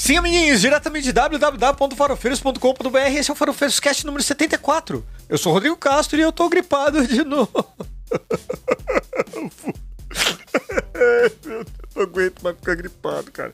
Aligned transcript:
Sim, 0.00 0.16
amiguinhos, 0.16 0.62
diretamente 0.62 1.04
de 1.04 1.12
www.farofeiros.com.br, 1.12 2.98
esse 3.18 3.30
é 3.30 3.34
o 3.34 3.36
Farofeiros 3.36 3.78
Cast 3.78 4.06
número 4.06 4.24
74. 4.24 5.06
Eu 5.28 5.36
sou 5.36 5.52
o 5.52 5.54
Rodrigo 5.54 5.76
Castro 5.76 6.18
e 6.18 6.22
eu 6.22 6.32
tô 6.32 6.48
gripado 6.48 7.06
de 7.06 7.22
novo. 7.22 7.52
Eu 10.94 11.66
não 11.94 12.02
aguento 12.02 12.40
mais 12.42 12.56
ficar 12.56 12.76
gripado, 12.76 13.30
cara. 13.30 13.52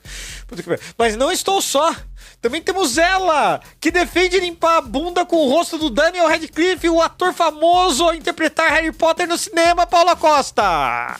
Mas 0.96 1.16
não 1.16 1.32
estou 1.32 1.60
só. 1.60 1.92
Também 2.40 2.62
temos 2.62 2.96
ela, 2.96 3.60
que 3.80 3.90
defende 3.90 4.38
limpar 4.38 4.76
a 4.76 4.82
bunda 4.82 5.26
com 5.26 5.44
o 5.44 5.50
rosto 5.50 5.76
do 5.76 5.90
Daniel 5.90 6.28
Radcliffe, 6.28 6.88
o 6.88 7.02
ator 7.02 7.34
famoso 7.34 8.08
a 8.08 8.14
interpretar 8.14 8.70
Harry 8.70 8.92
Potter 8.92 9.26
no 9.26 9.36
cinema, 9.36 9.84
Paula 9.84 10.14
Costa. 10.14 11.18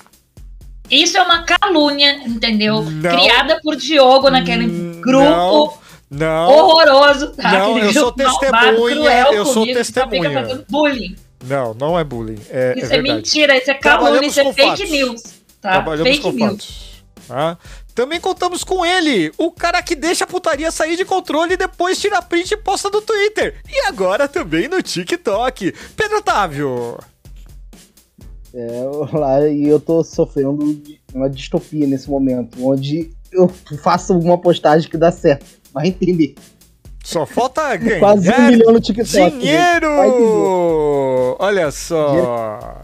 Isso 0.91 1.17
é 1.17 1.23
uma 1.23 1.43
calúnia, 1.43 2.21
entendeu? 2.27 2.83
Não. 2.83 3.11
Criada 3.11 3.61
por 3.63 3.77
Diogo 3.77 4.31
naquele 4.31 4.67
hum, 4.67 5.01
grupo. 5.01 5.79
Não. 6.11 6.49
Horroroso, 6.49 7.33
tá? 7.33 7.53
Não, 7.53 7.79
eu 7.79 7.93
sou 7.93 8.13
testemunha. 8.13 9.27
Eu 9.33 9.45
sou 9.45 9.67
testemunha. 9.67 10.65
bullying. 10.69 11.17
Não, 11.45 11.75
não 11.75 11.99
é 11.99 12.05
bullying. 12.05 12.41
É, 12.49 12.75
isso 12.77 12.93
é, 12.93 12.97
é 12.97 13.03
mentira, 13.03 13.57
isso 13.57 13.71
é 13.71 13.75
calúnia, 13.75 14.27
isso 14.27 14.41
é 14.41 14.53
fake 14.53 14.69
fatos. 14.69 14.91
news. 14.91 15.23
Tá? 15.61 15.73
Trabalhamos 15.73 16.11
fake 16.11 16.23
com 16.23 16.33
news. 16.33 16.51
fatos. 16.51 16.87
Tá? 17.29 17.59
Também 17.95 18.21
contamos 18.21 18.63
com 18.63 18.85
ele, 18.85 19.33
o 19.39 19.51
cara 19.51 19.83
que 19.83 19.97
deixa 19.97 20.25
a 20.25 20.27
putaria 20.27 20.71
sair 20.71 20.97
de 20.97 21.05
controle 21.05 21.55
e 21.55 21.57
depois 21.57 21.99
tira 21.99 22.21
print 22.21 22.53
e 22.53 22.57
posta 22.57 22.91
no 22.91 23.01
Twitter. 23.01 23.57
E 23.67 23.87
agora 23.87 24.29
também 24.29 24.69
no 24.69 24.83
TikTok. 24.83 25.73
Pedro 25.97 26.19
Otávio. 26.19 26.99
É, 28.57 28.83
lá 29.13 29.47
e 29.47 29.69
eu 29.69 29.79
tô 29.79 30.03
sofrendo 30.03 30.83
uma 31.15 31.29
distopia 31.29 31.87
nesse 31.87 32.09
momento, 32.09 32.57
onde 32.67 33.11
eu 33.31 33.49
faço 33.83 34.15
alguma 34.15 34.39
postagem 34.39 34.89
que 34.89 34.97
dá 34.97 35.13
certo. 35.13 35.45
Vai 35.73 35.89
entender. 35.89 36.35
Só 37.05 37.25
falta 37.25 37.77
ganhar 37.77 38.01
Quase 38.01 38.29
um 38.29 38.47
milhão 38.49 38.73
no 38.73 38.81
TikTok. 38.81 39.39
Dinheiro! 39.39 39.87
Olha 41.39 41.71
só. 41.71 42.83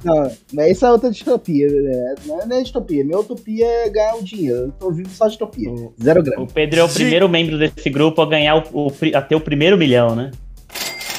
Não, 0.52 0.64
isso 0.66 0.86
é 0.86 0.92
outra 0.92 1.10
distopia. 1.10 1.68
Né? 1.68 2.14
Não 2.26 2.40
é 2.40 2.62
distopia. 2.62 3.04
Minha 3.04 3.18
utopia 3.18 3.66
é 3.66 3.88
ganhar 3.88 4.14
o 4.14 4.22
dinheiro. 4.22 4.66
Eu 4.66 4.72
tô 4.78 4.92
vivo 4.92 5.08
só 5.10 5.26
distopia. 5.26 5.68
Zero 6.00 6.22
grana. 6.22 6.40
O 6.40 6.46
Pedro 6.46 6.78
é 6.78 6.84
o 6.84 6.88
primeiro 6.88 7.28
membro 7.28 7.58
desse 7.58 7.90
grupo 7.90 8.22
a 8.22 8.26
ganhar 8.26 8.58
o, 8.58 8.86
o, 8.86 8.92
a 9.12 9.22
ter 9.22 9.34
o 9.34 9.40
primeiro 9.40 9.76
milhão, 9.76 10.14
né? 10.14 10.30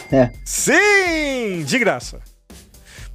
É. 0.10 0.30
Sim! 0.46 1.64
De 1.66 1.80
graça. 1.80 2.22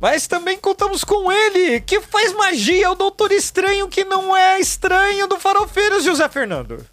Mas 0.01 0.29
também 0.29 0.57
contamos 0.57 1.03
com 1.03 1.31
ele, 1.31 1.81
que 1.81 2.01
faz 2.01 2.33
magia, 2.33 2.91
o 2.91 2.95
Doutor 2.95 3.33
Estranho, 3.33 3.89
que 3.89 4.05
não 4.05 4.37
é 4.37 4.61
estranho 4.61 5.27
do 5.27 5.39
Farofeiros, 5.39 6.05
José 6.05 6.29
Fernando. 6.29 6.85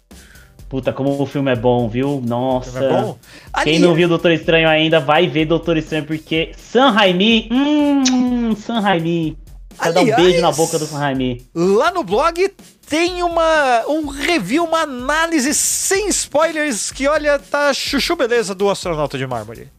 Puta, 0.68 0.92
como 0.92 1.22
o 1.22 1.26
filme 1.26 1.52
é 1.52 1.54
bom, 1.54 1.88
viu? 1.88 2.20
Nossa. 2.26 2.84
É 2.84 2.88
bom? 2.88 3.16
Quem 3.62 3.78
não 3.78 3.94
viu 3.94 4.08
Doutor 4.08 4.32
Estranho 4.32 4.68
ainda, 4.68 4.98
vai 4.98 5.28
ver 5.28 5.44
Doutor 5.44 5.76
Estranho, 5.76 6.04
porque 6.04 6.50
San 6.56 6.90
Raimi. 6.90 7.48
Hum, 7.52 8.56
San 8.56 8.80
Raimi. 8.80 9.38
Vai 9.76 9.92
dar 9.92 10.00
um 10.00 10.16
beijo 10.16 10.40
na 10.40 10.50
boca 10.50 10.76
do 10.76 10.86
San 10.86 10.98
Raimi. 10.98 11.46
Lá 11.54 11.92
no 11.92 12.02
blog 12.02 12.50
tem 12.88 13.22
uma, 13.22 13.84
um 13.86 14.08
review, 14.08 14.64
uma 14.64 14.80
análise 14.80 15.54
sem 15.54 16.08
spoilers 16.08 16.90
que, 16.90 17.06
olha, 17.06 17.38
tá 17.38 17.72
chuchu 17.72 18.16
beleza 18.16 18.52
do 18.52 18.68
astronauta 18.68 19.16
de 19.16 19.26
mármore. 19.26 19.70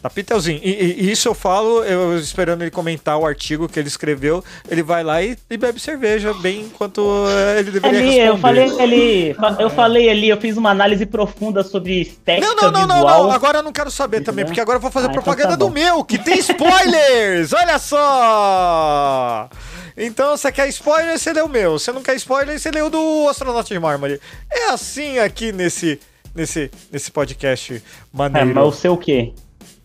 Tá 0.00 0.08
Pitelzinho. 0.08 0.60
E, 0.62 0.70
e, 0.70 1.10
isso 1.10 1.28
eu 1.28 1.34
falo, 1.34 1.82
eu 1.84 2.16
esperando 2.18 2.62
ele 2.62 2.70
comentar 2.70 3.18
o 3.18 3.26
artigo 3.26 3.68
que 3.68 3.78
ele 3.80 3.88
escreveu. 3.88 4.44
Ele 4.70 4.82
vai 4.82 5.02
lá 5.02 5.20
e, 5.22 5.36
e 5.50 5.56
bebe 5.56 5.80
cerveja 5.80 6.32
bem 6.34 6.62
enquanto 6.62 7.02
eh, 7.28 7.60
ele 7.60 7.70
deveria 7.72 7.98
ali, 7.98 8.10
responder. 8.10 8.28
Eu 8.28 8.38
falei 8.38 8.80
ali, 8.80 9.36
eu 9.58 9.70
falei 9.70 10.10
ali, 10.10 10.28
eu 10.28 10.40
fiz 10.40 10.56
uma 10.56 10.70
análise 10.70 11.04
profunda 11.04 11.64
sobre 11.64 12.00
estética 12.00 12.46
Não, 12.46 12.54
não, 12.54 12.70
não, 12.70 12.86
não, 12.86 13.04
não, 13.04 13.30
agora 13.30 13.58
eu 13.58 13.62
não 13.62 13.72
quero 13.72 13.90
saber 13.90 14.20
também, 14.20 14.44
porque 14.44 14.60
agora 14.60 14.76
eu 14.76 14.82
vou 14.82 14.90
fazer 14.90 15.08
ah, 15.08 15.10
então 15.10 15.22
propaganda 15.22 15.54
então 15.54 15.66
tá 15.68 15.72
do 15.72 15.74
meu, 15.74 16.04
que 16.04 16.16
tem 16.16 16.38
spoilers! 16.38 17.52
Olha 17.52 17.78
só! 17.78 19.48
Então, 19.96 20.36
você 20.36 20.52
quer 20.52 20.68
spoiler, 20.68 21.18
você 21.18 21.32
lê 21.32 21.40
o 21.40 21.48
meu. 21.48 21.76
Você 21.76 21.90
não 21.90 22.04
quer 22.04 22.14
spoiler, 22.14 22.56
você 22.56 22.70
lê 22.70 22.80
o 22.80 22.88
do 22.88 23.28
Astronauta 23.28 23.74
de 23.74 23.80
Mármore. 23.80 24.20
É 24.48 24.68
assim 24.70 25.18
aqui 25.18 25.50
nesse, 25.50 25.98
nesse, 26.32 26.70
nesse 26.92 27.10
podcast 27.10 27.82
maneiro. 28.12 28.50
É, 28.50 28.54
mas 28.54 28.64
o 28.64 28.70
seu 28.70 28.92
o 28.92 28.96
quê? 28.96 29.32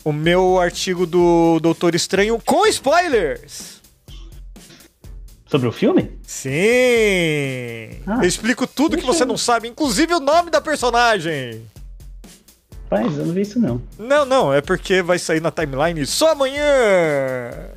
O 0.04 0.12
meu 0.12 0.60
artigo 0.60 1.06
do 1.06 1.60
Doutor 1.60 1.96
Estranho 1.96 2.40
com 2.46 2.66
spoilers. 2.68 3.82
Sobre 5.48 5.68
o 5.68 5.72
filme? 5.72 6.20
Sim! 6.24 6.52
Ah, 8.08 8.18
eu 8.22 8.28
explico 8.28 8.66
tudo 8.66 8.98
que 8.98 9.06
você 9.06 9.24
não 9.24 9.38
sabe, 9.38 9.68
inclusive 9.68 10.14
o 10.14 10.20
nome 10.20 10.50
da 10.50 10.60
personagem. 10.60 11.64
Rapaz, 12.90 13.18
eu 13.18 13.26
não 13.26 13.34
vi 13.34 13.42
isso 13.42 13.60
não. 13.60 13.82
Não, 13.98 14.26
não, 14.26 14.54
é 14.54 14.62
porque 14.62 15.02
vai 15.02 15.20
sair 15.20 15.42
na 15.42 15.52
timeline 15.52 16.06
só 16.06 16.32
amanhã. 16.32 16.62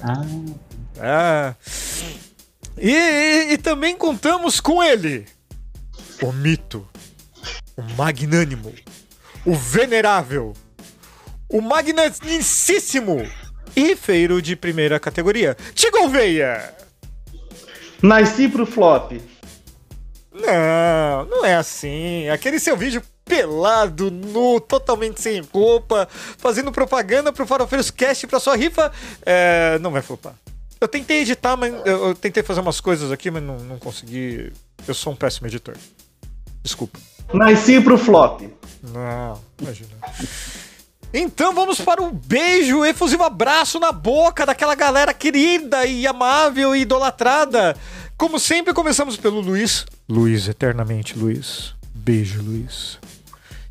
Ah. 0.02 0.24
Ah. 0.98 1.54
E, 2.78 2.90
e, 2.90 3.52
e 3.52 3.58
também 3.58 3.96
contamos 3.96 4.60
com 4.60 4.82
ele. 4.82 5.26
O 6.22 6.32
mito. 6.32 6.86
O 7.76 7.82
magnânimo. 7.96 8.72
O 9.44 9.54
venerável 9.54 10.54
o 11.48 11.60
magnanicíssimo 11.60 13.26
e 13.74 13.94
feiro 13.94 14.40
de 14.40 14.56
primeira 14.56 14.98
categoria, 14.98 15.56
Tigo 15.74 16.08
Veia. 16.08 16.74
Nasci 18.02 18.48
pro 18.48 18.66
flop. 18.66 19.12
Não, 20.32 21.24
não 21.26 21.44
é 21.44 21.54
assim. 21.54 22.28
Aquele 22.28 22.58
seu 22.58 22.76
vídeo 22.76 23.02
pelado, 23.24 24.10
nu, 24.10 24.60
totalmente 24.60 25.20
sem 25.20 25.40
roupa, 25.52 26.08
fazendo 26.38 26.70
propaganda 26.70 27.32
pro 27.32 27.46
Farofeiros 27.46 27.90
Cast 27.90 28.26
pra 28.26 28.38
sua 28.38 28.56
rifa, 28.56 28.92
é, 29.22 29.78
não 29.80 29.90
vai 29.90 30.02
flopar. 30.02 30.34
Eu 30.80 30.86
tentei 30.86 31.22
editar, 31.22 31.56
mas 31.56 31.72
eu, 31.86 32.08
eu 32.08 32.14
tentei 32.14 32.42
fazer 32.42 32.60
umas 32.60 32.80
coisas 32.80 33.10
aqui, 33.10 33.30
mas 33.30 33.42
não, 33.42 33.58
não 33.58 33.78
consegui. 33.78 34.52
Eu 34.86 34.94
sou 34.94 35.12
um 35.12 35.16
péssimo 35.16 35.46
editor. 35.46 35.74
Desculpa. 36.62 36.98
Nasci 37.32 37.80
pro 37.80 37.96
flop. 37.96 38.42
Não, 38.82 39.40
imagina. 39.60 39.90
Então 41.18 41.54
vamos 41.54 41.80
para 41.80 42.02
um 42.02 42.12
beijo, 42.12 42.84
efusivo 42.84 43.24
abraço 43.24 43.80
na 43.80 43.90
boca 43.90 44.44
daquela 44.44 44.74
galera 44.74 45.14
querida 45.14 45.86
e 45.86 46.06
amável 46.06 46.76
e 46.76 46.82
idolatrada. 46.82 47.74
Como 48.18 48.38
sempre, 48.38 48.74
começamos 48.74 49.16
pelo 49.16 49.40
Luiz. 49.40 49.86
Luiz, 50.06 50.46
eternamente, 50.46 51.18
Luiz. 51.18 51.74
Beijo, 51.94 52.42
Luiz. 52.42 52.98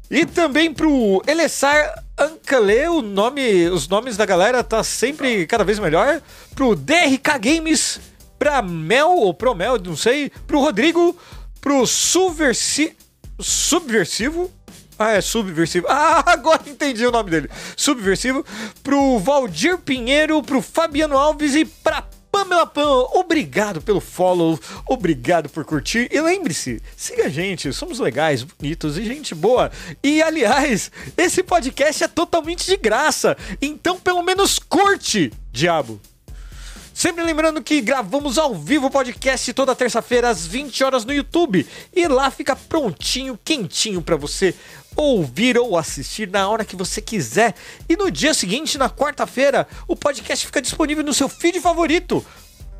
E 0.09 0.25
também 0.25 0.73
pro 0.73 1.21
Elessar 1.27 2.03
Ancale, 2.17 2.87
o 2.87 3.03
nome, 3.03 3.69
os 3.69 3.87
nomes 3.87 4.17
da 4.17 4.25
galera 4.25 4.63
tá 4.63 4.83
sempre 4.83 5.45
cada 5.45 5.63
vez 5.63 5.77
melhor. 5.77 6.23
Pro 6.55 6.75
DRK 6.75 7.37
Games, 7.39 7.99
pra 8.39 8.63
Mel, 8.63 9.17
ou 9.17 9.35
pro 9.35 9.53
Mel, 9.53 9.77
não 9.79 9.95
sei. 9.95 10.31
Pro 10.47 10.61
Rodrigo, 10.61 11.15
pro 11.61 11.85
Subversi... 11.85 12.97
Subversivo, 13.37 14.49
ah, 14.97 15.11
é 15.11 15.21
Subversivo. 15.21 15.87
Ah, 15.89 16.23
agora 16.31 16.61
entendi 16.67 17.05
o 17.05 17.11
nome 17.11 17.29
dele. 17.29 17.49
Subversivo. 17.75 18.45
Pro 18.83 19.19
Valdir 19.19 19.77
Pinheiro, 19.77 20.41
pro 20.41 20.61
Fabiano 20.61 21.17
Alves 21.17 21.55
e 21.55 21.65
pra 21.65 22.07
Pamela 22.35 22.67
Pan, 22.67 23.05
obrigado 23.13 23.81
pelo 23.81 24.01
follow, 24.01 24.59
obrigado 24.85 25.47
por 25.47 25.63
curtir. 25.63 26.09
E 26.11 26.19
lembre-se, 26.19 26.81
siga 26.97 27.27
a 27.27 27.29
gente, 27.29 27.71
somos 27.71 27.97
legais, 27.97 28.43
bonitos 28.43 28.97
e 28.97 29.05
gente 29.05 29.33
boa. 29.33 29.71
E 30.03 30.21
aliás, 30.21 30.91
esse 31.15 31.41
podcast 31.41 32.03
é 32.03 32.07
totalmente 32.09 32.65
de 32.65 32.75
graça, 32.75 33.37
então 33.61 33.97
pelo 33.97 34.21
menos 34.21 34.59
curte, 34.59 35.31
diabo. 35.49 36.01
Sempre 36.95 37.25
lembrando 37.25 37.61
que 37.61 37.81
gravamos 37.81 38.37
ao 38.37 38.55
vivo 38.55 38.87
o 38.87 38.89
podcast 38.89 39.51
toda 39.51 39.75
terça-feira 39.75 40.29
às 40.29 40.47
20 40.47 40.81
horas 40.81 41.03
no 41.03 41.13
YouTube 41.13 41.67
e 41.93 42.07
lá 42.07 42.31
fica 42.31 42.55
prontinho, 42.55 43.37
quentinho 43.43 44.01
para 44.01 44.15
você 44.15 44.55
ouvir 44.95 45.57
ou 45.57 45.77
assistir 45.77 46.29
na 46.29 46.47
hora 46.47 46.63
que 46.63 46.73
você 46.73 47.01
quiser. 47.01 47.53
E 47.89 47.97
no 47.97 48.09
dia 48.09 48.33
seguinte, 48.33 48.77
na 48.77 48.89
quarta-feira, 48.89 49.67
o 49.89 49.95
podcast 49.97 50.45
fica 50.45 50.61
disponível 50.61 51.03
no 51.03 51.13
seu 51.13 51.27
feed 51.27 51.59
favorito 51.59 52.25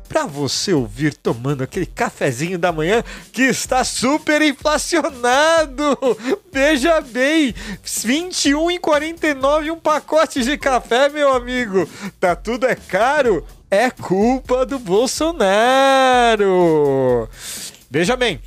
para 0.08 0.24
você 0.24 0.72
ouvir 0.72 1.12
tomando 1.14 1.62
aquele 1.62 1.84
cafezinho 1.84 2.58
da 2.58 2.72
manhã 2.72 3.04
que 3.34 3.42
está 3.42 3.84
super 3.84 4.40
inflacionado. 4.40 5.98
Veja 6.50 7.02
bem, 7.02 7.54
21,49 7.84 9.72
um 9.72 9.78
pacote 9.78 10.42
de 10.42 10.56
café, 10.56 11.10
meu 11.10 11.34
amigo. 11.34 11.86
Tá 12.18 12.34
tudo 12.34 12.66
é 12.66 12.74
caro 12.74 13.44
é 13.70 13.90
culpa 13.90 14.66
do 14.66 14.78
Bolsonaro. 14.78 15.28
Veja 17.90 18.16
bem. 18.16 18.40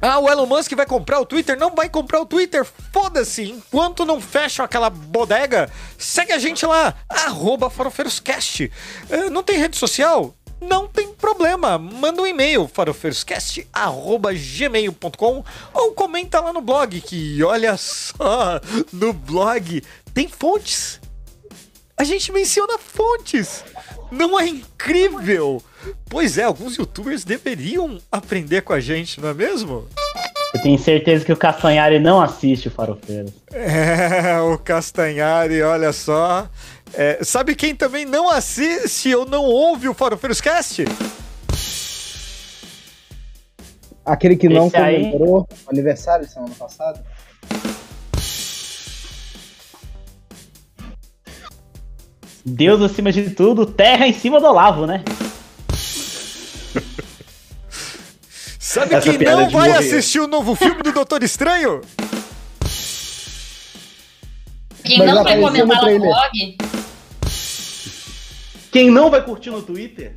Ah, 0.00 0.18
o 0.18 0.30
Elon 0.30 0.46
Musk 0.46 0.72
vai 0.74 0.86
comprar 0.86 1.20
o 1.20 1.26
Twitter? 1.26 1.58
Não 1.58 1.74
vai 1.74 1.88
comprar 1.88 2.20
o 2.20 2.26
Twitter, 2.26 2.64
foda-se! 2.92 3.50
Enquanto 3.50 4.04
não 4.04 4.20
fecham 4.20 4.64
aquela 4.64 4.90
bodega, 4.90 5.70
segue 5.96 6.32
a 6.32 6.38
gente 6.38 6.66
lá, 6.66 6.94
arroba 7.08 7.70
farofeiroscast. 7.70 8.70
Uh, 9.10 9.30
não 9.30 9.42
tem 9.42 9.58
rede 9.58 9.76
social? 9.76 10.36
Não 10.60 10.86
tem 10.86 11.12
problema. 11.14 11.78
Manda 11.78 12.20
um 12.22 12.26
e-mail, 12.26 12.68
farofeiroscast.gmail.com 12.68 15.44
ou 15.72 15.92
comenta 15.92 16.40
lá 16.40 16.52
no 16.52 16.60
blog, 16.60 17.00
que 17.00 17.42
olha 17.42 17.76
só, 17.76 18.60
no 18.92 19.12
blog 19.12 19.82
tem 20.12 20.28
fontes. 20.28 21.00
A 21.96 22.04
gente 22.04 22.30
menciona 22.30 22.78
fontes. 22.78 23.64
Não 24.10 24.38
é 24.38 24.46
incrível? 24.46 25.62
Pois 26.08 26.38
é, 26.38 26.44
alguns 26.44 26.76
youtubers 26.76 27.24
deveriam 27.24 27.98
aprender 28.10 28.62
com 28.62 28.72
a 28.72 28.80
gente, 28.80 29.20
não 29.20 29.28
é 29.28 29.34
mesmo? 29.34 29.86
Eu 30.54 30.62
tenho 30.62 30.78
certeza 30.78 31.24
que 31.24 31.32
o 31.32 31.36
Castanhari 31.36 31.98
não 31.98 32.20
assiste 32.20 32.68
o 32.68 32.70
Farofeiro. 32.70 33.32
É, 33.52 34.40
o 34.40 34.56
Castanhari, 34.58 35.60
olha 35.62 35.92
só. 35.92 36.48
É, 36.94 37.18
sabe 37.22 37.54
quem 37.54 37.74
também 37.74 38.04
não 38.04 38.30
assiste 38.30 39.14
ou 39.14 39.26
não 39.26 39.44
ouve 39.44 39.88
o 39.88 39.94
Farofeiros 39.94 40.40
Cast? 40.40 40.84
Aquele 44.04 44.36
que 44.36 44.48
não 44.48 44.70
comemorou 44.70 45.48
o 45.66 45.70
aniversário 45.70 46.26
semana 46.28 46.54
passada? 46.56 47.04
Deus 52.48 52.80
acima 52.80 53.10
de 53.10 53.30
tudo, 53.30 53.66
terra 53.66 54.06
em 54.06 54.12
cima 54.12 54.38
do 54.38 54.46
Olavo, 54.46 54.86
né? 54.86 55.02
Sabe 58.56 58.94
Essa 58.94 59.10
quem 59.10 59.26
não 59.26 59.50
vai 59.50 59.68
morrer. 59.70 59.78
assistir 59.78 60.20
o 60.20 60.28
novo 60.28 60.54
filme 60.54 60.80
do 60.80 60.92
Doutor 60.92 61.24
Estranho? 61.24 61.80
Quem 64.84 64.98
Mas 64.98 65.08
não 65.12 65.24
vai 65.24 65.40
comentar 65.40 65.90
no 65.90 65.98
blog? 65.98 66.56
Quem 68.70 68.90
não 68.92 69.10
vai 69.10 69.24
curtir 69.24 69.50
no 69.50 69.62
Twitter? 69.62 70.14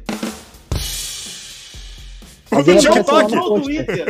O 2.51 2.61
do 2.61 2.77
TikTok. 2.77 3.35
No 3.35 3.61
Twitter. 3.61 4.05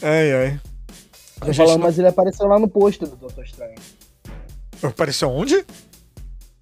ai, 0.00 0.32
ai. 0.32 0.60
Tô 1.40 1.52
falando, 1.52 1.78
não... 1.78 1.86
mas 1.86 1.98
ele 1.98 2.08
apareceu 2.08 2.46
lá 2.46 2.58
no 2.58 2.68
post 2.68 3.04
do 3.04 3.16
Doutor 3.16 3.44
Estranho. 3.44 3.76
Apareceu 4.82 5.30
onde? 5.30 5.64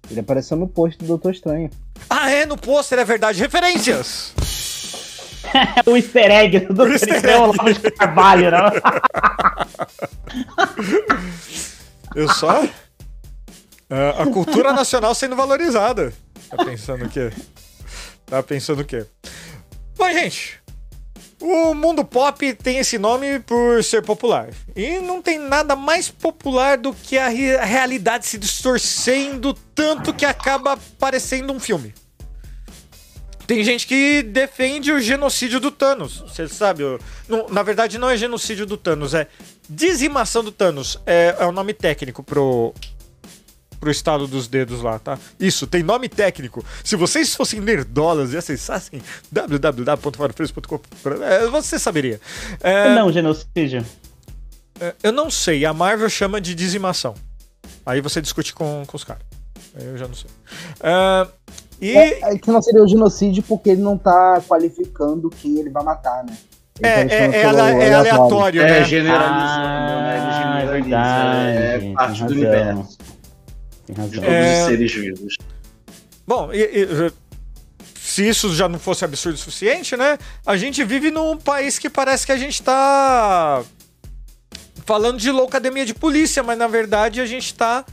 Ele 0.09 0.19
apareceu 0.19 0.57
no 0.57 0.67
post 0.67 0.97
do 0.97 1.05
Doutor 1.05 1.33
Estranho. 1.33 1.69
Ah, 2.09 2.31
é, 2.31 2.45
no 2.45 2.57
pôster, 2.57 2.97
é 2.99 3.05
verdade. 3.05 3.39
Referências! 3.39 4.33
o 5.85 5.95
easter 5.95 6.31
egg 6.31 6.59
do 6.61 6.73
Doutor 6.73 6.95
Estranho 6.95 7.47
lá 7.47 7.71
de 7.71 7.91
Carvalho, 7.91 8.51
não? 8.51 8.71
Eu 12.15 12.27
só... 12.33 12.63
Uh, 13.89 14.21
a 14.21 14.27
cultura 14.27 14.73
nacional 14.73 15.15
sendo 15.15 15.35
valorizada. 15.35 16.11
Tá 16.49 16.65
pensando 16.65 17.05
o 17.05 17.09
quê? 17.09 17.31
Tá 18.25 18.43
pensando 18.43 18.81
o 18.81 18.85
quê? 18.85 19.05
Bom, 19.97 20.11
gente, 20.11 20.59
o 21.39 21.73
mundo 21.73 22.03
pop 22.03 22.53
tem 22.53 22.79
esse 22.79 22.97
nome 22.97 23.39
por 23.39 23.83
ser 23.83 24.01
popular. 24.01 24.49
E 24.75 24.99
não 24.99 25.21
tem 25.21 25.37
nada 25.37 25.75
mais 25.75 26.09
popular 26.09 26.77
do 26.77 26.93
que 26.93 27.17
a, 27.17 27.27
re 27.27 27.55
a 27.55 27.65
realidade 27.65 28.25
se 28.25 28.37
distorcendo 28.37 29.53
tanto 29.75 30.13
que 30.13 30.25
acaba 30.25 30.77
parecendo 30.99 31.53
um 31.53 31.59
filme. 31.59 31.93
Tem 33.45 33.63
gente 33.63 33.87
que 33.87 34.23
defende 34.23 34.91
o 34.91 34.99
genocídio 34.99 35.59
do 35.59 35.71
Thanos. 35.71 36.19
Você 36.19 36.49
sabe, 36.49 36.83
não, 37.29 37.47
na 37.47 37.63
verdade 37.63 37.97
não 37.97 38.09
é 38.09 38.17
genocídio 38.17 38.65
do 38.65 38.75
Thanos, 38.75 39.13
é 39.13 39.27
dizimação 39.69 40.43
do 40.43 40.51
Thanos. 40.51 40.99
É, 41.05 41.35
é 41.39 41.45
o 41.45 41.51
nome 41.53 41.73
técnico 41.73 42.21
pro, 42.21 42.73
pro 43.79 43.91
estado 43.91 44.27
dos 44.27 44.47
dedos 44.47 44.81
lá, 44.81 44.99
tá? 44.99 45.17
Isso, 45.39 45.67
tem 45.67 45.83
nome 45.83 46.09
técnico. 46.09 46.63
Se 46.83 46.95
vocês 46.95 47.35
fossem 47.35 47.59
nerdolas 47.59 48.33
e 48.33 48.37
acessassem 48.37 49.01
www.farofreios.com, 49.31 50.79
é, 51.23 51.47
você 51.47 51.79
saberia. 51.79 52.19
É, 52.61 52.93
não, 52.95 53.11
genocídio. 53.11 53.85
É, 54.79 54.93
eu 55.03 55.11
não 55.11 55.29
sei, 55.29 55.65
a 55.65 55.73
Marvel 55.73 56.09
chama 56.09 56.39
de 56.39 56.53
dizimação. 56.53 57.15
Aí 57.85 58.01
você 58.01 58.21
discute 58.21 58.53
com, 58.53 58.83
com 58.85 58.97
os 58.97 59.03
caras. 59.03 59.23
Eu 59.79 59.97
já 59.97 60.07
não 60.07 60.13
sei. 60.13 60.29
É, 60.81 61.27
e... 61.79 61.95
É, 61.95 62.33
é, 62.33 62.37
que 62.37 62.51
não 62.51 62.61
seria 62.61 62.83
o 62.83 62.87
genocídio 62.87 63.43
porque 63.43 63.69
ele 63.69 63.81
não 63.81 63.97
tá 63.97 64.41
qualificando 64.47 65.29
quem 65.29 65.59
ele 65.59 65.69
vai 65.69 65.83
matar, 65.83 66.23
né? 66.23 66.35
É, 66.81 67.05
tá 67.05 67.13
é, 67.13 67.27
é, 67.27 67.89
é, 67.89 67.93
aleatório, 67.93 68.61
né? 68.61 68.79
É 68.79 68.83
generalizando, 68.83 69.39
ah, 69.39 70.01
né? 70.01 70.17
Ele 70.17 70.33
generaliza, 70.33 70.95
é, 70.95 71.77
verdade, 71.77 71.87
é 71.87 71.93
parte 71.93 72.23
do 72.23 72.33
universo. 72.33 72.97
Tem 73.87 73.95
razão. 73.95 74.09
De 74.09 74.19
todos 74.19 74.59
os 74.59 74.65
seres 74.65 74.93
vivos. 74.93 75.37
Bom, 76.27 76.51
e, 76.53 76.61
e, 76.61 77.11
se 77.97 78.27
isso 78.27 78.53
já 78.53 78.67
não 78.67 78.77
fosse 78.77 79.05
absurdo 79.05 79.35
o 79.35 79.39
suficiente, 79.39 79.95
né? 79.95 80.17
A 80.45 80.57
gente 80.57 80.83
vive 80.83 81.09
num 81.09 81.37
país 81.37 81.79
que 81.79 81.89
parece 81.89 82.25
que 82.25 82.31
a 82.33 82.37
gente 82.37 82.61
tá 82.61 83.63
falando 84.85 85.17
de 85.17 85.31
loucademia 85.31 85.85
de 85.85 85.93
polícia, 85.93 86.43
mas 86.43 86.57
na 86.57 86.67
verdade 86.67 87.21
a 87.21 87.25
gente 87.25 87.53
tá 87.53 87.85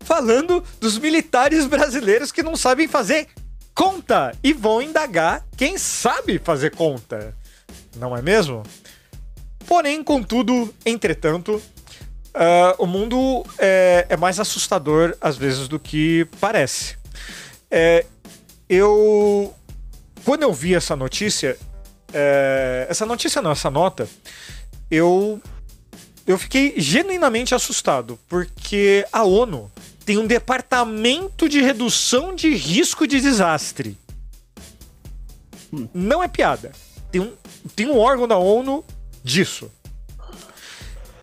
falando 0.00 0.64
dos 0.80 0.98
militares 0.98 1.66
brasileiros 1.66 2.32
que 2.32 2.42
não 2.42 2.56
sabem 2.56 2.88
fazer 2.88 3.28
conta 3.74 4.34
e 4.42 4.52
vão 4.52 4.80
indagar 4.80 5.44
quem 5.56 5.76
sabe 5.76 6.38
fazer 6.38 6.74
conta. 6.74 7.36
Não 7.96 8.16
é 8.16 8.22
mesmo? 8.22 8.62
Porém, 9.66 10.02
contudo, 10.02 10.74
entretanto, 10.84 11.62
Uh, 12.34 12.82
o 12.82 12.86
mundo 12.86 13.44
é, 13.58 14.06
é, 14.08 14.16
mais 14.16 14.40
assustador 14.40 15.14
às 15.20 15.36
vezes 15.36 15.68
do 15.68 15.78
que 15.78 16.26
parece. 16.40 16.96
É, 17.70 18.06
eu. 18.68 19.54
Quando 20.24 20.42
eu 20.42 20.52
vi 20.52 20.74
essa 20.74 20.96
notícia, 20.96 21.58
é, 22.12 22.86
essa 22.88 23.04
notícia 23.04 23.42
não, 23.42 23.50
essa 23.50 23.70
nota, 23.70 24.08
eu, 24.90 25.42
eu 26.26 26.38
fiquei 26.38 26.74
genuinamente 26.78 27.54
assustado, 27.54 28.18
porque 28.28 29.04
a 29.12 29.24
ONU 29.24 29.70
tem 30.06 30.16
um 30.16 30.26
departamento 30.26 31.48
de 31.48 31.60
redução 31.60 32.34
de 32.34 32.54
risco 32.54 33.06
de 33.06 33.20
desastre. 33.20 33.98
Hum. 35.72 35.88
Não 35.92 36.22
é 36.22 36.28
piada. 36.28 36.72
Tem 37.10 37.20
um, 37.20 37.32
tem 37.74 37.88
um 37.88 37.98
órgão 37.98 38.26
da 38.26 38.38
ONU 38.38 38.84
disso. 39.22 39.70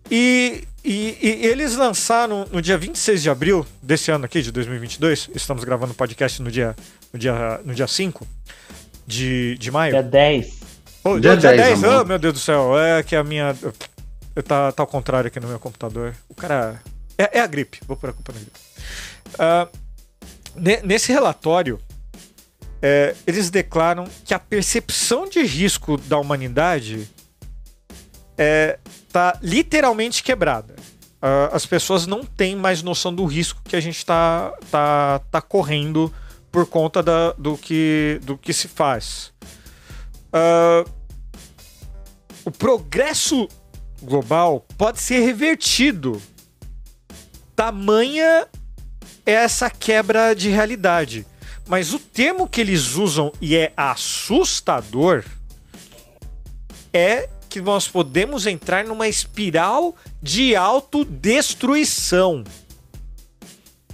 E 0.09 0.67
e, 0.83 1.17
e, 1.21 1.45
eles 1.45 1.75
lançaram 1.75 2.47
no 2.51 2.61
dia 2.61 2.77
26 2.77 3.21
de 3.21 3.29
abril 3.29 3.65
desse 3.81 4.11
ano 4.11 4.25
aqui, 4.25 4.41
de 4.41 4.51
2022. 4.51 5.29
Estamos 5.35 5.63
gravando 5.63 5.91
o 5.91 5.95
podcast 5.95 6.41
no 6.41 6.49
dia, 6.49 6.75
no 7.11 7.19
dia, 7.19 7.59
no 7.65 7.75
dia 7.75 7.87
5 7.87 8.25
de, 9.05 9.57
de 9.57 9.71
maio. 9.71 9.91
Dia 9.91 10.03
10. 10.03 10.59
Oh, 11.03 11.19
dia, 11.19 11.35
dia 11.35 11.51
10, 11.51 11.81
10 11.81 11.83
oh, 11.83 12.05
meu 12.05 12.17
Deus 12.17 12.33
do 12.33 12.39
céu. 12.39 12.77
É 12.79 13.03
que 13.03 13.15
a 13.15 13.23
minha. 13.23 13.55
Tá, 14.45 14.71
tá 14.71 14.83
ao 14.83 14.87
contrário 14.87 15.27
aqui 15.27 15.39
no 15.39 15.47
meu 15.47 15.59
computador. 15.59 16.15
O 16.29 16.33
cara. 16.33 16.81
É, 17.17 17.39
é 17.39 17.41
a 17.41 17.47
gripe. 17.47 17.79
Vou 17.85 17.97
por 17.97 18.09
a 18.09 18.13
culpa 18.13 18.31
na 18.31 18.39
gripe. 18.39 18.59
Uh, 19.35 20.87
nesse 20.87 21.11
relatório, 21.11 21.79
é, 22.81 23.15
eles 23.27 23.49
declaram 23.49 24.07
que 24.23 24.33
a 24.33 24.39
percepção 24.39 25.27
de 25.27 25.41
risco 25.43 25.97
da 25.97 26.17
humanidade 26.17 27.09
é, 28.37 28.79
tá 29.11 29.37
literalmente 29.41 30.23
quebrada. 30.23 30.75
Uh, 31.21 31.53
as 31.53 31.65
pessoas 31.65 32.07
não 32.07 32.23
têm 32.23 32.55
mais 32.55 32.81
noção 32.81 33.13
do 33.13 33.25
risco 33.25 33.61
que 33.63 33.75
a 33.75 33.81
gente 33.81 33.97
está 33.97 34.53
tá, 34.71 35.19
tá 35.29 35.41
correndo 35.41 36.13
por 36.51 36.65
conta 36.65 37.03
da, 37.03 37.33
do, 37.33 37.57
que, 37.57 38.19
do 38.23 38.37
que 38.37 38.53
se 38.53 38.67
faz. 38.67 39.33
Uh, 40.27 40.89
o 42.45 42.51
progresso 42.51 43.47
global 44.01 44.65
pode 44.77 45.01
ser 45.01 45.19
revertido. 45.19 46.21
Tamanha 47.55 48.47
é 49.25 49.33
essa 49.33 49.69
quebra 49.69 50.33
de 50.33 50.49
realidade. 50.49 51.25
Mas 51.67 51.93
o 51.93 51.99
termo 51.99 52.47
que 52.47 52.61
eles 52.61 52.95
usam 52.95 53.31
e 53.41 53.55
é 53.55 53.73
assustador 53.75 55.23
é 56.91 57.29
que 57.49 57.59
nós 57.59 57.87
podemos 57.87 58.45
entrar 58.45 58.85
numa 58.85 59.07
espiral 59.07 59.95
de 60.21 60.55
autodestruição. 60.55 62.43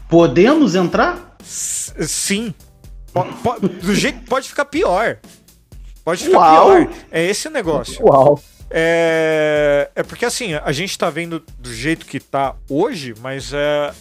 Podemos 0.09 0.75
entrar? 0.75 1.38
S 1.39 1.93
sim. 2.07 2.53
do 3.81 3.95
jeito 3.95 4.21
pode 4.25 4.50
ficar 4.50 4.65
pior. 4.65 5.17
Pode 6.03 6.25
ficar 6.25 6.38
Uau. 6.38 6.65
pior. 6.67 6.89
É 7.09 7.24
esse 7.24 7.47
o 7.47 7.51
negócio. 7.51 8.05
Uau. 8.05 8.39
É, 8.69 9.89
é 9.95 10.03
porque 10.03 10.25
assim, 10.25 10.53
a 10.53 10.71
gente 10.71 10.97
tá 10.97 11.09
vendo 11.09 11.43
do 11.57 11.74
jeito 11.74 12.05
que 12.05 12.19
tá 12.19 12.55
hoje, 12.69 13.13
mas 13.21 13.53
é, 13.53 13.93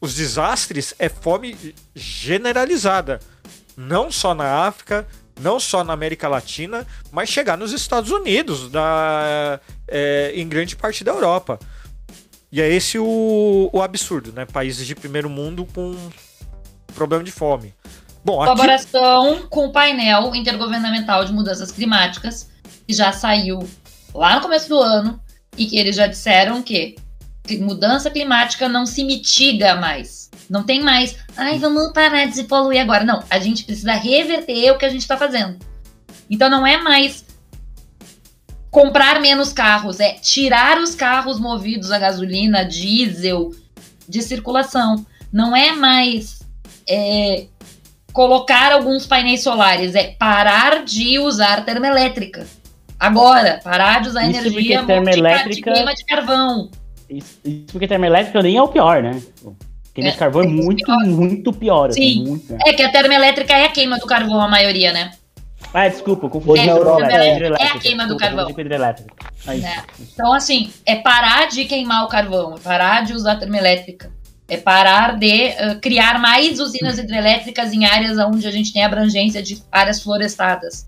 os 0.00 0.14
desastres 0.14 0.94
é 0.98 1.08
fome 1.08 1.74
generalizada. 1.94 3.20
Não 3.76 4.10
só 4.10 4.34
na 4.34 4.66
África, 4.66 5.06
não 5.40 5.58
só 5.58 5.82
na 5.82 5.92
América 5.92 6.28
Latina, 6.28 6.86
mas 7.10 7.28
chegar 7.28 7.56
nos 7.56 7.72
Estados 7.72 8.10
Unidos, 8.10 8.70
da, 8.70 9.60
é, 9.88 10.32
em 10.34 10.48
grande 10.48 10.76
parte 10.76 11.02
da 11.02 11.12
Europa. 11.12 11.58
E 12.50 12.60
é 12.60 12.68
esse 12.68 12.98
o, 12.98 13.70
o 13.72 13.80
absurdo, 13.80 14.32
né? 14.32 14.44
Países 14.44 14.86
de 14.86 14.94
primeiro 14.94 15.30
mundo 15.30 15.66
com 15.74 15.96
problema 16.94 17.24
de 17.24 17.32
fome. 17.32 17.74
Bom, 18.24 18.36
Colaboração 18.36 19.34
aqui... 19.34 19.46
com 19.48 19.66
o 19.66 19.72
painel 19.72 20.34
intergovernamental 20.34 21.24
de 21.24 21.32
mudanças 21.32 21.72
climáticas, 21.72 22.50
que 22.86 22.94
já 22.94 23.12
saiu 23.12 23.68
lá 24.14 24.36
no 24.36 24.42
começo 24.42 24.68
do 24.68 24.78
ano, 24.78 25.18
e 25.56 25.66
que 25.66 25.76
eles 25.78 25.96
já 25.96 26.06
disseram 26.06 26.62
que 26.62 26.96
mudança 27.60 28.10
climática 28.10 28.68
não 28.68 28.86
se 28.86 29.04
mitiga 29.04 29.76
mais. 29.76 30.30
Não 30.48 30.62
tem 30.62 30.82
mais, 30.82 31.16
ai, 31.36 31.58
vamos 31.58 31.92
parar 31.92 32.26
de 32.26 32.34
se 32.34 32.44
poluir 32.44 32.80
agora. 32.80 33.04
Não, 33.04 33.22
a 33.30 33.38
gente 33.38 33.64
precisa 33.64 33.92
reverter 33.92 34.70
o 34.70 34.78
que 34.78 34.84
a 34.84 34.88
gente 34.88 35.00
está 35.00 35.16
fazendo. 35.16 35.58
Então 36.28 36.48
não 36.48 36.66
é 36.66 36.78
mais 36.78 37.24
comprar 38.70 39.20
menos 39.20 39.52
carros, 39.52 40.00
é 40.00 40.14
tirar 40.14 40.78
os 40.78 40.94
carros 40.94 41.38
movidos 41.38 41.90
a 41.90 41.98
gasolina, 41.98 42.64
diesel 42.64 43.50
de 44.08 44.22
circulação. 44.22 45.04
Não 45.32 45.54
é 45.54 45.72
mais 45.72 46.40
é, 46.88 47.46
colocar 48.12 48.72
alguns 48.72 49.06
painéis 49.06 49.42
solares, 49.42 49.94
é 49.94 50.14
parar 50.18 50.84
de 50.84 51.18
usar 51.18 51.64
termoelétrica. 51.64 52.46
Agora, 52.98 53.60
parar 53.62 54.00
de 54.00 54.08
usar 54.10 54.28
isso 54.28 54.40
energia 54.40 54.84
termoelétrica... 54.84 55.50
de 55.50 55.62
queima 55.62 55.94
de 55.94 56.04
carvão. 56.04 56.70
Isso, 57.08 57.38
isso 57.44 57.66
porque 57.72 57.88
termoelétrica 57.88 58.42
nem 58.42 58.56
é 58.56 58.62
o 58.62 58.68
pior, 58.68 59.02
né? 59.02 59.20
Queima 59.94 60.08
é, 60.08 60.12
de 60.12 60.18
carvão 60.18 60.42
é, 60.42 60.46
é 60.46 60.48
muito, 60.48 60.84
pior. 60.84 61.06
muito 61.06 61.52
pior. 61.52 61.90
Assim, 61.90 62.00
Sim, 62.00 62.24
muito, 62.26 62.52
né? 62.52 62.58
é 62.66 62.72
que 62.72 62.82
a 62.82 62.90
termoelétrica 62.90 63.52
é 63.52 63.66
a 63.66 63.70
queima 63.70 63.98
do 63.98 64.06
carvão, 64.06 64.40
a 64.40 64.48
maioria, 64.48 64.92
né? 64.92 65.12
Ah, 65.72 65.88
desculpa, 65.88 66.28
confundi. 66.28 66.60
É, 66.60 66.66
é 66.66 67.66
a 67.68 67.78
queima 67.78 68.06
do 68.06 68.16
carvão. 68.16 68.48
É. 68.48 69.82
Então, 70.00 70.32
assim, 70.32 70.72
é 70.84 70.96
parar 70.96 71.48
de 71.48 71.64
queimar 71.64 72.04
o 72.04 72.08
carvão, 72.08 72.54
é 72.56 72.60
parar 72.60 73.04
de 73.04 73.12
usar 73.12 73.36
termoelétrica. 73.36 74.10
É 74.48 74.56
parar 74.58 75.18
de 75.18 75.48
uh, 75.48 75.80
criar 75.80 76.18
mais 76.18 76.60
usinas 76.60 76.98
hidrelétricas 76.98 77.72
em 77.72 77.86
áreas 77.86 78.18
onde 78.18 78.46
a 78.46 78.50
gente 78.50 78.72
tem 78.72 78.84
abrangência 78.84 79.42
de 79.42 79.62
áreas 79.70 80.02
florestadas. 80.02 80.86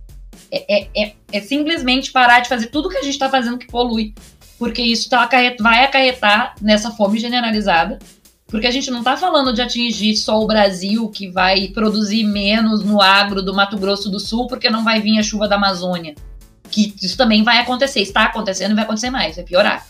É, 0.51 0.83
é, 0.83 0.89
é, 0.95 1.13
é 1.33 1.41
simplesmente 1.41 2.13
parar 2.13 2.41
de 2.41 2.49
fazer 2.49 2.67
tudo 2.67 2.91
que 2.91 2.99
a 2.99 3.03
gente 3.03 3.15
está 3.15 3.31
fazendo 3.31 3.57
que 3.57 3.67
polui. 3.67 4.13
Porque 4.59 4.83
isso 4.83 5.09
tá 5.09 5.23
acarret 5.23 5.57
vai 5.61 5.85
acarretar 5.85 6.55
nessa 6.61 6.91
fome 6.91 7.19
generalizada 7.19 7.99
porque 8.55 8.69
a 8.69 8.71
gente 8.71 8.89
não 8.89 9.01
está 9.01 9.17
falando 9.17 9.53
de 9.53 9.61
atingir 9.61 10.17
só 10.17 10.41
o 10.41 10.47
Brasil, 10.47 11.09
que 11.09 11.29
vai 11.29 11.69
produzir 11.71 12.23
menos 12.23 12.85
no 12.85 13.03
agro 13.03 13.43
do 13.43 13.53
Mato 13.53 13.77
Grosso 13.77 14.09
do 14.09 14.21
Sul, 14.21 14.47
porque 14.47 14.71
não 14.71 14.85
vai 14.85 15.01
vir 15.01 15.19
a 15.19 15.25
chuva 15.25 15.49
da 15.49 15.57
Amazônia. 15.57 16.15
Que 16.71 16.95
isso 17.03 17.17
também 17.17 17.43
vai 17.43 17.59
acontecer, 17.59 18.01
está 18.01 18.27
acontecendo 18.27 18.71
e 18.71 18.75
vai 18.75 18.85
acontecer 18.85 19.11
mais, 19.11 19.35
vai 19.35 19.45
piorar. 19.45 19.85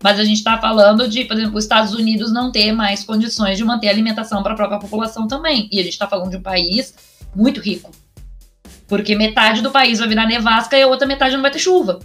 Mas 0.00 0.20
a 0.20 0.24
gente 0.24 0.36
está 0.36 0.56
falando 0.56 1.08
de, 1.08 1.24
por 1.24 1.36
exemplo, 1.36 1.56
os 1.56 1.64
Estados 1.64 1.94
Unidos 1.94 2.32
não 2.32 2.52
ter 2.52 2.70
mais 2.70 3.02
condições 3.02 3.58
de 3.58 3.64
manter 3.64 3.88
alimentação 3.88 4.40
para 4.40 4.52
a 4.52 4.56
própria 4.56 4.78
população 4.78 5.26
também. 5.26 5.68
E 5.72 5.80
a 5.80 5.82
gente 5.82 5.94
está 5.94 6.06
falando 6.06 6.30
de 6.30 6.36
um 6.36 6.42
país 6.42 6.94
muito 7.34 7.60
rico. 7.60 7.90
Porque 8.86 9.16
metade 9.16 9.62
do 9.62 9.72
país 9.72 9.98
vai 9.98 10.06
virar 10.06 10.26
nevasca 10.26 10.78
e 10.78 10.82
a 10.82 10.86
outra 10.86 11.08
metade 11.08 11.34
não 11.34 11.42
vai 11.42 11.50
ter 11.50 11.58
chuva. 11.58 11.98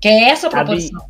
Que 0.00 0.08
é 0.08 0.30
essa 0.30 0.46
a 0.46 0.50
proporção. 0.50 1.06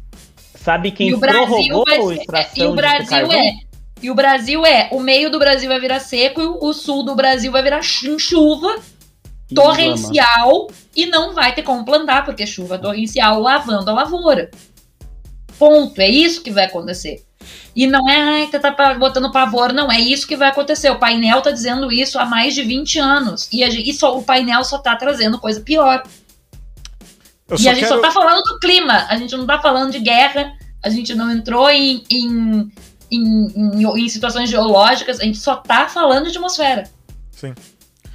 Sabe, 0.54 0.90
quem 0.90 1.18
prorrogou 1.18 1.85
a 1.88 2.14
extração 2.14 2.64
E 2.64 2.66
o 2.66 2.75
Brasil 2.75 3.33
é 3.33 3.68
e 4.00 4.11
o 4.11 4.14
Brasil 4.14 4.64
é, 4.64 4.88
o 4.92 5.00
meio 5.00 5.30
do 5.30 5.38
Brasil 5.38 5.68
vai 5.68 5.80
virar 5.80 5.99
seco 5.99 6.40
e 6.40 6.47
o 6.47 6.73
sul 6.73 7.02
do 7.02 7.16
Brasil 7.16 7.50
vai 7.50 7.62
virar 7.62 7.83
chuva 7.83 8.76
torrencial 9.52 10.68
e 10.95 11.07
não 11.07 11.35
vai 11.35 11.54
ter 11.54 11.62
como 11.62 11.85
plantar, 11.85 12.25
porque 12.25 12.47
chuva 12.47 12.78
torrencial 12.78 13.40
lavando 13.40 13.90
a 13.90 13.95
lavoura. 13.95 14.50
Ponto. 15.59 16.00
É 16.00 16.09
isso 16.09 16.42
que 16.42 16.50
vai 16.50 16.66
acontecer. 16.66 17.25
E 17.75 17.87
não 17.87 18.09
é, 18.09 18.16
ai, 18.16 18.47
tá, 18.49 18.59
tá 18.59 18.95
botando 18.95 19.33
pavor, 19.33 19.73
não. 19.73 19.90
É 19.90 19.99
isso 19.99 20.26
que 20.26 20.37
vai 20.37 20.49
acontecer. 20.49 20.90
O 20.90 20.99
painel 20.99 21.40
tá 21.40 21.50
dizendo 21.50 21.90
isso 21.90 22.18
há 22.18 22.25
mais 22.25 22.54
de 22.54 22.62
20 22.62 22.99
anos. 22.99 23.49
E, 23.52 23.64
a 23.64 23.68
e 23.68 23.92
só, 23.95 24.16
o 24.16 24.23
painel 24.23 24.62
só 24.64 24.78
tá 24.78 24.95
trazendo 24.95 25.38
coisa 25.38 25.61
pior. 25.61 26.02
Eu 27.49 27.57
e 27.59 27.69
a 27.69 27.75
gente 27.75 27.85
quero... 27.85 27.97
só 27.97 28.00
tá 28.00 28.11
falando 28.11 28.43
do 28.43 28.59
clima. 28.59 29.07
A 29.09 29.17
gente 29.17 29.37
não 29.37 29.47
tá 29.47 29.61
falando 29.61 29.93
de 29.93 30.00
guerra. 30.00 30.52
A 30.85 30.90
gente 30.90 31.14
não 31.14 31.31
entrou 31.31 31.69
em, 31.71 32.05
em 32.11 32.71
em, 33.11 33.47
em, 33.55 34.05
em 34.05 34.09
situações 34.09 34.50
geológicas, 34.50 35.21
a 35.21 35.25
gente 35.25 35.38
só 35.38 35.57
tá 35.57 35.88
falando 35.88 36.25
de 36.25 36.31
atmosfera. 36.31 36.85
Sim. 37.31 37.55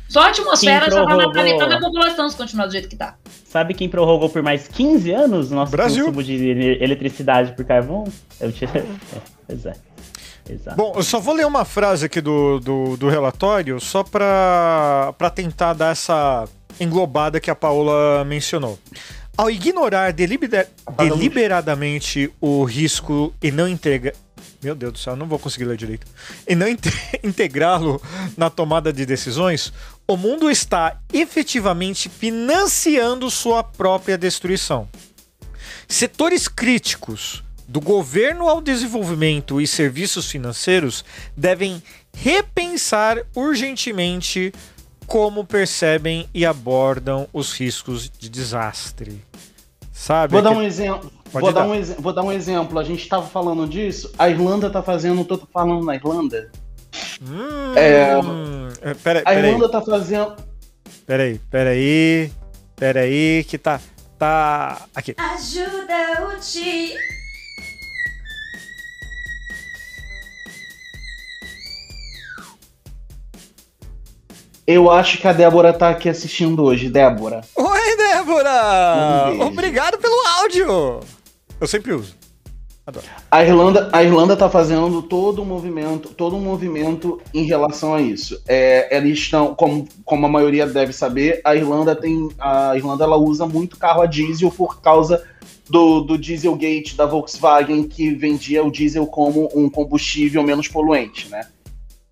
Só 0.08 0.22
a 0.22 0.28
atmosfera 0.28 0.92
já 0.92 1.04
vai 1.04 1.16
matar 1.16 1.44
metade 1.44 1.72
da 1.72 1.80
população 1.80 2.30
se 2.30 2.38
continuar 2.38 2.68
do 2.68 2.72
jeito 2.72 2.88
que 2.88 2.96
tá. 2.96 3.16
Sabe 3.46 3.74
quem 3.74 3.90
prorrogou 3.90 4.30
por 4.30 4.44
mais 4.44 4.68
15 4.68 5.12
anos 5.12 5.52
o 5.52 5.56
nosso 5.56 5.72
Brasil. 5.72 6.06
consumo 6.06 6.24
de 6.24 6.78
eletricidade 6.80 7.54
por 7.56 7.66
carvão? 7.66 8.04
Eu 8.40 8.52
tinha... 8.52 8.70
pois 9.48 9.66
é. 9.66 9.74
Exato. 10.48 10.76
Bom, 10.76 10.94
eu 10.96 11.04
só 11.04 11.20
vou 11.20 11.34
ler 11.34 11.48
uma 11.48 11.64
frase 11.64 12.06
aqui 12.06 12.20
do, 12.20 12.60
do, 12.60 12.98
do 12.98 13.10
relatório, 13.10 13.80
só 13.80 14.04
para 14.04 15.32
tentar 15.34 15.74
dar 15.74 15.94
essa 15.94 16.46
englobada 16.80 17.40
que 17.40 17.50
a 17.50 17.56
Paula 17.56 18.26
mencionou. 18.26 18.78
Ao 19.36 19.50
ignorar 19.50 20.14
delibera 20.14 20.70
deliberadamente 20.98 22.32
o 22.40 22.64
risco 22.64 23.34
e 23.42 23.52
não 23.52 23.68
entrega 23.68 24.14
meu 24.64 24.76
Deus 24.76 24.94
do 24.94 25.00
céu, 25.00 25.16
não 25.16 25.28
vou 25.28 25.38
conseguir 25.38 25.66
ler 25.66 25.76
direito. 25.76 26.08
E 26.48 26.56
não 26.56 26.68
integrá-lo 27.22 28.02
na 28.38 28.50
tomada 28.50 28.94
de 28.94 29.06
decisões, 29.06 29.74
o 30.08 30.16
mundo 30.16 30.50
está 30.50 31.00
efetivamente 31.12 32.08
financiando 32.08 33.30
sua 33.30 33.62
própria 33.64 34.18
destruição. 34.18 34.88
Setores 35.88 36.48
críticos, 36.48 37.44
do 37.68 37.82
governo 37.82 38.48
ao 38.48 38.62
desenvolvimento 38.62 39.60
e 39.60 39.68
serviços 39.68 40.30
financeiros, 40.30 41.04
devem 41.36 41.82
repensar 42.16 43.18
urgentemente 43.36 44.54
como 45.08 45.46
percebem 45.46 46.28
e 46.34 46.46
abordam 46.46 47.28
os 47.34 47.54
riscos 47.54 48.10
de 48.10 48.30
desastre. 48.30 49.22
Sabe? 49.92 50.34
Vou 50.34 50.42
dar 50.42 50.52
um 50.52 50.62
exemplo. 50.62 51.12
Vou 51.32 51.52
dar. 51.52 51.66
um, 51.66 51.84
vou 52.00 52.14
dar 52.14 52.24
um 52.24 52.32
exemplo. 52.32 52.78
A 52.80 52.84
gente 52.84 53.04
estava 53.04 53.26
falando 53.26 53.68
disso. 53.68 54.12
A 54.18 54.30
Irlanda 54.30 54.68
está 54.68 54.82
fazendo. 54.82 55.24
Tô 55.24 55.38
falando 55.52 55.86
na 55.86 55.96
Irlanda. 55.96 56.52
Hum, 57.22 57.74
é, 57.76 58.90
é 58.90 58.94
pera, 58.94 59.24
a 59.26 59.34
Irlanda 59.34 59.66
está 59.66 59.82
fazendo. 59.82 60.36
Peraí, 61.06 61.40
peraí. 61.50 62.32
Peraí, 62.76 63.44
que 63.44 63.58
tá. 63.58 63.80
Tá. 64.18 64.86
Aqui. 64.96 65.16
Ajuda 65.18 66.28
o 66.28 66.40
tio. 66.40 67.23
Eu 74.66 74.90
acho 74.90 75.18
que 75.18 75.28
a 75.28 75.34
Débora 75.34 75.74
tá 75.74 75.90
aqui 75.90 76.08
assistindo 76.08 76.64
hoje. 76.64 76.90
Débora. 76.90 77.42
Oi, 77.54 77.98
Débora! 77.98 79.34
Um 79.34 79.48
Obrigado 79.48 79.98
pelo 79.98 80.16
áudio! 80.40 81.02
Eu 81.60 81.68
sempre 81.68 81.94
uso. 81.94 82.16
Adoro. 82.86 83.06
A 83.30 83.44
Irlanda, 83.44 83.90
a 83.92 84.04
Irlanda 84.04 84.38
tá 84.38 84.50
fazendo 84.50 85.02
todo 85.02 85.42
um 85.42 85.46
movimento, 85.46 86.10
todo 86.10 86.36
um 86.38 86.42
movimento 86.42 87.22
em 87.34 87.44
relação 87.44 87.94
a 87.94 88.02
isso. 88.02 88.42
É, 88.48 88.96
eles 88.96 89.20
estão, 89.20 89.54
como, 89.54 89.88
como 90.06 90.26
a 90.26 90.30
maioria 90.30 90.66
deve 90.66 90.94
saber, 90.94 91.42
a 91.44 91.56
Irlanda 91.56 91.96
tem, 91.96 92.30
a 92.40 92.76
Irlanda 92.76 93.04
ela 93.04 93.18
usa 93.18 93.46
muito 93.46 93.78
carro 93.78 94.02
a 94.02 94.06
diesel 94.06 94.52
por 94.52 94.82
causa 94.82 95.26
do, 95.70 96.02
do 96.02 96.18
Dieselgate 96.18 96.96
da 96.96 97.06
Volkswagen 97.06 97.84
que 97.84 98.14
vendia 98.14 98.64
o 98.64 98.72
diesel 98.72 99.08
como 99.08 99.50
um 99.54 99.70
combustível 99.70 100.44
menos 100.44 100.68
poluente, 100.68 101.30
né? 101.30 101.48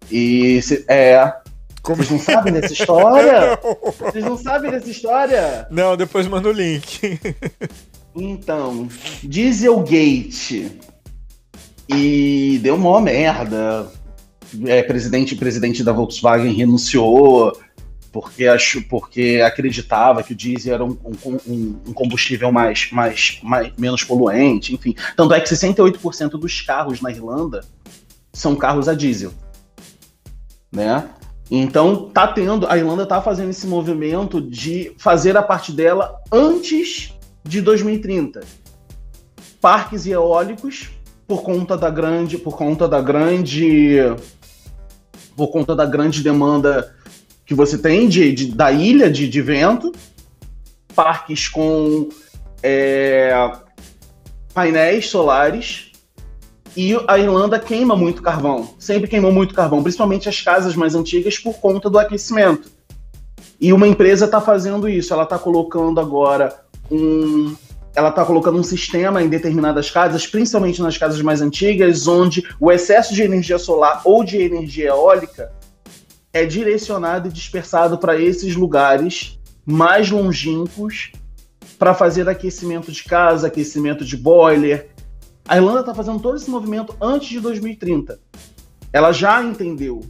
E 0.10 0.60
é, 0.88 1.34
como... 1.82 1.98
Vocês 2.04 2.12
não 2.12 2.20
sabem 2.20 2.54
dessa 2.54 2.74
história? 2.74 3.60
Vocês 4.00 4.26
não 4.26 4.38
sabem 4.38 4.72
dessa 4.72 4.90
história? 4.90 5.68
Não, 5.70 5.98
depois 5.98 6.28
manda 6.28 6.50
o 6.50 6.52
link. 6.52 7.20
Então, 8.16 8.88
Dieselgate. 9.24 10.80
E 11.88 12.60
deu 12.62 12.78
mó 12.78 13.00
merda. 13.00 13.92
É, 14.66 14.84
presidente 14.84 15.36
presidente 15.36 15.82
da 15.84 15.94
Volkswagen 15.94 16.54
renunciou 16.54 17.58
porque, 18.12 18.46
acho, 18.46 18.82
porque 18.84 19.42
acreditava 19.44 20.22
que 20.22 20.34
o 20.34 20.36
diesel 20.36 20.74
era 20.74 20.84
um, 20.84 20.98
um, 21.48 21.80
um 21.88 21.94
combustível 21.94 22.52
mais, 22.52 22.92
mais, 22.92 23.40
mais, 23.42 23.72
menos 23.78 24.04
poluente, 24.04 24.74
enfim. 24.74 24.94
Tanto 25.16 25.34
é 25.34 25.40
que 25.40 25.50
68% 25.50 26.32
dos 26.32 26.62
carros 26.62 27.02
na 27.02 27.10
Irlanda 27.10 27.64
são 28.34 28.56
carros 28.56 28.90
a 28.90 28.94
diesel. 28.94 29.32
Né? 30.72 31.08
Então 31.54 32.10
tá 32.10 32.26
tendo, 32.26 32.66
a 32.66 32.78
Irlanda 32.78 33.06
tá 33.06 33.22
fazendo 33.22 33.50
esse 33.50 33.68
movimento 33.68 34.40
de 34.40 34.94
fazer 34.98 35.36
a 35.36 35.44
parte 35.44 35.74
dela 35.74 36.18
antes 36.32 37.14
de 37.44 37.60
2030. 37.60 38.40
Parques 39.60 40.08
eólicos 40.08 40.92
por 41.28 41.44
conta 41.44 41.78
da 41.78 41.90
grande, 41.90 42.38
por 42.38 42.56
conta 42.56 42.88
da 42.88 43.02
grande, 43.02 43.98
por 45.36 45.50
conta 45.50 45.76
da 45.76 45.86
grande 45.86 46.24
demanda 46.24 46.96
que 47.46 47.54
você 47.54 47.78
tem 47.78 48.08
de, 48.08 48.32
de 48.32 48.46
da 48.54 48.72
ilha 48.72 49.12
de, 49.12 49.28
de, 49.28 49.42
vento, 49.42 49.92
parques 50.96 51.50
com 51.50 52.08
é, 52.64 53.52
painéis 54.54 55.10
solares 55.10 55.91
E 56.76 56.98
a 57.08 57.20
Irlanda 57.20 57.60
queima 57.60 57.96
muito 57.96 58.22
carvão, 58.22 58.76
sempre 58.80 59.10
queimou 59.10 59.32
muito 59.32 59.54
carvão, 59.54 59.84
principalmente 59.84 60.30
as 60.30 60.40
casas 60.40 60.76
mais 60.76 60.96
antigas 60.96 61.38
por 61.38 61.56
conta 61.56 61.90
do 61.90 62.00
aquecimento. 62.00 62.72
E 63.60 63.74
uma 63.74 63.88
empresa 63.88 64.26
está 64.26 64.40
fazendo 64.40 64.88
isso, 64.88 65.14
ela 65.14 65.24
está 65.24 65.38
colocando 65.38 66.00
agora 66.00 66.62
um, 66.90 67.56
ela 67.94 68.10
está 68.10 68.24
colocando 68.24 68.58
um 68.58 68.64
sistema 68.64 69.22
em 69.22 69.28
determinadas 69.28 69.90
casas, 69.90 70.26
principalmente 70.26 70.82
nas 70.82 70.98
casas 70.98 71.22
mais 71.22 71.42
antigas, 71.42 72.08
onde 72.08 72.44
o 72.60 72.72
excesso 72.72 73.14
de 73.14 73.22
energia 73.22 73.60
solar 73.60 74.02
ou 74.06 74.24
de 74.24 74.38
energia 74.38 74.90
eólica 74.90 75.52
é 76.34 76.46
direcionado 76.46 77.28
e 77.28 77.32
dispersado 77.32 77.98
para 77.98 78.20
esses 78.20 78.56
lugares 78.56 79.40
mais 79.66 80.10
longínquos 80.10 81.12
para 81.78 81.94
fazer 81.94 82.30
aquecimento 82.30 82.92
de 82.92 83.04
casa, 83.04 83.48
aquecimento 83.48 84.06
de 84.06 84.16
boiler. 84.16 84.90
A 85.48 85.58
Irlanda 85.58 85.82
está 85.82 85.94
fazendo 85.94 86.20
todo 86.20 86.38
esse 86.38 86.50
movimento 86.50 86.96
antes 87.02 87.30
de 87.30 87.40
2030. 87.40 88.20
Ela 88.94 89.12
já 89.12 89.44
entendeu 89.44 90.02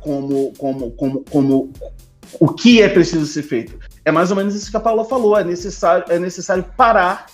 como, 0.00 0.52
como, 0.58 0.90
como, 0.92 1.24
como 1.30 1.72
o 2.38 2.48
que 2.48 2.80
é 2.82 2.88
preciso 2.88 3.26
ser 3.26 3.42
feito. 3.42 3.78
É 4.04 4.10
mais 4.10 4.30
ou 4.30 4.36
menos 4.36 4.54
isso 4.54 4.70
que 4.70 4.76
a 4.76 4.80
Paula 4.80 5.04
falou. 5.04 5.36
É 5.36 5.44
necessário, 5.44 6.04
é 6.08 6.18
necessário 6.18 6.64
parar 6.76 7.26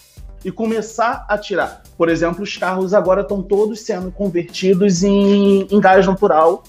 e 0.44 0.50
começar 0.50 1.24
a 1.28 1.38
tirar. 1.38 1.82
Por 1.96 2.08
exemplo, 2.08 2.42
os 2.42 2.56
carros 2.56 2.94
agora 2.94 3.22
estão 3.22 3.42
todos 3.42 3.80
sendo 3.80 4.10
convertidos 4.10 5.02
em, 5.02 5.66
em 5.70 5.80
gás 5.80 6.06
natural 6.06 6.62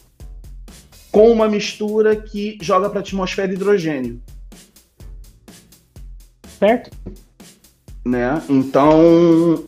com 1.11 1.31
uma 1.31 1.47
mistura 1.47 2.15
que 2.15 2.57
joga 2.61 2.89
para 2.89 2.99
a 2.99 3.01
atmosfera 3.01 3.51
hidrogênio. 3.51 4.21
Certo. 6.59 6.91
Né? 8.05 8.41
Então, 8.49 9.63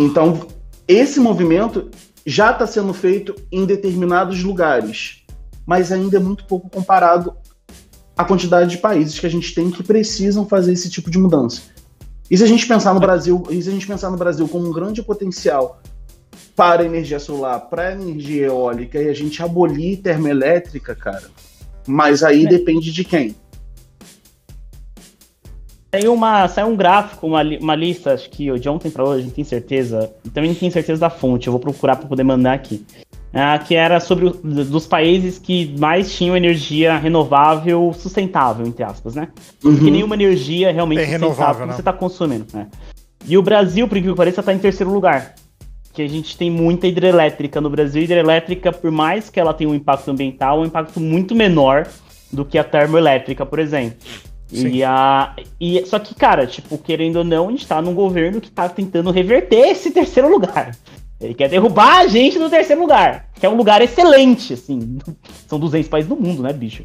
então 0.00 0.46
esse 0.88 1.20
movimento 1.20 1.90
já 2.26 2.52
está 2.52 2.66
sendo 2.66 2.94
feito 2.94 3.34
em 3.52 3.66
determinados 3.66 4.42
lugares, 4.42 5.24
mas 5.66 5.92
ainda 5.92 6.16
é 6.16 6.20
muito 6.20 6.46
pouco 6.46 6.70
comparado 6.70 7.34
à 8.16 8.24
quantidade 8.24 8.70
de 8.70 8.78
países 8.78 9.18
que 9.18 9.26
a 9.26 9.30
gente 9.30 9.54
tem 9.54 9.70
que 9.70 9.82
precisam 9.82 10.46
fazer 10.46 10.72
esse 10.72 10.88
tipo 10.88 11.10
de 11.10 11.18
mudança. 11.18 11.62
E 12.30 12.36
se 12.36 12.44
a 12.44 12.46
gente 12.46 12.66
pensar 12.66 12.94
no 12.94 13.00
Brasil, 13.00 13.42
e 13.50 13.60
se 13.60 13.68
a 13.68 13.72
gente 13.72 13.86
pensar 13.86 14.10
no 14.10 14.16
Brasil 14.16 14.48
como 14.48 14.68
um 14.68 14.72
grande 14.72 15.02
potencial 15.02 15.82
para 16.56 16.82
a 16.82 16.86
energia 16.86 17.18
solar, 17.18 17.60
para 17.68 17.88
a 17.88 17.92
energia 17.92 18.46
eólica 18.46 19.00
e 19.00 19.08
a 19.08 19.14
gente 19.14 19.42
abolir 19.42 19.98
termoelétrica, 19.98 20.94
cara, 20.94 21.28
mas 21.86 22.22
aí 22.22 22.46
é. 22.46 22.48
depende 22.48 22.90
de 22.90 23.04
quem. 23.04 23.34
Saiu, 25.92 26.14
uma, 26.14 26.46
saiu 26.46 26.68
um 26.68 26.76
gráfico, 26.76 27.26
uma, 27.26 27.42
uma 27.42 27.74
lista, 27.74 28.14
acho 28.14 28.30
que 28.30 28.56
de 28.58 28.68
ontem 28.68 28.90
para 28.90 29.04
hoje, 29.04 29.24
não 29.24 29.32
tenho 29.32 29.46
certeza. 29.46 30.12
Também 30.32 30.50
não 30.50 30.54
tenho 30.54 30.70
certeza 30.70 31.00
da 31.00 31.10
fonte, 31.10 31.48
eu 31.48 31.52
vou 31.52 31.60
procurar 31.60 31.96
para 31.96 32.06
poder 32.06 32.22
mandar 32.22 32.52
aqui. 32.52 32.86
Ah, 33.32 33.58
que 33.58 33.74
era 33.74 34.00
sobre 34.00 34.26
o, 34.26 34.30
dos 34.30 34.86
países 34.86 35.38
que 35.38 35.74
mais 35.78 36.12
tinham 36.12 36.36
energia 36.36 36.96
renovável 36.96 37.92
sustentável, 37.92 38.66
entre 38.66 38.82
aspas, 38.84 39.14
né? 39.14 39.28
Uhum. 39.64 39.74
Porque 39.74 39.90
nenhuma 39.90 40.14
energia 40.14 40.72
realmente 40.72 41.02
é 41.02 41.18
sustentável 41.18 41.62
que 41.62 41.66
né? 41.68 41.74
você 41.74 41.80
está 41.80 41.92
consumindo. 41.92 42.46
Né? 42.52 42.66
E 43.26 43.36
o 43.36 43.42
Brasil, 43.42 43.86
por 43.86 43.96
incrível 43.96 44.14
que 44.14 44.18
pareça, 44.18 44.40
está 44.40 44.52
em 44.52 44.58
terceiro 44.58 44.92
lugar. 44.92 45.34
Que 45.92 46.02
a 46.02 46.08
gente 46.08 46.36
tem 46.36 46.50
muita 46.50 46.86
hidrelétrica 46.86 47.60
no 47.60 47.70
Brasil. 47.70 48.02
Hidrelétrica, 48.02 48.72
por 48.72 48.90
mais 48.90 49.28
que 49.28 49.38
ela 49.38 49.54
tenha 49.54 49.70
um 49.70 49.74
impacto 49.74 50.10
ambiental, 50.10 50.58
é 50.58 50.60
um 50.62 50.66
impacto 50.66 51.00
muito 51.00 51.34
menor 51.34 51.86
do 52.32 52.44
que 52.44 52.58
a 52.58 52.64
termoelétrica, 52.64 53.44
por 53.44 53.58
exemplo. 53.58 53.96
E 54.52 54.82
a, 54.82 55.34
e, 55.60 55.84
só 55.86 55.98
que, 55.98 56.14
cara, 56.14 56.46
tipo, 56.46 56.76
querendo 56.76 57.16
ou 57.16 57.24
não, 57.24 57.48
a 57.48 57.50
gente 57.50 57.66
tá 57.66 57.80
num 57.80 57.94
governo 57.94 58.40
que 58.40 58.50
tá 58.50 58.68
tentando 58.68 59.10
reverter 59.10 59.68
esse 59.68 59.90
terceiro 59.90 60.28
lugar. 60.28 60.76
Ele 61.20 61.34
quer 61.34 61.48
derrubar 61.48 61.98
a 61.98 62.06
gente 62.06 62.38
no 62.38 62.48
terceiro 62.48 62.80
lugar, 62.80 63.28
que 63.34 63.44
é 63.44 63.48
um 63.48 63.56
lugar 63.56 63.82
excelente, 63.82 64.54
assim. 64.54 64.98
São 65.46 65.58
200 65.60 65.88
países 65.88 66.08
do 66.08 66.16
mundo, 66.16 66.42
né, 66.42 66.52
bicho? 66.52 66.84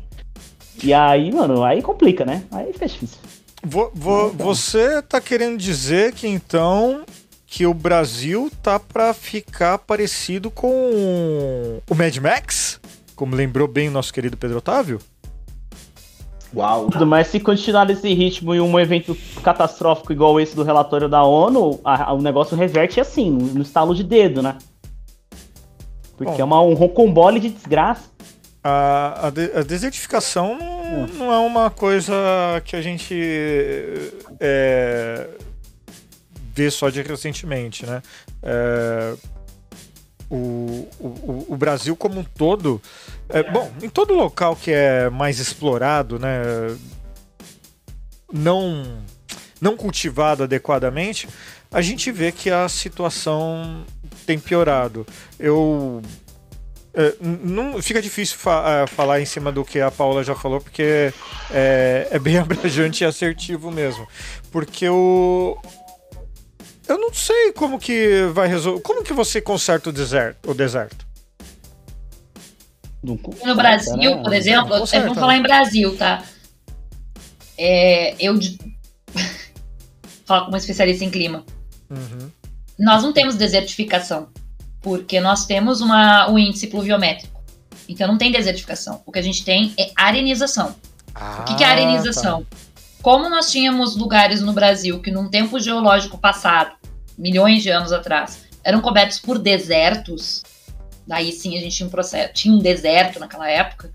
E 0.84 0.93
aí, 0.93 1.32
mano, 1.32 1.63
aí 1.63 1.82
complica, 1.82 2.25
né? 2.25 2.43
Aí 2.51 2.71
fica 2.73 2.86
difícil. 2.86 3.17
Vo, 3.63 3.89
vo, 3.95 4.30
você 4.30 5.01
tá 5.01 5.19
querendo 5.19 5.58
dizer 5.58 6.13
que 6.13 6.28
então 6.28 7.04
que 7.47 7.65
o 7.65 7.73
Brasil 7.73 8.51
tá 8.62 8.80
para 8.80 9.13
ficar 9.13 9.80
parecido 9.80 10.51
com 10.51 11.80
o 11.89 11.95
Mad 11.95 12.15
Max? 12.17 12.80
Como 13.15 13.36
lembrou 13.36 13.67
bem 13.67 13.88
o 13.88 13.91
nosso 13.91 14.13
querido 14.13 14.36
Pedro 14.36 14.58
Otávio? 14.58 14.99
Uau. 16.55 16.87
Mas 17.05 17.27
se 17.27 17.39
continuar 17.39 17.85
nesse 17.85 18.13
ritmo 18.13 18.55
e 18.55 18.61
um 18.61 18.79
evento 18.79 19.15
catastrófico 19.43 20.13
igual 20.13 20.39
esse 20.39 20.55
do 20.55 20.63
relatório 20.63 21.09
da 21.09 21.23
ONU, 21.23 21.79
a, 21.83 22.11
a, 22.11 22.13
o 22.13 22.21
negócio 22.21 22.55
reverte 22.55 22.99
assim, 22.99 23.29
no, 23.29 23.61
estalo 23.61 23.93
de 23.93 24.03
dedo, 24.03 24.41
né? 24.41 24.57
Porque 26.17 26.31
Bom, 26.31 26.39
é 26.39 26.43
uma, 26.43 26.61
um 26.61 26.73
rocambole 26.73 27.39
de 27.39 27.49
desgraça. 27.49 28.09
A, 28.63 29.27
a, 29.27 29.29
de, 29.29 29.51
a 29.53 29.61
desertificação 29.61 30.57
não, 30.57 31.03
é. 31.03 31.07
não, 31.17 31.33
é 31.33 31.37
uma 31.39 31.69
coisa 31.69 32.13
que 32.63 32.75
a 32.75 32.81
gente 32.81 33.13
é, 34.39 35.27
vê 36.53 36.71
só 36.71 36.89
de 36.89 37.01
recentemente, 37.01 37.85
né? 37.85 38.01
É, 38.41 39.13
o, 40.29 40.88
o, 40.99 41.45
o 41.49 41.57
Brasil 41.57 41.95
como 41.95 42.19
um 42.19 42.23
todo 42.23 42.81
é, 43.29 43.43
bom, 43.43 43.71
em 43.81 43.89
todo 43.89 44.13
local 44.13 44.55
que 44.55 44.71
é 44.71 45.09
mais 45.09 45.39
explorado, 45.39 46.19
né, 46.19 46.41
não, 48.31 48.99
não 49.61 49.77
cultivado 49.77 50.43
adequadamente, 50.43 51.27
a 51.71 51.81
gente 51.81 52.11
vê 52.11 52.31
que 52.31 52.49
a 52.49 52.67
situação 52.69 53.83
tem 54.25 54.39
piorado. 54.39 55.05
Eu 55.39 56.01
é, 56.93 57.13
não 57.19 57.81
fica 57.81 58.01
difícil 58.01 58.38
fa 58.38 58.83
é, 58.83 58.88
falar 58.88 59.19
em 59.19 59.25
cima 59.25 59.51
do 59.51 59.65
que 59.65 59.81
a 59.81 59.91
Paula 59.91 60.23
já 60.23 60.33
falou, 60.33 60.61
porque 60.61 61.13
é, 61.51 62.07
é 62.09 62.19
bem 62.19 62.38
abrangente 62.39 63.03
e 63.03 63.07
assertivo 63.07 63.69
mesmo. 63.69 64.07
Porque 64.51 64.88
o. 64.88 65.57
Eu 66.88 67.00
não 67.00 67.13
sei 67.13 67.52
como 67.52 67.80
que 67.80 68.26
vai 68.34 68.48
resolver. 68.48 68.82
Como 68.82 69.04
que 69.04 69.13
você 69.13 69.41
conserta 69.41 69.89
o 69.89 69.93
deserto? 69.93 70.52
O 70.52 70.54
deserto? 70.54 71.06
No 73.45 73.56
Brasil, 73.56 74.15
né? 74.15 74.24
por 74.24 74.34
exemplo, 74.34 74.69
vamos 74.69 74.89
falar 74.91 75.38
em 75.38 75.41
Brasil, 75.41 75.95
tá? 75.95 76.24
É, 77.58 78.15
eu 78.19 78.38
falo 80.26 80.45
com 80.45 80.52
uma 80.52 80.58
especialista 80.58 81.06
em 81.06 81.12
clima. 81.12 81.45
Uhum. 81.89 82.30
Nós 82.80 83.04
não 83.04 83.13
temos 83.13 83.36
desertificação, 83.36 84.28
porque 84.82 85.19
nós 85.21 85.45
temos 85.45 85.82
uma, 85.82 86.30
um 86.30 86.38
índice 86.38 86.67
pluviométrico. 86.67 87.43
Então 87.88 88.08
não 88.08 88.17
tem 88.17 88.32
desertificação. 88.32 89.02
O 89.06 89.12
que 89.12 89.19
a 89.19 89.21
gente 89.21 89.45
tem 89.45 89.74
é 89.78 89.91
arenização. 89.95 90.76
Ah, 91.13 91.41
o 91.41 91.43
que, 91.45 91.56
que 91.56 91.63
é 91.63 91.67
ah, 91.67 91.71
arenização? 91.71 92.43
Tá. 92.43 92.58
Como 93.05 93.29
nós 93.29 93.51
tínhamos 93.51 93.95
lugares 93.95 94.41
no 94.41 94.51
Brasil 94.51 94.99
que 94.99 95.11
num 95.11 95.29
tempo 95.29 95.59
geológico 95.59 96.17
passado, 96.17 96.75
milhões 97.15 97.61
de 97.61 97.69
anos 97.69 97.91
atrás, 97.91 98.47
eram 98.63 98.81
cobertos 98.81 99.19
por 99.19 99.37
desertos, 99.37 100.41
Daí 101.05 101.31
sim 101.31 101.55
a 101.55 101.61
gente 101.61 101.75
tinha 101.75 101.85
um 101.85 101.91
processo, 101.91 102.33
tinha 102.33 102.55
um 102.55 102.57
deserto 102.57 103.19
naquela 103.19 103.47
época. 103.47 103.93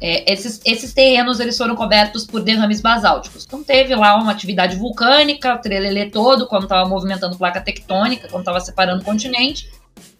É, 0.00 0.32
esses, 0.32 0.60
esses 0.64 0.92
terrenos 0.92 1.38
eles 1.38 1.56
foram 1.56 1.76
cobertos 1.76 2.26
por 2.26 2.42
derrames 2.42 2.80
basálticos. 2.80 3.44
Então 3.46 3.62
teve 3.62 3.94
lá 3.94 4.16
uma 4.16 4.32
atividade 4.32 4.74
vulcânica, 4.74 5.54
o 5.54 5.58
trelelê 5.58 6.10
todo, 6.10 6.48
quando 6.48 6.64
estava 6.64 6.88
movimentando 6.88 7.38
placa 7.38 7.60
tectônica, 7.60 8.26
quando 8.26 8.40
estava 8.40 8.58
separando 8.58 9.02
o 9.02 9.04
continente, 9.04 9.70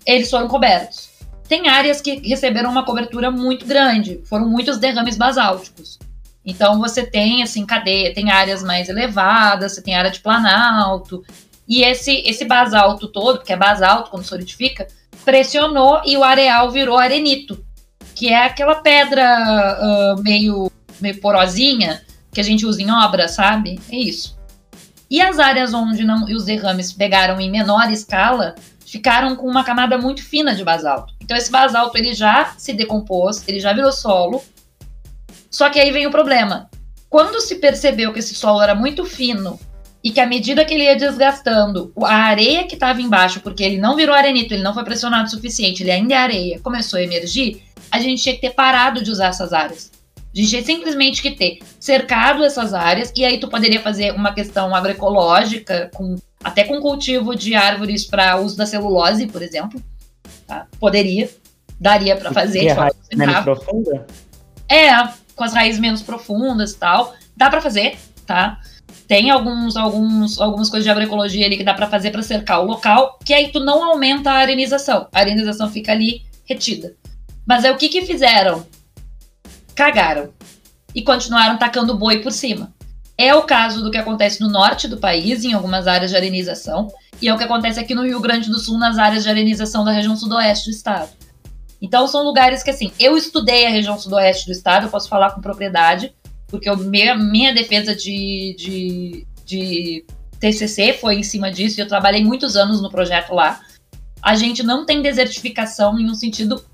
eles 0.07 0.31
foram 0.31 0.47
cobertos. 0.47 1.11
Tem 1.49 1.67
áreas 1.67 2.01
que 2.01 2.21
receberam 2.29 2.71
uma 2.71 2.85
cobertura 2.85 3.33
muito 3.33 3.67
grande, 3.67 4.21
foram 4.27 4.49
muitos 4.49 4.79
derrames 4.79 5.17
basálticos. 5.17 5.99
Então 6.45 6.79
você 6.79 7.05
tem 7.07 7.43
assim 7.43 7.65
cadeia, 7.65 8.15
tem 8.15 8.31
áreas 8.31 8.63
mais 8.63 8.89
elevadas, 8.89 9.73
você 9.73 9.83
tem 9.83 9.95
área 9.95 10.11
de 10.11 10.21
planalto, 10.21 11.25
e 11.69 11.83
esse 11.83 12.23
esse 12.27 12.45
basalto 12.45 13.09
todo, 13.09 13.43
que 13.43 13.53
é 13.53 13.57
basalto 13.57 14.11
quando 14.11 14.25
solidifica, 14.25 14.87
pressionou 15.25 16.03
e 16.05 16.17
o 16.17 16.25
areal 16.25 16.71
virou 16.71 16.99
arenito, 16.99 17.65
que 18.15 18.29
é 18.29 18.45
aquela 18.45 18.77
pedra 18.77 20.17
uh, 20.17 20.23
meio, 20.23 20.71
meio 21.01 21.21
porosinha 21.21 22.03
que 22.33 22.41
a 22.41 22.45
gente 22.45 22.67
usa 22.67 22.83
em 22.83 22.91
obra, 22.91 23.29
sabe? 23.29 23.79
É 23.91 23.97
isso. 23.97 24.37
E 25.11 25.21
as 25.21 25.39
áreas 25.39 25.75
onde 25.75 26.05
não 26.05 26.25
os 26.25 26.45
derrames 26.45 26.93
pegaram 26.93 27.39
em 27.39 27.51
menor 27.51 27.91
escala 27.91 28.55
ficaram 28.87 29.37
com 29.37 29.47
uma 29.47 29.65
camada 29.65 29.97
muito 29.97 30.23
fina 30.23 30.55
de 30.55 30.65
basalto. 30.65 31.15
Então 31.21 31.37
esse 31.37 31.51
basalto 31.51 31.97
ele 31.97 32.15
já 32.15 32.55
se 32.59 32.73
decompôs, 32.73 33.47
ele 33.47 33.61
já 33.61 33.73
virou 33.73 33.93
solo. 33.93 34.43
Só 35.53 35.69
que 35.69 35.79
aí 35.79 35.93
vem 35.93 36.07
o 36.07 36.11
problema. 36.11 36.71
Quando 37.11 37.41
se 37.43 37.57
percebeu 37.57 38.13
que 38.13 38.19
esse 38.19 38.35
solo 38.35 38.63
era 38.63 38.75
muito 38.75 39.05
fino 39.05 39.61
e 40.03 40.11
que 40.11 40.19
à 40.19 40.27
medida 40.27 40.65
que 40.65 40.73
ele 40.73 40.85
ia 40.85 40.97
desgastando, 40.97 41.93
a 42.03 42.15
areia 42.15 42.67
que 42.67 42.75
estava 42.75 43.03
embaixo, 43.03 43.41
porque 43.41 43.63
ele 43.63 43.77
não 43.79 43.95
virou 43.95 44.15
arenito, 44.15 44.55
ele 44.55 44.63
não 44.63 44.75
foi 44.75 44.83
pressionado 44.83 45.27
o 45.27 45.31
suficiente, 45.31 45.83
ele 45.83 45.93
ainda 45.93 46.15
é 46.15 46.17
areia, 46.17 46.61
começou 46.61 46.99
a 46.99 47.03
emergir, 47.03 47.63
a 47.91 48.01
gente 48.01 48.23
tinha 48.23 48.35
que 48.35 48.41
ter 48.41 48.55
parado 48.55 49.03
de 49.03 49.11
usar 49.11 49.27
essas 49.27 49.53
áreas. 49.53 49.93
A 50.35 50.39
gente 50.39 50.49
tinha 50.49 50.65
simplesmente 50.65 51.21
que 51.21 51.31
ter 51.33 51.59
cercado 51.79 52.43
essas 52.43 52.73
áreas, 52.73 53.13
e 53.15 53.25
aí 53.25 53.39
tu 53.39 53.47
poderia 53.49 53.81
fazer 53.81 54.13
uma 54.13 54.33
questão 54.33 54.75
agroecológica, 54.75 55.91
com, 55.95 56.17
até 56.43 56.65
com 56.65 56.81
cultivo 56.81 57.37
de 57.37 57.55
árvores 57.55 58.07
para 58.07 58.41
uso 58.41 58.57
da 58.57 58.65
celulose, 58.65 59.27
por 59.27 59.43
exemplo. 59.43 59.81
Tá? 60.47 60.67
Poderia, 60.81 61.29
daria 61.79 62.17
para 62.17 62.33
fazer. 62.33 62.65
E 62.65 62.71
a 62.71 62.75
raiz 62.75 62.95
menos 63.15 63.41
profunda? 63.41 64.07
É, 64.69 64.91
com 65.35 65.45
as 65.45 65.53
raízes 65.53 65.81
menos 65.81 66.03
profundas 66.03 66.73
e 66.73 66.77
tal. 66.77 67.15
Dá 67.37 67.49
para 67.49 67.61
fazer, 67.61 67.99
tá? 68.27 68.61
Tem 69.07 69.31
alguns, 69.31 69.77
alguns, 69.77 70.41
algumas 70.41 70.71
coisas 70.71 70.85
de 70.85 70.91
agroecologia 70.91 71.47
ali 71.47 71.57
que 71.57 71.65
dá 71.65 71.75
para 71.75 71.89
fazer 71.89 72.11
para 72.11 72.23
cercar 72.23 72.61
o 72.61 72.67
local, 72.67 73.19
que 73.25 73.35
aí 73.35 73.51
tu 73.51 73.61
não 73.61 73.83
aumenta 73.83 74.31
a 74.31 74.37
arenização. 74.37 75.09
A 75.13 75.21
arenização 75.21 75.71
fica 75.71 75.93
ali 75.93 76.23
retida. 76.45 76.95
Mas 77.47 77.65
é 77.65 77.71
o 77.71 77.77
que 77.77 77.89
que 77.89 78.03
fizeram? 78.03 78.67
Cagaram. 79.75 80.31
E 80.95 81.03
continuaram 81.03 81.59
tacando 81.59 81.97
boi 81.97 82.21
por 82.21 82.33
cima. 82.33 82.73
É 83.17 83.35
o 83.35 83.43
caso 83.43 83.83
do 83.83 83.91
que 83.91 83.99
acontece 83.99 84.41
no 84.41 84.49
norte 84.49 84.89
do 84.89 84.99
país, 84.99 85.45
em 85.45 85.53
algumas 85.53 85.87
áreas 85.87 86.11
de 86.11 86.17
arenização, 86.17 86.89
e 87.21 87.29
é 87.29 87.35
o 87.35 87.39
que 87.39 87.45
acontece 87.45 87.79
aqui 87.79 87.95
no 87.95 88.05
Rio 88.05 88.21
Grande 88.21 88.51
do 88.51 88.59
Sul, 88.59 88.79
nas 88.79 88.99
áreas 88.99 89.23
de 89.23 89.31
arenização 89.31 89.85
da 89.85 89.93
região 89.93 90.17
sudoeste 90.17 90.71
do 90.71 90.75
estado. 90.75 91.11
Então, 91.83 92.07
são 92.07 92.23
lugares 92.23 92.63
que, 92.63 92.71
assim, 92.71 92.93
eu 92.97 93.17
estudei 93.17 93.67
a 93.67 93.71
região 93.71 93.99
sudoeste 93.99 94.47
do 94.47 94.53
estado, 94.53 94.87
eu 94.87 94.91
posso 94.91 95.09
falar 95.09 95.33
com 95.33 95.41
propriedade, 95.41 96.15
porque 96.47 96.71
eu, 96.71 96.77
minha, 96.77 97.17
minha 97.17 97.53
defesa 97.53 97.93
de, 97.93 98.55
de, 98.57 99.27
de 99.45 100.07
TCC 100.39 100.93
foi 100.93 101.17
em 101.17 101.25
cima 101.25 101.51
disso, 101.51 101.81
e 101.81 101.83
eu 101.83 101.89
trabalhei 101.89 102.25
muitos 102.25 102.55
anos 102.55 102.81
no 102.81 102.89
projeto 102.89 103.35
lá. 103.35 103.61
A 104.23 104.37
gente 104.37 104.63
não 104.63 104.87
tem 104.87 105.03
desertificação 105.03 105.99
em 105.99 106.09
um 106.09 106.15
sentido 106.15 106.65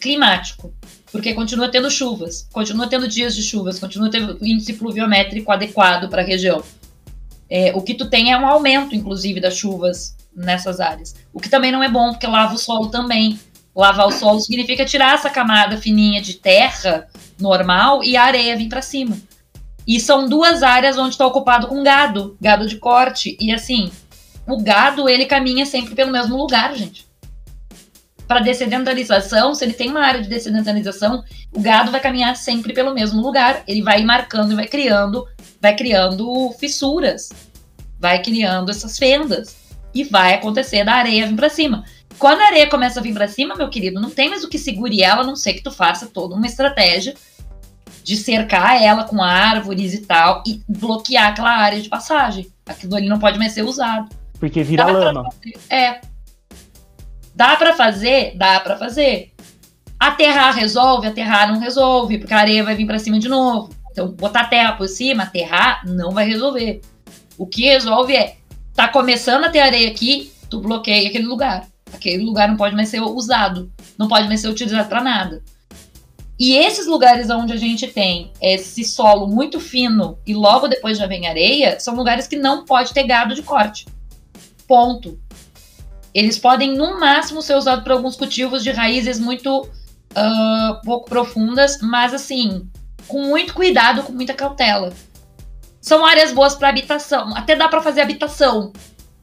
climático, 0.00 0.72
porque 1.12 1.34
continua 1.34 1.68
tendo 1.68 1.90
chuvas, 1.90 2.48
continua 2.50 2.88
tendo 2.88 3.06
dias 3.06 3.34
de 3.34 3.42
chuvas, 3.42 3.78
continua 3.78 4.10
tendo 4.10 4.38
índice 4.40 4.72
pluviométrico 4.72 5.52
adequado 5.52 6.08
para 6.08 6.22
a 6.22 6.24
região. 6.24 6.62
É, 7.50 7.72
o 7.74 7.82
que 7.82 7.94
tu 7.94 8.08
tem 8.08 8.32
é 8.32 8.38
um 8.38 8.46
aumento, 8.46 8.94
inclusive, 8.94 9.38
das 9.38 9.56
chuvas 9.56 10.16
nessas 10.34 10.80
áreas. 10.80 11.14
O 11.30 11.40
que 11.40 11.50
também 11.50 11.70
não 11.70 11.82
é 11.82 11.90
bom, 11.90 12.12
porque 12.12 12.26
lava 12.26 12.54
o 12.54 12.58
solo 12.58 12.88
também. 12.88 13.38
Lavar 13.74 14.08
o 14.08 14.12
solo 14.12 14.40
significa 14.40 14.84
tirar 14.84 15.14
essa 15.14 15.30
camada 15.30 15.76
fininha 15.76 16.20
de 16.20 16.34
terra 16.34 17.08
normal 17.38 18.02
e 18.02 18.16
a 18.16 18.24
areia 18.24 18.56
vir 18.56 18.68
para 18.68 18.82
cima. 18.82 19.16
E 19.86 19.98
são 19.98 20.28
duas 20.28 20.62
áreas 20.62 20.98
onde 20.98 21.10
está 21.10 21.26
ocupado 21.26 21.66
com 21.66 21.82
gado, 21.82 22.36
gado 22.40 22.66
de 22.66 22.76
corte. 22.76 23.36
E 23.40 23.52
assim, 23.52 23.90
o 24.46 24.62
gado 24.62 25.08
ele 25.08 25.26
caminha 25.26 25.64
sempre 25.64 25.94
pelo 25.94 26.12
mesmo 26.12 26.36
lugar, 26.36 26.74
gente. 26.74 27.08
Para 28.26 28.40
descedentalização, 28.40 29.54
se 29.54 29.64
ele 29.64 29.72
tem 29.72 29.90
uma 29.90 30.04
área 30.04 30.22
de 30.22 30.28
descedentalização, 30.28 31.24
o 31.52 31.60
gado 31.60 31.90
vai 31.90 32.00
caminhar 32.00 32.36
sempre 32.36 32.72
pelo 32.72 32.94
mesmo 32.94 33.20
lugar. 33.20 33.62
Ele 33.66 33.82
vai 33.82 34.04
marcando 34.04 34.52
e 34.52 34.56
vai 34.56 34.68
criando, 34.68 35.26
vai 35.60 35.74
criando 35.74 36.52
fissuras, 36.58 37.30
vai 37.98 38.22
criando 38.22 38.70
essas 38.70 38.98
fendas 38.98 39.56
e 39.92 40.04
vai 40.04 40.34
acontecer 40.34 40.84
da 40.84 40.94
areia 40.94 41.26
vir 41.26 41.34
para 41.34 41.48
cima. 41.48 41.84
Quando 42.20 42.42
a 42.42 42.48
areia 42.48 42.68
começa 42.68 43.00
a 43.00 43.02
vir 43.02 43.14
para 43.14 43.26
cima, 43.26 43.54
meu 43.54 43.70
querido, 43.70 43.98
não 43.98 44.10
tem 44.10 44.28
mais 44.28 44.44
o 44.44 44.48
que 44.50 44.58
segure 44.58 45.02
ela, 45.02 45.22
a 45.22 45.26
não 45.26 45.34
ser 45.34 45.54
que 45.54 45.62
tu 45.62 45.70
faça 45.70 46.06
toda 46.06 46.34
uma 46.34 46.46
estratégia 46.46 47.14
de 48.04 48.14
cercar 48.14 48.80
ela 48.82 49.04
com 49.04 49.22
árvores 49.22 49.94
e 49.94 50.02
tal 50.02 50.42
e 50.46 50.60
bloquear 50.68 51.28
aquela 51.28 51.50
área 51.50 51.80
de 51.80 51.88
passagem. 51.88 52.46
Aquilo 52.66 52.94
ali 52.94 53.08
não 53.08 53.18
pode 53.18 53.38
mais 53.38 53.52
ser 53.52 53.62
usado. 53.62 54.14
Porque 54.38 54.62
vira 54.62 54.84
dá 54.84 54.92
lama. 54.92 55.30
É. 55.70 56.02
Dá 57.34 57.56
para 57.56 57.74
fazer? 57.74 58.36
Dá 58.36 58.60
para 58.60 58.76
fazer. 58.76 59.32
Aterrar 59.98 60.54
resolve? 60.54 61.06
Aterrar 61.06 61.50
não 61.50 61.58
resolve, 61.58 62.18
porque 62.18 62.34
a 62.34 62.38
areia 62.38 62.62
vai 62.62 62.74
vir 62.74 62.86
para 62.86 62.98
cima 62.98 63.18
de 63.18 63.30
novo. 63.30 63.70
Então, 63.92 64.08
botar 64.08 64.44
terra 64.44 64.72
por 64.72 64.88
cima, 64.88 65.22
aterrar, 65.22 65.86
não 65.86 66.10
vai 66.10 66.26
resolver. 66.26 66.82
O 67.38 67.46
que 67.46 67.62
resolve 67.62 68.14
é, 68.14 68.36
tá 68.74 68.88
começando 68.88 69.44
a 69.44 69.48
ter 69.48 69.60
areia 69.60 69.88
aqui, 69.88 70.30
tu 70.50 70.60
bloqueia 70.60 71.08
aquele 71.08 71.24
lugar. 71.24 71.66
Aquele 72.00 72.24
lugar 72.24 72.48
não 72.48 72.56
pode 72.56 72.74
mais 72.74 72.88
ser 72.88 73.02
usado, 73.02 73.70
não 73.98 74.08
pode 74.08 74.26
mais 74.26 74.40
ser 74.40 74.48
utilizado 74.48 74.88
para 74.88 75.02
nada. 75.02 75.44
E 76.38 76.56
esses 76.56 76.86
lugares 76.86 77.28
onde 77.28 77.52
a 77.52 77.58
gente 77.58 77.86
tem 77.88 78.32
esse 78.40 78.82
solo 78.84 79.26
muito 79.28 79.60
fino 79.60 80.18
e 80.26 80.32
logo 80.32 80.66
depois 80.66 80.96
já 80.96 81.06
vem 81.06 81.28
areia, 81.28 81.78
são 81.78 81.94
lugares 81.94 82.26
que 82.26 82.36
não 82.36 82.64
pode 82.64 82.94
ter 82.94 83.02
gado 83.02 83.34
de 83.34 83.42
corte. 83.42 83.86
Ponto. 84.66 85.20
Eles 86.14 86.38
podem, 86.38 86.74
no 86.74 86.98
máximo, 86.98 87.42
ser 87.42 87.54
usados 87.54 87.84
para 87.84 87.92
alguns 87.92 88.16
cultivos 88.16 88.64
de 88.64 88.70
raízes 88.70 89.20
muito 89.20 89.60
uh, 89.60 90.80
pouco 90.82 91.06
profundas, 91.06 91.80
mas 91.82 92.14
assim, 92.14 92.66
com 93.06 93.26
muito 93.26 93.52
cuidado, 93.52 94.04
com 94.04 94.12
muita 94.12 94.32
cautela. 94.32 94.90
São 95.82 96.02
áreas 96.02 96.32
boas 96.32 96.54
para 96.54 96.70
habitação. 96.70 97.36
Até 97.36 97.54
dá 97.54 97.68
para 97.68 97.82
fazer 97.82 98.00
habitação 98.00 98.72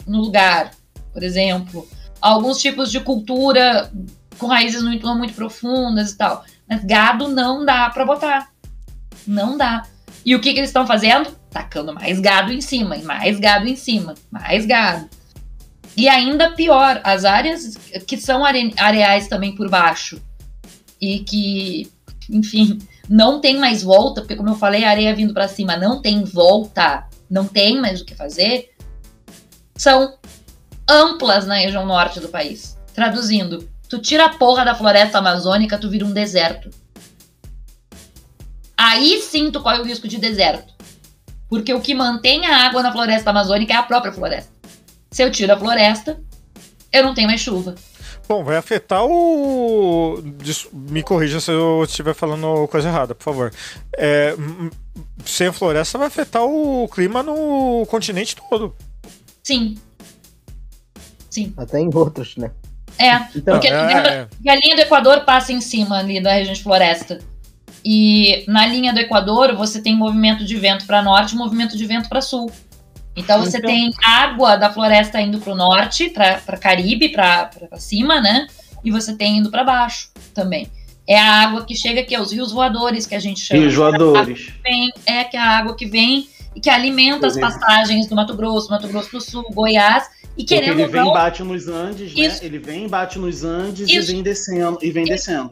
no 0.05 0.21
lugar, 0.21 0.69
por 1.11 1.23
exemplo. 1.23 1.96
Alguns 2.21 2.59
tipos 2.59 2.91
de 2.91 2.99
cultura 2.99 3.91
com 4.37 4.47
raízes 4.47 4.83
muito, 4.83 5.07
muito 5.15 5.33
profundas 5.33 6.11
e 6.11 6.17
tal. 6.17 6.43
Mas 6.69 6.83
gado 6.83 7.27
não 7.27 7.65
dá 7.65 7.89
para 7.89 8.05
botar. 8.05 8.49
Não 9.25 9.57
dá. 9.57 9.83
E 10.25 10.35
o 10.35 10.41
que, 10.41 10.53
que 10.53 10.59
eles 10.59 10.69
estão 10.69 10.85
fazendo? 10.85 11.31
Tacando 11.49 11.93
mais 11.93 12.19
gado 12.19 12.51
em 12.51 12.61
cima, 12.61 12.97
e 12.97 13.03
mais 13.03 13.39
gado 13.39 13.67
em 13.67 13.75
cima, 13.75 14.13
mais 14.29 14.65
gado. 14.65 15.09
E 15.95 16.07
ainda 16.07 16.51
pior, 16.51 17.01
as 17.03 17.25
áreas 17.25 17.75
que 18.05 18.17
são 18.17 18.45
are 18.45 18.73
areais 18.77 19.27
também 19.27 19.55
por 19.55 19.69
baixo 19.69 20.21
e 21.01 21.19
que, 21.19 21.91
enfim, 22.29 22.77
não 23.09 23.41
tem 23.41 23.57
mais 23.57 23.81
volta, 23.81 24.21
porque 24.21 24.35
como 24.35 24.49
eu 24.49 24.55
falei, 24.55 24.83
a 24.83 24.89
areia 24.89 25.15
vindo 25.15 25.33
para 25.33 25.47
cima 25.47 25.75
não 25.77 26.01
tem 26.01 26.23
volta, 26.23 27.07
não 27.29 27.47
tem 27.47 27.81
mais 27.81 28.01
o 28.01 28.05
que 28.05 28.13
fazer, 28.13 28.75
são 29.75 30.17
amplas 30.89 31.45
na 31.45 31.55
região 31.55 31.85
norte 31.85 32.19
do 32.19 32.29
país. 32.29 32.77
Traduzindo, 32.93 33.67
Tu 33.89 33.99
tira 33.99 34.25
a 34.25 34.29
porra 34.29 34.65
da 34.65 34.75
floresta 34.75 35.19
amazônica, 35.19 35.77
tu 35.77 35.89
vira 35.89 36.05
um 36.05 36.11
deserto. 36.11 36.69
Aí 38.75 39.21
sim 39.21 39.49
tu 39.49 39.61
corre 39.61 39.79
o 39.79 39.83
risco 39.83 40.07
de 40.07 40.17
deserto. 40.17 40.73
Porque 41.49 41.73
o 41.73 41.79
que 41.79 41.95
mantém 41.95 42.45
a 42.45 42.67
água 42.67 42.83
na 42.83 42.91
floresta 42.91 43.29
amazônica 43.29 43.73
é 43.73 43.77
a 43.77 43.83
própria 43.83 44.11
floresta. 44.11 44.51
Se 45.09 45.23
eu 45.23 45.31
tiro 45.31 45.53
a 45.53 45.57
floresta, 45.57 46.19
eu 46.91 47.03
não 47.03 47.13
tenho 47.13 47.29
mais 47.29 47.39
chuva. 47.39 47.75
Bom, 48.27 48.43
vai 48.43 48.57
afetar 48.57 49.05
o. 49.05 50.21
Me 50.73 51.01
corrija 51.01 51.39
se 51.39 51.49
eu 51.49 51.85
estiver 51.85 52.13
falando 52.13 52.67
coisa 52.67 52.89
errada, 52.89 53.15
por 53.15 53.23
favor. 53.23 53.53
É, 53.97 54.35
sem 55.23 55.47
a 55.47 55.53
floresta 55.53 55.97
vai 55.97 56.07
afetar 56.07 56.43
o 56.43 56.89
clima 56.89 57.23
no 57.23 57.85
continente 57.89 58.35
todo. 58.35 58.75
Sim. 59.41 59.77
Sim. 61.37 61.53
Até 61.55 61.79
em 61.79 61.89
outros, 61.93 62.35
né? 62.35 62.49
É, 62.97 63.13
então, 63.35 63.53
porque 63.53 63.67
é, 63.67 63.71
é. 63.71 64.49
a 64.49 64.55
linha 64.55 64.75
do 64.75 64.81
Equador 64.81 65.21
passa 65.21 65.53
em 65.53 65.61
cima 65.61 65.99
ali 65.99 66.19
da 66.19 66.33
região 66.33 66.55
de 66.55 66.63
floresta. 66.63 67.19
E 67.85 68.43
na 68.47 68.65
linha 68.65 68.91
do 68.91 68.99
Equador 68.99 69.55
você 69.55 69.79
tem 69.79 69.95
movimento 69.95 70.43
de 70.43 70.55
vento 70.55 70.87
para 70.87 71.03
norte 71.03 71.35
e 71.35 71.37
movimento 71.37 71.77
de 71.77 71.85
vento 71.85 72.09
para 72.09 72.21
sul. 72.21 72.51
Então 73.15 73.39
você 73.39 73.59
então... 73.59 73.69
tem 73.69 73.91
água 74.03 74.55
da 74.55 74.73
floresta 74.73 75.21
indo 75.21 75.37
para 75.37 75.53
o 75.53 75.55
norte, 75.55 76.09
para 76.09 76.57
Caribe, 76.57 77.09
para 77.09 77.51
cima, 77.75 78.19
né? 78.19 78.47
E 78.83 78.89
você 78.89 79.15
tem 79.15 79.37
indo 79.37 79.51
para 79.51 79.63
baixo 79.63 80.09
também. 80.33 80.67
É 81.07 81.19
a 81.19 81.43
água 81.43 81.65
que 81.65 81.75
chega 81.75 82.01
aqui, 82.01 82.17
os 82.19 82.31
rios 82.31 82.51
voadores 82.51 83.05
que 83.05 83.13
a 83.13 83.19
gente 83.19 83.41
chama. 83.41 83.61
Rios 83.61 83.75
voadores. 83.75 84.53
Vem, 84.63 84.91
é 85.05 85.23
que 85.23 85.37
é 85.37 85.39
a 85.39 85.57
água 85.59 85.75
que 85.75 85.85
vem 85.85 86.27
e 86.55 86.59
que 86.59 86.69
alimenta 86.69 87.27
as 87.27 87.39
passagens 87.39 88.07
do 88.07 88.15
Mato 88.15 88.35
Grosso, 88.35 88.71
Mato 88.71 88.87
Grosso 88.87 89.11
do 89.11 89.21
Sul, 89.21 89.45
Goiás 89.53 90.17
e 90.37 90.43
querendo 90.43 90.79
ele 90.79 90.87
vem 90.87 91.03
não, 91.03 91.13
bate 91.13 91.43
nos 91.43 91.67
Andes, 91.67 92.13
né? 92.13 92.27
Isso. 92.27 92.43
Ele 92.43 92.59
vem 92.59 92.87
bate 92.87 93.17
nos 93.17 93.43
Andes 93.43 93.89
Isso. 93.89 94.11
e 94.11 94.13
vem 94.13 94.23
descendo 94.23 94.77
e 94.81 94.91
vem 94.91 95.03
Isso. 95.03 95.13
descendo. 95.13 95.49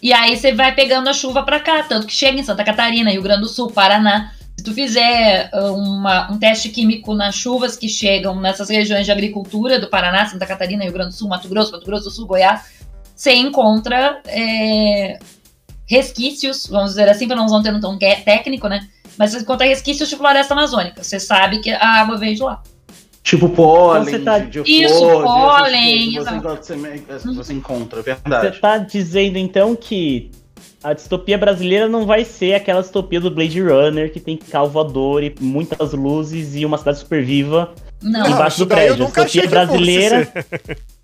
E 0.00 0.12
aí 0.12 0.36
você 0.36 0.52
vai 0.52 0.74
pegando 0.74 1.08
a 1.08 1.12
chuva 1.12 1.42
para 1.42 1.58
cá, 1.58 1.82
tanto 1.82 2.06
que 2.06 2.12
chega 2.12 2.38
em 2.38 2.42
Santa 2.42 2.62
Catarina, 2.62 3.10
Rio 3.10 3.22
Grande 3.22 3.40
do 3.40 3.48
Sul, 3.48 3.70
Paraná. 3.70 4.32
Se 4.56 4.62
tu 4.62 4.72
fizer 4.72 5.50
uh, 5.52 5.72
uma, 5.72 6.30
um 6.30 6.38
teste 6.38 6.68
químico 6.68 7.14
nas 7.14 7.34
chuvas 7.34 7.76
que 7.76 7.88
chegam 7.88 8.40
nessas 8.40 8.68
regiões 8.68 9.04
de 9.06 9.10
agricultura 9.10 9.80
do 9.80 9.88
Paraná, 9.88 10.26
Santa 10.26 10.46
Catarina, 10.46 10.84
Rio 10.84 10.92
Grande 10.92 11.10
do 11.10 11.14
Sul, 11.14 11.28
Mato 11.28 11.48
Grosso, 11.48 11.72
Mato 11.72 11.86
Grosso 11.86 12.04
do 12.04 12.10
Sul, 12.10 12.26
Goiás, 12.26 12.60
você 13.16 13.32
encontra 13.32 14.20
é, 14.26 15.18
resquícios, 15.88 16.66
vamos 16.66 16.90
dizer 16.90 17.08
assim, 17.08 17.26
para 17.26 17.36
não 17.36 17.46
usar 17.46 17.56
um 17.56 17.62
termo 17.62 17.80
tão 17.80 17.98
técnico, 17.98 18.68
né? 18.68 18.86
Mas 19.16 19.32
você 19.32 19.38
encontra 19.38 19.66
resquícios 19.66 20.08
de 20.08 20.16
floresta 20.16 20.54
amazônica. 20.54 21.02
Você 21.02 21.18
sabe 21.18 21.60
que 21.60 21.70
a 21.70 22.00
água 22.00 22.16
veio 22.16 22.34
de 22.34 22.42
lá. 22.42 22.62
Tipo 23.24 23.48
pólen, 23.48 24.14
então 24.14 24.22
tá... 24.22 24.38
de, 24.38 24.62
de 24.62 24.84
Isso, 24.84 24.98
flor, 24.98 25.24
pólen. 25.24 26.14
Você, 26.14 26.76
você, 26.76 27.34
você 27.34 27.52
encontra, 27.54 28.00
é 28.00 28.02
verdade. 28.02 28.54
Você 28.54 28.60
tá 28.60 28.76
dizendo 28.76 29.38
então 29.38 29.74
que 29.74 30.30
a 30.82 30.92
distopia 30.92 31.38
brasileira 31.38 31.88
não 31.88 32.04
vai 32.04 32.22
ser 32.22 32.52
aquela 32.52 32.82
distopia 32.82 33.18
do 33.18 33.30
Blade 33.30 33.62
Runner 33.62 34.12
que 34.12 34.20
tem 34.20 34.36
calvador 34.36 35.22
e 35.22 35.34
muitas 35.40 35.94
luzes 35.94 36.54
e 36.54 36.66
uma 36.66 36.76
cidade 36.76 36.98
super 36.98 37.24
viva 37.24 37.72
não. 38.02 38.28
embaixo 38.28 38.58
do 38.58 38.66
prédio. 38.66 39.04
A 39.06 39.06
distopia 39.06 39.48
brasileira. 39.48 40.32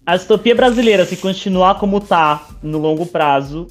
A 0.04 0.16
distopia 0.16 0.54
brasileira, 0.54 1.06
se 1.06 1.16
continuar 1.16 1.76
como 1.76 2.00
tá 2.00 2.48
no 2.62 2.76
longo 2.76 3.06
prazo, 3.06 3.66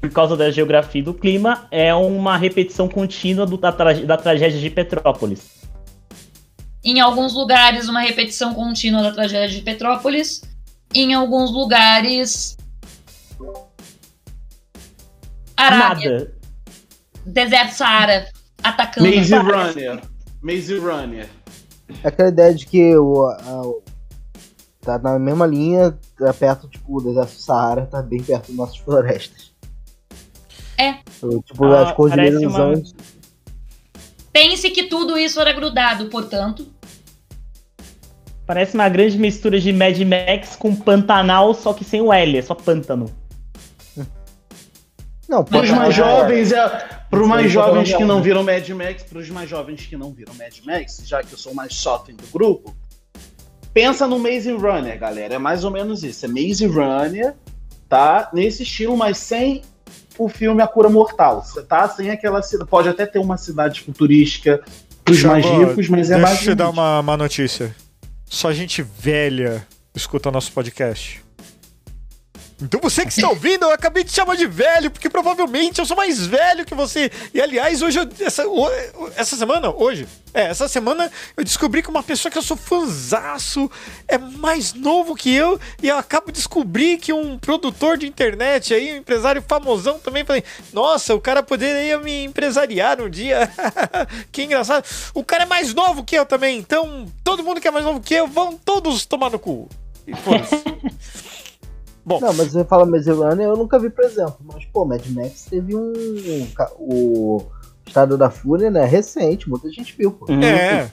por 0.00 0.10
causa 0.10 0.36
da 0.36 0.52
geografia 0.52 1.00
e 1.00 1.04
do 1.04 1.14
clima, 1.14 1.66
é 1.72 1.92
uma 1.92 2.36
repetição 2.36 2.88
contínua 2.88 3.44
do, 3.44 3.56
da, 3.56 3.70
da 3.70 4.16
tragédia 4.16 4.60
de 4.60 4.70
Petrópolis. 4.70 5.66
Em 6.86 7.00
alguns 7.00 7.34
lugares, 7.34 7.88
uma 7.88 7.98
repetição 7.98 8.54
contínua 8.54 9.02
da 9.02 9.10
tragédia 9.10 9.48
de 9.48 9.60
Petrópolis. 9.60 10.40
Em 10.94 11.14
alguns 11.14 11.50
lugares. 11.50 12.56
Arábia. 15.56 16.12
Nada. 16.12 16.34
Deserto 17.26 17.72
Saara. 17.72 18.30
Atacando. 18.62 19.12
Maze 19.12 19.34
Runner. 19.34 20.00
Maze 20.40 20.78
Runner. 20.78 21.28
Aquela 22.04 22.28
ideia 22.28 22.54
de 22.54 22.64
que 22.66 22.96
o, 22.96 23.26
a, 23.26 23.62
tá 24.80 24.96
na 25.00 25.18
mesma 25.18 25.44
linha, 25.44 25.98
tá 26.16 26.32
perto, 26.32 26.68
tipo, 26.68 26.98
o 26.98 27.02
deserto 27.02 27.32
Saara 27.32 27.86
tá 27.86 28.00
bem 28.00 28.22
perto 28.22 28.46
das 28.46 28.56
nossas 28.56 28.76
florestas. 28.76 29.52
É. 30.78 30.92
Tipo, 31.44 31.64
ah, 31.64 31.88
as 31.88 31.96
cordilheiras 31.96 32.42
uma... 32.42 32.74
Pense 34.32 34.70
que 34.70 34.84
tudo 34.84 35.18
isso 35.18 35.40
era 35.40 35.52
grudado, 35.52 36.06
portanto, 36.06 36.75
Parece 38.46 38.74
uma 38.74 38.88
grande 38.88 39.18
mistura 39.18 39.58
de 39.58 39.72
Mad 39.72 39.98
Max 40.02 40.54
com 40.56 40.74
Pantanal, 40.74 41.52
só 41.52 41.72
que 41.72 41.84
sem 41.84 42.00
o 42.00 42.12
L, 42.12 42.38
é 42.38 42.42
só 42.42 42.54
pântano. 42.54 43.12
Não, 45.28 45.42
para 45.44 45.62
os 45.62 45.70
mais 45.70 45.94
jovens, 45.94 46.52
é, 46.52 46.68
para 47.10 47.20
os 47.20 47.26
mais 47.26 47.50
jovens 47.50 47.92
que 47.92 48.04
não 48.04 48.22
viram 48.22 48.44
Mad 48.44 48.68
Max, 48.68 49.02
para 49.02 49.18
os 49.18 49.28
mais 49.28 49.50
jovens 49.50 49.84
que 49.84 49.96
não 49.96 50.12
viram 50.12 50.32
Mad 50.34 50.54
Max, 50.64 51.02
já 51.04 51.22
que 51.22 51.32
eu 51.32 51.38
sou 51.38 51.52
mais 51.52 51.72
shopping 51.72 52.14
do 52.14 52.26
grupo, 52.32 52.76
pensa 53.74 54.06
no 54.06 54.18
Maze 54.18 54.52
Runner, 54.52 54.96
galera. 54.98 55.34
É 55.34 55.38
mais 55.38 55.64
ou 55.64 55.70
menos 55.70 56.04
isso. 56.04 56.24
É 56.24 56.28
Maze 56.28 56.66
Runner, 56.66 57.34
tá? 57.88 58.30
Nesse 58.32 58.62
estilo, 58.62 58.96
mas 58.96 59.18
sem 59.18 59.62
o 60.16 60.28
filme 60.28 60.62
A 60.62 60.66
Cura 60.68 60.88
Mortal. 60.88 61.42
Você 61.44 61.62
tá 61.62 61.88
sem 61.88 62.10
aquela 62.10 62.40
cidade. 62.40 62.70
Pode 62.70 62.88
até 62.88 63.04
ter 63.04 63.18
uma 63.18 63.36
cidade 63.36 63.80
futurística 63.80 64.62
para 65.04 65.12
os 65.12 65.22
mais 65.24 65.44
ricos, 65.44 65.88
mas 65.88 66.10
é 66.10 66.16
mais. 66.16 66.36
Deixa 66.36 66.52
eu 66.52 66.54
te 66.54 66.58
dar 66.58 66.70
uma, 66.70 67.00
uma 67.00 67.16
notícia. 67.16 67.74
Só 68.28 68.52
gente 68.52 68.82
velha 68.82 69.66
escuta 69.94 70.30
nosso 70.30 70.52
podcast. 70.52 71.25
Então 72.60 72.80
você 72.80 73.02
que 73.04 73.12
está 73.12 73.28
ouvindo, 73.28 73.64
eu 73.64 73.70
acabei 73.70 74.02
de 74.02 74.10
chamar 74.10 74.34
de 74.34 74.46
velho, 74.46 74.90
porque 74.90 75.10
provavelmente 75.10 75.78
eu 75.78 75.84
sou 75.84 75.96
mais 75.96 76.26
velho 76.26 76.64
que 76.64 76.74
você. 76.74 77.10
E 77.34 77.40
aliás, 77.40 77.82
hoje, 77.82 77.98
eu, 77.98 78.08
essa, 78.18 78.44
essa 79.14 79.36
semana, 79.36 79.68
hoje, 79.68 80.08
é, 80.32 80.44
essa 80.44 80.66
semana 80.66 81.12
eu 81.36 81.44
descobri 81.44 81.82
que 81.82 81.90
uma 81.90 82.02
pessoa 82.02 82.32
que 82.32 82.38
eu 82.38 82.42
sou 82.42 82.56
fãzaço 82.56 83.70
é 84.08 84.16
mais 84.16 84.72
novo 84.72 85.14
que 85.14 85.34
eu. 85.34 85.60
E 85.82 85.88
eu 85.88 85.98
acabo 85.98 86.28
de 86.28 86.32
descobrir 86.32 86.96
que 86.96 87.12
um 87.12 87.38
produtor 87.38 87.98
de 87.98 88.06
internet 88.06 88.72
aí, 88.72 88.94
um 88.94 88.96
empresário 88.96 89.44
famosão 89.46 89.98
também, 89.98 90.24
falei, 90.24 90.42
nossa, 90.72 91.14
o 91.14 91.20
cara 91.20 91.42
poderia 91.42 91.98
me 91.98 92.24
empresariar 92.24 93.02
um 93.02 93.10
dia. 93.10 93.50
que 94.32 94.44
engraçado. 94.44 94.82
O 95.12 95.22
cara 95.22 95.42
é 95.42 95.46
mais 95.46 95.74
novo 95.74 96.02
que 96.02 96.16
eu 96.16 96.24
também, 96.24 96.58
então 96.58 97.06
todo 97.22 97.44
mundo 97.44 97.60
que 97.60 97.68
é 97.68 97.70
mais 97.70 97.84
novo 97.84 98.00
que 98.00 98.14
eu, 98.14 98.26
vão 98.26 98.54
todos 98.56 99.04
tomar 99.04 99.28
no 99.28 99.38
cu. 99.38 99.68
E 100.06 100.14
foda-se. 100.14 100.56
Bom. 102.06 102.20
Não, 102.20 102.32
mas 102.32 102.52
você 102.52 102.64
fala 102.64 102.86
Maze 102.86 103.10
Runner, 103.10 103.48
eu 103.48 103.56
nunca 103.56 103.80
vi, 103.80 103.90
por 103.90 104.04
exemplo. 104.04 104.36
Mas, 104.44 104.64
pô, 104.66 104.84
Mad 104.84 105.04
Max 105.08 105.46
teve 105.50 105.74
um. 105.74 105.92
um 105.92 106.46
o 106.78 107.42
Estado 107.84 108.16
da 108.16 108.30
Fúria, 108.30 108.70
né? 108.70 108.84
Recente, 108.84 109.50
muita 109.50 109.68
gente 109.72 109.92
viu, 109.98 110.12
pô. 110.12 110.30
Uhum. 110.30 110.40
É. 110.40 110.88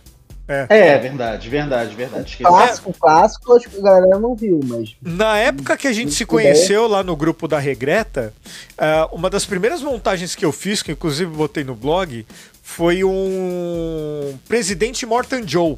É. 0.45 0.67
é, 0.69 0.97
verdade, 0.97 1.49
verdade, 1.49 1.95
verdade. 1.95 2.37
Clássico, 2.37 2.89
é. 2.89 2.93
clássico, 2.99 3.53
acho 3.53 3.69
que 3.69 3.77
a 3.77 3.81
galera 3.81 4.19
não 4.19 4.35
viu, 4.35 4.59
mas. 4.63 4.95
Na 5.01 5.37
época 5.37 5.77
que 5.77 5.87
a 5.87 5.93
gente 5.93 6.11
se 6.11 6.25
conheceu 6.25 6.87
lá 6.87 7.03
no 7.03 7.15
grupo 7.15 7.47
da 7.47 7.59
Regreta, 7.59 8.33
uh, 8.71 9.15
uma 9.15 9.29
das 9.29 9.45
primeiras 9.45 9.81
montagens 9.81 10.35
que 10.35 10.43
eu 10.43 10.51
fiz, 10.51 10.81
que 10.81 10.91
inclusive 10.91 11.31
botei 11.31 11.63
no 11.63 11.75
blog, 11.75 12.25
foi 12.61 13.03
um 13.03 14.37
Presidente 14.47 15.05
Morton 15.05 15.43
Joe 15.45 15.77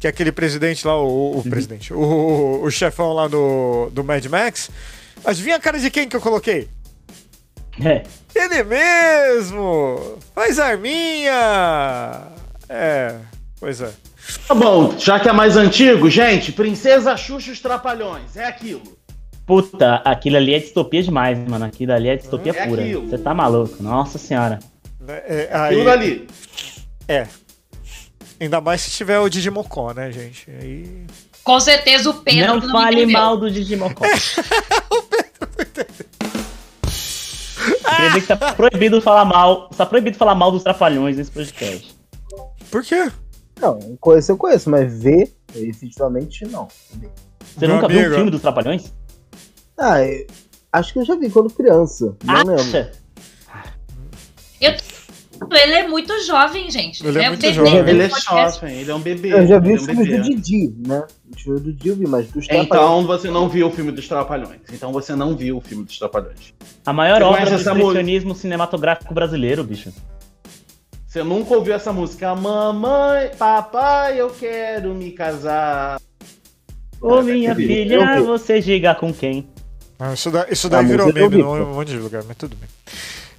que 0.00 0.06
é 0.06 0.10
aquele 0.10 0.32
presidente 0.32 0.86
lá, 0.86 0.96
o, 0.96 1.06
o 1.06 1.36
uhum. 1.36 1.42
presidente, 1.42 1.92
o, 1.92 2.62
o 2.62 2.70
chefão 2.70 3.12
lá 3.12 3.28
do, 3.28 3.90
do 3.92 4.02
Mad 4.02 4.24
Max. 4.26 4.70
Adivinha 5.22 5.56
a 5.56 5.60
cara 5.60 5.78
de 5.78 5.90
quem 5.90 6.08
que 6.08 6.16
eu 6.16 6.20
coloquei? 6.22 6.68
É. 7.84 8.02
Ele 8.34 8.64
mesmo! 8.64 10.18
Faz 10.34 10.58
arminha! 10.58 12.22
É, 12.66 13.16
pois 13.60 13.82
é. 13.82 13.90
Tá 14.48 14.54
bom, 14.54 14.98
já 14.98 15.20
que 15.20 15.28
é 15.28 15.32
mais 15.32 15.56
antigo, 15.58 16.08
gente, 16.08 16.50
Princesa 16.50 17.16
Xuxa 17.16 17.52
os 17.52 17.60
Trapalhões, 17.60 18.36
é 18.36 18.44
aquilo. 18.44 18.82
Puta, 19.44 19.96
aquilo 19.96 20.36
ali 20.36 20.54
é 20.54 20.60
distopia 20.60 21.02
demais, 21.02 21.36
mano. 21.36 21.64
Aquilo 21.64 21.92
ali 21.92 22.08
é 22.08 22.16
distopia 22.16 22.52
é 22.56 22.66
pura. 22.66 22.82
Você 23.00 23.18
tá 23.18 23.34
maluco, 23.34 23.82
nossa 23.82 24.16
senhora. 24.16 24.60
É, 25.08 25.48
é, 25.50 25.50
aí... 25.52 25.74
Aquilo 25.74 25.84
dali. 25.84 26.28
É, 27.08 27.26
Ainda 28.40 28.60
mais 28.60 28.80
se 28.80 28.90
tiver 28.90 29.18
o 29.18 29.28
Digimocó, 29.28 29.92
né, 29.92 30.10
gente? 30.10 30.50
Aí... 30.50 31.06
Com 31.44 31.60
certeza 31.60 32.08
o 32.10 32.14
Pedro 32.14 32.46
não, 32.46 32.60
não 32.60 32.72
fale 32.72 33.04
mal 33.06 33.36
do 33.36 33.50
Digimocó. 33.50 34.04
o 34.90 35.02
Pedro 35.02 35.30
Quer 38.00 38.08
dizer 38.08 38.20
que 38.22 38.26
tá 38.26 38.54
proibido 38.54 39.00
falar 39.02 39.24
mal. 39.24 39.68
Tá 39.68 39.84
proibido 39.84 40.16
falar 40.16 40.34
mal 40.34 40.50
dos 40.50 40.62
trapalhões 40.62 41.16
nesse 41.16 41.30
podcast. 41.30 41.94
Por 42.70 42.82
quê? 42.82 43.10
Não, 43.60 43.78
conheço 44.00 44.32
eu 44.32 44.36
conheço, 44.38 44.70
mas 44.70 45.02
ver, 45.02 45.34
efetivamente, 45.54 46.46
não. 46.46 46.68
Você 46.68 47.66
Meu 47.66 47.74
nunca 47.74 47.86
amigo. 47.86 48.00
viu 48.00 48.10
um 48.10 48.14
filme 48.14 48.30
dos 48.30 48.40
trapalhões? 48.40 48.92
Ah, 49.76 49.96
acho 50.72 50.92
que 50.94 50.98
eu 51.00 51.04
já 51.04 51.14
vi 51.16 51.28
quando 51.28 51.50
criança. 51.50 52.16
Não 52.24 52.34
Acha? 52.34 52.44
lembro. 52.44 53.00
Eu 54.60 54.76
ele 55.50 55.74
é 55.74 55.88
muito 55.88 56.12
jovem, 56.24 56.70
gente. 56.70 57.06
Ele 57.06 57.18
é, 57.18 57.24
é 57.24 57.28
muito 57.28 57.52
jovem. 57.52 57.76
Ele 57.76 58.02
é 58.02 58.08
jovem, 58.08 58.80
ele 58.80 58.90
é 58.90 58.94
um 58.94 59.00
bebê. 59.00 59.32
Eu 59.32 59.46
já 59.46 59.58
vi 59.58 59.72
é 59.72 59.74
os 59.74 59.86
filmes 59.86 60.08
do 60.08 60.22
Didi, 60.22 60.74
né? 60.86 61.04
O 61.32 61.38
filme 61.38 61.60
do 61.60 61.72
Didi 61.72 61.88
eu 61.88 61.96
vi, 61.96 62.06
mas 62.06 62.28
dos 62.28 62.46
Então 62.50 63.06
você 63.06 63.30
não 63.30 63.48
viu 63.48 63.68
o 63.68 63.70
filme 63.70 63.92
dos 63.92 64.06
Trapalhões. 64.06 64.60
Então 64.72 64.92
você 64.92 65.14
não 65.14 65.36
viu 65.36 65.56
o 65.56 65.60
filme 65.60 65.84
dos 65.84 65.98
Trapalhões. 65.98 66.54
A 66.84 66.92
maior 66.92 67.20
você 67.20 67.24
obra 67.24 67.50
do 67.50 67.56
expressionismo 67.56 68.34
cinematográfico 68.34 69.14
brasileiro, 69.14 69.64
bicho. 69.64 69.92
Você 71.06 71.24
nunca 71.24 71.54
ouviu 71.54 71.74
essa 71.74 71.92
música? 71.92 72.34
Mamãe, 72.36 73.30
papai, 73.36 74.20
eu 74.20 74.30
quero 74.30 74.94
me 74.94 75.10
casar. 75.10 76.00
Ô 77.00 77.22
minha 77.22 77.54
filha, 77.54 78.20
você 78.22 78.60
diga 78.60 78.94
com 78.94 79.12
quem? 79.12 79.48
Ah, 79.98 80.14
isso, 80.14 80.30
daí, 80.30 80.46
isso 80.50 80.68
daí 80.68 80.86
virou 80.86 81.12
meme 81.12 81.40
em 81.40 81.42
um 81.42 81.74
monte 81.74 81.88
de 81.88 81.98
lugar, 81.98 82.22
mas 82.26 82.36
tudo 82.36 82.56
bem. 82.56 82.68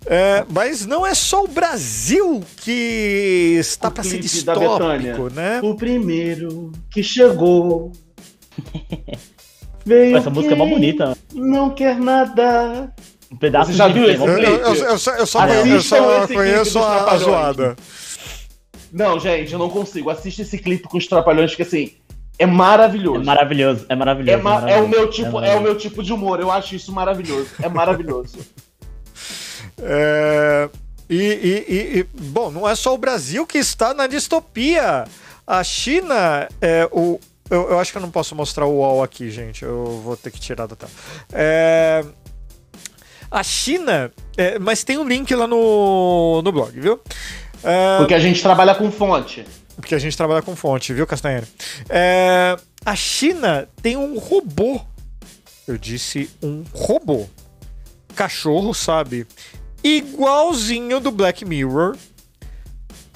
É, 0.06 0.44
mas 0.50 0.86
não 0.86 1.06
é 1.06 1.14
só 1.14 1.44
o 1.44 1.48
Brasil 1.48 2.44
que 2.58 3.58
está 3.60 3.92
para 3.92 4.04
ser 4.04 4.20
distópico, 4.20 5.30
né? 5.34 5.60
O 5.62 5.76
primeiro 5.76 6.72
que 6.90 7.04
chegou. 7.04 7.92
Veio 9.86 10.18
Essa 10.18 10.30
música 10.30 10.54
é 10.54 10.58
mó 10.58 10.66
bonita. 10.66 11.18
Não 11.34 11.72
quer 11.72 12.00
nada. 12.00 12.94
Um 13.32 13.36
pedaço 13.36 13.72
Você 13.72 13.78
já 13.78 13.88
viu 13.88 14.10
esse? 14.10 14.22
Eu, 14.22 14.28
eu, 14.28 14.40
eu, 14.40 14.76
eu, 14.76 14.98
só, 14.98 15.12
eu 15.16 15.26
só 15.26 15.48
conheço, 15.48 15.96
eu 15.96 16.28
só 16.28 16.28
conheço 16.28 16.80
a, 16.80 17.12
a 17.12 17.18
zoada. 17.18 17.76
Não, 18.92 19.20
gente, 19.20 19.54
eu 19.54 19.60
não 19.60 19.70
consigo. 19.70 20.10
Assiste 20.10 20.42
esse 20.42 20.58
clipe 20.58 20.88
com 20.88 20.98
os 20.98 21.08
trapalhões 21.08 21.56
que 21.56 21.62
assim. 21.62 21.94
É 22.38 22.46
maravilhoso. 22.46 23.22
É 23.22 23.24
maravilhoso, 23.24 23.86
é 23.88 23.96
maravilhoso. 23.96 24.40
É, 24.40 24.42
ma 24.42 24.52
é, 24.52 24.54
maravilhoso. 24.54 24.80
é 24.80 24.84
o 24.84 24.90
meu 24.90 25.10
tipo, 25.10 25.42
é, 25.42 25.50
é, 25.50 25.56
o 25.56 25.62
meu 25.62 25.78
tipo 25.78 26.04
de 26.04 26.12
humor. 26.12 26.40
Eu 26.40 26.52
acho 26.52 26.76
isso 26.76 26.92
maravilhoso. 26.92 27.50
É 27.62 27.70
maravilhoso. 27.70 28.38
É, 29.82 30.70
e, 31.10 31.16
e, 31.18 32.00
e, 32.00 32.04
bom, 32.04 32.52
não 32.52 32.68
é 32.68 32.76
só 32.76 32.94
o 32.94 32.98
Brasil 32.98 33.46
que 33.46 33.58
está 33.58 33.94
na 33.94 34.08
distopia. 34.08 35.06
A 35.46 35.64
China, 35.64 36.48
é, 36.62 36.88
o, 36.92 37.20
eu, 37.50 37.72
eu, 37.72 37.80
acho 37.80 37.92
que 37.92 37.98
eu 37.98 38.02
não 38.02 38.10
posso 38.10 38.34
mostrar 38.34 38.66
o 38.66 38.78
UOL 38.78 39.04
aqui, 39.04 39.30
gente. 39.30 39.64
Eu 39.64 40.02
vou 40.04 40.16
ter 40.16 40.32
que 40.32 40.40
tirar 40.40 40.68
da 40.68 40.76
tela. 40.76 40.92
É, 41.34 42.06
a 43.30 43.44
China, 43.44 44.12
é, 44.38 44.58
mas 44.58 44.84
tem 44.86 44.98
um 44.98 45.08
link 45.08 45.34
lá 45.36 45.48
no, 45.48 46.42
no 46.42 46.52
blog, 46.52 46.80
viu? 46.80 47.02
É, 47.64 47.98
porque 47.98 48.14
a 48.14 48.20
gente 48.20 48.42
trabalha 48.42 48.74
com 48.74 48.90
fonte. 48.90 49.46
Porque 49.76 49.96
a 49.96 50.00
gente 50.00 50.16
trabalha 50.16 50.42
com 50.42 50.56
fonte, 50.56 50.94
viu, 50.94 51.06
Castanheira? 51.06 51.48
É, 51.90 52.58
a 52.86 52.96
China 52.96 53.68
tem 53.82 53.98
um 53.98 54.18
robô. 54.18 54.80
Eu 55.68 55.78
disse 55.78 56.30
um 56.42 56.64
robô. 56.74 57.28
Cachorro, 58.16 58.74
sabe? 58.74 59.28
Igualzinho 59.84 61.00
do 61.00 61.12
Black 61.12 61.46
Mirror 61.46 61.96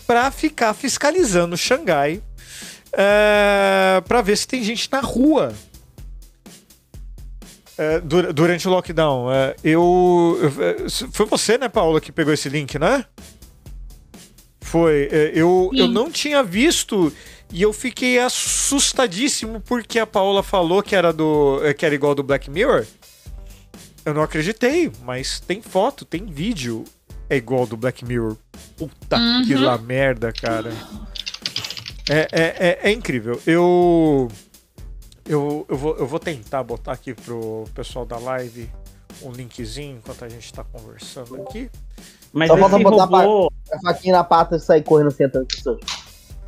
para 0.05 0.29
ficar 0.31 0.73
fiscalizando 0.73 1.57
Xangai 1.57 2.21
é, 2.91 4.01
para 4.07 4.21
ver 4.21 4.37
se 4.37 4.47
tem 4.47 4.63
gente 4.63 4.89
na 4.91 4.99
rua 4.99 5.53
é, 7.77 7.99
durante 7.99 8.67
o 8.67 8.71
lockdown. 8.71 9.31
É, 9.31 9.55
eu, 9.63 10.39
eu, 10.41 10.89
foi 11.11 11.25
você, 11.25 11.57
né, 11.57 11.67
Paula, 11.67 11.99
que 11.99 12.11
pegou 12.11 12.33
esse 12.33 12.47
link, 12.47 12.79
né? 12.79 13.05
Foi. 14.61 15.09
Eu, 15.33 15.69
eu 15.73 15.87
não 15.87 16.09
tinha 16.09 16.41
visto 16.41 17.13
e 17.51 17.61
eu 17.61 17.71
fiquei 17.71 18.17
assustadíssimo 18.17 19.61
porque 19.61 19.99
a 19.99 20.07
Paula 20.07 20.41
falou 20.41 20.81
que 20.81 20.95
era 20.95 21.13
do 21.13 21.59
que 21.77 21.85
era 21.85 21.93
igual 21.93 22.15
do 22.15 22.23
Black 22.23 22.49
Mirror. 22.49 22.85
Eu 24.05 24.13
não 24.13 24.21
acreditei, 24.21 24.91
mas 25.03 25.39
tem 25.39 25.61
foto, 25.61 26.05
tem 26.05 26.25
vídeo. 26.25 26.83
É 27.27 27.35
igual 27.35 27.65
do 27.65 27.75
Black 27.75 28.05
Mirror. 28.05 28.37
Puta 28.77 29.17
uhum. 29.17 29.43
que 29.45 29.55
lá 29.55 29.79
merda, 29.79 30.31
cara. 30.31 30.71
É, 32.07 32.27
é, 32.31 32.55
é, 32.59 32.79
é, 32.83 32.91
incrível. 32.91 33.41
Eu, 33.47 34.27
eu, 35.27 35.65
eu, 35.67 35.75
vou, 35.75 35.97
eu 35.97 36.05
vou 36.05 36.19
tentar 36.19 36.61
botar 36.61 36.91
aqui 36.91 37.15
pro 37.15 37.63
pessoal 37.73 38.05
da 38.05 38.19
live 38.19 38.69
um 39.23 39.31
linkzinho 39.31 39.97
enquanto 39.97 40.23
a 40.23 40.29
gente 40.29 40.53
tá 40.53 40.63
conversando 40.63 41.41
aqui. 41.41 41.71
Mas 42.31 42.49
Só 42.49 42.57
falta 42.57 42.77
botar 42.77 43.05
robô... 43.05 43.51
a 43.71 43.79
faquinha 43.79 44.13
na 44.13 44.23
pata 44.23 44.57
e 44.57 44.59
sair 44.59 44.83
correndo 44.83 45.09
sentando 45.09 45.47
pessoas. 45.47 45.79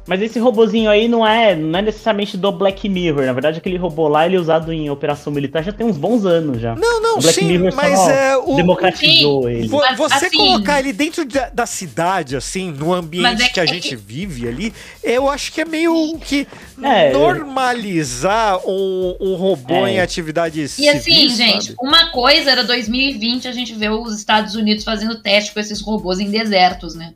Mas 0.07 0.21
esse 0.21 0.39
robozinho 0.39 0.89
aí 0.89 1.09
não 1.09 1.27
é, 1.27 1.53
não 1.53 1.77
é 1.77 1.81
necessariamente 1.81 2.37
do 2.37 2.49
Black 2.49 2.87
Mirror. 2.87 3.25
Na 3.25 3.33
verdade, 3.33 3.57
aquele 3.57 3.75
robô 3.75 4.07
lá, 4.07 4.25
ele 4.25 4.37
é 4.37 4.39
usado 4.39 4.71
em 4.71 4.89
operação 4.89 5.33
militar 5.33 5.61
já 5.61 5.73
tem 5.73 5.85
uns 5.85 5.97
bons 5.97 6.25
anos 6.25 6.61
já. 6.61 6.75
Não, 6.75 7.01
não, 7.01 7.19
Black 7.19 7.33
sim, 7.33 7.45
Mirror 7.45 7.73
mas 7.75 7.99
só, 7.99 8.09
é 8.09 8.37
o 8.37 8.55
democratizou 8.55 9.43
sim, 9.43 9.49
ele. 9.49 9.67
Você 9.67 10.25
assim, 10.25 10.37
colocar 10.37 10.79
ele 10.79 10.93
dentro 10.93 11.25
da, 11.25 11.49
da, 11.49 11.65
cidade, 11.65 12.37
assim, 12.37 12.71
no 12.71 12.93
ambiente 12.93 13.43
é, 13.43 13.49
que 13.49 13.59
a 13.59 13.65
é 13.65 13.67
gente 13.67 13.89
que... 13.89 13.95
vive 13.97 14.47
ali, 14.47 14.73
eu 15.03 15.29
acho 15.29 15.51
que 15.51 15.59
é 15.59 15.65
meio 15.65 16.17
que 16.19 16.47
é, 16.81 17.11
normalizar 17.11 18.59
um, 18.65 19.17
um 19.19 19.35
robô 19.35 19.85
é. 19.85 19.91
em 19.91 19.99
atividades 19.99 20.77
E 20.79 20.87
assim, 20.87 21.27
gente, 21.27 21.75
uma 21.81 22.11
coisa 22.11 22.51
era 22.51 22.63
2020 22.63 23.47
a 23.47 23.51
gente 23.51 23.73
vê 23.73 23.89
os 23.89 24.15
Estados 24.15 24.55
Unidos 24.55 24.85
fazendo 24.85 25.21
teste 25.21 25.53
com 25.53 25.59
esses 25.59 25.81
robôs 25.81 26.19
em 26.19 26.31
desertos, 26.31 26.95
né? 26.95 27.13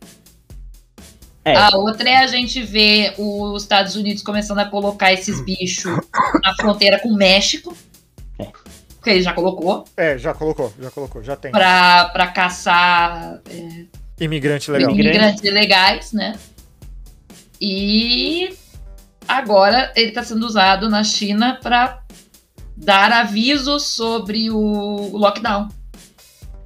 É. 1.43 1.55
A 1.55 1.69
outra 1.75 2.07
é 2.07 2.17
a 2.17 2.27
gente 2.27 2.61
ver 2.61 3.15
os 3.17 3.63
Estados 3.63 3.95
Unidos 3.95 4.21
começando 4.21 4.59
a 4.59 4.65
colocar 4.65 5.11
esses 5.11 5.43
bichos 5.43 5.95
na 6.43 6.55
fronteira 6.55 6.99
com 6.99 7.09
o 7.09 7.15
México. 7.15 7.75
É. 8.37 8.47
Porque 8.95 9.09
ele 9.09 9.23
já 9.23 9.33
colocou. 9.33 9.85
É, 9.97 10.17
já 10.17 10.33
colocou, 10.33 10.71
já 10.79 10.91
colocou, 10.91 11.23
já 11.23 11.35
tem. 11.35 11.51
Pra, 11.51 12.09
pra 12.09 12.27
caçar. 12.27 13.41
É, 13.49 13.85
Imigrante 14.23 14.69
legal. 14.69 14.91
Imigrantes 14.91 15.43
ilegais, 15.43 16.13
né? 16.13 16.37
E 17.59 18.55
agora 19.27 19.91
ele 19.95 20.09
está 20.09 20.23
sendo 20.23 20.45
usado 20.45 20.89
na 20.89 21.03
China 21.03 21.59
para 21.61 22.03
dar 22.77 23.11
avisos 23.11 23.87
sobre 23.87 24.51
o 24.51 25.17
lockdown. 25.17 25.69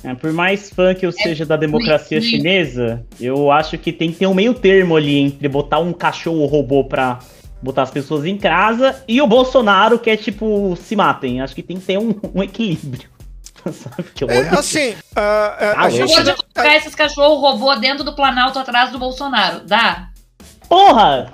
É, 0.06 0.14
por 0.14 0.32
mais 0.32 0.70
fã 0.70 0.94
que 0.94 1.04
eu 1.04 1.10
é 1.10 1.14
seja 1.14 1.46
da 1.46 1.58
democracia 1.58 2.22
chinesa, 2.22 3.04
eu 3.20 3.52
acho 3.52 3.76
que 3.76 3.92
tem 3.92 4.12
que 4.12 4.20
ter 4.20 4.28
um 4.28 4.36
meio 4.36 4.54
termo 4.54 4.96
ali 4.96 5.18
entre 5.18 5.48
botar 5.50 5.80
um 5.80 5.92
cachorro 5.92 6.46
robô 6.46 6.84
pra 6.84 7.20
botar 7.60 7.82
as 7.82 7.90
pessoas 7.90 8.24
em 8.26 8.38
casa 8.38 9.04
e 9.08 9.20
o 9.20 9.26
Bolsonaro 9.26 9.98
que 9.98 10.12
é 10.12 10.16
tipo, 10.16 10.76
se 10.76 10.96
matem. 10.96 11.42
Acho 11.42 11.56
que 11.56 11.64
tem 11.64 11.78
que 11.78 11.86
ter 11.86 11.98
um, 11.98 12.14
um 12.36 12.44
equilíbrio. 12.44 13.10
é, 14.30 14.56
assim, 14.56 14.92
uh, 14.92 14.94
uh, 14.94 15.78
a 15.78 15.90
gente 15.90 16.14
pode 16.14 16.36
colocar 16.36 16.76
esses 16.76 16.94
cachorros 16.94 17.42
robô 17.42 17.76
dentro 17.78 18.04
do 18.04 18.14
Planalto 18.14 18.60
atrás 18.60 18.92
do 18.92 19.00
Bolsonaro, 19.00 19.66
dá? 19.66 20.10
Porra! 20.70 21.34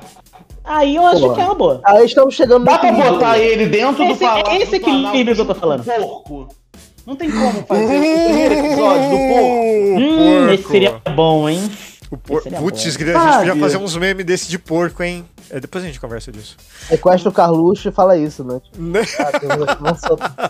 Aí 0.64 0.96
eu 0.96 1.06
acho 1.06 1.20
Porra. 1.20 1.36
que 1.36 1.42
é 1.42 1.44
uma 1.44 1.56
boa. 1.56 1.82
Aí 1.84 2.06
estamos 2.06 2.36
chegando 2.36 2.64
Dá 2.64 2.78
pra 2.78 2.92
botar 2.94 3.38
ele 3.38 3.66
dentro 3.66 4.02
esse, 4.04 4.14
do 4.14 4.20
Planalto. 4.20 4.52
Esse 4.52 4.76
equilíbrio 4.78 5.36
que 5.36 5.42
eu 5.42 5.46
tô 5.46 5.56
falando. 5.56 5.84
Porco. 5.84 6.61
Não 7.06 7.16
tem 7.16 7.32
como 7.32 7.66
fazer 7.66 7.84
o 7.84 7.88
primeiro 7.88 8.54
episódio 8.54 9.10
do 9.10 9.18
porco. 9.18 10.00
Hum, 10.00 10.50
esse 10.54 10.68
seria 10.68 11.02
bom, 11.16 11.50
hein? 11.50 11.72
O 12.12 12.18
por... 12.18 12.44
Putz, 12.44 12.82
a 12.82 12.90
gente 12.90 12.98
podia 12.98 13.56
fazer 13.56 13.78
uns 13.78 13.96
memes 13.96 14.26
desse 14.26 14.50
de 14.50 14.60
porco, 14.60 15.02
hein? 15.02 15.26
É, 15.50 15.60
depois 15.60 15.84
a 15.84 15.88
gente 15.88 16.00
conversa 16.00 16.32
disso. 16.32 16.56
Sequestra 16.88 17.30
o 17.30 17.32
Carluxo 17.32 17.90
e 17.90 17.92
fala 17.92 18.18
isso, 18.18 18.44
né? 18.44 18.62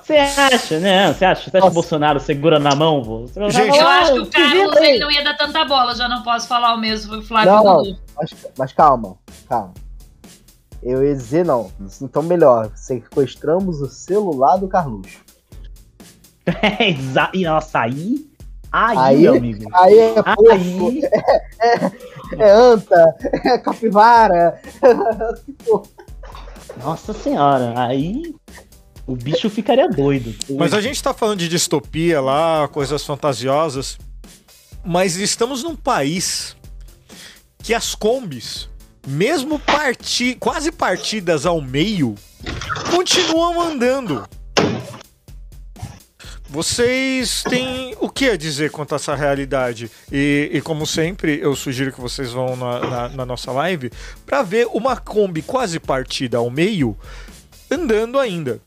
Você 0.03 0.15
acha, 0.15 0.79
né? 0.79 1.13
Você 1.13 1.25
acha? 1.25 1.49
Você 1.49 1.57
acha 1.57 1.61
que 1.61 1.71
o 1.71 1.71
Bolsonaro 1.71 2.19
segura 2.19 2.59
na 2.59 2.75
mão? 2.75 3.03
Vô? 3.03 3.25
Gente, 3.49 3.77
eu 3.77 3.87
acho 3.87 4.13
que 4.13 4.19
o 4.19 4.25
Carlos 4.27 4.75
ele 4.77 4.99
não 4.99 5.11
ia 5.11 5.23
dar 5.23 5.37
tanta 5.37 5.65
bola, 5.65 5.95
já 5.95 6.07
não 6.07 6.21
posso 6.21 6.47
falar 6.47 6.75
o 6.75 6.79
mesmo, 6.79 7.21
Flávio. 7.23 7.51
Não, 7.51 7.63
não. 7.63 7.97
Mas, 8.15 8.35
mas 8.57 8.73
calma, 8.73 9.17
calma. 9.47 9.73
Eu 10.83 11.03
ia 11.03 11.15
dizer 11.15 11.45
não. 11.45 11.71
Então 12.01 12.23
melhor, 12.23 12.71
sequestramos 12.75 13.81
o 13.81 13.87
celular 13.87 14.57
do 14.57 14.67
Carluxo. 14.67 15.19
É, 16.45 16.89
exato. 16.89 17.37
E 17.37 17.43
nossa, 17.43 17.81
aí. 17.81 18.27
Aí, 18.71 18.97
aí 18.97 19.21
meu 19.21 19.35
amigo. 19.35 19.69
Aí 19.73 19.99
é 19.99 20.15
aí... 20.25 21.01
É, 21.59 21.75
é, 21.75 21.91
é, 22.39 22.51
anta, 22.51 23.15
é 23.43 23.57
capivara. 23.57 24.61
Nossa 26.81 27.13
senhora, 27.13 27.73
aí 27.75 28.33
o 29.05 29.15
bicho 29.15 29.49
ficaria 29.49 29.89
doido. 29.89 30.33
Mas 30.57 30.73
a 30.73 30.79
gente 30.79 31.03
tá 31.03 31.13
falando 31.13 31.39
de 31.39 31.49
distopia 31.49 32.21
lá, 32.21 32.67
coisas 32.69 33.05
fantasiosas. 33.05 33.97
Mas 34.83 35.17
estamos 35.17 35.63
num 35.63 35.75
país 35.75 36.55
que 37.59 37.73
as 37.73 37.93
combis, 37.93 38.69
mesmo 39.05 39.59
parti 39.59 40.35
quase 40.39 40.71
partidas 40.71 41.45
ao 41.45 41.61
meio, 41.61 42.15
continuam 42.89 43.61
andando. 43.61 44.27
Vocês 46.51 47.43
têm 47.43 47.95
o 48.01 48.09
que 48.09 48.25
a 48.29 48.35
dizer 48.35 48.71
quanto 48.71 48.91
a 48.91 48.97
essa 48.97 49.15
realidade? 49.15 49.89
E, 50.11 50.49
e 50.51 50.61
como 50.61 50.85
sempre, 50.85 51.39
eu 51.41 51.55
sugiro 51.55 51.93
que 51.93 52.01
vocês 52.01 52.33
vão 52.33 52.57
na, 52.57 52.79
na, 52.81 53.09
na 53.09 53.25
nossa 53.25 53.53
live 53.53 53.89
para 54.25 54.43
ver 54.43 54.67
uma 54.67 54.97
Kombi 54.97 55.41
quase 55.41 55.79
partida 55.79 56.39
ao 56.39 56.49
meio 56.49 56.97
andando 57.71 58.19
ainda. 58.19 58.59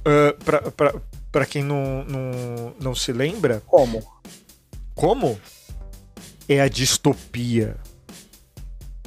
Uh, 0.00 0.70
para 1.32 1.46
quem 1.46 1.64
não, 1.64 2.04
não, 2.04 2.74
não 2.78 2.94
se 2.94 3.10
lembra. 3.10 3.62
Como? 3.66 4.04
Como? 4.94 5.40
É 6.46 6.60
a 6.60 6.68
distopia. 6.68 7.78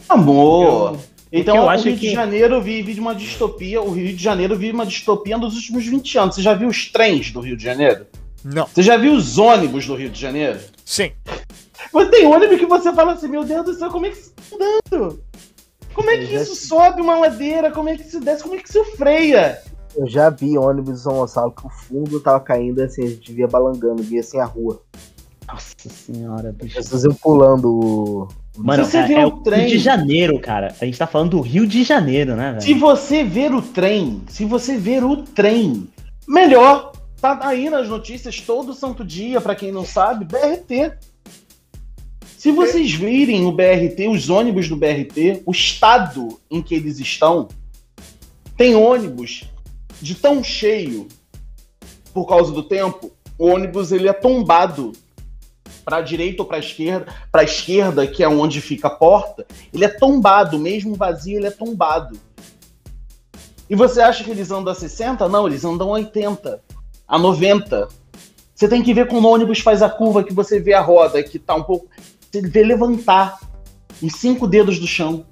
Amor! 0.09 0.99
Então 1.31 1.55
eu 1.55 1.63
o 1.63 1.69
Rio 1.69 1.95
de 1.95 2.11
Janeiro 2.11 2.61
vive 2.61 2.93
de 2.93 2.99
uma 2.99 3.13
distopia. 3.13 3.81
O 3.81 3.91
Rio 3.91 4.15
de 4.15 4.23
Janeiro 4.23 4.55
vive 4.55 4.73
uma 4.73 4.85
distopia 4.85 5.37
nos 5.37 5.55
últimos 5.55 5.85
20 5.85 6.17
anos. 6.17 6.35
Você 6.35 6.41
já 6.41 6.53
viu 6.53 6.67
os 6.67 6.91
trens 6.91 7.31
do 7.31 7.39
Rio 7.39 7.55
de 7.55 7.63
Janeiro? 7.63 8.07
Não. 8.43 8.65
Você 8.65 8.81
já 8.81 8.97
viu 8.97 9.13
os 9.13 9.37
ônibus 9.37 9.85
do 9.85 9.95
Rio 9.95 10.09
de 10.09 10.19
Janeiro? 10.19 10.59
Sim. 10.83 11.11
Você 11.91 12.09
tem 12.09 12.25
ônibus 12.25 12.59
que 12.59 12.65
você 12.65 12.93
fala 12.93 13.13
assim, 13.13 13.27
meu 13.27 13.43
Deus 13.43 13.65
do 13.65 13.73
céu, 13.73 13.89
como 13.89 14.05
é 14.05 14.09
que 14.09 14.17
isso 14.17 14.33
tá 14.33 14.55
andando? 14.55 15.23
Como 15.93 16.09
é 16.09 16.17
que 16.17 16.33
isso 16.33 16.55
sobe 16.55 17.01
uma 17.01 17.17
ladeira? 17.17 17.71
Como 17.71 17.89
é 17.89 17.95
que 17.95 18.03
isso 18.03 18.19
desce? 18.19 18.43
Como 18.43 18.55
é 18.55 18.57
que 18.57 18.69
isso 18.69 18.83
freia? 18.95 19.61
Eu 19.95 20.07
já 20.07 20.29
vi 20.29 20.57
ônibus 20.57 20.95
de 20.95 21.01
São 21.01 21.13
Gonçalo 21.13 21.51
que 21.51 21.65
o 21.65 21.69
fundo 21.69 22.19
tava 22.19 22.39
caindo 22.39 22.81
assim, 22.81 23.03
a 23.03 23.09
gente 23.09 23.33
via 23.33 23.47
balangando, 23.47 24.01
via 24.01 24.21
assim 24.21 24.39
a 24.39 24.45
rua. 24.45 24.81
Nossa 25.47 25.89
senhora, 25.89 26.51
bicho. 26.53 26.77
As 26.77 26.85
pessoas 26.85 27.03
iam 27.03 27.13
pulando 27.15 28.27
Mano, 28.59 28.83
você 28.83 28.97
é, 28.97 29.13
é 29.13 29.25
o 29.25 29.31
trem... 29.31 29.61
Rio 29.61 29.69
de 29.69 29.79
Janeiro, 29.79 30.39
cara. 30.39 30.75
A 30.79 30.85
gente 30.85 30.97
tá 30.97 31.07
falando 31.07 31.31
do 31.31 31.41
Rio 31.41 31.65
de 31.65 31.83
Janeiro, 31.83 32.35
né, 32.35 32.51
velho? 32.51 32.61
Se 32.61 32.73
você 32.73 33.23
ver 33.23 33.53
o 33.53 33.61
trem, 33.61 34.21
se 34.27 34.43
você 34.45 34.77
ver 34.77 35.03
o 35.03 35.17
trem, 35.17 35.87
melhor. 36.27 36.91
Tá 37.21 37.37
aí 37.41 37.69
nas 37.69 37.89
notícias 37.89 38.39
todo 38.39 38.73
santo 38.73 39.03
dia, 39.03 39.41
para 39.41 39.55
quem 39.55 39.71
não 39.71 39.83
sabe, 39.85 40.25
BRT. 40.25 40.93
Se 42.37 42.51
vocês 42.51 42.93
virem 42.93 43.45
o 43.45 43.51
BRT, 43.51 44.07
os 44.09 44.29
ônibus 44.29 44.69
do 44.69 44.77
BRT, 44.77 45.43
o 45.45 45.51
estado 45.51 46.39
em 46.49 46.61
que 46.61 46.73
eles 46.73 46.97
estão, 46.99 47.49
tem 48.55 48.75
ônibus 48.75 49.43
de 50.01 50.15
tão 50.15 50.41
cheio 50.41 51.09
por 52.13 52.25
causa 52.25 52.53
do 52.53 52.63
tempo, 52.63 53.11
o 53.37 53.47
ônibus 53.47 53.91
ele 53.91 54.07
é 54.07 54.13
tombado 54.13 54.93
para 55.83 55.97
a 55.97 56.01
direita 56.01 56.41
ou 56.41 56.47
para 56.47 56.57
a 56.57 56.59
esquerda, 56.59 57.07
para 57.31 57.41
a 57.41 57.43
esquerda, 57.43 58.07
que 58.07 58.23
é 58.23 58.27
onde 58.27 58.61
fica 58.61 58.87
a 58.87 58.91
porta, 58.91 59.45
ele 59.73 59.85
é 59.85 59.87
tombado, 59.87 60.59
mesmo 60.59 60.95
vazio, 60.95 61.37
ele 61.37 61.47
é 61.47 61.51
tombado. 61.51 62.19
E 63.69 63.75
você 63.75 64.01
acha 64.01 64.23
que 64.23 64.31
eles 64.31 64.51
andam 64.51 64.71
a 64.71 64.75
60? 64.75 65.27
Não, 65.29 65.47
eles 65.47 65.63
andam 65.63 65.89
a 65.89 65.93
80, 65.93 66.61
a 67.07 67.19
90. 67.19 67.87
Você 68.55 68.67
tem 68.67 68.81
que 68.81 68.93
ver 68.93 69.07
como 69.07 69.27
o 69.27 69.31
ônibus 69.31 69.59
faz 69.59 69.81
a 69.81 69.89
curva, 69.89 70.23
que 70.23 70.33
você 70.33 70.59
vê 70.59 70.73
a 70.73 70.81
roda, 70.81 71.21
que 71.21 71.37
tá 71.37 71.55
um 71.55 71.63
pouco. 71.63 71.87
Você 72.31 72.41
vê 72.41 72.63
levantar 72.63 73.39
em 74.01 74.09
cinco 74.09 74.47
dedos 74.47 74.79
do 74.79 74.87
chão. 74.87 75.25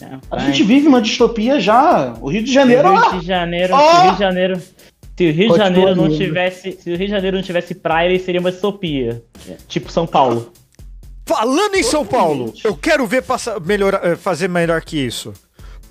É, 0.00 0.18
a 0.30 0.38
gente 0.40 0.62
vive 0.62 0.86
uma 0.86 1.00
distopia 1.00 1.58
já. 1.58 2.14
O 2.20 2.28
Rio 2.28 2.42
de 2.42 2.52
Janeiro. 2.52 2.88
O 2.88 3.10
Rio 3.10 3.20
de 3.20 3.26
Janeiro. 3.26 3.74
Oh! 3.74 3.78
O 3.78 4.02
Rio 4.02 4.12
de 4.12 4.18
Janeiro 4.18 4.75
se 5.16 5.30
o 5.30 5.32
Rio 5.32 5.52
de 5.52 5.56
Janeiro 5.56 5.96
não 5.96 6.08
tivesse, 6.10 6.72
se 6.72 6.90
o 6.90 6.96
Rio 6.96 7.06
de 7.06 7.12
Janeiro 7.12 7.36
não 7.38 7.44
tivesse 7.44 7.74
praia, 7.74 8.08
ele 8.08 8.18
seria 8.18 8.40
uma 8.40 8.52
distopia, 8.52 9.22
tipo 9.66 9.90
São 9.90 10.06
Paulo. 10.06 10.52
Falando 11.24 11.74
em 11.74 11.82
São 11.82 12.04
Paulo, 12.04 12.52
eu 12.62 12.76
quero 12.76 13.06
ver 13.06 13.22
passar, 13.22 13.58
melhor, 13.60 13.98
eh, 14.02 14.14
fazer 14.14 14.48
melhor 14.48 14.82
que 14.82 14.98
isso. 14.98 15.32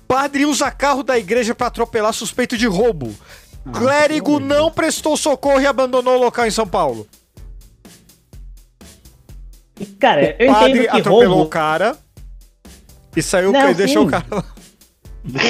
Padre 0.06 0.46
usa 0.46 0.70
carro 0.70 1.02
da 1.02 1.18
igreja 1.18 1.54
para 1.54 1.66
atropelar 1.66 2.12
suspeito 2.12 2.56
de 2.56 2.66
roubo. 2.66 3.12
Ah, 3.66 3.72
Clérigo 3.72 4.38
não 4.38 4.70
prestou 4.70 5.16
socorro 5.16 5.60
e 5.60 5.66
abandonou 5.66 6.16
o 6.16 6.20
local 6.20 6.46
em 6.46 6.50
São 6.50 6.66
Paulo. 6.66 7.06
Cara, 9.98 10.36
o 10.38 10.42
eu 10.42 10.52
padre 10.52 10.70
entendo 10.70 10.90
que 10.90 10.96
atropelou 11.00 11.34
roubo... 11.34 11.42
o 11.42 11.48
cara 11.48 11.98
e 13.14 13.22
saiu 13.22 13.52
não, 13.52 13.70
e 13.70 13.74
deixou 13.74 14.02
sim. 14.02 14.08
o 14.08 14.10
cara 14.10 14.26
lá. 14.30 14.44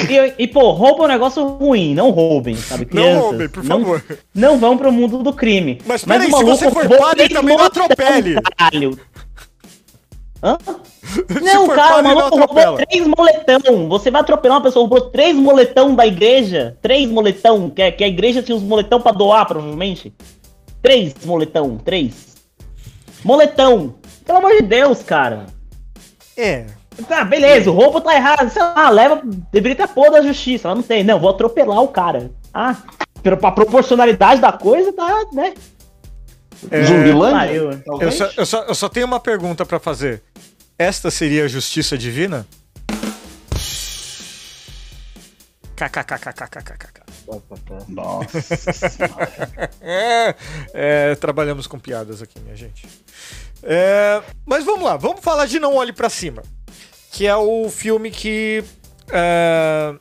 E, 0.09 0.43
e, 0.43 0.47
pô, 0.47 0.71
rouba 0.71 1.03
é 1.03 1.05
um 1.05 1.09
negócio 1.09 1.45
ruim, 1.45 1.93
não 1.93 2.09
roubem, 2.09 2.55
sabe? 2.55 2.85
Crianças, 2.85 3.13
não 3.13 3.21
roubem, 3.21 3.49
por 3.49 3.63
favor. 3.63 4.03
Não, 4.33 4.51
não 4.51 4.59
vão 4.59 4.77
pro 4.77 4.91
mundo 4.91 5.19
do 5.19 5.33
crime. 5.33 5.79
Mas 5.85 6.03
peraí, 6.03 6.31
se 6.31 6.43
você 6.43 6.71
for 6.71 6.87
padre, 6.89 7.29
também 7.29 7.55
não 7.55 7.65
atropele. 7.65 8.35
Caralho. 8.41 8.99
Hã? 10.41 10.57
Não, 11.41 11.67
cara, 11.67 12.01
o 12.01 12.03
maluco 12.03 12.37
roubou 12.37 12.75
três 12.75 13.07
moletão. 13.07 13.87
Você 13.89 14.11
vai 14.11 14.21
atropelar 14.21 14.57
uma 14.57 14.63
pessoa, 14.63 14.87
roubou 14.87 15.09
três 15.09 15.35
moletão 15.35 15.95
da 15.95 16.05
igreja. 16.05 16.77
Três 16.81 17.09
moletão, 17.09 17.69
que, 17.69 17.91
que 17.93 18.03
a 18.03 18.07
igreja 18.07 18.43
tinha 18.43 18.55
os 18.55 18.61
moletão 18.61 19.01
pra 19.01 19.11
doar, 19.11 19.47
provavelmente. 19.47 20.13
Três 20.81 21.15
moletão, 21.25 21.77
três. 21.77 22.35
Moletão. 23.23 23.95
Pelo 24.25 24.39
amor 24.39 24.51
de 24.57 24.61
Deus, 24.61 25.01
cara. 25.01 25.47
É. 26.35 26.65
Tá, 27.05 27.23
beleza, 27.23 27.69
o 27.69 27.73
roubo 27.73 28.01
tá 28.01 28.15
errado. 28.15 28.49
Sei 28.49 28.61
lá, 28.61 28.89
leva. 28.89 29.21
Deveria 29.51 29.75
ter 29.75 29.87
pôr 29.87 30.09
da 30.09 30.21
justiça. 30.21 30.67
Ela 30.67 30.75
não 30.75 30.83
tem. 30.83 31.03
Não, 31.03 31.19
vou 31.19 31.29
atropelar 31.29 31.81
o 31.81 31.89
cara. 31.89 32.31
Ah, 32.53 32.75
pra 33.21 33.51
proporcionalidade 33.51 34.41
da 34.41 34.51
coisa, 34.51 34.91
tá, 34.93 35.25
né? 35.31 35.53
É, 36.71 36.83
Zumbilândia? 36.83 37.81
Eu 37.99 38.11
só, 38.11 38.29
eu, 38.35 38.45
só, 38.45 38.63
eu 38.63 38.75
só 38.75 38.89
tenho 38.89 39.05
uma 39.05 39.19
pergunta 39.19 39.65
para 39.65 39.79
fazer. 39.79 40.23
Esta 40.77 41.11
seria 41.11 41.45
a 41.45 41.47
justiça 41.47 41.97
divina? 41.97 42.47
KKKKKKKK. 45.75 47.01
Nossa. 47.87 48.39
é, 49.81 50.35
é, 50.73 51.15
trabalhamos 51.15 51.67
com 51.67 51.77
piadas 51.77 52.21
aqui, 52.21 52.39
minha 52.39 52.55
gente. 52.55 52.87
É, 53.63 54.21
mas 54.45 54.63
vamos 54.63 54.83
lá, 54.83 54.97
vamos 54.97 55.21
falar 55.21 55.45
de 55.45 55.59
Não 55.59 55.75
Olhe 55.75 55.91
para 55.91 56.09
Cima, 56.09 56.43
que 57.11 57.25
é 57.25 57.35
o 57.35 57.69
filme 57.69 58.11
que 58.11 58.63
é, 59.09 59.95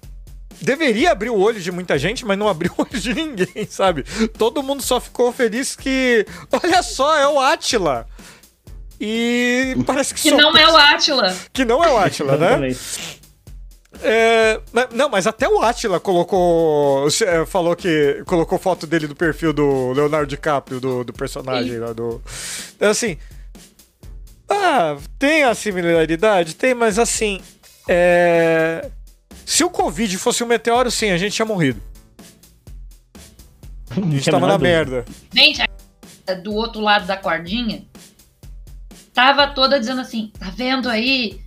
deveria 0.61 1.13
abrir 1.13 1.31
o 1.31 1.39
olho 1.39 1.61
de 1.61 1.73
muita 1.73 1.99
gente, 1.99 2.25
mas 2.25 2.39
não 2.39 2.49
abriu 2.49 2.73
o 2.77 2.83
olho 2.83 3.01
de 3.01 3.15
ninguém, 3.15 3.67
sabe? 3.69 4.05
Todo 4.37 4.63
mundo 4.63 4.83
só 4.83 5.01
ficou 5.01 5.33
feliz 5.33 5.75
que, 5.75 6.27
olha 6.63 6.83
só, 6.83 7.17
é 7.17 7.27
o 7.29 7.41
Atila. 7.41 8.07
E 9.01 9.77
parece 9.87 10.15
que, 10.15 10.23
que 10.23 10.31
só... 10.31 10.37
não 10.37 10.57
é 10.57 10.69
o 10.69 10.77
Atila. 10.77 11.37
Que 11.53 11.65
não 11.65 11.85
é 11.85 11.93
o 11.93 11.99
Atila, 11.99 12.37
né? 12.37 12.75
É, 14.03 14.61
não, 14.93 15.09
mas 15.09 15.27
até 15.27 15.49
o 15.49 15.63
Atila 15.63 16.01
colocou. 16.01 17.07
É, 17.23 17.47
falou 17.47 17.75
que. 17.75 18.23
Colocou 18.27 18.59
foto 18.59 18.87
dele 18.87 19.07
do 19.07 19.15
perfil 19.15 19.53
do 19.53 19.93
Leonardo 19.93 20.27
DiCaprio, 20.27 20.81
do, 20.81 21.05
do 21.05 21.13
personagem 21.13 21.79
lá 21.79 21.93
do. 21.93 22.21
Então, 22.77 22.91
assim. 22.91 23.17
Ah, 24.49 24.97
tem 25.19 25.45
a 25.45 25.55
similaridade? 25.55 26.55
Tem, 26.55 26.75
mas 26.75 26.99
assim. 26.99 27.41
É. 27.89 28.91
Se 29.45 29.63
o 29.63 29.71
Covid 29.71 30.19
fosse 30.19 30.43
um 30.43 30.47
meteoro, 30.47 30.91
sim, 30.91 31.11
a 31.11 31.17
gente 31.17 31.35
tinha 31.35 31.47
morrido. 31.47 31.81
A 33.91 34.01
gente 34.01 34.31
tava 34.31 34.47
na 34.47 34.59
merda. 34.59 35.05
Gente, 35.33 35.63
do 36.43 36.55
outro 36.55 36.81
lado 36.81 37.07
da 37.07 37.17
cordinha, 37.17 37.85
tava 39.15 39.47
toda 39.49 39.79
dizendo 39.79 40.01
assim: 40.01 40.33
tá 40.39 40.51
vendo 40.51 40.89
aí? 40.89 41.41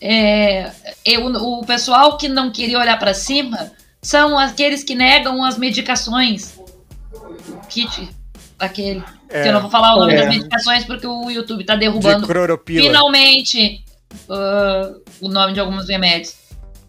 É, 0.00 0.70
eu, 1.04 1.26
o 1.26 1.64
pessoal 1.64 2.16
que 2.16 2.28
não 2.28 2.52
queria 2.52 2.78
olhar 2.78 2.98
para 2.98 3.14
cima 3.14 3.72
são 4.02 4.38
aqueles 4.38 4.84
que 4.84 4.94
negam 4.94 5.44
as 5.44 5.58
medicações. 5.58 6.58
Kit, 7.68 8.08
aquele. 8.58 9.02
É, 9.28 9.42
que 9.42 9.48
eu 9.48 9.52
não 9.52 9.62
vou 9.62 9.70
falar 9.70 9.94
o 9.94 10.00
nome 10.00 10.14
é. 10.14 10.16
das 10.16 10.28
medicações 10.28 10.84
porque 10.84 11.06
o 11.06 11.30
YouTube 11.30 11.64
tá 11.64 11.76
derrubando 11.76 12.26
de 12.26 12.80
finalmente 12.80 13.84
uh, 14.28 15.00
o 15.20 15.28
nome 15.28 15.52
de 15.52 15.60
alguns 15.60 15.88
remédios. 15.88 16.34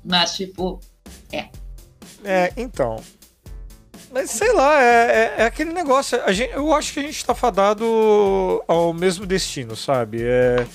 Mas, 0.03 0.35
tipo, 0.35 0.79
é. 1.31 1.49
É, 2.23 2.53
então. 2.57 3.01
Mas 4.11 4.31
sei 4.31 4.51
lá, 4.53 4.81
é, 4.81 4.85
é, 4.87 5.35
é, 5.39 5.45
aquele 5.45 5.71
negócio. 5.71 6.19
A 6.23 6.31
gente, 6.31 6.51
eu 6.53 6.73
acho 6.73 6.93
que 6.93 6.99
a 6.99 7.03
gente 7.03 7.23
tá 7.23 7.35
fadado 7.35 7.85
ao 8.67 8.93
mesmo 8.93 9.25
destino, 9.25 9.75
sabe? 9.75 10.23
É. 10.23 10.65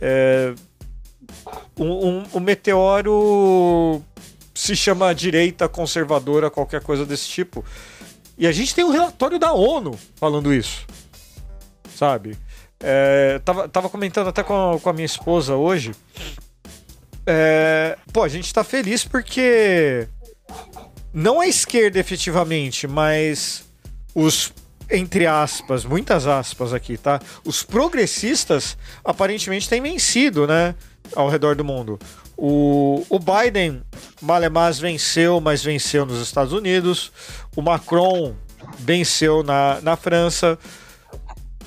é 0.00 0.54
um, 1.78 2.08
um, 2.08 2.24
um 2.34 2.40
meteoro 2.40 4.02
se 4.54 4.76
chama 4.76 5.14
direita 5.14 5.68
conservadora, 5.68 6.50
qualquer 6.50 6.82
coisa 6.82 7.06
desse 7.06 7.28
tipo. 7.28 7.64
E 8.40 8.46
a 8.46 8.52
gente 8.52 8.74
tem 8.74 8.84
um 8.84 8.90
relatório 8.90 9.38
da 9.38 9.52
ONU 9.52 9.96
falando 10.16 10.52
isso. 10.52 10.84
Sabe? 11.94 12.36
É, 12.80 13.38
tava, 13.44 13.68
tava 13.68 13.88
comentando 13.88 14.28
até 14.28 14.42
com 14.42 14.72
a, 14.72 14.80
com 14.80 14.88
a 14.88 14.92
minha 14.92 15.06
esposa 15.06 15.54
hoje 15.54 15.94
é, 17.26 17.96
pô, 18.12 18.22
a 18.22 18.28
gente 18.28 18.52
tá 18.52 18.64
feliz 18.64 19.04
porque 19.04 20.08
não 21.12 21.40
a 21.40 21.46
esquerda 21.46 21.98
efetivamente, 21.98 22.86
mas 22.86 23.64
os 24.14 24.52
entre 24.92 25.24
aspas, 25.24 25.84
muitas 25.84 26.26
aspas 26.26 26.74
aqui, 26.74 26.98
tá? 26.98 27.20
Os 27.44 27.62
progressistas 27.62 28.76
aparentemente 29.04 29.68
têm 29.68 29.80
vencido, 29.80 30.48
né? 30.48 30.74
Ao 31.14 31.28
redor 31.28 31.54
do 31.54 31.64
mundo. 31.64 31.96
O, 32.42 33.04
o 33.10 33.18
Biden, 33.18 33.82
Malemás 34.22 34.78
venceu, 34.78 35.42
mas 35.42 35.62
venceu 35.62 36.06
nos 36.06 36.22
Estados 36.22 36.54
Unidos. 36.54 37.12
O 37.54 37.60
Macron 37.60 38.34
venceu 38.78 39.42
na, 39.42 39.78
na 39.82 39.94
França. 39.94 40.58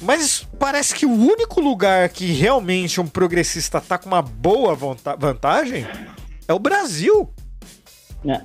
Mas 0.01 0.47
parece 0.57 0.95
que 0.95 1.05
o 1.05 1.11
único 1.11 1.61
lugar 1.61 2.09
que 2.09 2.25
realmente 2.25 2.99
um 2.99 3.05
progressista 3.05 3.79
tá 3.79 3.99
com 3.99 4.07
uma 4.07 4.23
boa 4.23 4.75
vantagem 4.75 5.85
é 6.47 6.53
o 6.53 6.57
Brasil. 6.57 7.31
É. 8.25 8.41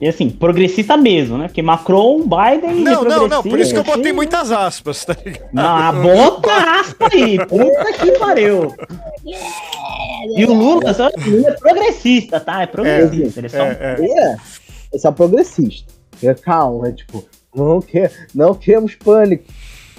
E 0.00 0.08
assim, 0.08 0.30
progressista 0.30 0.96
mesmo, 0.96 1.36
né? 1.36 1.46
Porque 1.46 1.60
Macron, 1.60 2.22
Biden. 2.22 2.76
Não, 2.76 3.04
não, 3.04 3.28
não, 3.28 3.42
por 3.42 3.58
isso 3.58 3.72
que 3.72 3.78
eu 3.78 3.84
botei 3.84 4.14
muitas 4.14 4.50
aspas, 4.50 5.04
tá 5.04 5.14
ligado? 5.22 5.50
Não, 5.52 6.02
bota 6.02 6.50
aspa 6.80 7.08
aí, 7.12 7.36
puta 7.46 7.92
que 7.92 8.12
pariu. 8.12 8.74
E 10.36 10.44
o 10.46 10.54
Lula, 10.54 10.94
só, 10.94 11.08
o 11.08 11.30
Lula 11.30 11.50
é 11.50 11.52
progressista, 11.52 12.40
tá? 12.40 12.62
É 12.62 12.66
progressista. 12.66 13.40
É, 13.40 13.40
ele 13.40 13.46
é 13.46 13.50
só. 13.50 13.62
É, 13.62 13.96
é. 14.00 14.36
é 14.94 14.98
só 14.98 15.12
progressista. 15.12 15.92
Calma, 16.42 16.88
é 16.88 16.92
tipo, 16.92 17.26
não, 17.54 17.82
quer, 17.82 18.10
não 18.34 18.54
queremos 18.54 18.94
pânico. 18.94 19.44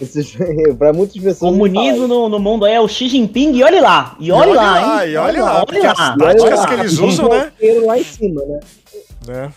para 0.80 0.94
muitas 0.94 1.16
pessoas. 1.22 1.52
Comunismo 1.52 2.08
no, 2.08 2.28
no 2.28 2.40
mundo 2.40 2.66
é 2.66 2.82
o 2.82 2.88
Xi 2.88 3.08
Jinping 3.08 3.54
e 3.54 3.64
olhe 3.64 3.80
lá. 3.80 4.16
E 4.20 4.32
olhe, 4.32 4.54
lá, 4.54 5.06
hein? 5.06 5.12
E 5.12 5.16
olhe 5.16 5.40
lá, 5.40 5.64
olhe 5.68 5.80
lá. 5.80 5.92
As 5.92 6.18
táticas 6.18 6.66
que 6.66 6.74
eles 6.74 6.98
usam, 6.98 7.30
né? 7.30 7.52
lá 7.86 8.00
em 8.00 8.04
cima, 8.04 8.42
né? 8.46 8.60
né? 9.28 9.54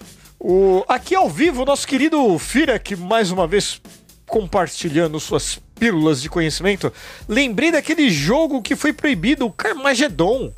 O, 0.46 0.84
aqui 0.86 1.14
ao 1.14 1.26
vivo, 1.26 1.62
o 1.62 1.64
nosso 1.64 1.88
querido 1.88 2.38
Firek, 2.38 2.94
mais 2.96 3.30
uma 3.30 3.46
vez 3.46 3.80
compartilhando 4.26 5.18
suas 5.18 5.58
pílulas 5.74 6.20
de 6.20 6.28
conhecimento. 6.28 6.92
Lembrei 7.26 7.72
daquele 7.72 8.10
jogo 8.10 8.60
que 8.60 8.76
foi 8.76 8.92
proibido, 8.92 9.46
o 9.46 9.50
Carmageddon. 9.50 10.52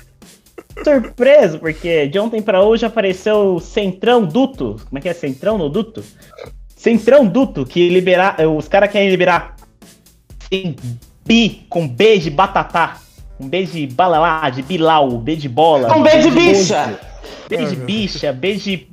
Surpreso, 0.84 1.60
porque 1.60 2.08
de 2.08 2.18
ontem 2.20 2.42
pra 2.42 2.64
hoje 2.64 2.86
apareceu 2.86 3.60
Centrão 3.60 4.24
Duto. 4.24 4.78
Como 4.88 4.98
é 4.98 5.02
que 5.02 5.10
é? 5.10 5.14
Centrão 5.14 5.58
no 5.58 5.70
Duto? 5.70 6.04
Centrão 6.76 7.26
Duto, 7.26 7.66
que 7.66 7.90
liberar. 7.90 8.38
Os 8.48 8.68
caras 8.68 8.92
querem 8.92 9.10
liberar 9.10 9.56
sem 10.50 10.76
bi 11.26 11.66
com 11.70 11.88
B 11.88 12.18
de 12.18 12.30
batatá. 12.30 13.00
Um 13.40 13.50
B 13.50 13.66
de 13.66 13.88
balalá, 13.88 14.50
de 14.50 14.62
bilau, 14.62 15.18
B 15.18 15.36
de 15.36 15.50
bola. 15.50 15.90
Com 15.90 16.04
B 16.04 16.10
de 16.20 16.32
bicha! 16.32 17.00
B 17.50 17.66
de 17.66 17.76
bicha, 17.76 18.32
B 18.32 18.56
de 18.56 18.88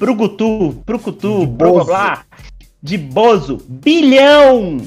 brugutu, 0.00 0.70
brucutu, 0.86 1.46
blá 1.46 1.84
blá 1.84 2.24
de 2.82 2.96
bozo. 2.96 3.58
Bilhão! 3.68 4.78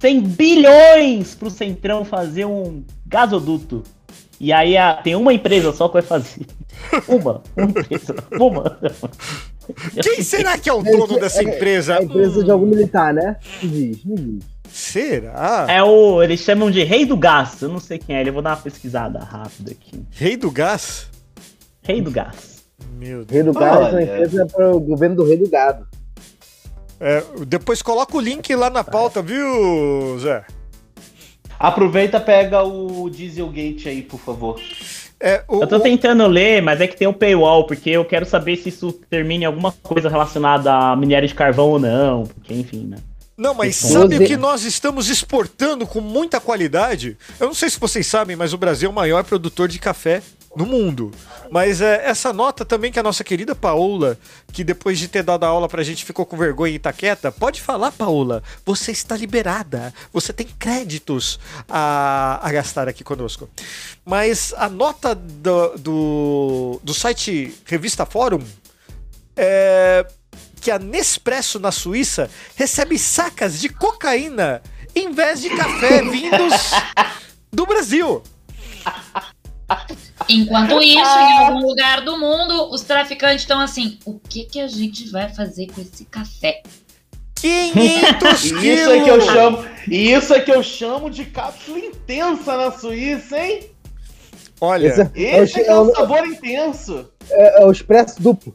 100 0.00 0.20
bilhões 0.22 1.34
pro 1.34 1.50
Centrão 1.50 2.04
fazer 2.04 2.46
um 2.46 2.82
gasoduto. 3.06 3.84
E 4.40 4.52
aí 4.52 4.76
a, 4.76 4.94
tem 4.94 5.14
uma 5.14 5.32
empresa 5.32 5.72
só 5.72 5.86
que 5.88 5.94
vai 5.94 6.02
fazer. 6.02 6.46
Uma, 7.06 7.42
uma 7.54 7.68
empresa, 7.68 8.14
uma. 8.32 8.78
Quem 10.02 10.22
será 10.24 10.56
que 10.56 10.68
é 10.70 10.72
o 10.72 10.82
dono 10.82 11.16
é, 11.16 11.20
dessa 11.20 11.42
empresa? 11.42 11.94
É 11.94 11.98
a 11.98 12.02
empresa 12.02 12.42
de 12.42 12.50
algum 12.50 12.64
militar, 12.64 13.12
né? 13.12 13.36
Diz, 13.60 13.98
diz. 14.02 14.44
Será? 14.72 15.66
É 15.68 15.82
o. 15.82 16.22
Eles 16.22 16.40
chamam 16.40 16.70
de 16.70 16.82
Rei 16.82 17.04
do 17.04 17.18
Gás. 17.18 17.60
Eu 17.60 17.68
não 17.68 17.80
sei 17.80 17.98
quem 17.98 18.16
é, 18.16 18.26
eu 18.26 18.32
vou 18.32 18.40
dar 18.40 18.50
uma 18.50 18.56
pesquisada 18.56 19.18
rápida 19.18 19.72
aqui. 19.72 20.02
Rei 20.10 20.38
do 20.38 20.50
Gás? 20.50 21.08
Rei 21.82 22.00
do 22.00 22.10
Gás. 22.10 22.49
Meu 23.00 23.24
Deus. 23.24 23.30
Rei 23.30 23.42
do 23.42 23.58
Gás 23.58 23.78
é 23.78 23.90
uma 23.92 24.02
empresa 24.02 24.46
para 24.46 24.70
o 24.70 24.78
governo 24.78 25.16
do 25.16 25.24
Rei 25.24 25.38
do 25.38 25.48
Gado. 25.48 25.88
É, 27.00 27.24
depois 27.46 27.80
coloca 27.80 28.14
o 28.14 28.20
link 28.20 28.54
lá 28.54 28.68
na 28.68 28.84
pauta, 28.84 29.22
viu, 29.22 30.18
Zé? 30.18 30.44
Aproveita 31.58 32.20
pega 32.20 32.62
o 32.62 33.08
Dieselgate 33.08 33.88
aí, 33.88 34.02
por 34.02 34.20
favor. 34.20 34.60
É, 35.18 35.42
o, 35.48 35.62
eu 35.62 35.66
tô 35.66 35.80
tentando 35.80 36.26
ler, 36.26 36.60
mas 36.60 36.78
é 36.78 36.86
que 36.86 36.94
tem 36.96 37.08
o 37.08 37.10
um 37.10 37.14
paywall, 37.14 37.66
porque 37.66 37.88
eu 37.88 38.04
quero 38.04 38.26
saber 38.26 38.56
se 38.56 38.68
isso 38.68 38.92
termina 39.08 39.44
em 39.44 39.46
alguma 39.46 39.72
coisa 39.72 40.10
relacionada 40.10 40.70
a 40.70 40.94
minério 40.94 41.26
de 41.26 41.34
carvão 41.34 41.70
ou 41.70 41.78
não, 41.78 42.24
porque 42.24 42.52
enfim, 42.52 42.86
né? 42.86 42.98
Não, 43.34 43.54
mas 43.54 43.76
sabe 43.76 44.16
o 44.16 44.26
que 44.26 44.36
nós 44.36 44.64
estamos 44.64 45.08
exportando 45.08 45.86
com 45.86 46.02
muita 46.02 46.38
qualidade? 46.38 47.16
Eu 47.38 47.46
não 47.46 47.54
sei 47.54 47.70
se 47.70 47.80
vocês 47.80 48.06
sabem, 48.06 48.36
mas 48.36 48.52
o 48.52 48.58
Brasil 48.58 48.90
é 48.90 48.92
o 48.92 48.94
maior 48.94 49.24
produtor 49.24 49.68
de 49.68 49.78
café 49.78 50.22
no 50.54 50.66
mundo. 50.66 51.12
Mas 51.50 51.80
é, 51.80 52.08
essa 52.08 52.32
nota 52.32 52.64
também 52.64 52.90
que 52.90 52.98
a 52.98 53.02
nossa 53.02 53.22
querida 53.22 53.54
Paola, 53.54 54.18
que 54.52 54.64
depois 54.64 54.98
de 54.98 55.08
ter 55.08 55.22
dado 55.22 55.44
a 55.44 55.48
aula 55.48 55.68
pra 55.68 55.82
gente 55.82 56.04
ficou 56.04 56.26
com 56.26 56.36
vergonha 56.36 56.74
e 56.74 56.78
tá 56.78 56.92
quieta, 56.92 57.30
pode 57.30 57.60
falar, 57.60 57.92
Paola, 57.92 58.42
você 58.64 58.90
está 58.90 59.16
liberada, 59.16 59.94
você 60.12 60.32
tem 60.32 60.46
créditos 60.58 61.38
a, 61.68 62.40
a 62.42 62.52
gastar 62.52 62.88
aqui 62.88 63.04
conosco. 63.04 63.48
Mas 64.04 64.52
a 64.56 64.68
nota 64.68 65.14
do, 65.14 65.76
do, 65.78 66.80
do 66.82 66.94
site 66.94 67.54
Revista 67.64 68.04
Fórum 68.04 68.42
é 69.36 70.06
que 70.60 70.70
a 70.70 70.78
Nespresso 70.78 71.58
na 71.58 71.72
Suíça 71.72 72.30
recebe 72.54 72.98
sacas 72.98 73.58
de 73.58 73.70
cocaína 73.70 74.62
em 74.94 75.10
vez 75.12 75.40
de 75.40 75.48
café 75.50 76.02
vindos 76.02 76.52
do 77.50 77.64
Brasil. 77.64 78.22
Enquanto 80.28 80.80
isso, 80.82 81.18
em 81.18 81.38
algum 81.38 81.66
lugar 81.66 82.02
do 82.02 82.18
mundo, 82.18 82.70
os 82.72 82.82
traficantes 82.82 83.42
estão 83.42 83.60
assim: 83.60 83.98
o 84.04 84.18
que, 84.18 84.44
que 84.44 84.60
a 84.60 84.68
gente 84.68 85.08
vai 85.10 85.28
fazer 85.28 85.66
com 85.68 85.80
esse 85.80 86.04
café? 86.04 86.62
500 87.36 88.42
quilos! 88.42 88.62
Isso 88.62 88.90
é 88.90 89.00
que 89.02 89.10
eu 89.10 89.20
chamo, 89.20 89.64
isso 89.88 90.34
é 90.34 90.40
que 90.40 90.52
eu 90.52 90.62
chamo 90.62 91.10
de 91.10 91.24
cápsula 91.24 91.78
intensa 91.78 92.54
na 92.54 92.70
Suíça, 92.70 93.38
hein? 93.38 93.70
Olha, 94.60 94.88
esse, 94.88 95.00
é, 95.00 95.10
esse 95.42 95.60
é, 95.60 95.68
é, 95.68 95.74
o 95.74 95.90
sabor 95.94 96.26
intenso. 96.26 97.08
É, 97.30 97.62
é 97.62 97.64
o 97.64 97.72
expresso 97.72 98.20
duplo. 98.20 98.54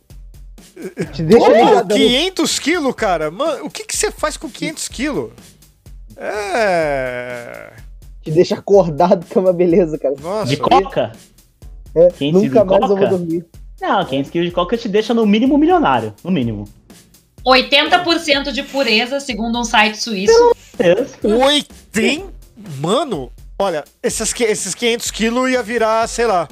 Te 1.14 1.24
deixa 1.24 1.48
oh, 1.48 1.88
500 1.88 2.60
quilos, 2.60 2.94
cara? 2.94 3.32
Mano, 3.32 3.66
o 3.66 3.72
que, 3.72 3.86
que 3.86 3.98
você 3.98 4.12
faz 4.12 4.38
com 4.38 4.48
500 4.48 4.88
quilos? 4.88 5.32
É 6.16 7.74
te 8.26 8.32
deixa 8.32 8.56
acordado, 8.56 9.24
que 9.24 9.38
é 9.38 9.42
uma 9.42 9.54
beleza, 9.54 10.00
cara. 10.00 10.16
Nossa, 10.20 10.50
de 10.50 10.58
coca? 10.58 11.12
É, 11.94 12.10
nunca 12.32 12.66
mais 12.66 12.82
coca? 12.82 12.94
eu 12.94 12.98
vou 12.98 13.08
dormir. 13.08 13.46
Não, 13.80 14.04
500 14.04 14.32
quilos 14.32 14.50
de 14.50 14.54
coca 14.54 14.76
te 14.76 14.90
deixa 14.90 15.14
no 15.14 15.26
mínimo 15.28 15.58
milionário, 15.60 16.14
no 16.24 16.32
mínimo. 16.32 16.68
80% 17.46 18.52
de 18.52 18.64
pureza, 18.64 19.20
segundo 19.20 19.60
um 19.60 19.64
site 19.64 20.02
suíço. 20.02 20.56
80? 21.24 22.34
Mano, 22.80 23.32
olha, 23.60 23.84
esses, 24.02 24.34
esses 24.42 24.74
500 24.74 25.12
quilos 25.12 25.52
ia 25.52 25.62
virar, 25.62 26.08
sei 26.08 26.26
lá. 26.26 26.48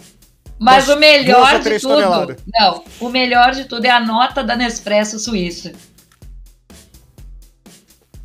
Mas 0.60 0.88
o 0.88 0.96
melhor 0.96 1.60
de 1.60 1.80
tudo. 1.80 1.94
Toneladas. 1.96 2.38
Não, 2.54 2.84
o 3.00 3.10
melhor 3.10 3.52
de 3.52 3.66
tudo 3.66 3.84
é 3.84 3.90
a 3.90 4.00
nota 4.00 4.44
da 4.44 4.56
Nespresso 4.56 5.18
Suíça. 5.18 5.74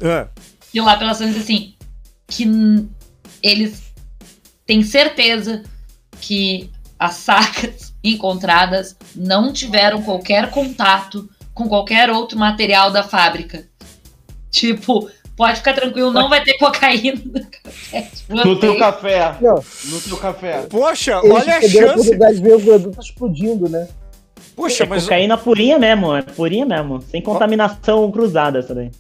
É. 0.01 0.29
E 0.75 0.81
lá 0.81 0.99
pelas 0.99 1.19
diz 1.19 1.37
assim: 1.39 1.75
que 2.29 2.45
eles 3.43 3.93
têm 4.67 4.83
certeza 4.83 5.63
que 6.21 6.71
as 6.99 7.15
sacas 7.15 7.95
encontradas 8.03 8.97
não 9.15 9.53
tiveram 9.53 10.03
qualquer 10.03 10.51
contato 10.51 11.29
com 11.55 11.69
qualquer 11.69 12.11
outro 12.11 12.39
material 12.39 12.91
da 12.91 13.03
fábrica. 13.03 13.67
Tipo, 14.51 15.11
pode 15.37 15.59
ficar 15.59 15.75
tranquilo, 15.75 16.13
não 16.13 16.29
vai 16.29 16.43
ter 16.43 16.57
cocaína 16.59 17.21
no 17.25 17.47
café. 17.47 18.11
No 18.29 18.59
teu 18.59 18.79
café. 18.79 19.37
Não. 19.41 19.63
No 19.85 20.01
teu 20.01 20.17
café. 20.17 20.67
Poxa, 20.69 21.21
Eles 21.23 21.33
olha 21.33 21.57
a 21.57 21.63
chance. 21.63 22.15
A 22.15 22.33
ver 22.33 22.55
o 22.55 22.61
produto 22.61 23.01
explodindo, 23.01 23.69
né? 23.69 23.89
Poxa, 24.55 24.85
é 24.85 24.87
mas. 24.87 25.05
Cocaína 25.05 25.39
purinha 25.39 25.79
mesmo, 25.79 26.15
é 26.15 26.23
purinha 26.23 26.67
mesmo. 26.67 27.01
Sem 27.03 27.23
contaminação 27.23 28.11
cruzada 28.11 28.59
essa 28.59 28.75
daí. 28.75 28.91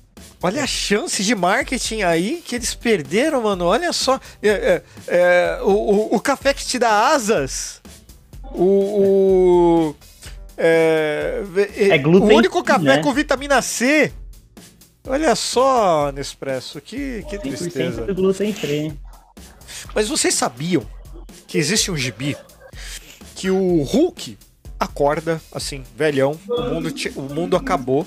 Olha 0.40 0.62
a 0.62 0.66
chance 0.66 1.22
de 1.24 1.34
marketing 1.34 2.02
aí 2.02 2.42
que 2.44 2.54
eles 2.54 2.74
perderam, 2.74 3.42
mano. 3.42 3.64
Olha 3.64 3.92
só. 3.92 4.20
É, 4.40 4.48
é, 4.48 4.82
é, 5.08 5.58
o, 5.62 5.70
o, 5.70 6.16
o, 6.16 6.20
café 6.20 6.54
que 6.54 6.64
te 6.64 6.78
dá 6.78 7.08
asas. 7.08 7.80
O. 8.52 8.64
o 8.64 9.96
é, 10.56 11.42
é, 11.76 11.98
glúten, 11.98 12.30
o 12.30 12.38
único 12.38 12.62
café 12.62 12.96
né? 12.96 13.02
com 13.02 13.12
vitamina 13.12 13.60
C. 13.60 14.12
Olha 15.06 15.34
só, 15.34 16.12
Nespresso, 16.12 16.80
que, 16.80 17.24
que 17.28 17.38
tristeza. 17.38 18.12
glúten 18.12 18.52
free. 18.52 18.92
Mas 19.94 20.08
vocês 20.08 20.34
sabiam 20.34 20.84
que 21.46 21.58
existe 21.58 21.90
um 21.90 21.96
gibi 21.96 22.36
que 23.34 23.50
o 23.50 23.82
Hulk 23.82 24.36
acorda, 24.78 25.40
assim, 25.50 25.82
velhão, 25.96 26.38
o 26.48 26.62
mundo, 26.62 26.94
o 27.16 27.22
mundo 27.22 27.56
acabou. 27.56 28.06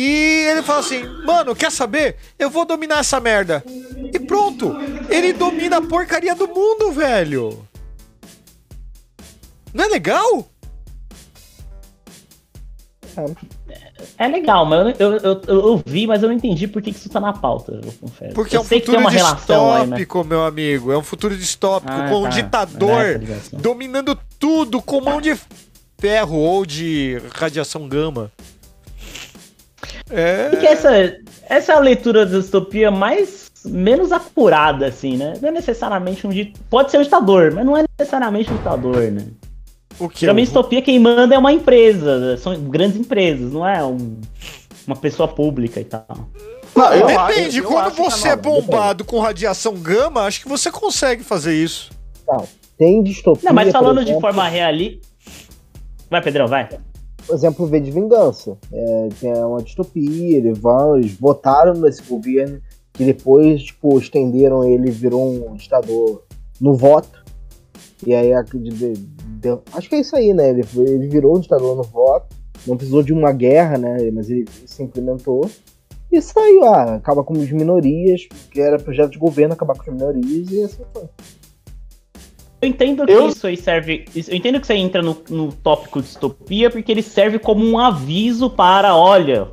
E 0.00 0.46
ele 0.48 0.62
fala 0.62 0.80
assim: 0.80 1.04
Mano, 1.26 1.54
quer 1.54 1.70
saber? 1.70 2.16
Eu 2.38 2.48
vou 2.48 2.64
dominar 2.64 3.00
essa 3.00 3.20
merda. 3.20 3.62
E 4.10 4.18
pronto. 4.18 4.74
Ele 5.10 5.30
domina 5.34 5.76
a 5.76 5.82
porcaria 5.82 6.34
do 6.34 6.48
mundo, 6.48 6.90
velho. 6.90 7.68
Não 9.74 9.84
é 9.84 9.88
legal? 9.88 10.48
É 14.16 14.26
legal, 14.26 14.64
mas 14.64 14.98
eu, 14.98 15.12
eu, 15.12 15.18
eu, 15.18 15.42
eu, 15.46 15.82
vi, 15.84 16.06
mas 16.06 16.22
eu 16.22 16.30
não 16.30 16.36
entendi 16.36 16.66
por 16.66 16.80
que 16.80 16.88
isso 16.88 17.10
tá 17.10 17.20
na 17.20 17.34
pauta, 17.34 17.72
eu 17.72 17.92
confesso. 18.00 18.34
Porque 18.34 18.56
eu 18.56 18.60
é 18.60 18.62
um 18.62 18.66
futuro 18.66 19.10
distópico, 19.10 19.52
aí, 19.52 19.86
né? 19.86 20.24
meu 20.26 20.42
amigo. 20.42 20.92
É 20.92 20.96
um 20.96 21.02
futuro 21.02 21.36
distópico 21.36 21.92
ah, 21.92 22.08
com 22.08 22.22
tá. 22.22 22.26
um 22.26 22.30
ditador 22.30 23.04
é 23.04 23.20
dominando 23.52 24.18
tudo 24.38 24.80
com 24.80 25.02
mão 25.02 25.20
de 25.20 25.38
ferro 25.98 26.38
ou 26.38 26.64
de 26.64 27.20
radiação 27.34 27.86
gama. 27.86 28.32
É... 30.10 30.56
que 30.56 30.66
essa, 30.66 30.90
essa 31.48 31.72
é 31.72 31.76
a 31.76 31.80
leitura 31.80 32.26
da 32.26 32.38
distopia 32.38 32.90
mais 32.90 33.50
menos 33.64 34.12
apurada, 34.12 34.86
assim, 34.86 35.16
né? 35.16 35.34
Não 35.40 35.48
é 35.48 35.52
necessariamente 35.52 36.26
um 36.26 36.30
ditador. 36.30 36.66
Pode 36.70 36.90
ser 36.90 36.98
um 36.98 37.02
ditador, 37.02 37.52
mas 37.52 37.64
não 37.64 37.76
é 37.76 37.84
necessariamente 37.98 38.52
um 38.52 38.56
ditador, 38.56 39.10
né? 39.10 39.26
O 39.98 40.08
que? 40.08 40.20
Geralmente, 40.20 40.46
distopia 40.46 40.80
quem 40.80 40.98
manda 40.98 41.34
é 41.34 41.38
uma 41.38 41.52
empresa, 41.52 42.36
são 42.38 42.58
grandes 42.62 42.98
empresas, 42.98 43.52
não 43.52 43.66
é 43.66 43.84
um, 43.84 44.18
uma 44.86 44.96
pessoa 44.96 45.28
pública 45.28 45.78
e 45.78 45.84
tal. 45.84 46.06
Não, 46.74 46.94
eu 46.94 47.06
Depende, 47.06 47.58
eu 47.58 47.64
quando 47.64 47.94
você 47.94 48.28
é 48.28 48.36
bombado 48.36 49.04
depende. 49.04 49.04
com 49.04 49.18
radiação 49.18 49.74
gama, 49.74 50.22
acho 50.22 50.40
que 50.40 50.48
você 50.48 50.70
consegue 50.70 51.22
fazer 51.22 51.54
isso. 51.54 51.90
Não, 52.26 52.46
tem 52.78 53.02
distopia. 53.02 53.48
Não, 53.48 53.54
mas 53.54 53.70
falando 53.70 54.00
exemplo, 54.00 54.14
de 54.14 54.20
forma 54.20 54.48
realista. 54.48 55.06
Vai, 56.08 56.22
Pedrão, 56.22 56.46
vai. 56.46 56.68
Por 57.26 57.34
exemplo, 57.34 57.66
V 57.66 57.80
de 57.80 57.90
Vingança. 57.90 58.58
É, 58.72 59.46
uma 59.46 59.62
distopia, 59.62 60.36
eles, 60.36 60.58
vão, 60.58 60.96
eles 60.96 61.12
votaram 61.14 61.74
nesse 61.74 62.02
governo 62.02 62.60
que 62.92 63.04
depois, 63.04 63.62
tipo, 63.62 63.98
estenderam 63.98 64.64
ele 64.64 64.90
virou 64.90 65.50
um 65.50 65.54
ditador 65.54 66.22
no 66.60 66.74
voto. 66.74 67.24
E 68.06 68.14
aí, 68.14 68.32
acho 68.32 69.88
que 69.88 69.94
é 69.94 70.00
isso 70.00 70.16
aí, 70.16 70.32
né? 70.32 70.50
Ele, 70.50 70.62
ele 70.76 71.08
virou 71.08 71.36
um 71.36 71.40
ditador 71.40 71.76
no 71.76 71.82
voto. 71.82 72.34
Não 72.66 72.76
precisou 72.76 73.02
de 73.02 73.12
uma 73.12 73.32
guerra, 73.32 73.78
né? 73.78 74.10
Mas 74.10 74.28
ele 74.28 74.46
se 74.66 74.82
implementou. 74.82 75.48
E 76.12 76.20
saiu, 76.20 76.64
ah, 76.64 76.96
acaba 76.96 77.22
com 77.22 77.34
as 77.34 77.52
minorias, 77.52 78.26
que 78.50 78.60
era 78.60 78.78
projeto 78.78 79.12
de 79.12 79.18
governo 79.18 79.54
acabar 79.54 79.76
com 79.76 79.82
as 79.82 79.96
minorias, 79.96 80.50
e 80.50 80.62
assim 80.64 80.82
foi. 80.92 81.04
Eu 82.60 82.68
entendo 82.68 83.06
que 83.06 83.12
eu... 83.12 83.28
isso 83.28 83.46
aí 83.46 83.56
serve. 83.56 84.04
Eu 84.14 84.36
entendo 84.36 84.60
que 84.60 84.66
você 84.66 84.74
entra 84.74 85.00
no, 85.02 85.16
no 85.30 85.52
tópico 85.52 86.02
distopia, 86.02 86.70
porque 86.70 86.92
ele 86.92 87.02
serve 87.02 87.38
como 87.38 87.64
um 87.64 87.78
aviso 87.78 88.50
para, 88.50 88.94
olha, 88.94 89.48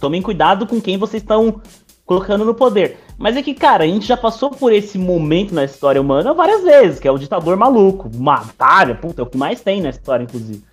tomem 0.00 0.20
cuidado 0.20 0.66
com 0.66 0.80
quem 0.80 0.98
vocês 0.98 1.22
estão 1.22 1.60
colocando 2.04 2.44
no 2.44 2.54
poder. 2.54 2.98
Mas 3.16 3.36
é 3.36 3.42
que, 3.42 3.54
cara, 3.54 3.84
a 3.84 3.86
gente 3.86 4.06
já 4.06 4.16
passou 4.16 4.50
por 4.50 4.72
esse 4.72 4.98
momento 4.98 5.54
na 5.54 5.64
história 5.64 6.00
humana 6.00 6.34
várias 6.34 6.64
vezes, 6.64 6.98
que 6.98 7.06
é 7.06 7.12
o 7.12 7.18
ditador 7.18 7.56
maluco. 7.56 8.10
Matária, 8.16 8.94
puta, 8.94 9.20
é 9.20 9.24
o 9.24 9.26
que 9.26 9.36
mais 9.36 9.60
tem 9.60 9.80
na 9.80 9.90
história, 9.90 10.24
inclusive. 10.24 10.64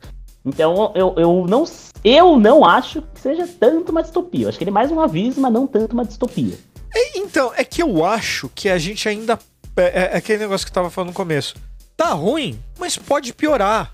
Então 0.45 0.93
eu, 0.95 1.13
eu, 1.17 1.45
não, 1.47 1.65
eu 2.03 2.39
não 2.39 2.63
acho 2.63 3.01
que 3.01 3.19
seja 3.19 3.45
tanto 3.59 3.91
uma 3.91 4.01
distopia. 4.01 4.45
Eu 4.45 4.49
acho 4.49 4.57
que 4.57 4.63
ele 4.63 4.71
é 4.71 4.73
mais 4.73 4.91
um 4.91 4.99
aviso, 4.99 5.41
mas 5.41 5.51
não 5.51 5.67
tanto 5.67 5.91
uma 5.91 6.05
distopia. 6.05 6.57
É, 6.95 7.19
então, 7.19 7.51
é 7.55 7.63
que 7.63 7.83
eu 7.83 8.03
acho 8.05 8.49
que 8.55 8.69
a 8.69 8.77
gente 8.77 9.07
ainda. 9.09 9.37
É, 9.77 9.81
é, 9.81 10.09
é 10.13 10.17
aquele 10.17 10.39
negócio 10.39 10.65
que 10.65 10.71
eu 10.71 10.75
tava 10.75 10.89
falando 10.89 11.09
no 11.09 11.13
começo. 11.13 11.55
Tá 11.95 12.09
ruim, 12.13 12.59
mas 12.79 12.97
pode 12.97 13.33
piorar. 13.33 13.91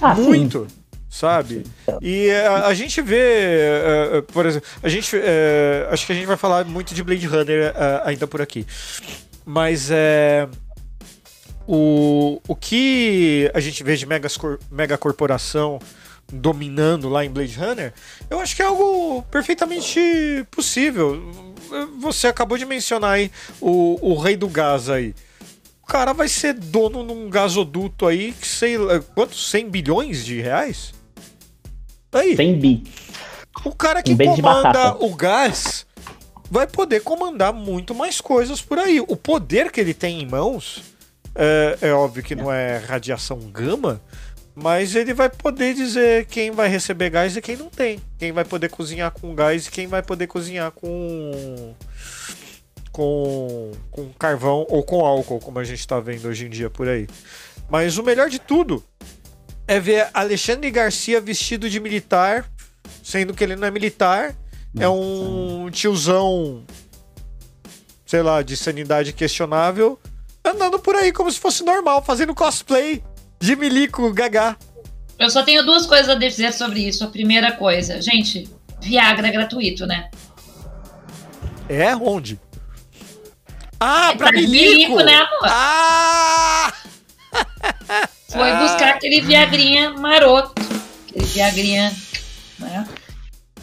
Ah, 0.00 0.14
muito. 0.14 0.66
Sim 0.68 0.80
sabe? 1.10 1.64
E 2.00 2.30
a, 2.30 2.68
a 2.68 2.74
gente 2.74 3.02
vê, 3.02 4.16
uh, 4.16 4.22
por 4.22 4.46
exemplo, 4.46 4.68
a 4.80 4.88
gente, 4.88 5.16
uh, 5.16 5.90
acho 5.90 6.06
que 6.06 6.12
a 6.12 6.14
gente 6.14 6.26
vai 6.26 6.36
falar 6.36 6.64
muito 6.64 6.94
de 6.94 7.02
Blade 7.02 7.26
Runner 7.26 7.72
uh, 7.72 8.06
ainda 8.06 8.28
por 8.28 8.40
aqui, 8.40 8.64
mas 9.44 9.90
é 9.90 10.48
o, 11.66 12.40
o 12.46 12.54
que 12.54 13.50
a 13.52 13.60
gente 13.60 13.82
vê 13.82 13.96
de 13.96 14.06
mega, 14.06 14.28
mega 14.70 14.96
corporação 14.96 15.80
dominando 16.32 17.08
lá 17.08 17.24
em 17.24 17.30
Blade 17.30 17.58
Runner, 17.58 17.92
eu 18.28 18.38
acho 18.38 18.54
que 18.54 18.62
é 18.62 18.64
algo 18.64 19.22
perfeitamente 19.24 20.00
possível. 20.50 21.49
Você 22.00 22.26
acabou 22.26 22.58
de 22.58 22.64
mencionar 22.64 23.12
aí 23.12 23.30
o, 23.60 23.98
o 24.00 24.18
rei 24.18 24.36
do 24.36 24.48
gás 24.48 24.88
aí. 24.88 25.14
O 25.82 25.86
cara 25.86 26.12
vai 26.12 26.28
ser 26.28 26.54
dono 26.54 27.02
num 27.02 27.28
gasoduto 27.28 28.06
aí 28.06 28.32
que 28.32 28.46
sei 28.46 28.76
quantos 29.14 29.50
100 29.50 29.70
bilhões 29.70 30.24
de 30.24 30.40
reais? 30.40 30.92
Aí. 32.12 32.36
100 32.36 32.58
bi. 32.58 32.84
O 33.64 33.74
cara 33.74 34.02
que 34.02 34.12
um 34.12 34.16
comanda 34.16 34.96
o 35.04 35.14
gás 35.14 35.86
vai 36.50 36.66
poder 36.66 37.00
comandar 37.02 37.52
muito 37.52 37.94
mais 37.94 38.20
coisas 38.20 38.60
por 38.60 38.78
aí. 38.78 39.00
O 39.00 39.16
poder 39.16 39.70
que 39.70 39.80
ele 39.80 39.94
tem 39.94 40.22
em 40.22 40.26
mãos 40.26 40.82
é, 41.34 41.78
é 41.80 41.92
óbvio 41.92 42.22
que 42.22 42.34
não 42.34 42.52
é 42.52 42.78
radiação 42.78 43.38
gama, 43.38 44.00
mas 44.62 44.94
ele 44.94 45.14
vai 45.14 45.30
poder 45.30 45.74
dizer 45.74 46.26
quem 46.26 46.50
vai 46.50 46.68
receber 46.68 47.10
gás 47.10 47.36
e 47.36 47.40
quem 47.40 47.56
não 47.56 47.70
tem. 47.70 48.00
Quem 48.18 48.30
vai 48.30 48.44
poder 48.44 48.68
cozinhar 48.68 49.10
com 49.10 49.34
gás 49.34 49.66
e 49.66 49.70
quem 49.70 49.86
vai 49.86 50.02
poder 50.02 50.26
cozinhar 50.26 50.70
com. 50.70 51.74
com. 52.92 53.72
com 53.90 54.12
carvão 54.18 54.66
ou 54.68 54.82
com 54.82 55.04
álcool, 55.04 55.40
como 55.40 55.58
a 55.58 55.64
gente 55.64 55.80
está 55.80 55.98
vendo 55.98 56.28
hoje 56.28 56.46
em 56.46 56.50
dia 56.50 56.68
por 56.68 56.88
aí. 56.88 57.08
Mas 57.70 57.96
o 57.96 58.02
melhor 58.02 58.28
de 58.28 58.38
tudo 58.38 58.84
é 59.66 59.80
ver 59.80 60.08
Alexandre 60.12 60.70
Garcia 60.70 61.20
vestido 61.20 61.70
de 61.70 61.80
militar, 61.80 62.44
sendo 63.02 63.32
que 63.32 63.42
ele 63.42 63.56
não 63.56 63.66
é 63.66 63.70
militar, 63.70 64.36
é 64.78 64.88
um 64.88 65.70
tiozão, 65.70 66.64
sei 68.04 68.22
lá, 68.22 68.42
de 68.42 68.56
sanidade 68.56 69.12
questionável, 69.12 69.98
andando 70.44 70.78
por 70.78 70.96
aí 70.96 71.12
como 71.12 71.30
se 71.30 71.38
fosse 71.38 71.62
normal, 71.62 72.02
fazendo 72.02 72.34
cosplay 72.34 73.02
de 73.40 73.56
milico 73.56 74.12
gagá. 74.12 74.56
Eu 75.18 75.30
só 75.30 75.42
tenho 75.42 75.64
duas 75.64 75.86
coisas 75.86 76.08
a 76.08 76.14
dizer 76.14 76.52
sobre 76.52 76.80
isso. 76.80 77.04
A 77.04 77.08
primeira 77.08 77.52
coisa, 77.52 78.00
gente, 78.00 78.48
Viagra 78.80 79.28
é 79.28 79.30
gratuito, 79.30 79.86
né? 79.86 80.10
É 81.68 81.94
onde? 81.96 82.38
Ah, 83.78 84.10
é 84.12 84.16
pra, 84.16 84.28
pra 84.28 84.40
milico. 84.40 84.52
milico, 84.52 84.96
né, 85.02 85.14
amor? 85.14 85.44
Ah! 85.44 86.72
Foi 88.30 88.52
buscar 88.58 88.90
aquele 88.94 89.20
Viagrinha 89.20 89.90
maroto. 89.90 90.62
Aquele 91.08 91.26
Viagrinha. 91.26 91.92
Né? 92.58 92.86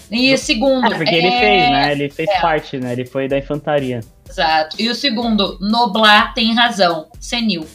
E 0.09 0.33
o 0.33 0.37
segundo. 0.37 0.91
É, 0.91 0.95
porque 0.95 1.15
é... 1.15 1.17
ele 1.17 1.31
fez, 1.31 1.69
né? 1.69 1.91
Ele 1.91 2.09
fez 2.09 2.29
é. 2.29 2.41
parte, 2.41 2.77
né? 2.77 2.93
Ele 2.93 3.05
foi 3.05 3.27
da 3.27 3.37
infantaria. 3.37 4.01
Exato. 4.27 4.75
E 4.79 4.89
o 4.89 4.95
segundo, 4.95 5.57
Noblar 5.61 6.33
tem 6.33 6.53
razão. 6.53 7.07
Senil. 7.19 7.67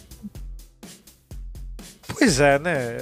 Pois 2.23 2.39
é, 2.39 2.57
né? 2.57 2.99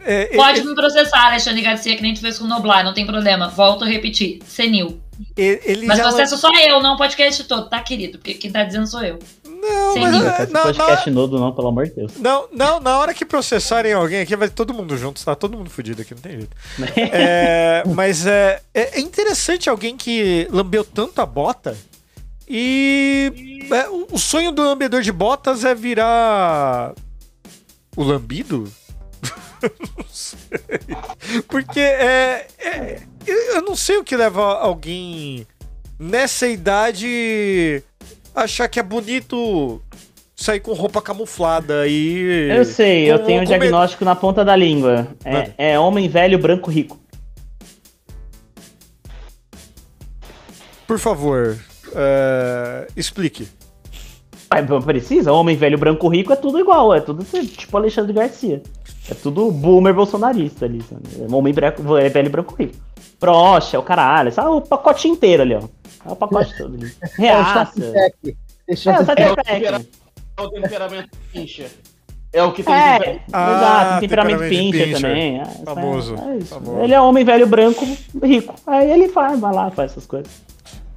É, 0.00 0.36
Pode 0.36 0.60
ele... 0.60 0.68
me 0.68 0.74
processar, 0.74 1.28
Alexandre 1.28 1.62
Garcia, 1.62 1.96
que 1.96 2.02
nem 2.02 2.12
tu 2.12 2.20
fez 2.20 2.38
com 2.38 2.44
o 2.44 2.48
Noblar, 2.48 2.84
não 2.84 2.92
tem 2.92 3.06
problema. 3.06 3.48
Volto 3.48 3.84
a 3.84 3.86
repetir. 3.86 4.40
Senil. 4.46 5.00
Ele 5.34 5.86
Mas 5.86 5.98
processo 5.98 6.36
só 6.36 6.50
eu, 6.68 6.82
não 6.82 6.94
o 6.94 6.98
podcast 6.98 7.42
todo, 7.44 7.70
tá, 7.70 7.80
querido? 7.80 8.18
Porque 8.18 8.34
quem 8.34 8.50
tá 8.50 8.64
dizendo 8.64 8.86
sou 8.86 9.02
eu. 9.02 9.18
Não, 9.46 9.92
Sem 9.94 10.02
mas. 10.02 10.14
É, 10.14 10.46
não, 10.48 10.62
podcast 10.62 11.10
não, 11.10 11.22
nodo 11.22 11.38
não, 11.38 11.52
pelo 11.52 11.68
amor 11.68 11.86
de 11.86 11.94
Deus. 11.94 12.12
Não, 12.18 12.48
não, 12.52 12.80
na 12.80 12.98
hora 12.98 13.14
que 13.14 13.24
processarem 13.24 13.94
alguém 13.94 14.20
aqui, 14.20 14.36
vai 14.36 14.50
todo 14.50 14.74
mundo 14.74 14.94
junto, 14.98 15.24
tá 15.24 15.34
todo 15.34 15.56
mundo 15.56 15.70
fudido 15.70 16.02
aqui, 16.02 16.14
não 16.14 16.20
tem 16.20 16.32
jeito. 16.32 16.56
é, 16.96 17.82
mas 17.94 18.26
é, 18.26 18.60
é, 18.74 18.98
é 18.98 19.00
interessante 19.00 19.70
alguém 19.70 19.96
que 19.96 20.46
lambeu 20.50 20.84
tanto 20.84 21.18
a 21.22 21.24
bota 21.24 21.74
e 22.46 23.66
é, 23.70 23.88
o 23.88 24.18
sonho 24.18 24.52
do 24.52 24.62
lambedor 24.62 25.00
de 25.00 25.12
botas 25.12 25.64
é 25.64 25.74
virar 25.74 26.92
o 27.96 28.02
lambido? 28.02 28.70
não 29.62 30.04
sei. 30.10 30.38
Porque 31.48 31.80
é, 31.80 32.46
é, 32.58 33.02
eu 33.26 33.62
não 33.62 33.76
sei 33.76 33.98
o 33.98 34.04
que 34.04 34.16
leva 34.16 34.58
alguém 34.58 35.46
nessa 35.98 36.48
idade 36.48 37.82
achar 38.34 38.68
que 38.68 38.80
é 38.80 38.82
bonito 38.82 39.80
sair 40.34 40.60
com 40.60 40.72
roupa 40.72 41.00
camuflada 41.00 41.86
e. 41.86 42.48
Eu 42.50 42.64
sei, 42.64 43.10
eu 43.10 43.24
tenho 43.24 43.42
um 43.42 43.44
diagnóstico 43.44 44.04
na 44.04 44.14
ponta 44.14 44.44
da 44.44 44.56
língua. 44.56 45.06
É, 45.24 45.72
é 45.72 45.78
homem 45.78 46.08
velho, 46.08 46.38
branco, 46.38 46.70
rico. 46.70 47.00
Por 50.86 50.98
favor, 50.98 51.56
uh, 51.88 52.92
explique. 52.96 53.48
Precisa? 54.84 55.32
Homem 55.32 55.56
velho, 55.56 55.78
branco, 55.78 56.08
rico 56.08 56.32
é 56.32 56.36
tudo 56.36 56.58
igual, 56.58 56.94
é 56.94 57.00
tudo 57.00 57.24
tipo 57.24 57.76
Alexandre 57.76 58.12
Garcia. 58.12 58.62
É 59.10 59.14
tudo 59.14 59.50
boomer 59.50 59.94
bolsonarista 59.94 60.64
ali. 60.64 60.82
Sabe? 60.82 61.32
Homem 61.32 61.52
branco, 61.52 61.96
é 61.96 62.08
velho, 62.08 62.30
branco, 62.30 62.54
rico. 62.58 62.76
Proxa, 63.18 63.78
o 63.78 63.82
caralho, 63.82 64.32
sabe 64.32 64.48
o 64.48 64.60
pacote 64.60 65.08
inteiro 65.08 65.42
ali, 65.42 65.54
ó. 65.54 65.62
É 66.04 66.12
o 66.12 66.16
pacote 66.16 66.56
todo. 66.56 66.78
Reaça. 67.16 67.92
É, 67.96 68.12
o 70.40 70.50
temperamento 70.50 71.10
pincha. 71.32 71.66
É 72.32 72.42
o 72.42 72.52
que 72.52 72.62
tem 72.62 72.72
é, 72.72 72.98
de... 72.98 73.20
ah, 73.30 73.52
Exato, 73.52 74.00
temperamento, 74.00 74.38
temperamento 74.40 74.72
pincha, 74.72 75.00
também. 75.00 75.40
É, 75.40 75.44
famoso, 75.64 76.14
é 76.14 76.40
famoso, 76.40 76.80
Ele 76.80 76.94
é 76.94 77.00
homem 77.00 77.24
velho 77.24 77.46
branco, 77.46 77.86
rico. 78.22 78.54
Aí 78.66 78.90
ele 78.90 79.08
faz, 79.08 79.38
vai 79.38 79.52
lá, 79.52 79.70
faz 79.70 79.90
essas 79.92 80.06
coisas. 80.06 80.32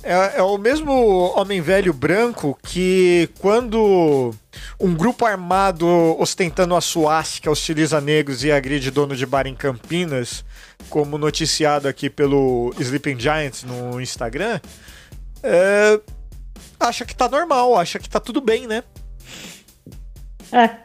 É, 0.08 0.38
é, 0.38 0.43
o 0.43 0.56
mesmo 0.56 0.93
homem 1.36 1.60
velho 1.62 1.91
branco 1.91 2.56
que 2.62 3.28
quando 3.39 4.36
um 4.80 4.93
grupo 4.93 5.26
armado 5.26 5.88
ostentando 6.20 6.76
a 6.76 6.82
suástica 6.82 7.49
hostiliza 7.49 7.99
negros 7.99 8.43
e 8.43 8.51
agride 8.51 8.91
dono 8.91 9.16
de 9.16 9.26
bar 9.26 9.47
em 9.47 9.56
Campinas, 9.56 10.45
como 10.91 11.18
noticiado 11.18 11.88
aqui 11.88 12.08
pelo 12.08 12.72
Sleeping 12.80 13.20
Giants 13.20 13.64
no 13.64 13.99
Instagram, 13.99 14.62
é, 15.41 15.99
acha 16.80 17.03
que 17.03 17.16
tá 17.16 17.28
normal, 17.28 17.76
acha 17.76 17.97
que 17.97 18.08
tá 18.08 18.20
tudo 18.20 18.39
bem, 18.39 18.68
né? 18.68 18.84
É. 20.51 20.82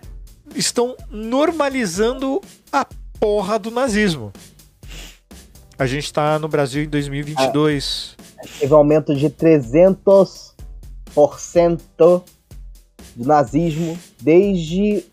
Estão 0.54 0.96
normalizando 1.10 2.40
a 2.72 2.86
porra 3.20 3.58
do 3.58 3.70
nazismo. 3.70 4.32
A 5.78 5.86
gente 5.86 6.10
tá 6.10 6.38
no 6.38 6.48
Brasil 6.48 6.84
em 6.84 6.88
2022. 6.88 8.16
Ah, 8.42 8.48
teve 8.58 8.72
um 8.72 8.78
aumento 8.78 9.14
de 9.14 9.28
300% 9.28 10.52
do 13.16 13.26
nazismo 13.26 13.98
desde 14.20 15.04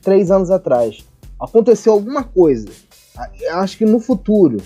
três 0.00 0.30
anos 0.30 0.50
atrás. 0.50 1.04
Aconteceu 1.38 1.92
alguma 1.92 2.24
coisa. 2.24 2.68
Acho 3.50 3.78
que 3.78 3.84
no 3.84 4.00
futuro 4.00 4.58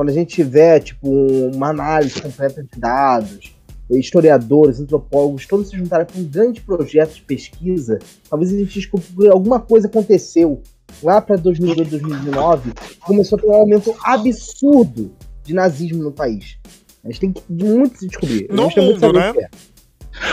quando 0.00 0.08
a 0.08 0.12
gente 0.14 0.34
tiver 0.34 0.80
tipo 0.80 1.10
uma 1.54 1.68
análise 1.68 2.22
completa 2.22 2.62
de 2.62 2.80
dados, 2.80 3.54
historiadores, 3.90 4.80
antropólogos, 4.80 5.44
todos 5.44 5.68
se 5.68 5.76
juntarem 5.76 6.06
para 6.06 6.18
um 6.18 6.24
grande 6.24 6.62
projeto 6.62 7.16
de 7.16 7.20
pesquisa, 7.20 7.98
talvez 8.30 8.50
a 8.50 8.56
gente 8.56 8.72
descubra 8.72 9.30
alguma 9.30 9.60
coisa 9.60 9.88
aconteceu 9.88 10.62
lá 11.02 11.20
para 11.20 11.36
2008, 11.36 11.90
2019, 11.90 12.72
começou 13.00 13.38
a 13.38 13.42
ter 13.42 13.48
um 13.48 13.52
aumento 13.52 13.94
absurdo 14.02 15.12
de 15.44 15.52
nazismo 15.52 16.02
no 16.02 16.12
país. 16.12 16.59
A 17.04 17.08
gente 17.08 17.20
tem 17.20 17.32
que 17.32 17.42
muito 17.48 17.98
se 17.98 18.06
descobrir. 18.06 18.48
No 18.50 18.68
mundo, 18.68 19.12
né? 19.12 19.32
É. 19.36 19.48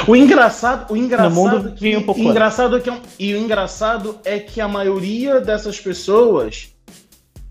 O 0.07 0.15
engraçado, 0.15 0.91
o 0.91 0.97
engraçado, 0.97 1.34
no 1.34 1.36
mundo 1.36 1.72
que, 1.74 1.95
um 1.95 2.03
pouco 2.03 2.22
engraçado 2.22 2.78
é 2.78 2.80
que 2.80 2.89
é 2.89 2.99
e 3.20 3.34
o 3.34 3.38
engraçado 3.38 4.20
é 4.26 4.39
que 4.39 4.59
a 4.59 4.68
maioria 4.68 5.39
dessas 5.39 5.80
pessoas, 5.80 6.74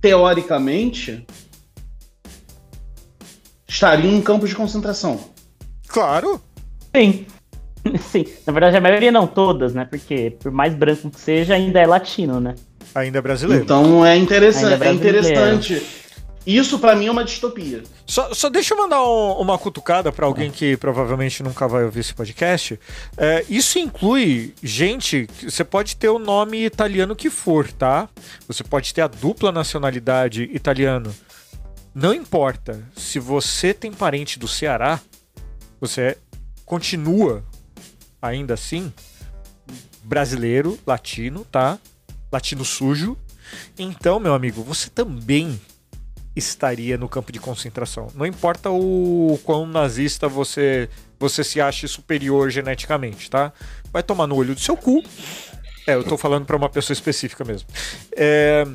teoricamente, 0.00 1.24
estariam 3.66 4.12
em 4.12 4.20
campos 4.20 4.50
de 4.50 4.56
concentração. 4.56 5.18
Claro. 5.86 6.40
Sim. 6.94 7.26
Sim. 8.00 8.26
Na 8.46 8.52
verdade, 8.52 8.76
a 8.76 8.80
maioria 8.80 9.12
não 9.12 9.26
todas, 9.26 9.72
né? 9.72 9.84
Porque 9.84 10.36
por 10.40 10.50
mais 10.50 10.74
branco 10.74 11.10
que 11.10 11.20
seja, 11.20 11.54
ainda 11.54 11.80
é 11.80 11.86
latino, 11.86 12.40
né? 12.40 12.54
Ainda 12.94 13.18
é 13.18 13.22
brasileiro. 13.22 13.62
Então 13.62 14.04
é 14.04 14.16
interessante. 14.16 14.82
É, 14.82 14.88
é 14.88 14.92
interessante. 14.92 15.82
Isso 16.46 16.78
para 16.78 16.94
mim 16.94 17.06
é 17.06 17.10
uma 17.10 17.24
distopia. 17.24 17.82
Só, 18.06 18.32
só 18.32 18.48
deixa 18.48 18.72
eu 18.72 18.78
mandar 18.78 19.02
um, 19.04 19.32
uma 19.32 19.58
cutucada 19.58 20.12
para 20.12 20.26
alguém 20.26 20.48
que 20.50 20.76
provavelmente 20.76 21.42
nunca 21.42 21.66
vai 21.66 21.82
ouvir 21.82 22.00
esse 22.00 22.14
podcast. 22.14 22.78
É, 23.16 23.44
isso 23.48 23.80
inclui 23.80 24.54
gente. 24.62 25.28
Você 25.42 25.64
pode 25.64 25.96
ter 25.96 26.08
o 26.08 26.20
nome 26.20 26.64
italiano 26.64 27.16
que 27.16 27.28
for, 27.28 27.70
tá? 27.72 28.08
Você 28.46 28.62
pode 28.62 28.94
ter 28.94 29.00
a 29.00 29.08
dupla 29.08 29.50
nacionalidade 29.50 30.44
italiano. 30.52 31.12
Não 31.92 32.14
importa. 32.14 32.80
Se 32.94 33.18
você 33.18 33.74
tem 33.74 33.92
parente 33.92 34.38
do 34.38 34.46
Ceará, 34.46 35.00
você 35.80 36.16
continua 36.64 37.42
ainda 38.22 38.54
assim 38.54 38.92
brasileiro, 40.04 40.78
latino, 40.86 41.44
tá? 41.44 41.76
Latino 42.30 42.64
sujo. 42.64 43.16
Então, 43.76 44.20
meu 44.20 44.34
amigo, 44.34 44.62
você 44.62 44.88
também 44.88 45.60
estaria 46.36 46.98
no 46.98 47.08
campo 47.08 47.32
de 47.32 47.40
concentração. 47.40 48.08
Não 48.14 48.26
importa 48.26 48.70
o 48.70 49.40
quão 49.42 49.66
nazista 49.66 50.28
você 50.28 50.88
você 51.18 51.42
se 51.42 51.60
ache 51.60 51.88
superior 51.88 52.50
geneticamente, 52.50 53.30
tá? 53.30 53.50
Vai 53.90 54.02
tomar 54.02 54.26
no 54.26 54.36
olho 54.36 54.54
do 54.54 54.60
seu 54.60 54.76
cu. 54.76 55.02
É, 55.86 55.94
eu 55.94 56.04
tô 56.04 56.18
falando 56.18 56.44
para 56.44 56.56
uma 56.56 56.68
pessoa 56.68 56.92
específica 56.92 57.42
mesmo. 57.42 57.66
É, 58.14 58.66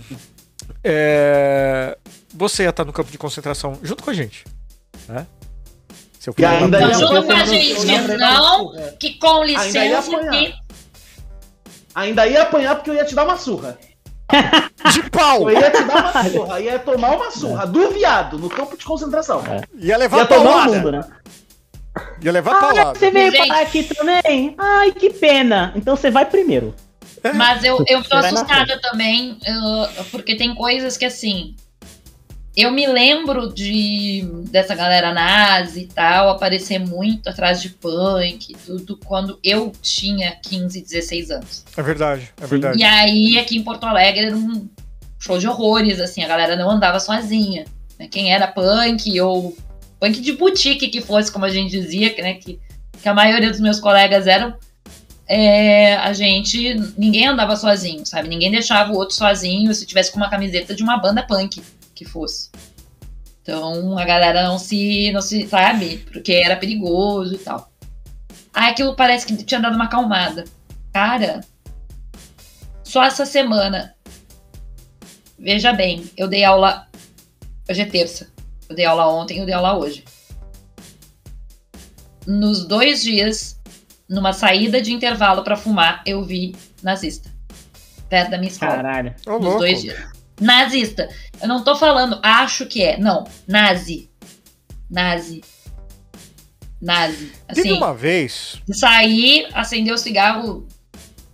é, 0.83 1.97
você 2.33 2.63
ia 2.63 2.69
estar 2.69 2.83
no 2.83 2.91
campo 2.91 3.11
de 3.11 3.17
concentração 3.17 3.77
junto 3.83 4.03
com 4.03 4.09
a 4.09 4.13
gente, 4.13 4.43
né? 5.07 5.27
Seu 6.19 6.33
filho 6.33 6.47
ainda 6.47 6.79
não, 6.79 6.93
junto 6.93 7.23
com 7.23 7.31
a 7.31 7.45
gente, 7.45 7.85
não, 8.17 8.73
que 8.99 9.17
com 9.19 9.43
licença 9.43 9.79
ainda 9.79 9.85
ia, 9.85 9.99
apanhar. 9.99 10.59
ainda 11.93 12.27
ia 12.27 12.41
apanhar 12.43 12.75
porque 12.75 12.89
eu 12.89 12.95
ia 12.95 13.05
te 13.05 13.13
dar 13.13 13.23
uma 13.23 13.37
surra. 13.37 13.77
De 14.93 15.09
pau! 15.09 15.49
Eu 15.49 15.59
ia 15.59 15.71
te 15.71 15.83
dar 15.83 16.11
uma 16.11 16.23
surra, 16.29 16.59
ia 16.59 16.79
tomar 16.79 17.15
uma 17.15 17.31
surra 17.31 17.67
do 17.67 17.91
viado 17.91 18.37
no 18.39 18.49
campo 18.49 18.77
de 18.77 18.85
concentração. 18.85 19.43
É. 19.45 19.61
Ia 19.77 19.97
levar 19.97 20.17
ia 20.17 20.25
tomar 20.25 20.67
o 20.67 20.73
mundo, 20.73 20.91
né? 20.91 21.03
Ia 22.21 22.31
levar 22.31 22.55
ah, 22.55 22.59
palavra. 22.59 22.99
Você 22.99 23.11
veio 23.11 23.31
Gente. 23.31 23.47
parar 23.47 23.61
aqui 23.61 23.83
também? 23.83 24.55
Ai, 24.57 24.91
que 24.91 25.09
pena. 25.09 25.73
Então 25.75 25.95
você 25.95 26.09
vai 26.09 26.25
primeiro. 26.25 26.73
É. 27.23 27.33
Mas 27.33 27.63
eu, 27.63 27.83
eu 27.87 28.03
tô 28.03 28.15
assustada 28.15 28.79
também, 28.81 29.33
uh, 29.33 30.03
porque 30.11 30.35
tem 30.35 30.55
coisas 30.55 30.97
que 30.97 31.05
assim. 31.05 31.55
Eu 32.55 32.69
me 32.69 32.85
lembro 32.85 33.53
de 33.53 34.25
dessa 34.49 34.75
galera 34.75 35.13
nazi 35.13 35.83
e 35.83 35.87
tal 35.87 36.29
aparecer 36.29 36.79
muito 36.79 37.29
atrás 37.29 37.61
de 37.61 37.69
punk, 37.69 38.53
tudo 38.65 38.97
quando 38.97 39.39
eu 39.41 39.71
tinha 39.81 40.35
15, 40.43 40.81
16 40.81 41.31
anos. 41.31 41.65
É 41.77 41.81
verdade, 41.81 42.29
é 42.41 42.45
verdade. 42.45 42.77
E 42.77 42.83
aí 42.83 43.39
aqui 43.39 43.57
em 43.57 43.63
Porto 43.63 43.85
Alegre 43.85 44.25
era 44.25 44.35
um 44.35 44.69
show 45.17 45.37
de 45.37 45.47
horrores, 45.47 46.01
assim, 46.01 46.23
a 46.23 46.27
galera 46.27 46.57
não 46.57 46.69
andava 46.69 46.99
sozinha. 46.99 47.65
Né? 47.97 48.09
Quem 48.09 48.33
era 48.33 48.47
punk 48.47 49.19
ou 49.21 49.55
punk 49.97 50.19
de 50.19 50.33
boutique 50.33 50.89
que 50.89 50.99
fosse, 50.99 51.31
como 51.31 51.45
a 51.45 51.49
gente 51.49 51.71
dizia, 51.71 52.13
né, 52.17 52.33
que, 52.33 52.59
que 53.01 53.07
a 53.07 53.13
maioria 53.13 53.49
dos 53.49 53.61
meus 53.61 53.79
colegas 53.79 54.27
eram, 54.27 54.53
é, 55.25 55.95
a 55.95 56.11
gente, 56.11 56.73
ninguém 56.97 57.27
andava 57.27 57.55
sozinho, 57.55 58.05
sabe? 58.05 58.27
Ninguém 58.27 58.51
deixava 58.51 58.91
o 58.91 58.95
outro 58.95 59.15
sozinho 59.15 59.73
se 59.73 59.85
tivesse 59.85 60.11
com 60.11 60.17
uma 60.17 60.29
camiseta 60.29 60.75
de 60.75 60.83
uma 60.83 60.97
banda 60.97 61.23
punk 61.23 61.61
que 62.01 62.05
fosse. 62.05 62.49
Então 63.43 63.97
a 63.97 64.05
galera 64.05 64.43
não 64.43 64.57
se, 64.57 65.11
não 65.11 65.21
se 65.21 65.47
sabe, 65.47 65.97
porque 66.11 66.33
era 66.33 66.55
perigoso 66.55 67.35
e 67.35 67.37
tal. 67.37 67.71
Aí 68.53 68.71
aquilo 68.71 68.95
parece 68.95 69.25
que 69.25 69.37
tinha 69.43 69.59
dado 69.59 69.75
uma 69.75 69.85
acalmada. 69.85 70.45
Cara, 70.91 71.41
só 72.83 73.03
essa 73.03 73.25
semana. 73.25 73.95
Veja 75.37 75.73
bem, 75.73 76.09
eu 76.17 76.27
dei 76.27 76.43
aula. 76.43 76.87
Hoje 77.69 77.81
é 77.81 77.85
terça. 77.85 78.29
Eu 78.67 78.75
dei 78.75 78.85
aula 78.85 79.07
ontem, 79.07 79.39
eu 79.39 79.45
dei 79.45 79.53
aula 79.53 79.77
hoje. 79.77 80.03
Nos 82.25 82.65
dois 82.65 83.01
dias, 83.01 83.59
numa 84.09 84.33
saída 84.33 84.81
de 84.81 84.91
intervalo 84.91 85.43
para 85.43 85.55
fumar, 85.55 86.01
eu 86.05 86.23
vi 86.23 86.55
nazista. 86.81 87.29
Perto 88.09 88.31
da 88.31 88.37
minha 88.37 88.51
escola. 88.51 88.75
Caralho. 88.75 89.15
Nos 89.25 89.57
dois 89.57 89.81
dias. 89.81 90.20
Nazista. 90.41 91.07
Eu 91.39 91.47
não 91.47 91.63
tô 91.63 91.75
falando, 91.75 92.19
acho 92.23 92.65
que 92.65 92.83
é. 92.83 92.97
Não, 92.97 93.25
nazi. 93.47 94.09
Nazi. 94.89 95.41
Nazi. 96.81 97.31
Assim, 97.47 97.61
Teve 97.61 97.73
uma 97.75 97.93
vez. 97.93 98.59
Saí, 98.71 99.47
acendeu 99.53 99.93
o 99.93 99.99
cigarro 99.99 100.67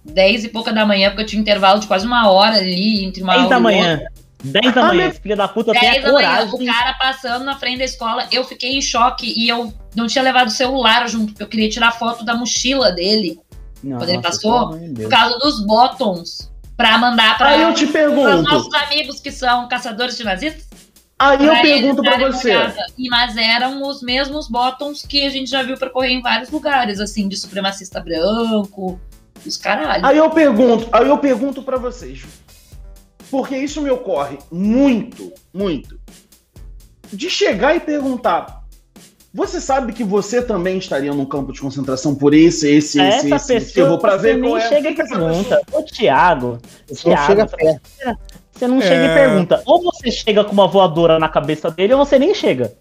10 0.04 0.44
e 0.44 0.50
pouca 0.50 0.74
da 0.74 0.86
manhã, 0.86 1.10
porque 1.10 1.24
eu 1.24 1.26
tinha 1.26 1.40
um 1.40 1.42
intervalo 1.42 1.80
de 1.80 1.88
quase 1.88 2.06
uma 2.06 2.30
hora 2.30 2.58
ali 2.58 3.06
entre 3.06 3.24
uma 3.24 3.38
10 3.38 3.50
da 3.50 3.60
manhã. 3.60 4.02
10 4.44 4.76
da 4.76 4.84
manhã, 4.84 5.12
filha 5.12 5.36
da 5.36 5.48
puta, 5.48 5.72
tem 5.72 5.90
a 5.90 6.02
coragem. 6.02 6.54
o 6.54 6.66
cara 6.66 6.94
passando 6.94 7.44
na 7.44 7.58
frente 7.58 7.80
da 7.80 7.86
escola, 7.86 8.28
eu 8.32 8.44
fiquei 8.44 8.78
em 8.78 8.82
choque 8.82 9.34
e 9.36 9.50
eu 9.50 9.74
não 9.96 10.06
tinha 10.06 10.24
levado 10.24 10.48
o 10.48 10.52
celular 10.52 11.08
junto, 11.10 11.28
porque 11.28 11.44
eu 11.44 11.48
queria 11.48 11.70
tirar 11.70 11.92
foto 11.94 12.24
da 12.24 12.36
mochila 12.36 12.92
dele. 12.92 13.40
Não, 13.84 13.98
quando 13.98 14.10
ele 14.10 14.22
passou, 14.22 14.78
por 14.96 15.10
causa 15.10 15.38
dos 15.40 15.66
bottoms 15.66 16.52
para 16.78 16.98
mandar 17.00 17.38
para 17.38 17.70
os 17.70 18.44
nossos 18.44 18.74
amigos 18.76 19.20
que 19.20 19.32
são 19.32 19.68
caçadores 19.68 20.16
de 20.16 20.24
nazistas. 20.24 20.68
Aí 21.20 21.44
eu 21.44 21.62
pergunto 21.62 22.04
para 22.04 22.28
você. 22.32 22.54
E, 22.96 23.10
mas 23.10 23.36
eram 23.36 23.82
os 23.82 24.04
mesmos 24.04 24.48
bottoms 24.48 25.04
que 25.04 25.26
a 25.26 25.30
gente 25.30 25.50
já 25.50 25.64
viu 25.64 25.76
percorrer 25.76 26.12
em 26.12 26.22
vários 26.22 26.52
lugares, 26.52 27.00
assim, 27.00 27.28
de 27.28 27.36
supremacista 27.36 28.00
branco, 28.00 29.02
os 29.44 29.58
caralho. 29.58 30.06
Aí 30.06 30.18
eu 30.18 30.30
pergunto, 30.30 30.88
aí 30.92 31.08
eu 31.08 31.18
pergunto 31.18 31.64
para 31.64 31.78
vocês. 31.78 32.24
Porque 33.32 33.58
isso 33.58 33.82
me 33.82 33.90
ocorre 33.90 34.38
muito, 34.52 35.34
muito. 35.52 36.00
De 37.12 37.30
chegar 37.32 37.76
e 37.76 37.80
perguntar 37.80 38.64
você 39.38 39.62
sabe 39.62 39.94
que 39.94 40.04
você 40.04 40.42
também 40.42 40.80
estaria 40.80 41.14
num 41.14 41.24
campo 41.24 41.54
de 41.54 41.62
concentração 41.62 42.16
por 42.16 42.34
esse, 42.34 42.68
esse, 42.68 43.00
esse, 43.00 43.32
Essa 43.32 43.54
esse 43.54 43.68
pessoa, 43.68 43.90
motivo, 43.90 44.02
pra 44.02 44.18
ver 44.18 44.42
qual 44.42 44.58
é. 44.58 44.68
chega 44.68 44.90
e 44.90 44.96
pergunta. 44.98 45.62
Ô, 45.72 45.84
Thiago, 45.84 46.58
Thiago 46.92 47.26
chega 47.28 47.46
perto. 47.46 47.82
Você 48.52 48.68
não 48.68 48.80
é... 48.80 48.82
chega 48.82 49.06
e 49.06 49.14
pergunta. 49.14 49.62
Ou 49.64 49.84
você 49.84 50.10
chega 50.10 50.44
com 50.44 50.54
uma 50.54 50.68
voadora 50.68 51.20
na 51.20 51.30
cabeça 51.30 51.70
dele, 51.70 51.94
ou 51.94 52.04
você 52.04 52.18
nem 52.18 52.34
chega. 52.34 52.74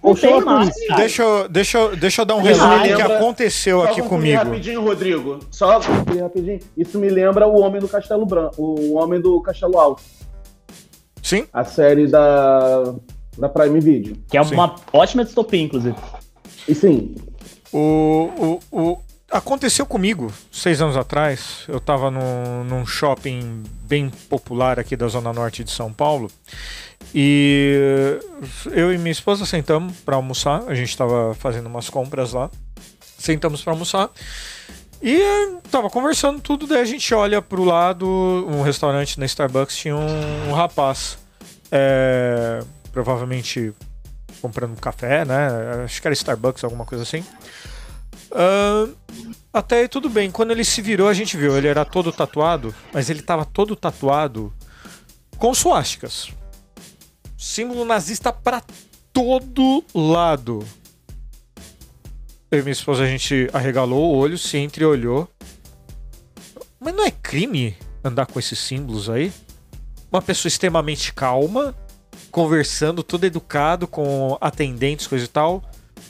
Não 0.00 0.14
tem 0.14 0.40
mais, 0.40 0.70
deixa, 0.96 1.22
eu, 1.22 1.48
deixa, 1.48 1.78
eu, 1.78 1.96
deixa 1.96 2.22
eu 2.22 2.26
dar 2.26 2.36
um 2.36 2.42
resumo 2.42 2.78
do 2.78 2.94
que 2.94 3.02
aconteceu 3.02 3.82
aqui 3.82 4.00
comigo. 4.00 4.36
rapidinho, 4.36 4.84
Rodrigo. 4.84 5.40
Só 5.50 5.78
rapidinho. 5.78 6.60
Isso 6.76 6.96
me 6.96 7.08
lembra 7.08 7.48
o 7.48 7.58
Homem 7.58 7.80
do 7.80 7.88
Castelo 7.88 8.24
Branco, 8.24 8.54
o 8.62 8.94
Homem 8.94 9.20
do 9.20 9.40
Castelo 9.40 9.78
Alto. 9.78 10.02
Sim. 11.20 11.46
A 11.52 11.64
série 11.64 12.06
da 12.06 12.94
da 13.38 13.48
Prime 13.48 13.80
Video. 13.80 14.16
Que 14.28 14.38
é 14.38 14.44
sim. 14.44 14.54
uma 14.54 14.74
ótima 14.92 15.24
distopia, 15.24 15.62
inclusive. 15.62 15.96
E 16.68 16.74
sim. 16.74 17.14
O, 17.72 18.60
o, 18.70 18.78
o, 18.80 18.98
aconteceu 19.30 19.84
comigo 19.86 20.32
seis 20.50 20.80
anos 20.80 20.96
atrás. 20.96 21.64
Eu 21.68 21.78
estava 21.78 22.10
num, 22.10 22.64
num 22.64 22.86
shopping 22.86 23.62
bem 23.82 24.10
popular 24.28 24.78
aqui 24.78 24.96
da 24.96 25.08
Zona 25.08 25.32
Norte 25.32 25.64
de 25.64 25.70
São 25.70 25.92
Paulo. 25.92 26.30
E 27.14 28.18
eu 28.72 28.92
e 28.92 28.98
minha 28.98 29.12
esposa 29.12 29.44
sentamos 29.44 29.96
para 29.98 30.16
almoçar. 30.16 30.64
A 30.66 30.74
gente 30.74 30.90
estava 30.90 31.34
fazendo 31.34 31.66
umas 31.66 31.90
compras 31.90 32.32
lá. 32.32 32.50
Sentamos 33.18 33.62
para 33.62 33.72
almoçar. 33.72 34.10
E 35.02 35.20
tava 35.70 35.90
conversando 35.90 36.40
tudo, 36.40 36.66
daí 36.66 36.80
a 36.80 36.84
gente 36.84 37.12
olha 37.14 37.42
pro 37.42 37.62
lado, 37.62 38.06
um 38.48 38.62
restaurante 38.62 39.20
na 39.20 39.26
Starbucks 39.26 39.76
tinha 39.76 39.94
um, 39.94 40.48
um 40.48 40.52
rapaz 40.54 41.18
é, 41.70 42.62
provavelmente 42.94 43.74
comprando 44.40 44.80
café, 44.80 45.24
né? 45.24 45.84
Acho 45.84 46.00
que 46.00 46.06
era 46.06 46.14
Starbucks, 46.14 46.62
alguma 46.62 46.84
coisa 46.84 47.02
assim. 47.02 47.24
Uh, 48.30 48.94
até 49.52 49.80
aí 49.80 49.88
tudo 49.88 50.08
bem. 50.08 50.30
Quando 50.30 50.52
ele 50.52 50.64
se 50.64 50.80
virou, 50.80 51.08
a 51.08 51.12
gente 51.12 51.36
viu. 51.36 51.56
Ele 51.56 51.66
era 51.66 51.84
todo 51.84 52.12
tatuado, 52.12 52.72
mas 52.92 53.10
ele 53.10 53.20
tava 53.20 53.44
todo 53.44 53.74
tatuado 53.74 54.52
com 55.36 55.52
suásticas. 55.52 56.28
Símbolo 57.36 57.84
nazista 57.84 58.32
pra 58.32 58.62
todo 59.12 59.84
lado. 59.92 60.64
Eu 62.48 62.60
e 62.60 62.62
minha 62.62 62.72
esposa, 62.72 63.02
a 63.02 63.08
gente 63.08 63.50
arregalou 63.52 64.14
o 64.14 64.16
olho, 64.16 64.38
se 64.38 64.56
entreolhou. 64.56 65.28
Mas 66.78 66.94
não 66.94 67.04
é 67.04 67.10
crime 67.10 67.76
andar 68.04 68.26
com 68.26 68.38
esses 68.38 68.58
símbolos 68.58 69.10
aí? 69.10 69.32
Uma 70.12 70.22
pessoa 70.22 70.48
extremamente 70.48 71.12
calma, 71.12 71.74
conversando, 72.34 73.04
todo 73.04 73.22
educado 73.22 73.86
com 73.86 74.36
atendentes, 74.40 75.06
coisa 75.06 75.24
e 75.24 75.28
tal 75.28 75.62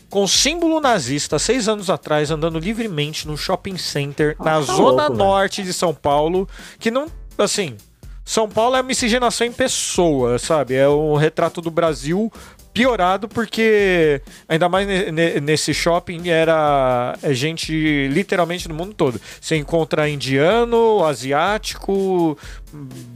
com 0.09 0.29
símbolo 0.29 0.81
nazista 0.81 1.41
seis 1.41 1.67
anos 1.67 1.91
atrás, 1.91 2.31
andando 2.31 2.59
livremente 2.61 3.27
no 3.27 3.37
shopping 3.37 3.77
center 3.77 4.37
ah, 4.39 4.45
na 4.45 4.51
tá 4.53 4.61
zona 4.61 5.03
louco, 5.09 5.17
norte 5.17 5.63
de 5.63 5.73
São 5.73 5.93
Paulo, 5.93 6.49
que 6.79 6.89
não, 6.89 7.09
assim, 7.37 7.77
São 8.25 8.49
Paulo 8.49 8.77
é 8.77 8.79
a 8.79 8.83
miscigenação 8.83 9.45
em 9.45 9.53
pessoa, 9.53 10.39
sabe? 10.39 10.77
É 10.77 10.89
um 10.89 11.17
retrato 11.17 11.61
do 11.61 11.69
Brasil 11.69 12.33
piorado 12.73 13.29
porque 13.29 14.23
ainda 14.49 14.69
mais 14.69 14.87
nesse 15.43 15.75
shopping 15.75 16.29
era 16.29 17.19
é 17.21 17.35
gente 17.35 18.07
literalmente 18.09 18.69
do 18.69 18.75
mundo 18.75 18.95
todo. 18.95 19.21
Você 19.41 19.57
encontra 19.57 20.09
indiano, 20.09 21.05
asiático, 21.05 22.39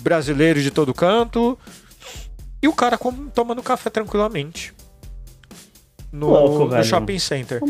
brasileiro 0.03 0.61
de 0.61 0.73
todo 0.73 0.93
canto 0.93 1.57
e 2.63 2.69
o 2.69 2.73
cara 2.73 2.99
tomando 3.35 3.63
café 3.63 3.91
tranquilamente 3.91 4.75
no, 6.13 6.29
Louco, 6.29 6.75
no 6.75 6.85
shopping 6.85 7.19
center. 7.19 7.61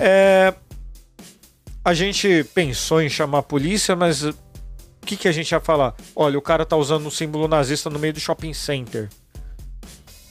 É, 0.00 0.54
a 1.84 1.94
gente 1.94 2.44
pensou 2.54 3.02
em 3.02 3.08
chamar 3.08 3.38
a 3.38 3.42
polícia, 3.42 3.94
mas 3.94 4.22
o 4.22 4.34
que, 5.04 5.16
que 5.16 5.28
a 5.28 5.32
gente 5.32 5.50
ia 5.50 5.60
falar? 5.60 5.94
Olha, 6.14 6.38
o 6.38 6.42
cara 6.42 6.64
tá 6.64 6.76
usando 6.76 7.06
um 7.06 7.10
símbolo 7.10 7.46
nazista 7.48 7.90
no 7.90 7.98
meio 7.98 8.12
do 8.12 8.20
shopping 8.20 8.54
center. 8.54 9.08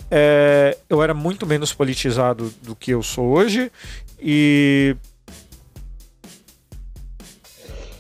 É, 0.09 0.77
eu 0.89 1.01
era 1.01 1.13
muito 1.13 1.45
menos 1.45 1.73
politizado 1.73 2.53
do 2.61 2.75
que 2.75 2.91
eu 2.91 3.01
sou 3.01 3.27
hoje 3.27 3.71
e 4.19 4.95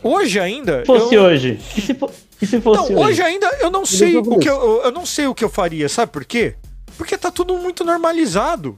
hoje 0.03 0.39
ainda. 0.39 0.83
Fosse 0.85 1.15
eu... 1.15 1.23
hoje. 1.23 1.59
Se, 1.59 1.97
e 2.41 2.45
se 2.45 2.59
fosse 2.61 2.91
não, 2.91 2.99
hoje? 2.99 3.11
hoje 3.11 3.21
ainda 3.21 3.47
eu 3.59 3.69
não 3.69 3.85
sei 3.85 4.17
o 4.17 4.39
que 4.39 4.49
eu, 4.49 4.81
eu 4.83 4.91
não 4.91 5.05
sei 5.05 5.27
o 5.27 5.35
que 5.35 5.43
eu 5.43 5.49
faria, 5.49 5.87
sabe 5.87 6.11
por 6.11 6.25
quê? 6.25 6.55
Porque 6.97 7.17
tá 7.17 7.31
tudo 7.31 7.57
muito 7.57 7.83
normalizado. 7.83 8.77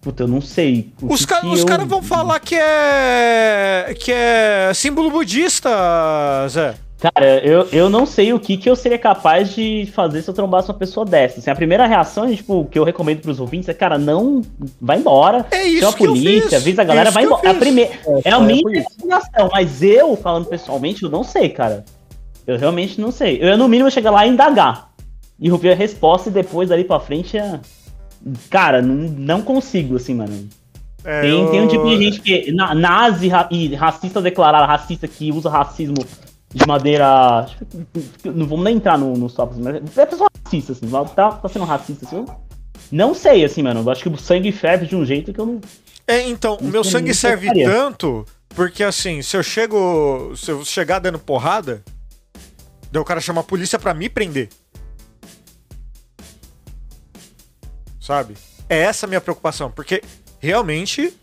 Puta, 0.00 0.22
eu 0.22 0.28
não 0.28 0.40
sei. 0.40 0.92
Os, 1.02 1.26
ca 1.26 1.46
os 1.46 1.60
eu... 1.60 1.66
caras 1.66 1.86
vão 1.86 2.02
falar 2.02 2.40
que 2.40 2.54
é. 2.54 3.94
que 3.98 4.10
é 4.10 4.72
símbolo 4.74 5.10
budista, 5.10 5.68
Zé. 6.48 6.74
Cara, 7.00 7.38
eu, 7.38 7.66
eu 7.72 7.88
não 7.88 8.04
sei 8.04 8.32
o 8.32 8.38
que, 8.38 8.58
que 8.58 8.68
eu 8.68 8.76
seria 8.76 8.98
capaz 8.98 9.54
de 9.54 9.90
fazer 9.94 10.20
se 10.20 10.28
eu 10.28 10.34
trombasse 10.34 10.70
uma 10.70 10.76
pessoa 10.76 11.04
dessa. 11.06 11.38
Assim, 11.38 11.50
a 11.50 11.54
primeira 11.54 11.86
reação, 11.86 12.34
tipo, 12.34 12.66
que 12.66 12.78
eu 12.78 12.84
recomendo 12.84 13.22
pros 13.22 13.40
ouvintes 13.40 13.68
é, 13.70 13.74
cara, 13.74 13.96
não 13.96 14.42
vai 14.80 14.98
embora. 14.98 15.46
É 15.50 15.64
isso 15.64 15.80
Chama 15.80 15.92
a 15.92 15.96
polícia, 15.96 16.58
avisa 16.58 16.82
a 16.82 16.84
galera, 16.84 17.08
é 17.08 17.12
vai 17.12 17.24
embora. 17.24 17.46
É 17.46 17.50
a 17.50 17.54
primeira, 17.54 17.90
é, 17.90 18.28
é 18.28 18.32
a 18.32 18.40
minha 18.40 18.62
recomendação, 18.70 19.48
mas 19.50 19.82
eu, 19.82 20.14
falando 20.16 20.46
pessoalmente, 20.46 21.02
eu 21.02 21.10
não 21.10 21.24
sei, 21.24 21.48
cara. 21.48 21.84
Eu 22.50 22.58
realmente 22.58 23.00
não 23.00 23.12
sei. 23.12 23.38
Eu, 23.40 23.56
no 23.56 23.68
mínimo, 23.68 23.90
chegar 23.90 24.10
lá 24.10 24.26
e 24.26 24.30
indagar. 24.30 24.90
E 25.38 25.50
ouvir 25.50 25.70
a 25.70 25.74
resposta 25.74 26.28
e 26.28 26.32
depois, 26.32 26.68
dali 26.68 26.84
pra 26.84 27.00
frente, 27.00 27.38
é... 27.38 27.60
Cara, 28.50 28.82
não, 28.82 28.94
não 28.94 29.42
consigo, 29.42 29.96
assim, 29.96 30.14
mano. 30.14 30.48
É, 31.04 31.22
tem, 31.22 31.30
eu... 31.30 31.50
tem 31.50 31.62
um 31.62 31.68
tipo 31.68 31.88
de 31.88 31.96
gente 31.96 32.20
que. 32.20 32.52
Na, 32.52 32.74
nazi 32.74 33.28
ra, 33.28 33.48
e 33.50 33.74
racista 33.74 34.20
declarado, 34.20 34.66
racista 34.66 35.08
que 35.08 35.32
usa 35.32 35.48
racismo 35.48 35.94
de 36.52 36.66
maneira. 36.66 37.46
Não 38.24 38.46
vamos 38.46 38.64
nem 38.64 38.76
entrar 38.76 38.98
no, 38.98 39.14
no 39.14 39.30
tópicos, 39.30 39.62
mas 39.62 39.96
é 39.96 40.06
pessoa 40.06 40.28
racista, 40.44 40.72
assim. 40.72 40.90
Tá, 41.14 41.32
tá 41.32 41.48
sendo 41.48 41.64
racista, 41.64 42.04
assim. 42.04 42.26
não 42.92 43.14
sei, 43.14 43.42
assim, 43.42 43.62
mano. 43.62 43.80
Eu 43.80 43.90
acho 43.90 44.02
que 44.02 44.08
o 44.10 44.18
sangue 44.18 44.52
ferve 44.52 44.86
de 44.86 44.94
um 44.94 45.06
jeito 45.06 45.32
que 45.32 45.40
eu 45.40 45.46
não. 45.46 45.60
É, 46.06 46.28
então, 46.28 46.58
o 46.60 46.64
meu 46.64 46.84
sangue 46.84 47.14
serve 47.14 47.50
tanto 47.64 48.26
porque, 48.54 48.82
assim, 48.82 49.22
se 49.22 49.36
eu 49.36 49.42
chego. 49.42 50.32
Se 50.36 50.50
eu 50.50 50.64
chegar 50.64 50.98
dando 50.98 51.18
porrada, 51.18 51.82
daí 52.90 53.00
o 53.00 53.04
cara 53.04 53.20
chama 53.20 53.40
a 53.40 53.44
polícia 53.44 53.78
pra 53.78 53.94
me 53.94 54.08
prender. 54.08 54.48
sabe? 58.10 58.36
É 58.68 58.78
essa 58.78 59.06
a 59.06 59.08
minha 59.08 59.20
preocupação, 59.20 59.70
porque 59.70 60.02
realmente 60.40 61.16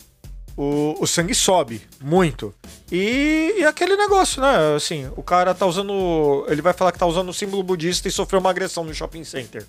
o, 0.56 0.96
o 1.00 1.06
sangue 1.06 1.36
sobe 1.36 1.82
muito. 2.00 2.54
E, 2.90 3.56
e, 3.58 3.66
aquele 3.66 3.98
negócio, 3.98 4.42
né? 4.42 4.76
Assim, 4.76 5.12
o 5.18 5.22
cara 5.22 5.54
tá 5.54 5.66
usando. 5.66 6.46
Ele 6.48 6.62
vai 6.62 6.72
falar 6.72 6.94
que 6.94 7.00
tá 7.00 7.06
usando 7.06 7.28
o 7.28 7.34
símbolo 7.34 7.62
budista 7.62 8.08
e 8.08 8.12
sofreu 8.12 8.40
uma 8.40 8.50
agressão 8.50 8.86
no 8.86 8.94
shopping 8.94 9.26
center. 9.26 9.66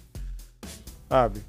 Sabe? 1.08 1.44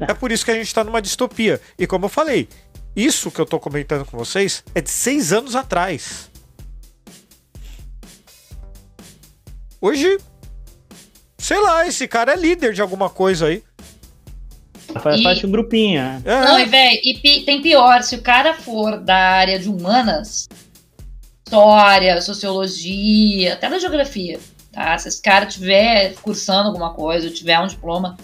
É 0.00 0.14
por 0.14 0.32
isso 0.32 0.44
que 0.44 0.50
a 0.50 0.54
gente 0.54 0.72
tá 0.74 0.82
numa 0.82 1.00
distopia. 1.00 1.60
E 1.78 1.86
como 1.86 2.06
eu 2.06 2.08
falei, 2.08 2.48
isso 2.96 3.30
que 3.30 3.40
eu 3.40 3.46
tô 3.46 3.60
comentando 3.60 4.04
com 4.04 4.16
vocês 4.16 4.64
é 4.74 4.80
de 4.80 4.90
seis 4.90 5.32
anos 5.32 5.54
atrás. 5.54 6.27
Hoje, 9.80 10.18
sei 11.38 11.60
lá, 11.60 11.86
esse 11.86 12.08
cara 12.08 12.32
é 12.32 12.36
líder 12.36 12.72
de 12.72 12.82
alguma 12.82 13.08
coisa 13.08 13.46
aí. 13.46 13.62
Faz 15.00 15.22
parte 15.22 15.42
do 15.42 15.52
grupinho. 15.52 16.00
É. 16.00 16.20
é. 16.24 16.40
Não, 16.40 16.58
e 16.58 16.64
velho, 16.64 17.00
e 17.04 17.42
tem 17.44 17.62
pior, 17.62 18.02
se 18.02 18.16
o 18.16 18.22
cara 18.22 18.54
for 18.54 18.98
da 18.98 19.16
área 19.16 19.58
de 19.58 19.68
humanas, 19.68 20.48
história, 21.46 22.20
sociologia, 22.20 23.54
até 23.54 23.68
da 23.68 23.78
geografia, 23.78 24.40
tá? 24.72 24.98
Se 24.98 25.08
esse 25.08 25.22
cara 25.22 25.46
tiver 25.46 26.14
cursando 26.22 26.68
alguma 26.68 26.92
coisa, 26.92 27.28
ou 27.28 27.32
tiver 27.32 27.58
um 27.60 27.66
diploma, 27.66 28.16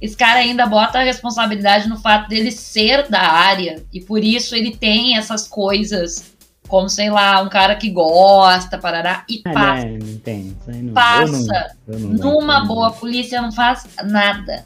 esse 0.00 0.16
cara 0.16 0.40
ainda 0.40 0.66
bota 0.66 0.98
a 0.98 1.04
responsabilidade 1.04 1.88
no 1.88 1.98
fato 1.98 2.28
dele 2.28 2.50
ser 2.50 3.08
da 3.08 3.20
área, 3.20 3.84
e 3.92 4.00
por 4.00 4.22
isso 4.22 4.54
ele 4.54 4.76
tem 4.76 5.16
essas 5.16 5.46
coisas 5.48 6.33
como, 6.68 6.88
sei 6.88 7.10
lá, 7.10 7.42
um 7.42 7.48
cara 7.48 7.76
que 7.76 7.90
gosta, 7.90 8.78
parará, 8.78 9.24
e 9.28 9.42
é, 9.44 9.52
passa. 9.52 9.84
Né, 9.84 9.98
não 10.00 10.18
tem, 10.18 10.56
não, 10.66 10.94
passa. 10.94 11.76
Eu 11.86 11.98
não, 11.98 12.08
eu 12.10 12.16
não 12.16 12.40
numa 12.40 12.64
boa, 12.64 12.88
a 12.88 12.92
polícia 12.92 13.40
não 13.40 13.52
faz 13.52 13.86
nada. 14.02 14.64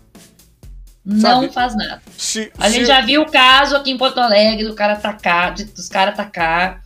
Não 1.04 1.20
Sabe, 1.20 1.52
faz 1.52 1.74
nada. 1.74 2.02
Se, 2.16 2.52
a 2.58 2.68
se 2.68 2.74
gente 2.74 2.86
já 2.86 3.00
viu 3.00 3.22
o 3.22 3.30
caso 3.30 3.76
aqui 3.76 3.90
em 3.90 3.96
Porto 3.96 4.18
Alegre 4.18 4.66
do 4.66 4.74
cara 4.74 4.92
atacar, 4.92 5.54
dos 5.54 5.88
caras 5.88 6.14
atacar, 6.14 6.82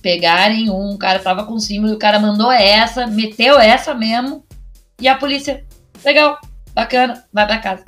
pegarem 0.00 0.70
um, 0.70 0.94
o 0.94 0.98
cara 0.98 1.18
tava 1.18 1.44
com 1.44 1.58
símbolo 1.58 1.92
e 1.92 1.96
o 1.96 1.98
cara 1.98 2.18
mandou 2.18 2.50
essa, 2.50 3.06
meteu 3.06 3.58
essa 3.58 3.94
mesmo, 3.94 4.44
e 5.00 5.08
a 5.08 5.16
polícia, 5.16 5.64
legal, 6.04 6.38
bacana, 6.74 7.24
vai 7.32 7.46
pra 7.46 7.58
casa. 7.58 7.84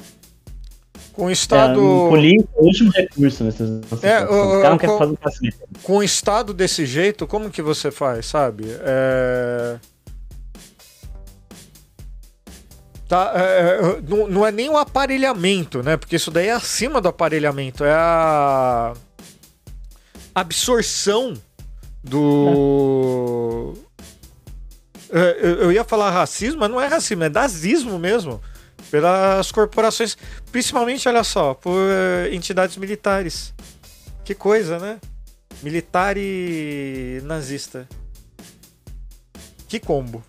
Com 1.17 1.25
o 1.27 1.31
estado. 1.31 1.81
É, 1.81 2.09
polícia 2.11 2.47
é 2.55 2.61
o 2.61 2.65
último 2.67 2.91
recurso 2.91 3.43
nessas 3.43 3.71
é, 4.03 4.23
o, 4.23 4.61
cara 4.61 4.71
não 4.71 4.79
quer 4.79 4.99
fazer 5.19 5.55
Com 5.83 5.97
o 5.97 6.03
estado 6.03 6.53
desse 6.53 6.85
jeito, 6.85 7.27
como 7.27 7.49
que 7.49 7.63
você 7.63 7.91
faz, 7.91 8.27
sabe? 8.27 8.65
É. 8.69 9.79
Tá, 13.09 13.33
é, 13.35 13.41
é, 13.41 14.01
não, 14.07 14.29
não 14.29 14.47
é 14.47 14.53
nem 14.53 14.69
o 14.69 14.77
aparelhamento, 14.77 15.83
né? 15.83 15.97
Porque 15.97 16.17
isso 16.17 16.31
daí 16.31 16.49
é 16.49 16.53
acima 16.53 17.01
do 17.01 17.09
aparelhamento, 17.09 17.83
é 17.83 17.95
a 17.95 18.93
absorção 20.35 21.33
do. 22.05 23.73
É. 25.11 25.37
Eu 25.41 25.73
ia 25.73 25.85
falar 25.85 26.11
racismo, 26.11 26.61
mas 26.61 26.71
não 26.71 26.79
é 26.79 26.87
racismo, 26.87 27.25
é 27.25 27.31
nazismo 27.31 27.99
mesmo. 27.99 28.39
Pelas 28.91 29.51
corporações, 29.51 30.17
principalmente, 30.53 31.09
olha 31.09 31.25
só, 31.25 31.55
por 31.55 31.81
entidades 32.33 32.77
militares. 32.77 33.53
Que 34.25 34.35
coisa, 34.35 34.79
né? 34.79 34.99
Militar 35.63 36.17
e 36.17 37.21
nazista. 37.25 37.89
Que 39.69 39.81
combo. 39.81 40.23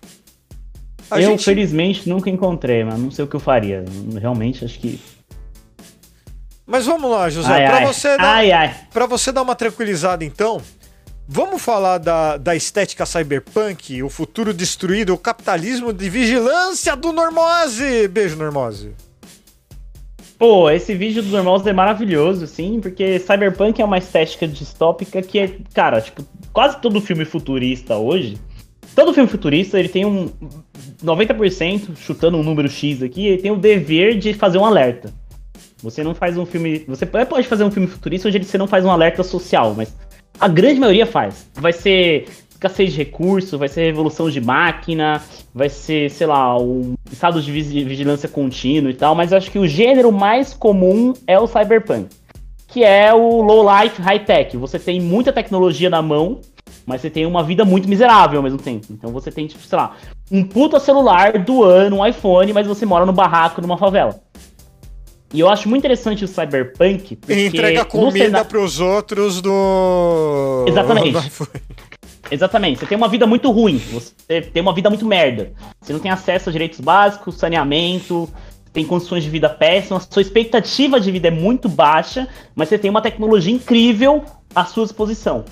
A 1.10 1.20
eu, 1.20 1.30
gente... 1.30 1.44
felizmente, 1.44 2.08
nunca 2.08 2.28
encontrei, 2.28 2.84
mas 2.84 2.98
não 2.98 3.10
sei 3.10 3.24
o 3.24 3.28
que 3.28 3.36
eu 3.36 3.40
faria. 3.40 3.84
Realmente, 4.20 4.64
acho 4.64 4.78
que. 4.78 5.00
Mas 6.66 6.84
vamos 6.84 7.10
lá, 7.10 7.30
José. 7.30 7.50
Ai, 7.50 7.66
pra, 7.66 7.76
ai. 7.76 7.86
Você 7.86 8.16
dar, 8.16 8.34
ai, 8.34 8.52
ai. 8.52 8.76
pra 8.92 9.06
você 9.06 9.32
dar 9.32 9.42
uma 9.42 9.54
tranquilizada, 9.54 10.24
então, 10.24 10.60
vamos 11.28 11.62
falar 11.62 11.98
da, 11.98 12.36
da 12.36 12.56
estética 12.56 13.04
cyberpunk, 13.04 14.02
o 14.02 14.08
futuro 14.08 14.54
destruído, 14.54 15.12
o 15.12 15.18
capitalismo 15.18 15.92
de 15.92 16.08
vigilância 16.08 16.96
do 16.96 17.12
Normose. 17.12 18.08
Beijo, 18.08 18.36
Normose. 18.36 18.94
Pô, 20.38 20.70
esse 20.70 20.94
vídeo 20.94 21.22
do 21.22 21.28
Normose 21.28 21.68
é 21.68 21.72
maravilhoso, 21.72 22.46
sim, 22.46 22.80
porque 22.80 23.18
cyberpunk 23.18 23.82
é 23.82 23.84
uma 23.84 23.98
estética 23.98 24.48
distópica 24.48 25.20
que 25.20 25.38
é, 25.38 25.58
cara, 25.74 26.00
tipo, 26.00 26.24
quase 26.52 26.80
todo 26.80 27.00
filme 27.00 27.24
futurista 27.24 27.96
hoje 27.96 28.38
Todo 28.98 29.14
filme 29.14 29.28
futurista, 29.28 29.78
ele 29.78 29.88
tem 29.88 30.04
um 30.04 30.28
90%, 31.04 31.94
chutando 31.96 32.36
um 32.36 32.42
número 32.42 32.68
X 32.68 33.00
aqui, 33.00 33.28
ele 33.28 33.40
tem 33.40 33.52
o 33.52 33.56
dever 33.56 34.18
de 34.18 34.34
fazer 34.34 34.58
um 34.58 34.64
alerta. 34.64 35.14
Você 35.84 36.02
não 36.02 36.16
faz 36.16 36.36
um 36.36 36.44
filme. 36.44 36.84
Você 36.88 37.06
pode 37.06 37.46
fazer 37.46 37.62
um 37.62 37.70
filme 37.70 37.86
futurista 37.86 38.26
onde 38.26 38.42
você 38.42 38.58
não 38.58 38.66
faz 38.66 38.84
um 38.84 38.90
alerta 38.90 39.22
social, 39.22 39.72
mas 39.72 39.96
a 40.40 40.48
grande 40.48 40.80
maioria 40.80 41.06
faz. 41.06 41.48
Vai 41.54 41.72
ser 41.72 42.28
escassez 42.50 42.92
de 42.92 42.98
recurso, 42.98 43.56
vai 43.56 43.68
ser 43.68 43.84
revolução 43.84 44.28
de 44.28 44.40
máquina, 44.40 45.22
vai 45.54 45.68
ser, 45.68 46.10
sei 46.10 46.26
lá, 46.26 46.60
um 46.60 46.94
estado 47.10 47.40
de 47.40 47.52
vigilância 47.52 48.28
contínuo 48.28 48.90
e 48.90 48.94
tal, 48.94 49.14
mas 49.14 49.32
acho 49.32 49.50
que 49.50 49.58
o 49.58 49.66
gênero 49.66 50.10
mais 50.10 50.52
comum 50.54 51.14
é 51.26 51.38
o 51.38 51.46
cyberpunk, 51.46 52.08
que 52.66 52.82
é 52.82 53.14
o 53.14 53.40
low 53.42 53.64
life 53.64 54.02
high 54.02 54.24
tech. 54.24 54.56
Você 54.56 54.78
tem 54.78 55.00
muita 55.00 55.32
tecnologia 55.32 55.88
na 55.88 56.02
mão, 56.02 56.40
mas 56.84 57.00
você 57.00 57.10
tem 57.10 57.26
uma 57.26 57.44
vida 57.44 57.64
muito 57.64 57.88
miserável 57.88 58.38
ao 58.38 58.42
mesmo 58.42 58.58
tempo. 58.58 58.86
Então 58.90 59.12
você 59.12 59.30
tem, 59.30 59.46
tipo, 59.46 59.62
sei 59.62 59.78
lá, 59.78 59.94
um 60.30 60.42
puta 60.42 60.80
celular 60.80 61.38
do 61.38 61.62
ano, 61.62 61.98
um 61.98 62.06
iPhone, 62.06 62.52
mas 62.52 62.66
você 62.66 62.84
mora 62.84 63.06
no 63.06 63.12
barraco 63.12 63.60
numa 63.60 63.78
favela. 63.78 64.20
E 65.32 65.40
eu 65.40 65.48
acho 65.48 65.68
muito 65.68 65.80
interessante 65.80 66.24
o 66.24 66.28
Cyberpunk. 66.28 67.16
Porque 67.16 67.46
entrega 67.46 67.84
comida 67.84 68.24
cena... 68.24 68.44
pros 68.44 68.80
outros 68.80 69.40
do. 69.42 70.64
Exatamente. 70.66 71.32
Exatamente. 72.30 72.80
Você 72.80 72.86
tem 72.86 72.96
uma 72.96 73.08
vida 73.08 73.26
muito 73.26 73.50
ruim. 73.50 73.78
Você 73.78 74.40
tem 74.42 74.62
uma 74.62 74.74
vida 74.74 74.88
muito 74.90 75.06
merda. 75.06 75.52
Você 75.80 75.92
não 75.92 76.00
tem 76.00 76.10
acesso 76.10 76.48
a 76.48 76.52
direitos 76.52 76.80
básicos, 76.80 77.36
saneamento, 77.36 78.28
tem 78.72 78.84
condições 78.84 79.24
de 79.24 79.30
vida 79.30 79.48
péssimas, 79.48 80.06
sua 80.10 80.22
expectativa 80.22 81.00
de 81.00 81.10
vida 81.10 81.28
é 81.28 81.30
muito 81.30 81.68
baixa, 81.68 82.28
mas 82.54 82.68
você 82.68 82.78
tem 82.78 82.90
uma 82.90 83.00
tecnologia 83.00 83.52
incrível 83.52 84.24
à 84.54 84.64
sua 84.64 84.84
disposição. 84.84 85.44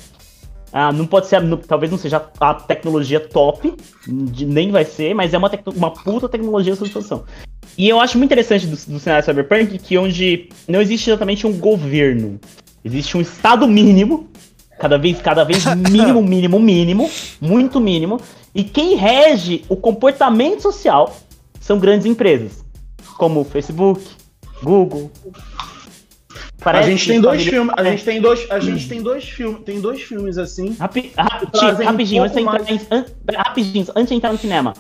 Ah, 0.73 0.93
não 0.93 1.07
pode 1.07 1.27
ser, 1.27 1.41
talvez 1.67 1.91
não 1.91 1.99
seja 1.99 2.23
a 2.39 2.55
tecnologia 2.55 3.19
top, 3.19 3.75
nem 4.07 4.71
vai 4.71 4.85
ser, 4.85 5.15
mas 5.15 5.33
é 5.33 5.39
uma, 5.39 5.51
uma 5.75 5.91
puta 5.91 6.29
tecnologia 6.29 6.75
à 6.75 6.77
sua 6.77 6.85
disposição. 6.85 7.25
E 7.77 7.89
eu 7.89 8.01
acho 8.01 8.17
muito 8.17 8.33
interessante 8.33 8.67
do, 8.67 8.77
do 8.77 8.99
cenário 8.99 9.25
cyberpunk 9.25 9.79
que 9.79 9.99
onde 9.99 10.49
não 10.67 10.81
existe 10.81 11.11
exatamente 11.11 11.47
um 11.47 11.53
governo, 11.59 12.41
existe 12.85 13.17
um 13.17 13.21
estado 13.21 13.67
mínimo, 13.69 14.29
cada 14.79 14.97
vez, 14.97 15.21
cada 15.21 15.45
vez 15.45 15.65
mínimo, 15.77 16.23
mínimo, 16.23 16.59
mínimo, 16.59 17.11
muito 17.41 17.81
mínimo, 17.81 18.21
e 18.55 18.65
quem 18.65 18.97
rege 18.97 19.65
o 19.69 19.77
comportamento 19.77 20.63
social 20.63 21.17
são 21.61 21.79
grandes 21.79 22.07
empresas, 22.07 22.65
como 23.19 23.45
Facebook, 23.45 24.03
Google, 24.63 25.11
Parece 26.67 26.89
a 26.89 26.91
gente 26.91 27.07
tem 27.07 27.21
dois 27.21 27.47
filmes, 27.47 27.75
a 27.77 27.85
gente 27.85 28.05
tem 28.05 28.21
dois, 28.21 28.51
a 28.51 28.59
gente 28.59 28.89
tem 28.89 29.01
dois 29.01 29.25
filmes, 29.25 29.61
tem 29.63 29.81
dois 29.81 30.03
filmes 30.03 30.37
assim. 30.37 30.75
Rapi, 30.77 31.13
rapi, 31.17 31.85
rapidinho, 31.85 32.23
um 32.23 32.25
antes 32.25 32.43
mais... 32.43 32.69
em, 32.69 32.81
an, 32.91 33.05
rapidinho, 33.37 33.87
antes 33.95 34.09
de 34.09 34.15
entrar 34.15 34.33
no 34.33 34.39
cinema. 34.39 34.75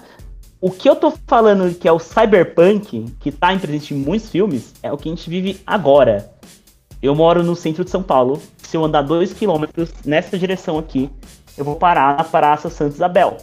O 0.58 0.70
que 0.70 0.88
eu 0.88 0.96
tô 0.96 1.12
falando 1.26 1.74
que 1.74 1.86
é 1.86 1.92
o 1.92 1.98
cyberpunk, 1.98 3.04
que 3.20 3.30
tá 3.30 3.52
em 3.52 3.58
presente 3.58 3.92
em 3.92 3.98
muitos 3.98 4.30
filmes, 4.30 4.72
é 4.82 4.90
o 4.90 4.96
que 4.96 5.06
a 5.06 5.14
gente 5.14 5.28
vive 5.28 5.60
agora. 5.66 6.32
Eu 7.02 7.14
moro 7.14 7.42
no 7.42 7.54
centro 7.54 7.84
de 7.84 7.90
São 7.90 8.02
Paulo. 8.02 8.40
Se 8.62 8.74
eu 8.74 8.82
andar 8.82 9.02
dois 9.02 9.34
quilômetros 9.34 9.92
nessa 10.02 10.38
direção 10.38 10.78
aqui, 10.78 11.10
eu 11.58 11.64
vou 11.64 11.76
parar 11.76 12.16
na 12.16 12.24
Praça 12.24 12.70
Santa 12.70 12.94
Isabel. 12.94 13.36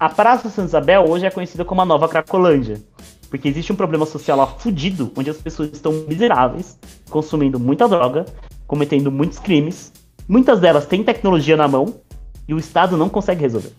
A 0.00 0.08
Praça 0.08 0.48
Santa 0.48 0.68
Isabel 0.68 1.04
hoje 1.06 1.26
é 1.26 1.30
conhecida 1.30 1.62
como 1.62 1.82
a 1.82 1.84
Nova 1.84 2.08
Cracolândia. 2.08 2.82
Porque 3.28 3.48
existe 3.48 3.70
um 3.70 3.76
problema 3.76 4.06
social 4.06 4.38
lá 4.38 4.46
fudido, 4.46 5.12
onde 5.14 5.28
as 5.28 5.36
pessoas 5.36 5.70
estão 5.70 5.92
miseráveis, 6.08 6.78
consumindo 7.10 7.60
muita 7.60 7.86
droga, 7.86 8.24
cometendo 8.66 9.12
muitos 9.12 9.38
crimes. 9.38 9.92
Muitas 10.26 10.58
delas 10.58 10.86
têm 10.86 11.04
tecnologia 11.04 11.56
na 11.56 11.68
mão 11.68 12.00
e 12.48 12.54
o 12.54 12.58
Estado 12.58 12.96
não 12.96 13.10
consegue 13.10 13.42
resolver. 13.42 13.72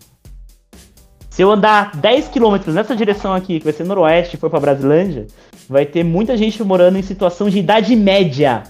Se 1.38 1.42
eu 1.44 1.52
andar 1.52 1.94
10 1.94 2.30
km 2.30 2.72
nessa 2.72 2.96
direção 2.96 3.32
aqui, 3.32 3.60
que 3.60 3.64
vai 3.64 3.72
ser 3.72 3.84
noroeste, 3.84 4.34
e 4.34 4.38
for 4.40 4.50
pra 4.50 4.58
Brasilândia, 4.58 5.28
vai 5.68 5.86
ter 5.86 6.02
muita 6.02 6.36
gente 6.36 6.60
morando 6.64 6.98
em 6.98 7.02
situação 7.02 7.48
de 7.48 7.60
idade 7.60 7.94
média. 7.94 8.64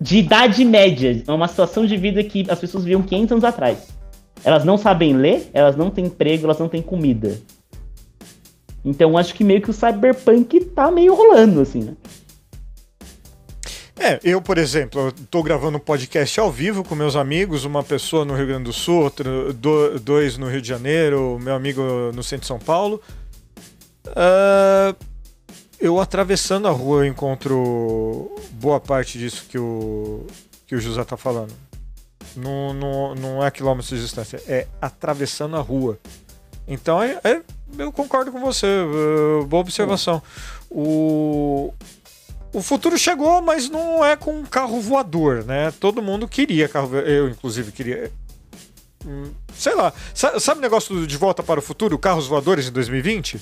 De 0.00 0.18
idade 0.18 0.64
média. 0.64 1.20
É 1.26 1.32
uma 1.32 1.48
situação 1.48 1.84
de 1.84 1.96
vida 1.96 2.22
que 2.22 2.46
as 2.48 2.60
pessoas 2.60 2.84
viviam 2.84 3.02
500 3.02 3.32
anos 3.32 3.44
atrás. 3.44 3.88
Elas 4.44 4.64
não 4.64 4.78
sabem 4.78 5.14
ler, 5.14 5.50
elas 5.52 5.74
não 5.74 5.90
têm 5.90 6.04
emprego, 6.04 6.44
elas 6.44 6.60
não 6.60 6.68
têm 6.68 6.80
comida. 6.80 7.40
Então 8.84 9.18
acho 9.18 9.34
que 9.34 9.42
meio 9.42 9.60
que 9.60 9.70
o 9.70 9.72
cyberpunk 9.72 10.66
tá 10.66 10.92
meio 10.92 11.12
rolando, 11.12 11.60
assim, 11.60 11.80
né? 11.80 11.94
É, 14.02 14.18
eu, 14.24 14.42
por 14.42 14.58
exemplo, 14.58 15.10
estou 15.10 15.44
gravando 15.44 15.78
um 15.78 15.80
podcast 15.80 16.40
ao 16.40 16.50
vivo 16.50 16.82
com 16.82 16.92
meus 16.92 17.14
amigos, 17.14 17.64
uma 17.64 17.84
pessoa 17.84 18.24
no 18.24 18.34
Rio 18.34 18.48
Grande 18.48 18.64
do 18.64 18.72
Sul, 18.72 19.00
outro, 19.00 19.52
do, 19.52 20.00
dois 20.00 20.36
no 20.36 20.48
Rio 20.48 20.60
de 20.60 20.66
Janeiro, 20.66 21.38
meu 21.40 21.54
amigo 21.54 21.80
no 22.12 22.20
centro 22.20 22.40
de 22.40 22.48
São 22.48 22.58
Paulo. 22.58 23.00
Uh, 24.08 24.96
eu 25.78 26.00
atravessando 26.00 26.66
a 26.66 26.72
rua 26.72 27.04
eu 27.04 27.06
encontro 27.06 28.34
boa 28.54 28.80
parte 28.80 29.18
disso 29.18 29.46
que 29.48 29.56
o, 29.56 30.26
que 30.66 30.74
o 30.74 30.80
José 30.80 31.02
está 31.02 31.16
falando. 31.16 31.54
Não, 32.34 32.74
não, 32.74 33.14
não 33.14 33.46
é 33.46 33.52
quilômetros 33.52 33.90
de 33.90 34.00
distância, 34.00 34.42
é 34.48 34.66
atravessando 34.80 35.54
a 35.54 35.60
rua. 35.60 35.96
Então 36.66 37.00
é, 37.00 37.20
é 37.22 37.40
eu 37.78 37.92
concordo 37.92 38.32
com 38.32 38.40
você. 38.40 38.66
Boa 39.46 39.60
observação. 39.60 40.20
O, 40.68 41.72
o 42.52 42.62
futuro 42.62 42.98
chegou, 42.98 43.40
mas 43.40 43.68
não 43.70 44.04
é 44.04 44.14
com 44.14 44.44
carro 44.44 44.80
voador, 44.80 45.44
né? 45.44 45.72
Todo 45.80 46.02
mundo 46.02 46.28
queria 46.28 46.68
carro 46.68 46.96
Eu, 46.98 47.28
inclusive, 47.28 47.72
queria. 47.72 48.12
Hum, 49.06 49.30
sei 49.54 49.74
lá. 49.74 49.92
Sabe 50.14 50.58
o 50.58 50.62
negócio 50.62 51.06
de 51.06 51.16
volta 51.16 51.42
para 51.42 51.60
o 51.60 51.62
futuro, 51.62 51.98
carros 51.98 52.26
voadores 52.26 52.68
em 52.68 52.72
2020? 52.72 53.40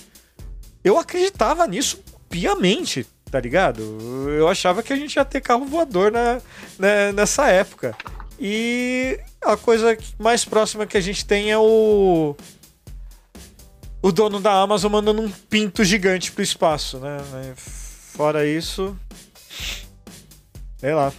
Eu 0.84 0.98
acreditava 0.98 1.66
nisso 1.66 2.02
piamente, 2.28 3.06
tá 3.30 3.40
ligado? 3.40 3.82
Eu 4.30 4.48
achava 4.48 4.82
que 4.82 4.92
a 4.92 4.96
gente 4.96 5.16
ia 5.16 5.24
ter 5.24 5.40
carro 5.40 5.66
voador 5.66 6.12
na, 6.12 6.40
na 6.78 7.12
nessa 7.12 7.48
época. 7.48 7.96
E 8.38 9.20
a 9.42 9.56
coisa 9.56 9.98
mais 10.18 10.44
próxima 10.44 10.86
que 10.86 10.96
a 10.96 11.00
gente 11.00 11.26
tem 11.26 11.50
é 11.50 11.58
o 11.58 12.34
o 14.02 14.10
dono 14.10 14.40
da 14.40 14.52
Amazon 14.52 14.92
mandando 14.92 15.20
um 15.20 15.30
pinto 15.30 15.84
gigante 15.84 16.32
pro 16.32 16.42
espaço, 16.42 16.98
né? 16.98 17.18
Fora 18.20 18.46
isso. 18.46 18.94
Sei 20.76 20.92
lá. 20.92 21.10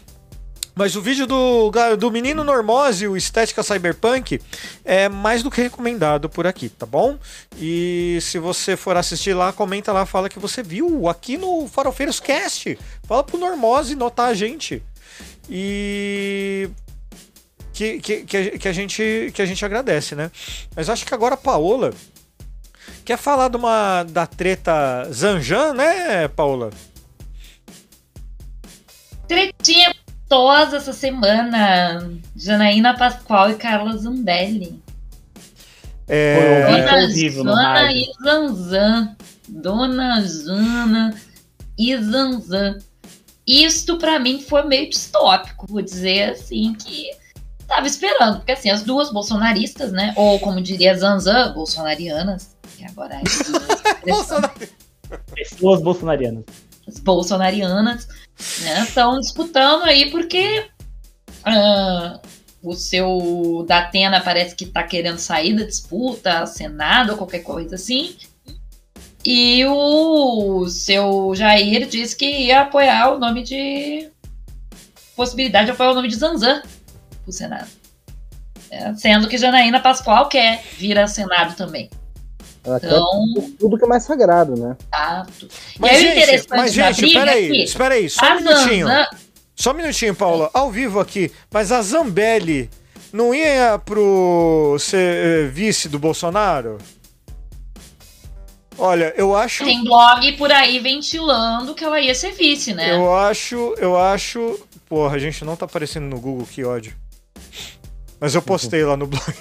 Mas 0.76 0.96
o 0.96 1.02
vídeo 1.02 1.26
do, 1.26 1.72
do 1.98 2.12
Menino 2.12 2.44
Normose, 2.44 3.08
o 3.08 3.18
Estética 3.18 3.64
Cyberpunk, 3.64 4.40
é 4.86 5.10
mais 5.10 5.42
do 5.42 5.50
que 5.50 5.64
recomendado 5.64 6.30
por 6.30 6.46
aqui, 6.46 6.70
tá 6.70 6.86
bom? 6.86 7.18
E 7.58 8.20
se 8.22 8.38
você 8.38 8.78
for 8.78 8.96
assistir 8.96 9.34
lá, 9.34 9.52
comenta 9.52 9.92
lá, 9.92 10.06
fala 10.06 10.30
que 10.30 10.38
você 10.38 10.62
viu 10.62 11.10
aqui 11.10 11.40
no 11.40 11.68
Farofeiros 11.68 12.20
Cast. 12.20 12.78
Fala 13.08 13.24
pro 13.24 13.40
Normose 13.40 13.96
notar 13.96 14.30
a 14.30 14.36
gente. 14.36 14.84
E. 15.50 16.70
Que, 17.74 18.00
que, 18.00 18.24
que, 18.60 18.68
a, 18.68 18.74
gente, 18.74 19.32
que 19.34 19.42
a 19.42 19.46
gente 19.48 19.66
agradece, 19.66 20.14
né? 20.14 20.30
Mas 20.76 20.88
acho 20.88 21.04
que 21.04 21.16
agora 21.16 21.34
a 21.34 21.38
Paola 21.38 21.92
Quer 23.04 23.18
falar 23.18 23.48
de 23.48 23.58
uma 23.58 24.04
da 24.04 24.28
treta 24.28 25.10
Zanjan, 25.12 25.74
né, 25.74 26.28
Paula? 26.28 26.70
Tretinha 29.32 29.96
gostosa 30.28 30.76
essa 30.76 30.92
semana. 30.92 32.20
Janaína 32.36 32.98
Pascoal 32.98 33.52
e 33.52 33.56
Carla 33.56 33.96
Zambelli. 33.96 34.84
É... 36.06 37.32
Dona 37.32 37.54
Zana 37.54 37.94
e 37.94 38.12
Zanzan. 38.22 39.16
Dona 39.48 40.22
Zana 40.22 41.22
e 41.80 41.98
Zanzan. 41.98 42.80
Isto 43.48 43.98
para 43.98 44.20
mim 44.20 44.42
foi 44.42 44.64
meio 44.64 44.90
distópico, 44.90 45.66
vou 45.66 45.82
dizer 45.82 46.32
assim, 46.32 46.74
que 46.74 47.10
tava 47.66 47.88
esperando, 47.88 48.40
porque 48.40 48.52
assim, 48.52 48.70
as 48.70 48.84
duas 48.84 49.14
bolsonaristas, 49.14 49.94
né, 49.94 50.14
ou 50.18 50.40
como 50.40 50.62
diria 50.62 50.94
Zanzan, 50.96 51.54
bolsonarianas, 51.54 52.56
que 52.78 52.86
agora 52.86 53.16
é 53.16 53.22
Pessoas 55.34 55.82
bolsonarianas. 55.82 56.44
As 56.86 57.00
bolsonarianas 57.00 58.08
estão 58.38 59.14
né, 59.14 59.20
disputando 59.20 59.84
aí 59.84 60.10
porque 60.10 60.68
uh, 61.46 62.20
o 62.64 62.74
seu 62.74 63.66
Datena 63.68 64.22
parece 64.22 64.56
que 64.56 64.66
está 64.66 64.84
querendo 64.84 65.18
sair 65.18 65.56
da 65.56 65.64
disputa, 65.64 66.46
Senado 66.46 67.12
ou 67.12 67.18
qualquer 67.18 67.40
coisa 67.40 67.76
assim. 67.76 68.16
E 69.24 69.64
o 69.66 70.68
seu 70.68 71.34
Jair 71.36 71.88
disse 71.88 72.16
que 72.16 72.26
ia 72.26 72.62
apoiar 72.62 73.14
o 73.14 73.20
nome 73.20 73.44
de. 73.44 74.10
Possibilidade 75.16 75.66
de 75.66 75.72
apoiar 75.72 75.92
o 75.92 75.96
nome 75.96 76.08
de 76.08 76.16
Zanzan 76.16 76.64
pro 77.24 77.32
Senado. 77.32 77.70
É, 78.72 78.94
sendo 78.96 79.28
que 79.28 79.38
Janaína 79.38 79.80
Pascoal 79.80 80.30
quer 80.30 80.64
vir 80.78 80.98
ao 80.98 81.08
Senado 81.08 81.56
também. 81.56 81.90
Ela 82.64 82.80
então, 82.84 83.52
tudo 83.60 83.78
que 83.78 83.86
é 83.86 83.88
mais 83.88 84.04
sagrado, 84.04 84.56
né? 84.56 84.78
Exato. 84.94 85.48
Mas, 85.80 86.02
e 86.02 86.06
é 86.06 86.26
gente, 86.28 86.48
mas, 86.50 86.74
gente, 86.74 87.14
peraí, 87.14 87.64
espera 87.64 87.96
aí, 87.96 88.10
só 88.10 88.34
um 88.34 88.36
minutinho. 88.36 88.88
Zanzan... 88.88 89.08
Só 89.56 89.72
um 89.72 89.76
minutinho, 89.76 90.16
Paula. 90.16 90.50
Ao 90.54 90.72
vivo 90.72 91.00
aqui. 91.00 91.32
Mas 91.52 91.72
a 91.72 91.82
Zambelli 91.82 92.70
não 93.14 93.34
ia 93.34 93.80
pro 93.84 94.76
ser 94.80 94.98
eh, 94.98 95.48
vice 95.48 95.88
do 95.88 96.00
Bolsonaro? 96.00 96.80
Olha, 98.78 99.14
eu 99.16 99.36
acho. 99.36 99.64
Tem 99.64 99.84
blog 99.84 100.32
por 100.38 100.52
aí 100.52 100.80
ventilando 100.80 101.76
que 101.76 101.84
ela 101.84 102.00
ia 102.00 102.16
ser 102.16 102.32
vice, 102.32 102.74
né? 102.74 102.96
Eu 102.96 103.16
acho, 103.16 103.76
eu 103.78 103.96
acho. 103.96 104.60
Porra, 104.90 105.16
a 105.16 105.20
gente 105.20 105.46
não 105.46 105.56
tá 105.56 105.66
aparecendo 105.66 106.06
no 106.06 106.20
Google, 106.20 106.48
que 106.48 106.64
ódio. 106.64 106.96
Mas 108.22 108.36
eu 108.36 108.42
postei 108.44 108.86
lá 108.86 108.96
no 108.96 109.08
blog. 109.08 109.34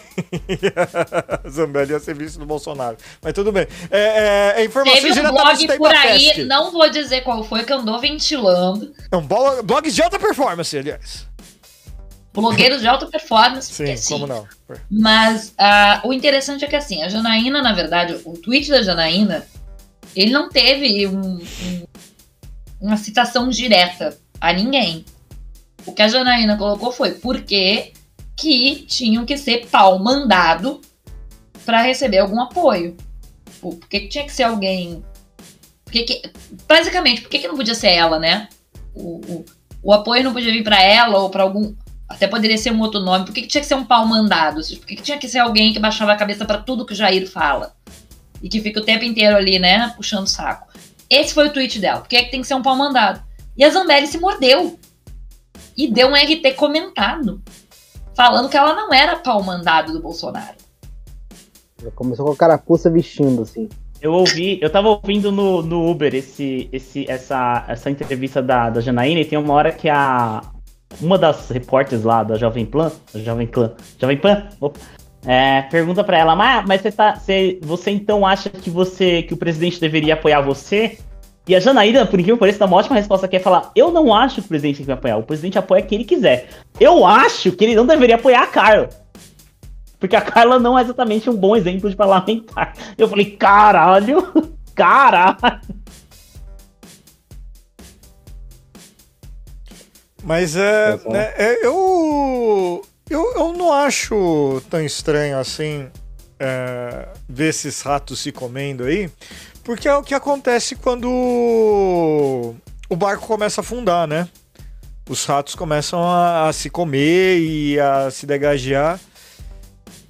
Zambelli 1.47 1.93
ia 1.93 2.01
ser 2.01 2.15
vice 2.15 2.39
do 2.39 2.47
Bolsonaro. 2.47 2.97
Mas 3.21 3.35
tudo 3.35 3.53
bem. 3.53 3.67
É, 3.91 4.55
é, 4.57 4.63
é 4.63 4.65
informação 4.65 5.03
Teve 5.03 5.21
um 5.21 5.31
blog 5.31 5.77
por 5.77 5.95
aí, 5.95 6.45
não 6.45 6.73
vou 6.73 6.89
dizer 6.89 7.21
qual 7.21 7.45
foi, 7.45 7.63
que 7.63 7.75
andou 7.75 8.01
ventilando. 8.01 8.91
É 9.13 9.17
um 9.19 9.27
blog 9.27 9.91
de 9.91 10.03
alta 10.03 10.19
performance, 10.19 10.79
aliás. 10.79 11.29
Blogueiros 12.33 12.81
de 12.81 12.89
alta 12.89 13.07
performance. 13.07 13.71
sim, 13.71 13.95
sim, 13.99 14.15
como 14.15 14.27
não. 14.27 14.49
Mas 14.91 15.49
uh, 15.51 16.09
o 16.09 16.13
interessante 16.15 16.65
é 16.65 16.69
que 16.69 16.77
assim, 16.77 17.03
a 17.03 17.09
Janaína, 17.11 17.61
na 17.61 17.75
verdade, 17.75 18.19
o 18.25 18.33
tweet 18.33 18.71
da 18.71 18.81
Janaína, 18.81 19.47
ele 20.17 20.33
não 20.33 20.49
teve 20.49 21.07
um, 21.07 21.21
um, 21.21 21.85
uma 22.81 22.97
citação 22.97 23.47
direta 23.51 24.17
a 24.41 24.55
ninguém. 24.55 25.05
O 25.85 25.93
que 25.93 26.01
a 26.01 26.09
Janaína 26.09 26.57
colocou 26.57 26.93
foi 26.93 27.11
porque 27.11 27.93
que 28.41 28.87
tinham 28.87 29.27
que 29.27 29.37
ser 29.37 29.67
pau 29.67 29.99
mandado 29.99 30.81
para 31.67 31.83
receber 31.83 32.19
algum 32.19 32.41
apoio. 32.41 32.97
Por 33.61 33.77
que, 33.87 34.09
tinha 34.09 34.25
que 34.25 34.33
ser 34.33 34.45
alguém. 34.45 35.05
Por 35.85 35.93
que 35.93 36.23
basicamente, 36.67 37.21
por 37.21 37.29
que, 37.29 37.41
que 37.41 37.49
não 37.49 37.57
podia 37.57 37.75
ser 37.75 37.91
ela, 37.91 38.19
né? 38.19 38.49
O, 38.95 39.21
o, 39.31 39.45
o 39.83 39.93
apoio 39.93 40.25
não 40.25 40.33
podia 40.33 40.51
vir 40.51 40.65
para 40.65 40.83
ela 40.83 41.19
ou 41.19 41.29
para 41.29 41.43
algum. 41.43 41.75
Até 42.09 42.27
poderia 42.27 42.57
ser 42.57 42.73
um 42.73 42.81
outro 42.81 42.99
nome. 42.99 43.27
Por 43.27 43.35
que, 43.35 43.43
que 43.43 43.49
tinha 43.49 43.61
que 43.61 43.67
ser 43.67 43.75
um 43.75 43.85
pau 43.85 44.07
mandado? 44.07 44.63
Por 44.63 44.87
que, 44.87 44.97
que 44.97 45.03
tinha 45.03 45.19
que 45.19 45.29
ser 45.29 45.39
alguém 45.41 45.73
que 45.73 45.79
baixava 45.79 46.13
a 46.13 46.17
cabeça 46.17 46.47
para 46.47 46.59
tudo 46.59 46.87
que 46.87 46.95
o 46.95 46.97
Jair 46.97 47.31
fala? 47.31 47.77
E 48.43 48.49
que 48.49 48.61
fica 48.63 48.81
o 48.81 48.85
tempo 48.85 49.05
inteiro 49.05 49.37
ali, 49.37 49.59
né? 49.59 49.93
Puxando 49.97 50.25
o 50.25 50.31
saco. 50.31 50.73
Esse 51.11 51.35
foi 51.35 51.49
o 51.49 51.53
tweet 51.53 51.79
dela. 51.79 52.01
Por 52.01 52.09
que, 52.09 52.23
que 52.23 52.31
tem 52.31 52.41
que 52.41 52.47
ser 52.47 52.55
um 52.55 52.63
pau 52.63 52.75
mandado? 52.75 53.23
E 53.55 53.63
a 53.63 53.69
Zambelli 53.69 54.07
se 54.07 54.19
mordeu. 54.19 54.79
E 55.77 55.87
deu 55.89 56.09
um 56.09 56.15
RT 56.15 56.55
comentado 56.57 57.43
falando 58.21 58.51
que 58.51 58.57
ela 58.57 58.75
não 58.75 58.93
era 58.93 59.17
pau 59.17 59.43
mandado 59.43 59.95
do 59.95 60.01
Bolsonaro. 60.01 60.55
Já 61.83 61.91
começou 61.93 62.27
com 62.27 62.33
a 62.33 62.37
carapuça 62.37 62.91
vestindo, 62.91 63.41
assim. 63.41 63.67
Eu 64.03 64.13
ouvi, 64.13 64.59
eu 64.61 64.69
tava 64.69 64.89
ouvindo 64.89 65.33
no, 65.33 65.63
no 65.63 65.91
Uber 65.91 66.15
esse, 66.15 66.69
esse, 66.71 67.11
essa, 67.11 67.65
essa 67.67 67.91
entrevista 67.91 68.43
da, 68.43 68.69
da 68.69 68.83
Janaína 68.83 69.21
e 69.21 69.25
tem 69.25 69.39
uma 69.39 69.55
hora 69.55 69.73
que 69.73 69.89
a. 69.89 70.43
Uma 71.01 71.17
das 71.17 71.49
repórteres 71.49 72.05
lá 72.05 72.25
da 72.25 72.37
Jovem 72.37 72.67
Pan, 72.67 72.91
Jovem 73.15 73.47
Clã, 73.47 73.73
Jovem 73.97 74.19
Pan, 74.19 74.49
opa, 74.61 74.81
é, 75.25 75.63
pergunta 75.63 76.03
para 76.03 76.19
ela, 76.19 76.35
mas, 76.35 76.67
mas 76.67 76.81
você, 76.81 76.91
tá, 76.91 77.15
você, 77.15 77.61
você 77.63 77.91
então 77.93 78.27
acha 78.27 78.51
que 78.51 78.69
você 78.69 79.23
que 79.23 79.33
o 79.33 79.37
presidente 79.37 79.81
deveria 79.81 80.15
apoiar 80.15 80.41
você? 80.41 80.99
E 81.51 81.55
a 81.57 81.59
Janaína, 81.59 82.07
por 82.07 82.21
incrível 82.21 82.37
que 82.37 82.41
pareça, 82.41 82.61
dá 82.61 82.67
uma 82.67 82.77
ótima 82.77 82.95
resposta 82.95 83.27
que 83.27 83.35
é 83.35 83.41
falar: 83.41 83.73
Eu 83.75 83.91
não 83.91 84.15
acho 84.15 84.37
que 84.37 84.41
o 84.43 84.49
presidente 84.49 84.77
tem 84.77 84.85
que 84.85 84.93
me 84.93 84.95
apoiar. 84.97 85.17
O 85.17 85.25
presidente 85.25 85.59
apoia 85.59 85.83
quem 85.83 85.99
ele 85.99 86.05
quiser. 86.05 86.49
Eu 86.79 87.05
acho 87.05 87.51
que 87.51 87.65
ele 87.65 87.75
não 87.75 87.85
deveria 87.85 88.15
apoiar 88.15 88.45
a 88.45 88.47
Carla. 88.47 88.89
Porque 89.99 90.15
a 90.15 90.21
Carla 90.21 90.61
não 90.61 90.79
é 90.79 90.83
exatamente 90.83 91.29
um 91.29 91.35
bom 91.35 91.57
exemplo 91.57 91.91
de 91.91 91.97
parlamentar. 91.97 92.73
Eu 92.97 93.09
falei, 93.09 93.33
caralho! 93.33 94.33
Caralho! 94.77 95.37
Mas 100.23 100.55
é. 100.55 101.01
Né, 101.05 101.35
é 101.37 101.67
eu, 101.67 102.81
eu. 103.11 103.33
Eu 103.35 103.53
não 103.55 103.73
acho 103.73 104.63
tão 104.71 104.81
estranho 104.81 105.37
assim 105.37 105.89
é, 106.39 107.09
ver 107.29 107.49
esses 107.49 107.83
ratos 107.83 108.21
se 108.21 108.33
comendo 108.33 108.85
aí. 108.85 109.11
Porque 109.63 109.89
é 109.89 109.95
o 109.95 110.03
que 110.03 110.15
acontece 110.15 110.75
quando 110.75 111.09
o 112.89 112.97
barco 112.97 113.27
começa 113.27 113.61
a 113.61 113.63
afundar, 113.63 114.07
né? 114.07 114.29
Os 115.09 115.25
ratos 115.25 115.55
começam 115.55 116.03
a, 116.03 116.49
a 116.49 116.53
se 116.53 116.71
comer 116.71 117.39
e 117.41 117.79
a 117.81 118.11
se 118.11 118.27
degagear. 118.27 118.99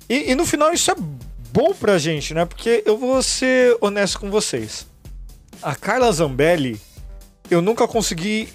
E, 0.09 0.31
e, 0.31 0.35
no 0.35 0.45
final 0.45 0.73
isso 0.73 0.91
é 0.91 0.95
bom 1.53 1.73
pra 1.73 1.99
gente, 1.99 2.35
né? 2.35 2.45
Porque 2.45 2.83
eu 2.85 2.99
vou 2.99 3.23
ser 3.23 3.77
honesto 3.81 4.21
com 4.21 4.31
vocês. 4.31 4.87
A 5.63 5.75
Carla 5.75 6.11
Zambelli, 6.13 6.81
eu 7.51 7.63
nunca 7.63 7.87
consegui 7.87 8.49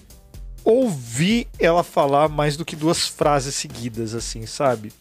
ouvir 0.64 1.48
ela 1.60 1.84
falar 1.84 2.28
mais 2.28 2.58
do 2.58 2.66
que 2.66 2.76
duas 2.76 3.08
frases 3.08 3.56
seguidas, 3.56 4.16
assim, 4.16 4.46
sabe? 4.46 4.92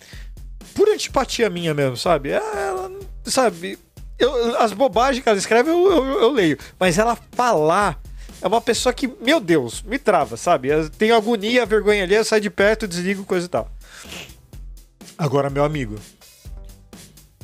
Por 0.74 0.88
antipatia 0.88 1.49
minha 1.49 1.72
mesmo, 1.72 1.97
sabe? 1.97 2.30
Ela, 2.30 2.90
sabe? 3.24 3.78
Eu, 4.18 4.60
as 4.60 4.72
bobagens 4.72 5.22
que 5.22 5.28
ela 5.28 5.38
escreve 5.38 5.70
eu, 5.70 5.92
eu, 5.92 6.20
eu, 6.20 6.30
leio. 6.30 6.58
Mas 6.78 6.98
ela 6.98 7.16
falar 7.32 8.00
é 8.40 8.46
uma 8.46 8.60
pessoa 8.60 8.92
que, 8.92 9.08
meu 9.20 9.40
Deus, 9.40 9.82
me 9.82 9.98
trava, 9.98 10.36
sabe? 10.36 10.68
Eu 10.68 10.88
tenho 10.90 11.14
agonia, 11.14 11.66
vergonha 11.66 12.04
ali, 12.04 12.14
eu 12.14 12.24
saio 12.24 12.42
de 12.42 12.50
perto, 12.50 12.86
desligo, 12.86 13.24
coisa 13.24 13.46
e 13.46 13.48
tal. 13.48 13.70
Agora, 15.16 15.48
meu 15.48 15.64
amigo, 15.64 15.96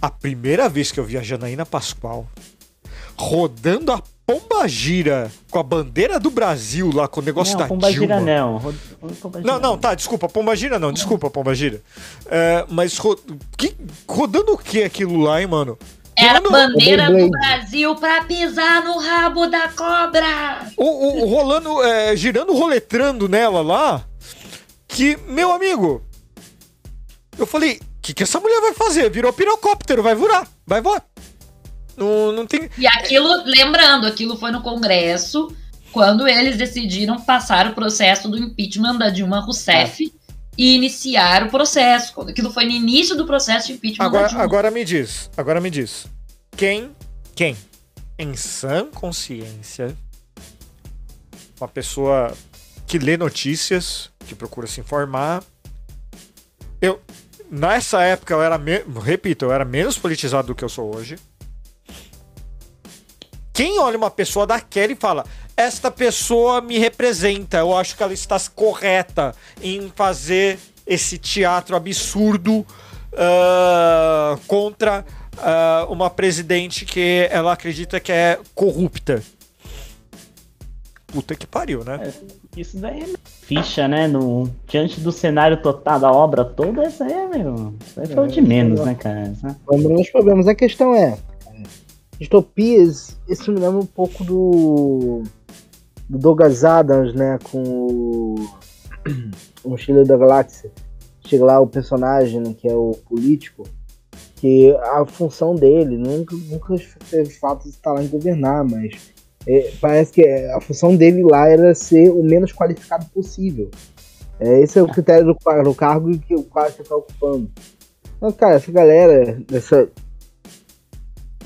a 0.00 0.10
primeira 0.10 0.68
vez 0.68 0.90
que 0.90 0.98
eu 0.98 1.04
vi 1.04 1.16
a 1.16 1.22
Janaína 1.22 1.64
Pascoal 1.64 2.26
rodando 3.16 3.92
a 3.92 4.02
Pomba 4.26 4.66
Gira 4.68 5.30
com 5.50 5.58
a 5.58 5.62
bandeira 5.62 6.20
do 6.20 6.30
Brasil 6.30 6.90
lá 6.94 7.08
com 7.08 7.20
o 7.20 7.22
negócio 7.22 7.52
não, 7.54 7.60
da 7.60 7.66
Pomba 7.66 7.90
Dilma. 7.90 8.20
Gira 8.20 8.20
não. 8.20 8.74
Pomba 9.20 9.40
não, 9.40 9.58
não, 9.58 9.76
tá, 9.76 9.94
desculpa, 9.94 10.28
Pomba 10.28 10.54
Gira 10.54 10.78
não, 10.78 10.92
desculpa, 10.92 11.28
Pomba 11.28 11.54
Gira. 11.54 11.82
É, 12.26 12.64
mas 12.68 12.96
ro... 12.96 13.18
que... 13.56 13.74
rodando 14.08 14.52
o 14.52 14.58
que 14.58 14.84
aquilo 14.84 15.18
lá, 15.18 15.40
hein, 15.40 15.48
mano? 15.48 15.76
Era 16.20 16.38
a 16.38 16.50
bandeira 16.50 17.10
do 17.10 17.30
Brasil 17.30 17.94
pra 17.96 18.24
pisar 18.24 18.84
no 18.84 18.98
rabo 18.98 19.46
da 19.46 19.68
cobra. 19.68 20.70
O, 20.76 21.22
o 21.22 21.26
rolando, 21.26 21.82
é, 21.82 22.14
girando, 22.16 22.52
roletrando 22.52 23.28
nela 23.28 23.62
lá. 23.62 24.04
Que, 24.86 25.16
meu 25.28 25.52
amigo, 25.52 26.02
eu 27.38 27.46
falei, 27.46 27.74
o 27.74 27.80
que, 28.02 28.12
que 28.12 28.22
essa 28.22 28.40
mulher 28.40 28.60
vai 28.60 28.74
fazer? 28.74 29.08
Virou 29.10 29.32
pirocóptero, 29.32 30.02
vai 30.02 30.14
voar, 30.14 30.46
vai 30.66 30.80
voar. 30.80 31.04
Não, 31.96 32.32
não 32.32 32.46
tem. 32.46 32.68
E 32.76 32.86
aquilo, 32.86 33.42
lembrando, 33.44 34.06
aquilo 34.06 34.36
foi 34.36 34.50
no 34.50 34.62
Congresso, 34.62 35.54
quando 35.92 36.26
eles 36.26 36.56
decidiram 36.56 37.20
passar 37.20 37.66
o 37.66 37.74
processo 37.74 38.28
do 38.28 38.38
impeachment 38.38 38.96
da 38.96 39.10
Dilma 39.10 39.40
Rousseff. 39.40 40.04
É. 40.04 40.19
E 40.61 40.74
iniciar 40.74 41.44
o 41.44 41.50
processo. 41.50 42.20
Aquilo 42.20 42.52
foi 42.52 42.66
no 42.66 42.72
início 42.72 43.16
do 43.16 43.24
processo 43.24 43.68
de 43.68 43.72
impeachment 43.72 44.04
agora. 44.04 44.36
Agora 44.36 44.70
me 44.70 44.84
diz, 44.84 45.30
agora 45.34 45.58
me 45.58 45.70
diz. 45.70 46.06
Quem, 46.54 46.94
quem, 47.34 47.56
em 48.18 48.36
sã 48.36 48.84
consciência, 48.90 49.96
uma 51.58 51.66
pessoa 51.66 52.36
que 52.86 52.98
lê 52.98 53.16
notícias, 53.16 54.11
que 54.26 54.34
procura 54.34 54.66
se 54.66 54.82
informar. 54.82 55.42
Eu, 56.78 57.00
nessa 57.50 58.02
época, 58.02 58.34
eu 58.34 58.42
era, 58.42 58.58
me, 58.58 58.84
repito, 59.02 59.46
eu 59.46 59.52
era 59.52 59.64
menos 59.64 59.96
politizado 59.96 60.48
do 60.48 60.54
que 60.54 60.62
eu 60.62 60.68
sou 60.68 60.94
hoje. 60.94 61.16
Quem 63.54 63.78
olha 63.78 63.96
uma 63.96 64.11
pessoa 64.11 64.46
daquela 64.46 64.92
e 64.92 64.96
fala, 64.96 65.24
esta 65.61 65.90
pessoa 65.90 66.62
me 66.62 66.78
representa, 66.78 67.58
eu 67.58 67.76
acho 67.76 67.94
que 67.94 68.02
ela 68.02 68.14
está 68.14 68.38
correta 68.54 69.34
em 69.62 69.92
fazer 69.94 70.58
esse 70.86 71.18
teatro 71.18 71.76
absurdo 71.76 72.61
uh, 72.61 74.38
contra 74.46 75.04
uh, 75.36 75.92
uma 75.92 76.08
presidente 76.08 76.86
que 76.86 77.28
ela 77.30 77.52
acredita 77.52 78.00
que 78.00 78.11
é 78.11 78.38
corrupta. 78.54 79.22
Puta 81.08 81.34
que 81.34 81.46
pariu, 81.46 81.84
né? 81.84 82.00
É, 82.04 82.61
isso 82.61 82.78
daí 82.78 83.03
é 83.03 83.07
ficha, 83.42 83.87
né? 83.87 84.07
No, 84.08 84.50
diante 84.66 84.99
do 85.00 85.12
cenário 85.12 85.61
total 85.61 86.00
da 86.00 86.11
obra 86.11 86.42
toda, 86.42 86.87
isso 86.87 87.03
aí 87.03 87.12
é, 87.12 87.28
meu. 87.28 87.74
Isso 87.84 88.00
aí 88.00 88.07
foi 88.07 88.24
é, 88.24 88.28
de 88.28 88.41
menos, 88.41 88.80
né, 88.80 88.95
cara? 88.95 89.32
Vamos 89.66 90.00
os 90.00 90.11
problemas. 90.11 90.49
A 90.49 90.54
questão 90.54 90.95
é. 90.95 91.18
Distopias, 92.18 93.16
isso 93.28 93.50
me 93.50 93.58
lembra 93.58 93.80
um 93.80 93.87
pouco 93.87 94.22
do. 94.22 95.22
Do 96.11 96.18
Douglas 96.18 96.64
Adams, 96.64 97.14
né? 97.14 97.38
Com 97.50 97.62
o. 97.62 98.34
O 99.62 99.68
Mochileiro 99.68 100.08
da 100.08 100.16
Galáxia. 100.16 100.70
Chega 101.26 101.45
lá 101.45 101.61
o 101.61 101.66
personagem, 101.66 102.41
né, 102.41 102.54
que 102.58 102.66
é 102.66 102.74
o 102.74 102.92
político 103.07 103.64
que 104.37 104.74
a 104.74 105.04
função 105.04 105.54
dele 105.54 105.99
nunca, 105.99 106.34
nunca 106.34 106.74
teve 107.11 107.28
fato 107.28 107.64
de 107.64 107.68
estar 107.68 107.92
lá 107.92 108.03
em 108.03 108.08
governar, 108.08 108.64
mas 108.64 109.12
é, 109.46 109.70
parece 109.78 110.12
que 110.12 110.26
a 110.26 110.61
função 110.62 110.96
dele 110.96 111.22
lá 111.22 111.46
era 111.46 111.74
ser 111.74 112.08
o 112.08 112.22
menos 112.22 112.50
qualificado 112.50 113.04
possível. 113.11 113.70
É, 114.38 114.61
esse 114.61 114.78
é 114.78 114.82
o 114.82 114.88
critério 114.88 115.26
do, 115.26 115.62
do 115.62 115.74
cargo 115.74 116.18
que 116.18 116.34
o 116.34 116.45
cara 116.45 116.70
está 116.70 116.96
ocupando. 116.96 117.50
Então, 118.16 118.32
cara, 118.32 118.54
essa 118.54 118.72
galera, 118.72 119.42
essa. 119.53 119.91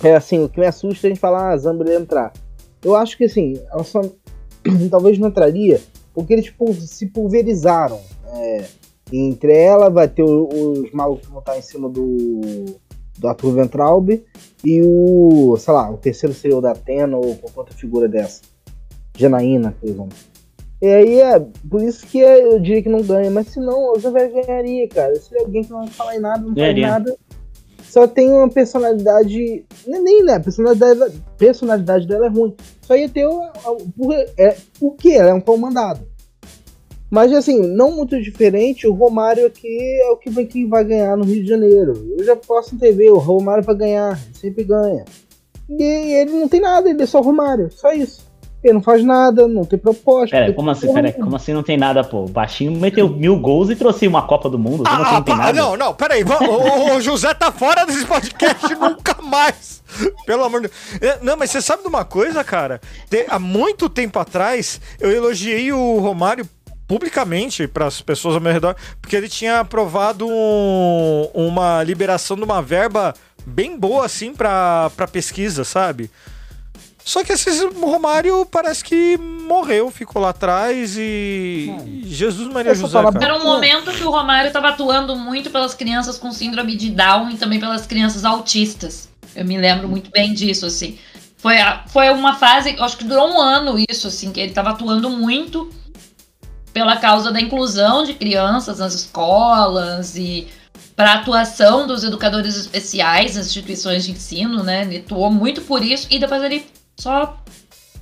É 0.02 0.14
assim, 0.14 0.44
o 0.44 0.48
que 0.48 0.60
me 0.60 0.66
assusta 0.66 1.06
é 1.06 1.08
a 1.08 1.10
gente 1.12 1.20
falar, 1.20 1.50
ah, 1.50 1.56
Zambra 1.56 1.92
entrar. 1.92 2.32
Eu 2.84 2.94
acho 2.94 3.16
que 3.16 3.24
assim, 3.24 3.60
ela 3.72 3.82
só 3.82 4.02
talvez 4.90 5.18
não 5.18 5.28
entraria, 5.28 5.80
porque 6.12 6.32
eles 6.32 6.52
se 6.88 7.06
pulverizaram. 7.06 8.00
É, 8.32 8.64
entre 9.12 9.52
ela 9.52 9.90
vai 9.90 10.08
ter 10.08 10.24
os 10.24 10.90
malucos 10.92 11.26
que 11.26 11.30
vão 11.30 11.40
estar 11.40 11.58
em 11.58 11.62
cima 11.62 11.88
do 11.88 12.40
do 13.18 13.28
Arthur 13.28 13.52
Ventralb 13.52 14.10
e 14.64 14.82
o, 14.82 15.56
sei 15.56 15.72
lá, 15.72 15.90
o 15.90 15.96
terceiro 15.96 16.34
seria 16.34 16.56
o 16.56 16.60
da 16.60 16.72
Atena 16.72 17.16
ou 17.16 17.36
qualquer 17.36 17.60
outra 17.60 17.74
figura 17.74 18.08
dessa. 18.08 18.42
Janaína, 19.16 19.74
por 19.80 19.88
exemplo. 19.88 20.18
E 20.82 20.86
aí 20.86 21.20
é 21.20 21.40
por 21.70 21.82
isso 21.82 22.06
que 22.06 22.18
eu 22.18 22.58
diria 22.58 22.82
que 22.82 22.88
não 22.88 23.00
ganha, 23.00 23.30
mas 23.30 23.48
se 23.48 23.60
não, 23.60 23.92
o 23.92 23.98
Zé 23.98 24.10
ganharia, 24.10 24.88
cara. 24.88 25.14
Se 25.16 25.36
alguém 25.38 25.62
que 25.62 25.70
não 25.70 25.80
vai 25.80 25.88
falar 25.88 26.16
em 26.16 26.20
nada, 26.20 26.42
não 26.42 26.54
faz 26.54 26.78
nada, 26.78 27.16
só 27.94 28.08
tem 28.08 28.28
uma 28.28 28.50
personalidade. 28.50 29.64
Nem, 29.86 30.24
né? 30.24 30.34
A 30.34 30.40
personalidade, 30.40 31.22
personalidade 31.38 32.08
dela 32.08 32.26
é 32.26 32.28
ruim. 32.28 32.52
Só 32.82 32.96
ia 32.96 33.08
ter 33.08 33.24
o. 33.24 33.40
o, 33.96 34.12
é, 34.36 34.56
o 34.80 34.90
que? 34.90 35.12
Ela 35.12 35.30
é 35.30 35.34
um 35.34 35.40
comandado. 35.40 36.00
Mas 37.08 37.32
assim, 37.32 37.60
não 37.60 37.92
muito 37.92 38.20
diferente, 38.20 38.88
o 38.88 38.92
Romário 38.92 39.46
aqui 39.46 39.78
é 40.02 40.10
o 40.10 40.16
que 40.16 40.28
vai, 40.28 40.44
que 40.44 40.66
vai 40.66 40.84
ganhar 40.84 41.16
no 41.16 41.22
Rio 41.22 41.44
de 41.44 41.48
Janeiro. 41.48 42.12
Eu 42.18 42.24
já 42.24 42.34
posso 42.34 42.76
ver, 42.76 43.12
o 43.12 43.18
Romário 43.18 43.62
vai 43.62 43.76
ganhar, 43.76 44.18
sempre 44.32 44.64
ganha. 44.64 45.04
E 45.68 45.82
ele 45.84 46.32
não 46.32 46.48
tem 46.48 46.60
nada, 46.60 46.90
ele 46.90 47.00
é 47.00 47.06
só 47.06 47.20
Romário, 47.20 47.70
só 47.70 47.92
isso. 47.92 48.23
Ele 48.64 48.72
não 48.72 48.82
faz 48.82 49.04
nada, 49.04 49.46
não 49.46 49.64
tem 49.64 49.78
proposta. 49.78 50.34
Pera, 50.34 50.52
como 50.54 50.70
assim, 50.70 50.92
pera, 50.92 51.12
como 51.12 51.36
assim 51.36 51.52
não 51.52 51.62
tem 51.62 51.76
nada, 51.76 52.02
pô? 52.02 52.24
O 52.24 52.28
baixinho 52.28 52.72
meteu 52.72 53.08
mil 53.10 53.38
gols 53.38 53.68
e 53.68 53.76
trouxe 53.76 54.08
uma 54.08 54.22
Copa 54.22 54.48
do 54.48 54.58
Mundo. 54.58 54.84
Ah, 54.86 55.02
assim 55.02 55.14
não, 55.14 55.22
tem 55.22 55.36
nada? 55.36 55.52
não, 55.52 55.76
não, 55.76 55.94
peraí. 55.94 56.24
o, 56.24 56.96
o 56.96 57.00
José 57.02 57.34
tá 57.34 57.52
fora 57.52 57.84
desse 57.84 58.06
podcast 58.06 58.72
nunca 58.74 59.20
mais. 59.20 59.82
Pelo 60.24 60.44
amor 60.44 60.62
de 60.62 60.68
Deus. 60.68 61.02
É, 61.02 61.18
não, 61.22 61.36
mas 61.36 61.50
você 61.50 61.60
sabe 61.60 61.82
de 61.82 61.88
uma 61.88 62.06
coisa, 62.06 62.42
cara? 62.42 62.80
há 63.28 63.38
muito 63.38 63.90
tempo 63.90 64.18
atrás, 64.18 64.80
eu 64.98 65.10
elogiei 65.10 65.70
o 65.70 65.98
Romário 65.98 66.48
publicamente 66.88 67.68
para 67.68 67.86
as 67.86 68.00
pessoas 68.00 68.34
ao 68.34 68.40
meu 68.40 68.52
redor, 68.52 68.74
porque 69.00 69.14
ele 69.14 69.28
tinha 69.28 69.60
aprovado 69.60 70.26
um, 70.26 71.28
uma 71.34 71.82
liberação 71.82 72.36
de 72.36 72.42
uma 72.42 72.62
verba 72.62 73.14
bem 73.46 73.78
boa 73.78 74.06
assim 74.06 74.32
para 74.32 74.90
pesquisa, 75.12 75.64
sabe? 75.64 76.10
Só 77.04 77.22
que 77.22 77.32
esse 77.32 77.66
Romário 77.66 78.46
parece 78.46 78.82
que 78.82 79.18
morreu, 79.18 79.90
ficou 79.90 80.22
lá 80.22 80.30
atrás 80.30 80.96
e. 80.96 81.70
Hum. 81.70 82.02
Jesus 82.06 82.48
Maria 82.48 82.74
José. 82.74 82.98
Era 83.20 83.36
um 83.36 83.44
momento 83.44 83.92
que 83.92 84.02
o 84.02 84.10
Romário 84.10 84.48
estava 84.48 84.70
atuando 84.70 85.14
muito 85.14 85.50
pelas 85.50 85.74
crianças 85.74 86.16
com 86.16 86.32
síndrome 86.32 86.74
de 86.74 86.90
Down 86.90 87.30
e 87.30 87.36
também 87.36 87.60
pelas 87.60 87.86
crianças 87.86 88.24
autistas. 88.24 89.10
Eu 89.36 89.44
me 89.44 89.58
lembro 89.58 89.86
muito 89.86 90.10
bem 90.10 90.32
disso, 90.32 90.64
assim. 90.64 90.98
Foi, 91.36 91.58
a, 91.58 91.84
foi 91.88 92.08
uma 92.08 92.36
fase, 92.36 92.74
acho 92.78 92.96
que 92.96 93.04
durou 93.04 93.34
um 93.34 93.38
ano 93.38 93.76
isso, 93.86 94.06
assim, 94.08 94.32
que 94.32 94.40
ele 94.40 94.48
estava 94.48 94.70
atuando 94.70 95.10
muito 95.10 95.70
pela 96.72 96.96
causa 96.96 97.30
da 97.30 97.38
inclusão 97.38 98.02
de 98.02 98.14
crianças 98.14 98.78
nas 98.78 98.94
escolas 98.94 100.16
e 100.16 100.48
para 100.96 101.10
a 101.10 101.14
atuação 101.16 101.86
dos 101.86 102.02
educadores 102.02 102.56
especiais 102.56 103.36
nas 103.36 103.46
instituições 103.46 104.04
de 104.04 104.12
ensino, 104.12 104.62
né? 104.62 104.82
Ele 104.82 104.98
atuou 104.98 105.30
muito 105.30 105.60
por 105.60 105.82
isso 105.82 106.06
e 106.10 106.18
depois 106.18 106.42
ele 106.42 106.64
só. 106.98 107.36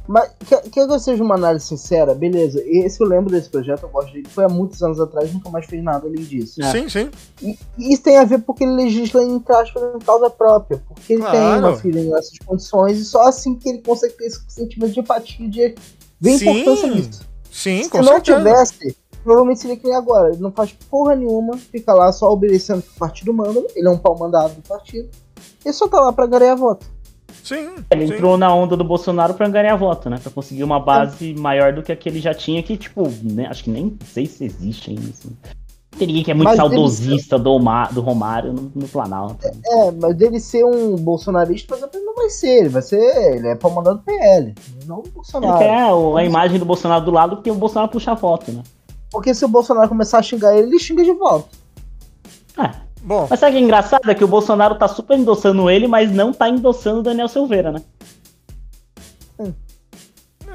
Mas 0.09 0.31
quer, 0.49 0.63
quer 0.63 0.87
que 0.87 0.93
eu 0.93 0.99
seja 0.99 1.23
uma 1.23 1.37
análise 1.37 1.67
sincera? 1.67 2.15
Beleza, 2.15 2.61
esse 2.67 3.01
eu 3.01 3.07
lembro 3.07 3.31
desse 3.31 3.49
projeto, 3.49 3.85
eu 3.85 3.89
gosto 3.89 4.13
dele. 4.13 4.29
Foi 4.29 4.45
há 4.45 4.49
muitos 4.49 4.83
anos 4.83 4.99
atrás, 4.99 5.33
nunca 5.33 5.49
mais 5.49 5.67
fez 5.67 5.83
nada 5.83 6.07
além 6.07 6.25
disso. 6.25 6.61
É. 6.61 6.73
Sim, 6.73 6.89
sim. 6.89 7.11
E, 7.41 7.57
e, 7.79 7.93
isso 7.93 8.03
tem 8.03 8.17
a 8.17 8.25
ver 8.25 8.39
porque 8.41 8.65
ele 8.65 8.73
legisla 8.73 9.23
em 9.23 9.43
aspas 9.49 9.83
em 9.95 9.99
causa 10.01 10.29
própria. 10.29 10.83
Porque 10.89 11.13
ele 11.13 11.23
claro. 11.23 11.39
tem 11.39 11.59
uma 11.59 11.77
filha 11.77 12.03
nessas 12.03 12.37
condições 12.39 12.99
e 12.99 13.05
só 13.05 13.29
assim 13.29 13.55
que 13.55 13.69
ele 13.69 13.79
consegue 13.79 14.15
ter 14.15 14.27
esse 14.27 14.41
sentimento 14.49 14.93
de 14.93 15.01
empatia 15.01 15.49
de 15.49 15.75
ver 16.21 16.31
a 16.31 16.35
importância 16.35 16.91
disso. 16.91 17.33
Sim, 17.51 17.85
Se 17.85 17.91
com 17.91 17.99
não 17.99 18.15
certeza. 18.15 18.39
tivesse, 18.39 18.97
provavelmente 19.23 19.61
seria 19.61 19.77
que 19.77 19.87
nem 19.87 19.95
agora. 19.95 20.31
Ele 20.33 20.43
não 20.43 20.51
faz 20.51 20.73
porra 20.91 21.15
nenhuma, 21.15 21.57
fica 21.57 21.95
lá 21.95 22.11
só 22.13 22.31
obedecendo 22.31 22.81
o 22.81 22.83
que 22.83 22.91
o 22.97 22.99
partido 22.99 23.33
manda. 23.33 23.63
Ele 23.77 23.87
é 23.87 23.91
um 23.91 23.99
pau 23.99 24.19
mandado 24.19 24.55
do 24.55 24.63
partido. 24.63 25.09
Ele 25.65 25.73
só 25.73 25.87
tá 25.87 26.01
lá 26.01 26.13
pra 26.13 26.27
ganhar 26.27 26.57
voto. 26.57 26.87
Sim. 27.43 27.77
Ele 27.91 28.07
sim. 28.07 28.15
entrou 28.15 28.37
na 28.37 28.55
onda 28.55 28.77
do 28.77 28.85
Bolsonaro 28.85 29.35
para 29.35 29.49
ganhar 29.49 29.77
voto, 29.77 30.09
né? 30.09 30.19
Para 30.23 30.31
conseguir 30.31 30.65
uma 30.65 30.81
base 30.81 31.33
é. 31.33 31.41
maior 31.41 31.73
do 31.73 31.83
que 31.83 31.93
a 31.93 31.97
que 31.97 32.09
ele 32.09 32.21
já 32.21 32.35
tinha, 32.35 32.63
que, 32.63 32.77
tipo, 32.77 33.09
né? 33.23 33.47
acho 33.49 33.65
que 33.65 33.71
nem 33.71 33.97
sei 34.13 34.27
se 34.27 34.45
existe 34.45 34.91
ainda. 34.91 35.09
Assim. 35.11 35.37
Tem 35.99 36.07
ninguém 36.07 36.25
que 36.25 36.31
é 36.31 36.35
muito 36.35 36.49
mas 36.49 36.57
saudosista 36.57 37.37
ser... 37.37 37.43
do, 37.43 37.59
do 37.93 38.01
Romário 38.01 38.53
no, 38.53 38.73
no 38.75 38.89
Planalto. 38.89 39.47
É, 39.47 39.89
é, 39.89 39.91
mas 39.91 40.17
dele 40.17 40.41
ser 40.41 40.65
um 40.65 40.97
bolsonarista, 40.97 41.69
por 41.69 41.77
exemplo, 41.77 41.99
ele 41.99 42.07
não 42.07 42.15
vai 42.15 42.31
ser. 42.31 42.61
Ele 42.61 42.69
vai 42.71 42.83
ser. 42.83 43.37
Ele 43.37 43.49
é 43.49 43.55
pra 43.55 43.71
mandar 43.71 43.93
do 43.93 44.01
PL, 44.01 44.55
não 44.87 45.03
do 45.03 45.11
Bolsonaro. 45.11 45.63
Ele 45.63 45.65
quer 45.65 46.19
a 46.19 46.25
imagem 46.25 46.59
do 46.59 46.65
Bolsonaro 46.65 47.05
do 47.05 47.11
lado 47.11 47.37
porque 47.37 47.51
o 47.51 47.55
Bolsonaro 47.55 47.91
puxa 47.91 48.13
a 48.13 48.15
voto, 48.15 48.51
né? 48.51 48.63
Porque 49.11 49.35
se 49.35 49.45
o 49.45 49.49
Bolsonaro 49.49 49.89
começar 49.89 50.19
a 50.19 50.23
xingar 50.23 50.57
ele, 50.57 50.69
ele 50.69 50.79
xinga 50.79 51.05
de 51.05 51.13
volta. 51.13 51.49
É. 52.59 52.92
Bom. 53.03 53.27
Mas 53.29 53.41
sabe 53.41 53.53
o 53.53 53.55
que 53.57 53.63
é 53.63 53.65
engraçado? 53.65 54.11
É 54.11 54.15
que 54.15 54.25
o 54.25 54.29
Bolsonaro 54.29 54.77
tá 54.77 54.87
super 54.87 55.19
endossando 55.19 55.69
ele, 55.69 55.89
mas 55.89 56.11
não 56.13 56.33
tá 56.33 56.49
endossando 56.49 57.01
o 57.01 57.03
Daniel 57.03 57.29
Silveira, 57.29 57.73
né? 57.73 57.83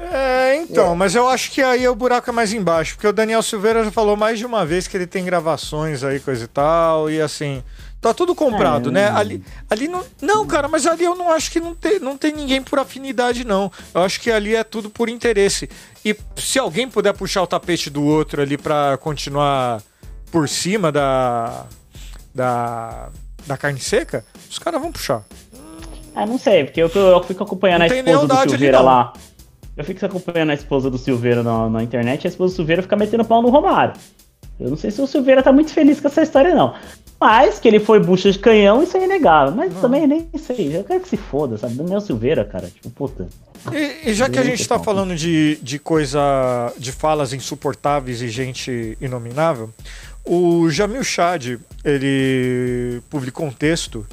É, 0.00 0.56
então, 0.62 0.92
é. 0.92 0.94
mas 0.94 1.14
eu 1.14 1.28
acho 1.28 1.50
que 1.50 1.60
aí 1.60 1.86
o 1.86 1.94
buraco 1.94 2.30
é 2.30 2.32
mais 2.32 2.52
embaixo, 2.52 2.94
porque 2.94 3.06
o 3.06 3.12
Daniel 3.12 3.42
Silveira 3.42 3.84
já 3.84 3.90
falou 3.90 4.16
mais 4.16 4.38
de 4.38 4.46
uma 4.46 4.64
vez 4.64 4.86
que 4.86 4.96
ele 4.96 5.06
tem 5.06 5.24
gravações 5.24 6.04
aí, 6.04 6.20
coisa 6.20 6.44
e 6.44 6.48
tal, 6.48 7.10
e 7.10 7.20
assim, 7.20 7.62
tá 8.00 8.14
tudo 8.14 8.34
comprado, 8.34 8.90
é, 8.90 8.92
né? 8.92 9.10
Ali, 9.10 9.42
ali 9.68 9.88
não. 9.88 10.04
Não, 10.22 10.46
cara, 10.46 10.68
mas 10.68 10.86
ali 10.86 11.04
eu 11.04 11.16
não 11.16 11.30
acho 11.30 11.50
que 11.50 11.60
não 11.60 11.74
tem, 11.74 11.98
não 11.98 12.16
tem 12.16 12.32
ninguém 12.32 12.62
por 12.62 12.78
afinidade, 12.78 13.44
não. 13.44 13.70
Eu 13.92 14.02
acho 14.02 14.20
que 14.20 14.30
ali 14.30 14.54
é 14.54 14.62
tudo 14.62 14.88
por 14.88 15.08
interesse. 15.08 15.68
E 16.04 16.16
se 16.36 16.58
alguém 16.58 16.88
puder 16.88 17.12
puxar 17.12 17.42
o 17.42 17.46
tapete 17.46 17.90
do 17.90 18.04
outro 18.04 18.40
ali 18.40 18.56
para 18.56 18.96
continuar 18.98 19.82
por 20.30 20.48
cima 20.48 20.92
da, 20.92 21.66
da, 22.34 23.08
da 23.46 23.56
carne 23.56 23.80
seca, 23.80 24.24
os 24.50 24.58
caras 24.58 24.80
vão 24.80 24.92
puxar. 24.92 25.22
Ah, 26.14 26.26
não 26.26 26.38
sei, 26.38 26.64
porque 26.64 26.82
eu, 26.82 26.88
eu 26.88 27.22
fico 27.22 27.44
acompanhando 27.44 27.80
não 27.80 27.86
a 27.86 27.98
esposa 27.98 28.26
do 28.26 28.50
Silveira 28.50 28.80
lá. 28.80 29.12
Eu 29.76 29.84
fico 29.84 30.04
acompanhando 30.04 30.50
a 30.50 30.54
esposa 30.54 30.90
do 30.90 30.98
Silveira 30.98 31.42
na, 31.42 31.70
na 31.70 31.82
internet 31.82 32.24
e 32.24 32.26
a 32.26 32.30
esposa 32.30 32.52
do 32.52 32.56
Silveira 32.56 32.82
fica 32.82 32.96
metendo 32.96 33.24
pau 33.24 33.40
no 33.40 33.48
Romário. 33.48 33.94
Eu 34.58 34.70
não 34.70 34.76
sei 34.76 34.90
se 34.90 35.00
o 35.00 35.06
Silveira 35.06 35.40
tá 35.40 35.52
muito 35.52 35.72
feliz 35.72 36.00
com 36.00 36.08
essa 36.08 36.22
história, 36.22 36.52
não. 36.52 36.74
Mas 37.20 37.58
que 37.60 37.68
ele 37.68 37.78
foi 37.78 38.00
bucha 38.00 38.30
de 38.30 38.38
canhão, 38.38 38.82
isso 38.82 38.96
é 38.96 39.04
inegável. 39.04 39.54
Mas 39.54 39.72
não. 39.72 39.80
também 39.80 40.06
nem 40.06 40.28
sei. 40.36 40.76
Eu 40.76 40.82
quero 40.82 41.00
que 41.00 41.08
se 41.08 41.16
foda, 41.16 41.56
sabe? 41.56 41.74
Daniel 41.74 42.00
Silveira, 42.00 42.44
cara. 42.44 42.68
Tipo, 42.68 42.90
puta. 42.90 43.28
E, 43.72 44.10
e 44.10 44.14
já 44.14 44.28
que 44.28 44.38
a 44.38 44.42
gente 44.42 44.66
tá 44.66 44.78
falando 44.78 45.14
de, 45.14 45.58
de 45.62 45.78
coisa. 45.78 46.72
de 46.76 46.90
falas 46.90 47.32
insuportáveis 47.32 48.20
e 48.20 48.28
gente 48.28 48.98
inominável, 49.00 49.70
o 50.28 50.70
Jamil 50.70 51.02
Chad, 51.02 51.58
ele 51.82 53.02
publicou 53.08 53.46
um 53.46 53.50
texto 53.50 54.06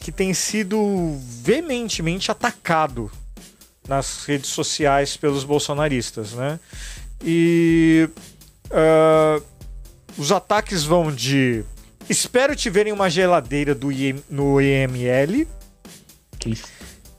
que 0.00 0.10
tem 0.10 0.34
sido 0.34 1.16
veementemente 1.42 2.30
atacado 2.30 3.10
nas 3.86 4.24
redes 4.24 4.50
sociais 4.50 5.16
pelos 5.16 5.44
bolsonaristas, 5.44 6.32
né? 6.32 6.58
E 7.24 8.08
uh, 8.66 9.42
os 10.18 10.32
ataques 10.32 10.82
vão 10.82 11.12
de 11.14 11.64
espero 12.08 12.56
te 12.56 12.68
ver 12.68 12.88
em 12.88 12.92
uma 12.92 13.08
geladeira 13.08 13.72
do 13.72 13.92
IM, 13.92 14.20
no 14.28 14.60
EML 14.60 15.46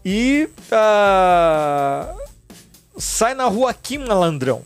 e 0.03 0.49
uh, 0.71 2.17
sai 2.97 3.33
na 3.33 3.45
rua 3.45 3.71
aqui, 3.71 3.97
malandrão. 3.97 4.61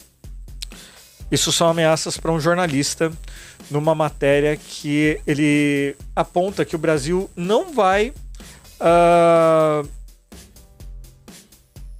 Isso 1.29 1.51
são 1.51 1.69
ameaças 1.69 2.17
para 2.17 2.31
um 2.31 2.39
jornalista 2.39 3.11
numa 3.69 3.95
matéria 3.95 4.55
que 4.57 5.19
ele 5.25 5.95
aponta 6.15 6.65
que 6.65 6.75
o 6.75 6.79
Brasil 6.79 7.29
não 7.35 7.73
vai. 7.73 8.13
Uh, 8.79 9.87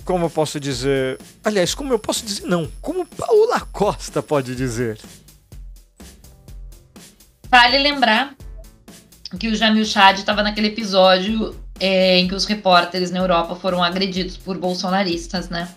como 0.04 0.26
eu 0.26 0.30
posso 0.30 0.60
dizer? 0.60 1.20
Aliás, 1.44 1.74
como 1.74 1.92
eu 1.92 2.00
posso 2.00 2.26
dizer? 2.26 2.46
Não. 2.46 2.70
Como 2.82 3.06
Paula 3.06 3.62
Costa 3.72 4.22
pode 4.22 4.56
dizer? 4.56 5.00
Vale 7.50 7.80
lembrar 7.80 8.36
que 9.40 9.48
o 9.48 9.56
Jamil 9.56 9.86
Chad 9.86 10.20
estava 10.20 10.44
naquele 10.44 10.68
episódio 10.68 11.56
é, 11.80 12.20
em 12.20 12.28
que 12.28 12.36
os 12.36 12.46
repórteres 12.46 13.12
na 13.12 13.20
Europa 13.20 13.56
foram 13.56 13.84
agredidos 13.84 14.38
por 14.38 14.58
bolsonaristas, 14.58 15.50
né? 15.50 15.68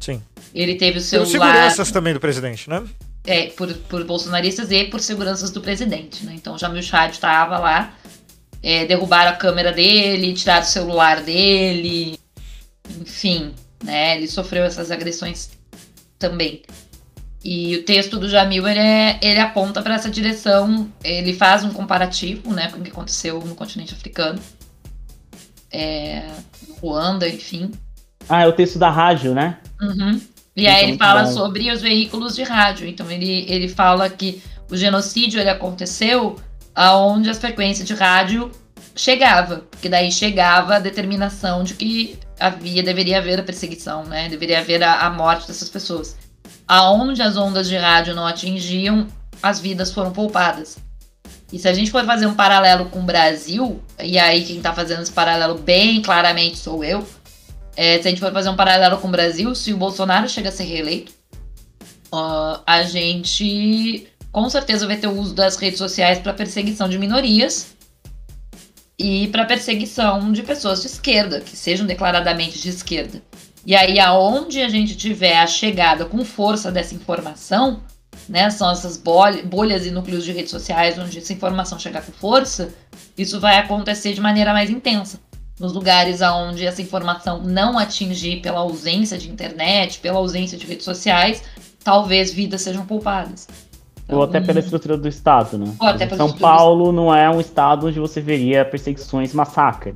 Sim. 0.00 0.22
Ele 0.54 0.74
teve 0.74 0.98
o 0.98 1.00
celular. 1.00 1.30
Pelos 1.30 1.46
seguranças 1.46 1.90
também 1.90 2.12
do 2.12 2.20
presidente, 2.20 2.68
né? 2.68 2.82
É, 3.26 3.48
por, 3.48 3.72
por 3.74 4.04
bolsonaristas 4.04 4.70
e 4.70 4.84
por 4.84 5.00
seguranças 5.00 5.50
do 5.50 5.60
presidente, 5.60 6.24
né? 6.24 6.32
Então 6.34 6.56
Jamil 6.56 6.82
Chad 6.82 7.12
estava 7.12 7.58
lá, 7.58 7.94
é, 8.62 8.84
derrubaram 8.86 9.30
a 9.30 9.36
câmera 9.36 9.72
dele, 9.72 10.32
tiraram 10.32 10.62
o 10.62 10.68
celular 10.68 11.22
dele, 11.22 12.18
enfim, 13.00 13.52
né? 13.82 14.16
Ele 14.16 14.28
sofreu 14.28 14.64
essas 14.64 14.90
agressões 14.90 15.50
também. 16.18 16.62
E 17.44 17.76
o 17.76 17.84
texto 17.84 18.18
do 18.18 18.28
Jamil 18.28 18.66
ele, 18.66 18.80
é, 18.80 19.20
ele 19.22 19.38
aponta 19.38 19.80
para 19.80 19.94
essa 19.94 20.10
direção, 20.10 20.90
ele 21.04 21.32
faz 21.32 21.62
um 21.62 21.70
comparativo, 21.70 22.52
né, 22.52 22.70
com 22.72 22.80
o 22.80 22.82
que 22.82 22.90
aconteceu 22.90 23.38
no 23.40 23.54
continente 23.54 23.94
africano, 23.94 24.40
é, 25.70 26.28
Ruanda, 26.80 27.28
enfim. 27.28 27.70
Ah, 28.28 28.42
é 28.42 28.48
o 28.48 28.52
texto 28.52 28.80
da 28.80 28.90
rádio, 28.90 29.32
né? 29.32 29.58
Uhum. 29.80 30.20
E 30.56 30.66
aí 30.66 30.84
ele 30.88 30.96
fala 30.96 31.24
bom. 31.24 31.32
sobre 31.32 31.70
os 31.70 31.82
veículos 31.82 32.34
de 32.34 32.42
rádio. 32.42 32.88
Então 32.88 33.10
ele, 33.10 33.44
ele 33.46 33.68
fala 33.68 34.08
que 34.08 34.42
o 34.70 34.76
genocídio 34.76 35.38
ele 35.38 35.50
aconteceu 35.50 36.36
aonde 36.74 37.28
as 37.28 37.38
frequências 37.38 37.86
de 37.86 37.94
rádio 37.94 38.50
chegava, 38.94 39.66
porque 39.70 39.88
daí 39.88 40.10
chegava 40.10 40.76
a 40.76 40.78
determinação 40.78 41.62
de 41.62 41.74
que 41.74 42.18
havia 42.40 42.82
deveria 42.82 43.18
haver 43.18 43.38
a 43.38 43.42
perseguição, 43.42 44.04
né? 44.04 44.28
Deveria 44.28 44.60
haver 44.60 44.82
a, 44.82 45.06
a 45.06 45.10
morte 45.10 45.46
dessas 45.46 45.68
pessoas. 45.68 46.16
aonde 46.66 47.22
as 47.22 47.36
ondas 47.36 47.68
de 47.68 47.76
rádio 47.76 48.14
não 48.14 48.26
atingiam, 48.26 49.06
as 49.42 49.60
vidas 49.60 49.92
foram 49.92 50.12
poupadas. 50.12 50.78
E 51.52 51.58
se 51.58 51.68
a 51.68 51.72
gente 51.72 51.90
for 51.90 52.04
fazer 52.04 52.26
um 52.26 52.34
paralelo 52.34 52.86
com 52.86 53.00
o 53.00 53.04
Brasil, 53.04 53.80
e 54.02 54.18
aí 54.18 54.44
quem 54.44 54.56
está 54.56 54.72
fazendo 54.72 55.02
esse 55.02 55.12
paralelo 55.12 55.56
bem 55.58 56.02
claramente 56.02 56.56
sou 56.58 56.82
eu, 56.82 57.06
é, 57.76 58.00
se 58.00 58.08
a 58.08 58.10
gente 58.10 58.20
for 58.20 58.32
fazer 58.32 58.48
um 58.48 58.56
paralelo 58.56 58.98
com 58.98 59.08
o 59.08 59.10
Brasil, 59.10 59.54
se 59.54 59.72
o 59.72 59.76
Bolsonaro 59.76 60.28
chega 60.28 60.48
a 60.48 60.52
ser 60.52 60.64
reeleito, 60.64 61.12
uh, 62.12 62.60
a 62.66 62.82
gente 62.82 64.08
com 64.32 64.48
certeza 64.50 64.86
vai 64.86 64.96
ter 64.96 65.06
o 65.06 65.18
uso 65.18 65.34
das 65.34 65.56
redes 65.56 65.78
sociais 65.78 66.18
para 66.18 66.32
perseguição 66.32 66.88
de 66.88 66.98
minorias 66.98 67.74
e 68.98 69.28
para 69.28 69.44
perseguição 69.44 70.32
de 70.32 70.42
pessoas 70.42 70.80
de 70.80 70.88
esquerda, 70.88 71.40
que 71.40 71.56
sejam 71.56 71.86
declaradamente 71.86 72.58
de 72.58 72.68
esquerda. 72.68 73.22
E 73.64 73.74
aí, 73.74 73.98
aonde 73.98 74.62
a 74.62 74.68
gente 74.68 74.96
tiver 74.96 75.38
a 75.38 75.46
chegada 75.46 76.04
com 76.04 76.24
força 76.24 76.70
dessa 76.70 76.94
informação, 76.94 77.82
né, 78.28 78.48
são 78.50 78.70
essas 78.70 78.96
bolhas 78.96 79.86
e 79.86 79.90
núcleos 79.90 80.24
de 80.24 80.32
redes 80.32 80.50
sociais 80.50 80.98
onde 80.98 81.18
essa 81.18 81.32
informação 81.32 81.78
chegar 81.78 82.04
com 82.04 82.12
força, 82.12 82.72
isso 83.16 83.40
vai 83.40 83.56
acontecer 83.58 84.12
de 84.12 84.20
maneira 84.20 84.52
mais 84.52 84.70
intensa. 84.70 85.18
Nos 85.58 85.72
lugares 85.72 86.20
onde 86.20 86.66
essa 86.66 86.82
informação 86.82 87.42
não 87.42 87.78
atingir 87.78 88.40
pela 88.42 88.60
ausência 88.60 89.16
de 89.16 89.30
internet, 89.30 90.00
pela 90.00 90.18
ausência 90.18 90.58
de 90.58 90.66
redes 90.66 90.84
sociais, 90.84 91.42
talvez 91.82 92.32
vidas 92.32 92.60
sejam 92.60 92.84
poupadas. 92.84 93.48
Ou 94.08 94.22
até 94.22 94.40
pela 94.40 94.60
estrutura 94.60 94.96
do 94.96 95.08
Estado, 95.08 95.58
né? 95.58 95.74
São 96.16 96.32
Paulo 96.32 96.92
não 96.92 97.12
é 97.12 97.28
um 97.28 97.40
estado 97.40 97.88
onde 97.88 97.98
você 97.98 98.20
veria 98.20 98.64
perseguições 98.64 99.32
massacre. 99.32 99.94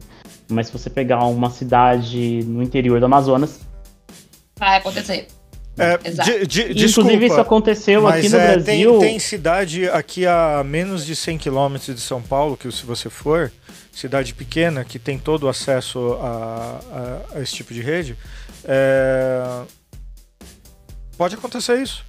Mas 0.49 0.66
se 0.66 0.73
você 0.73 0.91
pegar 0.91 1.24
uma 1.27 1.49
cidade 1.51 2.43
no 2.45 2.62
interior 2.62 2.99
do 2.99 3.07
Amazonas. 3.07 3.61
Vai 4.59 4.78
acontecer. 4.78 5.28
É, 5.78 5.97
de, 5.97 6.47
de, 6.47 6.62
Inclusive, 6.62 6.74
desculpa, 6.74 7.12
isso 7.12 7.40
aconteceu 7.40 8.06
aqui 8.06 8.28
no 8.28 8.36
é, 8.36 8.52
Brasil. 8.52 8.98
Tem, 8.98 9.10
tem, 9.10 9.18
cidade 9.18 9.88
aqui 9.88 10.26
a 10.26 10.62
menos 10.64 11.06
de 11.06 11.16
100 11.16 11.38
quilômetros 11.38 11.94
de 11.94 12.01
São 12.01 12.20
Paulo, 12.20 12.56
que 12.56 12.70
se 12.70 12.84
você 12.84 13.09
for, 13.09 13.51
cidade 13.92 14.34
pequena, 14.34 14.84
que 14.84 14.98
tem 14.98 15.18
todo 15.18 15.44
o 15.44 15.48
acesso 15.48 16.18
a, 16.20 16.80
a, 16.92 17.38
a 17.38 17.40
esse 17.40 17.55
tipo 17.55 17.72
de 17.72 17.80
rede, 17.80 18.16
é... 18.64 19.62
pode 21.16 21.34
acontecer 21.34 21.80
isso. 21.80 22.05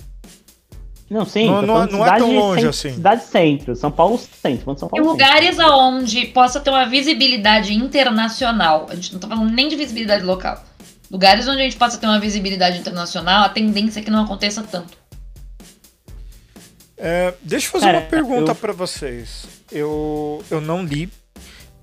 Não, 1.12 1.26
sim. 1.26 1.46
Não, 1.46 1.62
não, 1.62 1.86
não 1.88 2.08
é 2.08 2.18
tão 2.18 2.34
longe 2.34 2.66
assim. 2.66 2.94
Cidade 2.94 3.24
centro, 3.26 3.76
São 3.76 3.92
Paulo 3.92 4.18
centro. 4.18 4.78
São 4.78 4.88
Paulo 4.88 5.06
e 5.06 5.10
lugares 5.10 5.58
centro. 5.58 5.74
onde 5.74 6.26
possa 6.28 6.58
ter 6.62 6.70
uma 6.70 6.86
visibilidade 6.86 7.74
internacional. 7.74 8.88
A 8.90 8.96
gente 8.96 9.12
não 9.12 9.20
tá 9.20 9.28
falando 9.28 9.52
nem 9.52 9.68
de 9.68 9.76
visibilidade 9.76 10.24
local. 10.24 10.64
Lugares 11.12 11.46
onde 11.48 11.60
a 11.60 11.64
gente 11.64 11.76
possa 11.76 11.98
ter 11.98 12.06
uma 12.06 12.20
visibilidade 12.20 12.78
internacional, 12.78 13.44
a 13.44 13.50
tendência 13.50 14.00
é 14.00 14.04
que 14.04 14.10
não 14.10 14.24
aconteça 14.24 14.64
tanto. 14.64 14.98
É, 16.98 17.34
deixa 17.42 17.68
eu 17.68 17.72
fazer 17.72 17.86
Cara, 17.88 17.98
uma 18.00 18.06
pergunta 18.06 18.52
eu... 18.52 18.56
para 18.56 18.72
vocês. 18.72 19.46
Eu, 19.70 20.42
eu 20.50 20.62
não 20.62 20.86
li, 20.86 21.10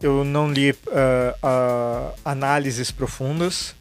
eu 0.00 0.24
não 0.24 0.50
li 0.50 0.70
uh, 0.70 0.74
uh, 0.74 2.14
análises 2.24 2.90
profundas, 2.90 3.74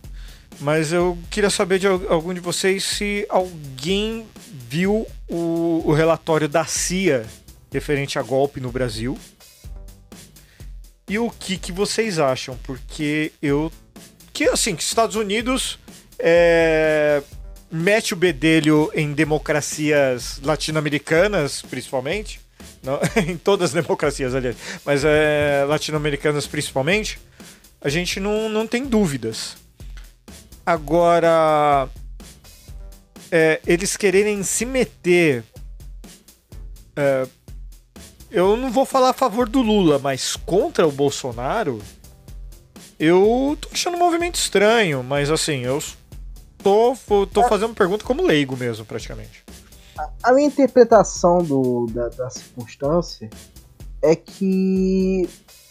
mas 0.60 0.92
eu 0.92 1.18
queria 1.30 1.50
saber 1.50 1.80
de 1.80 1.88
algum 1.88 2.34
de 2.34 2.40
vocês 2.40 2.84
se 2.84 3.26
alguém 3.30 4.28
viu 4.68 5.08
o, 5.30 5.84
o 5.86 5.94
relatório 5.94 6.50
da 6.50 6.66
CIA 6.66 7.26
referente 7.72 8.20
a 8.20 8.22
golpe 8.22 8.60
no 8.60 8.72
Brasil. 8.72 9.18
E 11.10 11.18
o 11.18 11.30
que, 11.30 11.58
que 11.58 11.72
vocês 11.72 12.20
acham? 12.20 12.58
Porque 12.64 13.32
eu. 13.42 13.72
Que 14.38 14.48
assim, 14.48 14.76
que 14.76 14.84
Estados 14.84 15.16
Unidos 15.16 15.80
é, 16.20 17.24
mete 17.72 18.14
o 18.14 18.16
bedelho 18.16 18.92
em 18.94 19.12
democracias 19.12 20.40
latino-americanas, 20.44 21.64
principalmente. 21.64 22.40
Não, 22.84 23.00
em 23.28 23.36
todas 23.36 23.72
as 23.72 23.84
democracias, 23.84 24.36
aliás, 24.36 24.56
mas 24.86 25.04
é, 25.04 25.66
latino-americanas 25.68 26.46
principalmente. 26.46 27.20
A 27.82 27.90
gente 27.90 28.20
não, 28.20 28.48
não 28.48 28.68
tem 28.68 28.86
dúvidas. 28.86 29.58
Agora, 30.64 31.90
é, 33.32 33.60
eles 33.66 33.98
quererem 33.98 34.44
se 34.44 34.68
meter. 34.68 35.44
É, 36.96 37.28
eu 38.30 38.56
não 38.56 38.70
vou 38.70 38.86
falar 38.86 39.10
a 39.10 39.14
favor 39.14 39.50
do 39.50 39.64
Lula, 39.64 39.98
mas 39.98 40.36
contra 40.36 40.88
o 40.88 40.92
Bolsonaro, 40.92 41.82
eu 43.00 43.58
tô 43.60 43.70
achando 43.72 43.96
um 43.96 44.00
movimento 44.00 44.36
estranho, 44.36 45.04
mas 45.04 45.30
assim, 45.30 45.60
eu 45.60 45.82
tô, 46.58 46.96
tô 47.32 47.44
fazendo 47.48 47.74
pergunta 47.74 48.04
como 48.04 48.24
leigo 48.24 48.58
mesmo, 48.58 48.86
praticamente. 48.86 49.44
A 50.24 50.32
minha 50.34 50.48
interpretação 50.48 51.40
do, 51.40 51.88
da, 51.88 52.10
da 52.10 52.30
circunstância 52.30 53.30
é 54.02 54.16
que 54.16 55.28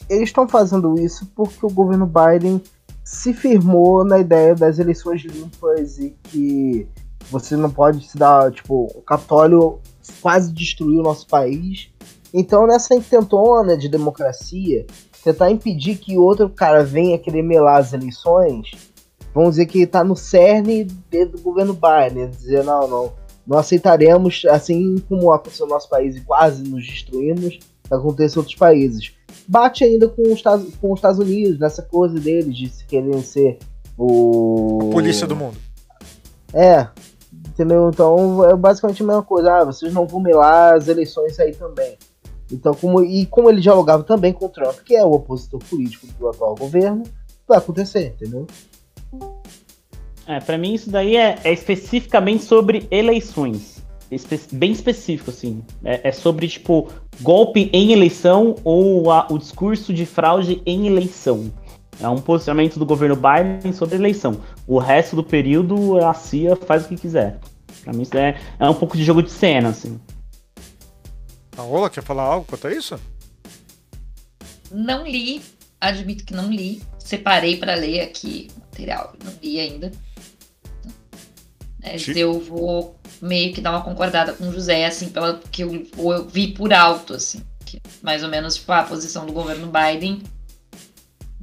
eles 0.09 0.29
estão 0.29 0.49
fazendo 0.49 0.99
isso 1.01 1.27
porque 1.35 1.65
o 1.65 1.71
governo 1.71 2.07
Biden 2.07 2.63
se 3.05 3.33
firmou 3.33 4.05
na 4.05 4.19
ideia 4.19 4.55
das 4.55 4.79
eleições 4.79 5.23
limpas 5.23 5.99
e 5.99 6.11
que 6.25 6.89
você 7.31 7.57
não 7.57 7.71
pode 7.71 8.07
se 8.09 8.17
dar, 8.17 8.51
tipo, 8.51 8.87
o 8.95 9.03
Capitólio 9.03 9.81
quase 10.21 10.53
destruiu 10.53 11.01
o 11.01 11.03
nosso 11.03 11.27
país. 11.27 11.91
Então, 12.35 12.67
nessa 12.67 12.95
intentona 12.95 13.77
de 13.77 13.89
democracia, 13.89 14.87
tentar 15.27 15.51
impedir 15.51 15.97
que 15.97 16.17
outro 16.17 16.49
cara 16.49 16.85
venha 16.85 17.19
querer 17.19 17.43
melar 17.43 17.81
as 17.81 17.93
eleições, 17.93 18.71
vamos 19.35 19.51
dizer 19.51 19.67
que 19.67 19.83
está 19.83 20.05
no 20.05 20.15
cerne 20.15 20.85
do 20.85 21.41
governo 21.43 21.75
Biden, 21.75 22.31
dizer, 22.31 22.63
não, 22.63 22.87
não, 22.87 23.13
não 23.45 23.59
aceitaremos, 23.59 24.43
assim 24.49 24.97
como 25.09 25.33
aconteceu 25.33 25.67
no 25.67 25.73
nosso 25.73 25.89
país 25.89 26.17
e 26.17 26.21
quase 26.21 26.63
nos 26.63 26.87
destruímos, 26.87 27.59
acontece 27.91 28.37
em 28.37 28.39
outros 28.39 28.57
países. 28.57 29.15
Bate 29.49 29.83
ainda 29.83 30.09
com 30.09 30.23
os, 30.23 30.35
Estados, 30.35 30.75
com 30.77 30.93
os 30.93 30.99
Estados 30.99 31.19
Unidos, 31.19 31.59
nessa 31.59 31.83
coisa 31.83 32.21
deles 32.21 32.57
de 32.57 32.69
se 32.69 32.85
quererem 32.87 33.23
ser 33.23 33.59
o... 33.99 34.91
A 34.91 34.93
polícia 34.93 35.27
do 35.27 35.35
mundo. 35.35 35.57
É, 36.55 36.89
Entendeu? 37.49 37.89
Então 37.89 38.45
é 38.45 38.55
basicamente 38.55 39.03
a 39.03 39.07
mesma 39.07 39.23
coisa. 39.23 39.51
Ah, 39.51 39.65
vocês 39.65 39.93
não 39.93 40.07
vão 40.07 40.21
melar 40.21 40.75
as 40.75 40.89
eleições 40.89 41.41
aí 41.41 41.55
também. 41.55 41.97
Então, 42.51 42.75
como, 42.75 43.03
e 43.03 43.27
como 43.27 43.51
ele 43.51 43.61
dialogava 43.61 44.03
também 44.05 44.33
com 44.33 44.47
o 44.47 44.49
Trump, 44.49 44.79
que 44.85 44.95
é 44.95 45.05
o 45.05 45.13
opositor 45.13 45.61
político 45.65 46.07
do 46.19 46.29
atual 46.29 46.55
governo, 46.55 47.03
vai 47.47 47.59
acontecer, 47.59 48.15
entendeu? 48.15 48.47
É, 50.27 50.41
pra 50.41 50.59
mim 50.59 50.75
isso 50.75 50.91
daí 50.91 51.17
é, 51.17 51.39
é 51.45 51.53
especificamente 51.53 52.45
sobre 52.45 52.87
eleições. 52.91 53.85
Espe 54.11 54.41
bem 54.53 54.71
específico, 54.71 55.31
assim. 55.31 55.63
É, 55.85 56.09
é, 56.09 56.13
sobre, 56.13 56.47
tipo, 56.49 56.89
golpe 57.21 57.69
em 57.73 57.93
eleição 57.93 58.55
ou 58.63 59.11
a, 59.11 59.27
o 59.31 59.39
discurso 59.39 59.93
de 59.93 60.07
fraude 60.07 60.63
em 60.65 60.87
eleição. 60.87 61.53
É 62.01 62.09
um 62.09 62.19
posicionamento 62.19 62.79
do 62.79 62.87
governo 62.87 63.17
Biden 63.17 63.73
sobre 63.73 63.97
eleição. 63.97 64.37
O 64.67 64.79
resto 64.79 65.17
do 65.17 65.25
período 65.25 65.99
a 66.05 66.13
CIA 66.15 66.55
faz 66.55 66.85
o 66.85 66.89
que 66.89 66.97
quiser. 66.97 67.39
Pra 67.83 67.93
mim 67.93 68.03
isso 68.03 68.17
é, 68.17 68.37
é 68.59 68.69
um 68.69 68.75
pouco 68.75 68.97
de 68.97 69.05
jogo 69.05 69.23
de 69.23 69.31
cena, 69.31 69.71
assim. 69.71 69.99
A 71.57 71.63
Ola 71.63 71.91
quer 71.91 72.03
falar 72.03 72.25
algo 72.25 72.47
quanto 72.47 72.67
a 72.67 72.73
isso? 72.73 73.01
Não 74.71 75.07
li, 75.07 75.43
admito 75.81 76.25
que 76.25 76.35
não 76.35 76.51
li. 76.51 76.83
Separei 76.99 77.57
para 77.57 77.75
ler 77.75 78.01
aqui 78.03 78.51
o 78.57 78.61
material, 78.61 79.15
não 79.25 79.33
li 79.43 79.61
ainda. 79.61 79.93
Mas 81.83 82.09
eu 82.09 82.41
vou 82.41 82.99
meio 83.23 83.55
que 83.55 83.61
dar 83.61 83.71
uma 83.71 83.83
concordada 83.83 84.33
com 84.33 84.49
o 84.49 84.53
José, 84.53 84.85
assim, 84.85 85.09
pela 85.09 85.41
que 85.51 85.63
eu, 85.63 85.87
eu 85.97 86.29
vi 86.29 86.49
por 86.49 86.73
alto, 86.73 87.15
assim. 87.15 87.43
Que 87.65 87.81
mais 88.03 88.23
ou 88.23 88.29
menos 88.29 88.57
tipo, 88.57 88.73
a 88.73 88.83
posição 88.83 89.25
do 89.25 89.33
governo 89.33 89.71
Biden 89.71 90.23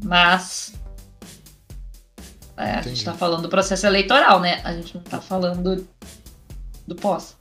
mas 0.01 0.73
é, 2.57 2.71
a 2.71 2.81
gente 2.81 2.97
está 2.97 3.13
falando 3.13 3.43
do 3.43 3.49
processo 3.49 3.85
eleitoral, 3.85 4.39
né? 4.39 4.61
A 4.63 4.73
gente 4.73 4.95
não 4.95 5.01
está 5.01 5.19
falando 5.21 5.87
do 6.87 6.95
pós. 6.95 7.35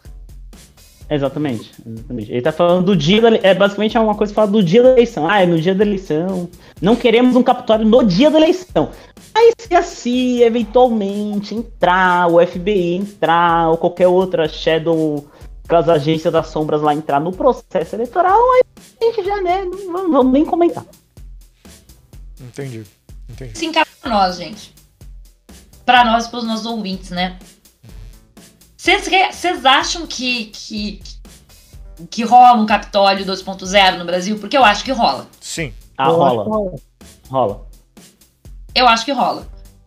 Exatamente, 1.14 1.70
exatamente. 1.86 2.30
Ele 2.30 2.38
está 2.38 2.50
falando 2.50 2.86
do 2.86 2.96
dia 2.96 3.20
da 3.20 3.28
É 3.42 3.52
basicamente 3.52 3.96
é 3.98 4.00
uma 4.00 4.14
coisa 4.14 4.32
que 4.32 4.34
fala 4.34 4.50
do 4.50 4.62
dia 4.62 4.82
da 4.82 4.92
eleição. 4.92 5.28
Ah, 5.28 5.42
é 5.42 5.46
no 5.46 5.60
dia 5.60 5.74
da 5.74 5.84
eleição. 5.84 6.48
Não 6.80 6.96
queremos 6.96 7.36
um 7.36 7.42
capitólio 7.42 7.86
no 7.86 8.02
dia 8.02 8.30
da 8.30 8.38
eleição. 8.38 8.90
Aí 9.34 9.52
se 9.58 9.74
assim, 9.74 10.40
eventualmente, 10.40 11.54
entrar, 11.54 12.28
o 12.28 12.44
FBI 12.44 12.94
entrar, 12.94 13.68
ou 13.68 13.76
qualquer 13.76 14.08
outra 14.08 14.48
Shadow, 14.48 15.26
aquelas 15.64 15.88
agências 15.88 16.32
das 16.32 16.46
sombras 16.48 16.80
lá 16.80 16.94
entrar 16.94 17.20
no 17.20 17.32
processo 17.32 17.94
eleitoral, 17.94 18.40
aí 18.54 18.62
a 19.00 19.04
gente 19.04 19.24
já, 19.24 19.40
né, 19.42 19.64
não 19.64 20.10
vamos 20.10 20.32
nem 20.32 20.44
comentar. 20.46 20.84
Entendi. 22.40 22.84
Entendi. 23.28 23.58
Sim, 23.58 23.70
pra 23.72 23.84
nós, 24.06 24.36
gente. 24.36 24.74
Pra 25.84 26.04
nós 26.04 26.26
e 26.26 26.30
pros 26.30 26.44
nossos 26.44 26.66
ouvintes, 26.66 27.10
né? 27.10 27.38
Vocês 28.82 29.64
acham 29.64 30.08
que, 30.08 30.46
que, 30.46 31.00
que 32.10 32.24
rola 32.24 32.60
um 32.60 32.66
Capitólio 32.66 33.24
2.0 33.24 33.96
no 33.96 34.04
Brasil? 34.04 34.36
Porque 34.40 34.56
eu 34.56 34.64
acho 34.64 34.82
que 34.82 34.90
rola. 34.90 35.28
Sim. 35.40 35.72
Ah, 35.96 36.08
rola. 36.08 36.74
Rola. 37.30 37.66
Eu 38.74 38.88
acho 38.88 39.04
que 39.04 39.12
rola. 39.12 39.46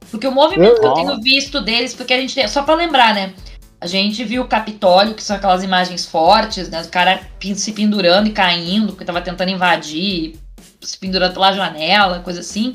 Porque 0.10 0.26
o 0.26 0.32
movimento 0.32 0.76
eu, 0.76 0.80
que 0.80 0.86
eu 0.86 0.94
tenho 0.94 1.20
visto 1.20 1.60
deles, 1.60 1.94
porque 1.94 2.14
a 2.14 2.22
gente 2.22 2.34
tem. 2.34 2.48
Só 2.48 2.64
pra 2.64 2.74
lembrar, 2.74 3.14
né? 3.14 3.34
A 3.82 3.86
gente 3.86 4.24
viu 4.24 4.44
o 4.44 4.48
Capitólio, 4.48 5.14
que 5.14 5.22
são 5.22 5.36
aquelas 5.36 5.62
imagens 5.62 6.06
fortes, 6.06 6.70
né? 6.70 6.82
O 6.82 6.88
cara 6.88 7.20
se 7.54 7.74
pendurando 7.74 8.30
e 8.30 8.32
caindo, 8.32 8.94
porque 8.94 9.04
tava 9.04 9.20
tentando 9.20 9.52
invadir, 9.52 10.40
se 10.80 10.98
pendurando 10.98 11.34
pela 11.34 11.52
janela, 11.52 12.22
coisa 12.22 12.40
assim. 12.40 12.72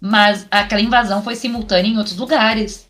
Mas 0.00 0.46
aquela 0.50 0.80
invasão 0.80 1.22
foi 1.22 1.36
simultânea 1.36 1.90
em 1.90 1.98
outros 1.98 2.16
lugares. 2.16 2.89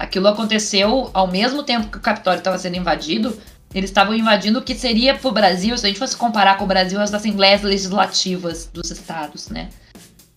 Aquilo 0.00 0.28
aconteceu 0.28 1.10
ao 1.12 1.26
mesmo 1.26 1.62
tempo 1.62 1.88
que 1.88 1.98
o 1.98 2.00
Capitólio 2.00 2.38
estava 2.38 2.56
sendo 2.56 2.78
invadido. 2.78 3.38
Eles 3.74 3.90
estavam 3.90 4.14
invadindo 4.14 4.58
o 4.58 4.62
que 4.62 4.74
seria 4.74 5.14
para 5.14 5.28
o 5.28 5.30
Brasil, 5.30 5.76
se 5.76 5.84
a 5.84 5.90
gente 5.90 5.98
fosse 5.98 6.16
comparar 6.16 6.56
com 6.56 6.64
o 6.64 6.66
Brasil, 6.66 6.98
as 6.98 7.12
assembleias 7.12 7.60
legislativas 7.60 8.70
dos 8.72 8.90
estados, 8.90 9.50
né? 9.50 9.68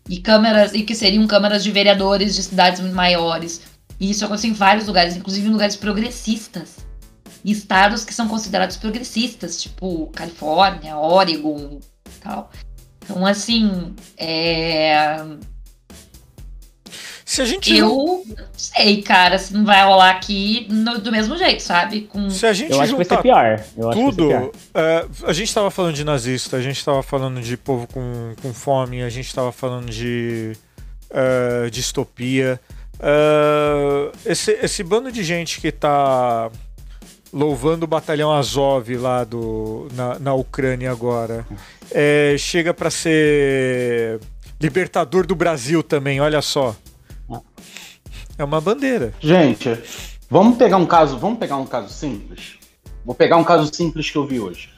E 0.09 0.19
câmaras, 0.19 0.73
e 0.73 0.83
que 0.83 0.93
seriam 0.93 1.25
câmaras 1.25 1.63
de 1.63 1.71
vereadores 1.71 2.35
de 2.35 2.43
cidades 2.43 2.81
maiores. 2.91 3.61
E 3.97 4.11
isso 4.11 4.25
aconteceu 4.25 4.49
em 4.49 4.53
vários 4.53 4.85
lugares, 4.85 5.15
inclusive 5.15 5.47
em 5.47 5.51
lugares 5.51 5.77
progressistas. 5.77 6.79
E 7.41 7.53
estados 7.53 8.03
que 8.03 8.13
são 8.13 8.27
considerados 8.27 8.75
progressistas, 8.75 9.61
tipo 9.61 10.07
Califórnia, 10.07 10.97
Oregon 10.97 11.79
tal. 12.19 12.51
Então, 13.01 13.25
assim, 13.25 13.95
é 14.17 15.23
se 17.33 17.41
a 17.41 17.45
gente. 17.45 17.75
Eu 17.75 17.87
não 17.87 18.23
sei, 18.55 19.01
cara, 19.01 19.37
se 19.39 19.53
não 19.53 19.65
vai 19.65 19.83
rolar 19.83 20.11
aqui 20.11 20.67
no, 20.69 20.99
do 20.99 21.11
mesmo 21.11 21.35
jeito, 21.37 21.63
sabe? 21.63 22.01
Com... 22.01 22.29
Se 22.29 22.45
a 22.45 22.53
gente 22.53 22.71
eu 22.71 22.79
acho 22.79 22.91
que 22.91 23.03
vai 23.03 23.05
ser 23.05 23.21
pior. 23.21 23.63
Eu 23.75 23.89
tudo. 23.89 24.27
Pior. 24.27 24.43
Uh, 24.43 25.27
a 25.27 25.33
gente 25.33 25.53
tava 25.53 25.71
falando 25.71 25.95
de 25.95 26.03
nazista, 26.03 26.57
a 26.57 26.61
gente 26.61 26.83
tava 26.83 27.01
falando 27.01 27.41
de 27.41 27.57
povo 27.57 27.87
com, 27.87 28.33
com 28.41 28.53
fome, 28.53 29.01
a 29.01 29.09
gente 29.09 29.33
tava 29.33 29.51
falando 29.51 29.89
de 29.89 30.53
uh, 31.09 31.69
distopia. 31.71 32.59
Uh, 32.99 34.15
esse, 34.25 34.51
esse 34.61 34.83
bando 34.83 35.11
de 35.11 35.23
gente 35.23 35.59
que 35.59 35.71
tá 35.71 36.51
louvando 37.33 37.85
o 37.85 37.87
batalhão 37.87 38.31
Azov 38.31 38.87
lá 38.95 39.23
do, 39.23 39.87
na, 39.93 40.19
na 40.19 40.33
Ucrânia 40.35 40.91
agora, 40.91 41.43
é, 41.91 42.35
chega 42.37 42.73
para 42.75 42.91
ser 42.91 44.19
libertador 44.61 45.25
do 45.25 45.35
Brasil 45.35 45.81
também, 45.81 46.21
olha 46.21 46.41
só. 46.41 46.75
É 48.37 48.43
uma 48.43 48.59
bandeira. 48.59 49.13
Gente, 49.19 49.69
vamos 50.29 50.57
pegar 50.57 50.77
um 50.77 50.85
caso, 50.85 51.17
vamos 51.17 51.37
pegar 51.37 51.57
um 51.57 51.65
caso 51.65 51.93
simples. 51.93 52.57
Vou 53.05 53.13
pegar 53.13 53.37
um 53.37 53.43
caso 53.43 53.73
simples 53.73 54.09
que 54.09 54.17
eu 54.17 54.25
vi 54.25 54.39
hoje. 54.39 54.71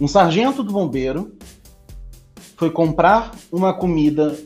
Um 0.00 0.08
sargento 0.08 0.62
do 0.62 0.72
bombeiro 0.72 1.36
foi 2.56 2.70
comprar 2.70 3.32
uma 3.52 3.74
comida 3.74 4.38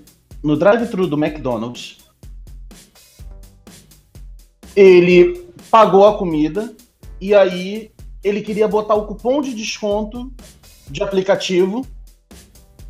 no 0.43 0.57
drive-thru 0.57 1.07
do 1.07 1.17
McDonald's. 1.17 1.99
Ele 4.75 5.47
pagou 5.71 6.07
a 6.07 6.19
comida 6.19 6.75
e 7.21 7.33
aí 7.35 7.93
ele 8.23 8.41
queria 8.41 8.67
botar 8.67 8.95
o 8.95 9.07
cupom 9.07 9.41
de 9.41 9.55
desconto 9.55 10.33
de 10.91 11.03
aplicativo 11.03 11.87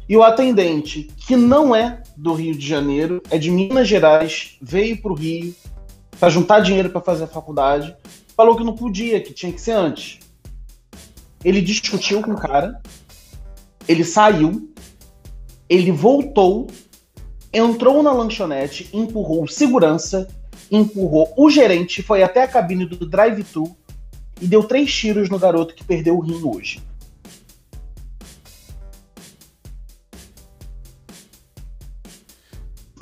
e 0.09 0.17
o 0.17 0.23
atendente, 0.23 1.09
que 1.17 1.37
não 1.37 1.75
é 1.75 2.03
do 2.17 2.35
Rio 2.35 2.55
de 2.55 2.67
Janeiro, 2.67 3.23
é 3.31 3.39
de 3.39 3.51
Minas 3.51 3.89
Gerais, 3.89 4.57
veio 4.61 5.01
para 5.01 5.13
o 5.13 5.15
Rio 5.15 5.55
para 6.19 6.29
juntar 6.29 6.61
dinheiro 6.61 6.91
para 6.91 7.01
fazer 7.01 7.25
a 7.25 7.29
faculdade, 7.29 7.97
falou 8.37 8.57
que 8.57 8.65
não 8.65 8.75
podia, 8.75 9.21
que 9.21 9.33
tinha 9.33 9.53
que 9.53 9.61
ser 9.61 9.73
antes. 9.73 10.21
Ele 11.45 11.61
discutiu 11.61 12.23
com 12.23 12.33
o 12.33 12.37
cara, 12.37 12.81
ele 13.89 14.05
saiu, 14.05 14.73
ele 15.69 15.91
voltou, 15.91 16.69
entrou 17.53 18.03
na 18.03 18.13
lanchonete, 18.13 18.89
empurrou 18.93 19.45
o 19.45 19.49
segurança, 19.49 20.29
empurrou 20.71 21.33
o 21.37 21.51
gerente, 21.51 22.03
foi 22.03 22.23
até 22.23 22.43
a 22.43 22.49
cabine 22.49 22.87
do 22.87 23.07
drive-thru 23.07 23.77
e 24.41 24.47
deu 24.47 24.65
três 24.65 24.93
tiros 24.93 25.29
no 25.29 25.39
garoto 25.39 25.75
que 25.75 25.85
perdeu 25.85 26.17
o 26.17 26.21
rim 26.21 26.43
hoje. 26.43 26.83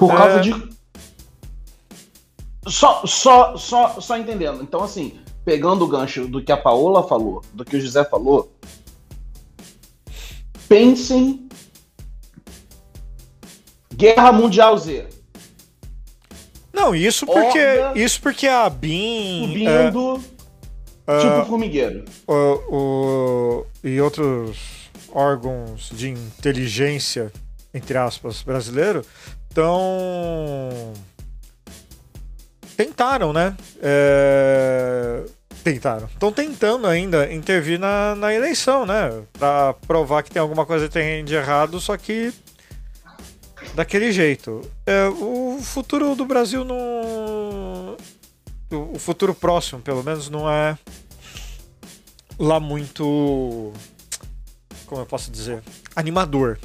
Por 0.02 0.16
causa 0.16 0.38
é... 0.38 0.40
de. 0.40 0.72
Só, 2.66 3.06
só, 3.06 3.56
só, 3.56 4.00
só 4.00 4.18
entendendo. 4.18 4.60
Então, 4.60 4.82
assim, 4.82 5.20
pegando 5.44 5.84
o 5.84 5.86
gancho 5.86 6.26
do 6.26 6.42
que 6.42 6.50
a 6.50 6.56
Paola 6.56 7.06
falou, 7.06 7.40
do 7.52 7.64
que 7.64 7.76
o 7.76 7.80
José 7.80 8.04
falou, 8.04 8.52
pensem 10.68 11.48
Guerra 13.94 14.32
Mundial 14.32 14.76
Z. 14.76 15.06
Não, 16.72 16.96
isso 16.96 17.24
porque 17.24 17.60
isso 17.94 18.20
porque 18.20 18.48
a 18.48 18.68
BIM 18.68 19.46
subindo 19.46 20.14
uh, 20.16 21.20
tipo 21.20 21.42
uh, 21.42 21.46
formigueiro. 21.46 22.04
O, 22.26 22.34
o, 22.74 23.66
e 23.84 24.00
outros 24.00 24.90
órgãos 25.12 25.90
de 25.92 26.08
inteligência 26.08 27.30
entre 27.72 27.96
aspas 27.96 28.42
brasileiro 28.42 29.04
então. 29.52 30.92
Tentaram, 32.74 33.32
né? 33.34 33.54
É... 33.82 35.24
Tentaram. 35.62 36.06
Estão 36.06 36.32
tentando 36.32 36.86
ainda 36.86 37.32
intervir 37.32 37.78
na, 37.78 38.16
na 38.16 38.34
eleição, 38.34 38.86
né? 38.86 39.22
Pra 39.34 39.74
provar 39.86 40.22
que 40.22 40.30
tem 40.30 40.40
alguma 40.40 40.66
coisa 40.66 40.88
de 40.88 41.34
errado, 41.34 41.78
só 41.78 41.96
que 41.96 42.32
daquele 43.74 44.10
jeito. 44.10 44.62
É, 44.86 45.06
o 45.06 45.58
futuro 45.62 46.16
do 46.16 46.24
Brasil 46.24 46.64
não. 46.64 47.96
O 48.70 48.98
futuro 48.98 49.34
próximo, 49.34 49.82
pelo 49.82 50.02
menos, 50.02 50.30
não 50.30 50.50
é 50.50 50.76
lá 52.38 52.58
muito. 52.58 53.72
Como 54.86 55.02
eu 55.02 55.06
posso 55.06 55.30
dizer? 55.30 55.62
Animador. 55.94 56.58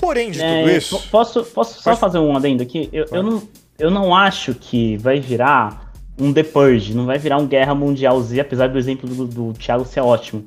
Porém 0.00 0.30
de 0.30 0.40
é, 0.40 0.60
tudo 0.62 0.70
isso. 0.76 1.08
Posso, 1.10 1.44
posso 1.44 1.82
só 1.82 1.94
fazer 1.94 2.18
um 2.18 2.34
adendo 2.34 2.62
aqui? 2.62 2.88
Eu, 2.92 3.04
eu, 3.12 3.22
não, 3.22 3.42
eu 3.78 3.90
não 3.90 4.14
acho 4.14 4.54
que 4.54 4.96
vai 4.96 5.20
virar 5.20 5.92
um 6.18 6.32
The 6.32 6.42
Purge, 6.42 6.94
não 6.94 7.06
vai 7.06 7.18
virar 7.18 7.36
um 7.36 7.46
Guerra 7.46 7.74
Mundial 7.74 8.20
Z, 8.22 8.40
apesar 8.40 8.68
do 8.68 8.78
exemplo 8.78 9.08
do, 9.08 9.26
do 9.26 9.52
Thiago 9.52 9.84
ser 9.84 10.00
ótimo. 10.00 10.46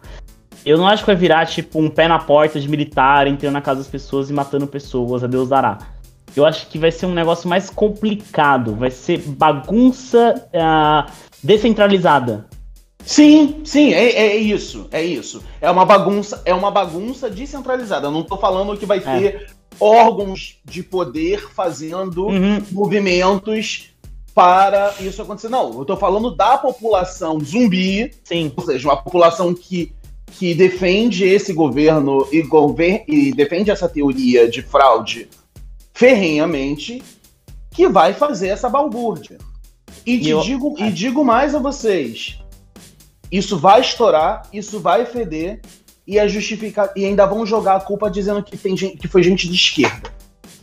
Eu 0.66 0.78
não 0.78 0.88
acho 0.88 1.04
que 1.04 1.08
vai 1.08 1.16
virar, 1.16 1.46
tipo, 1.46 1.80
um 1.80 1.90
pé 1.90 2.08
na 2.08 2.20
porta 2.20 2.60
de 2.60 2.70
militar, 2.70 3.28
entrando 3.28 3.54
na 3.54 3.62
casa 3.62 3.80
das 3.80 3.90
pessoas 3.90 4.30
e 4.30 4.34
matando 4.34 4.66
pessoas, 4.66 5.24
a 5.24 5.28
Deus 5.28 5.50
dará. 5.50 5.78
Eu 6.36 6.46
acho 6.46 6.68
que 6.68 6.80
vai 6.80 6.92
ser 6.92 7.06
um 7.06 7.14
negócio 7.14 7.48
mais 7.48 7.70
complicado, 7.70 8.76
vai 8.76 8.90
ser 8.90 9.20
bagunça 9.20 10.48
uh, 10.54 11.12
descentralizada. 11.44 12.46
Sim, 13.06 13.62
sim, 13.66 13.94
é, 13.94 14.12
é, 14.12 14.36
isso, 14.38 14.88
é 14.92 15.04
isso. 15.04 15.44
É 15.60 15.70
uma 15.70 15.86
bagunça, 15.86 16.42
é 16.46 16.54
uma 16.54 16.72
bagunça 16.72 17.30
descentralizada. 17.30 18.08
Eu 18.08 18.12
não 18.12 18.22
estou 18.22 18.38
falando 18.38 18.78
que 18.78 18.86
vai 18.86 19.00
é. 19.00 19.02
ter 19.02 19.54
órgãos 19.80 20.60
de 20.64 20.82
poder 20.82 21.50
fazendo 21.50 22.28
uhum. 22.28 22.64
movimentos 22.72 23.94
para 24.34 24.96
isso 25.00 25.22
acontecer. 25.22 25.50
Não, 25.50 25.74
eu 25.74 25.82
estou 25.82 25.98
falando 25.98 26.36
da 26.36 26.58
população 26.58 27.40
zumbi, 27.40 28.12
sim. 28.24 28.52
ou 28.56 28.64
seja, 28.66 28.88
uma 28.88 28.98
população 28.98 29.54
que, 29.54 29.94
que 30.32 30.54
defende 30.54 31.26
esse 31.26 31.54
governo 31.54 32.28
e, 32.32 32.42
gover 32.42 33.04
e 33.08 33.32
defende 33.34 33.70
essa 33.70 33.88
teoria 33.88 34.50
de 34.50 34.62
fraude 34.62 35.28
ferrenhamente, 35.94 37.04
que 37.70 37.88
vai 37.88 38.14
fazer 38.14 38.48
essa 38.48 38.70
balbúrdia. 38.70 39.38
E, 40.06 40.20
te 40.20 40.30
eu... 40.30 40.42
digo, 40.42 40.76
e 40.78 40.92
digo 40.92 41.24
mais 41.24 41.54
a 41.54 41.60
vocês: 41.60 42.40
isso 43.34 43.58
vai 43.58 43.82
estourar, 43.82 44.44
isso 44.54 44.80
vai 44.80 45.08
feder 45.08 45.60
e 46.06 46.20
é 46.20 46.28
justificar 46.28 46.92
e 46.96 47.04
ainda 47.04 47.26
vão 47.26 47.46
jogar 47.46 47.78
a 47.78 47.80
culpa 47.80 48.08
dizendo 48.08 48.44
que 48.44 48.56
tem 48.56 48.78
gente, 48.78 48.98
que 48.98 49.08
foi 49.08 49.24
gente 49.24 49.50
de 49.50 49.56
esquerda. 49.56 50.12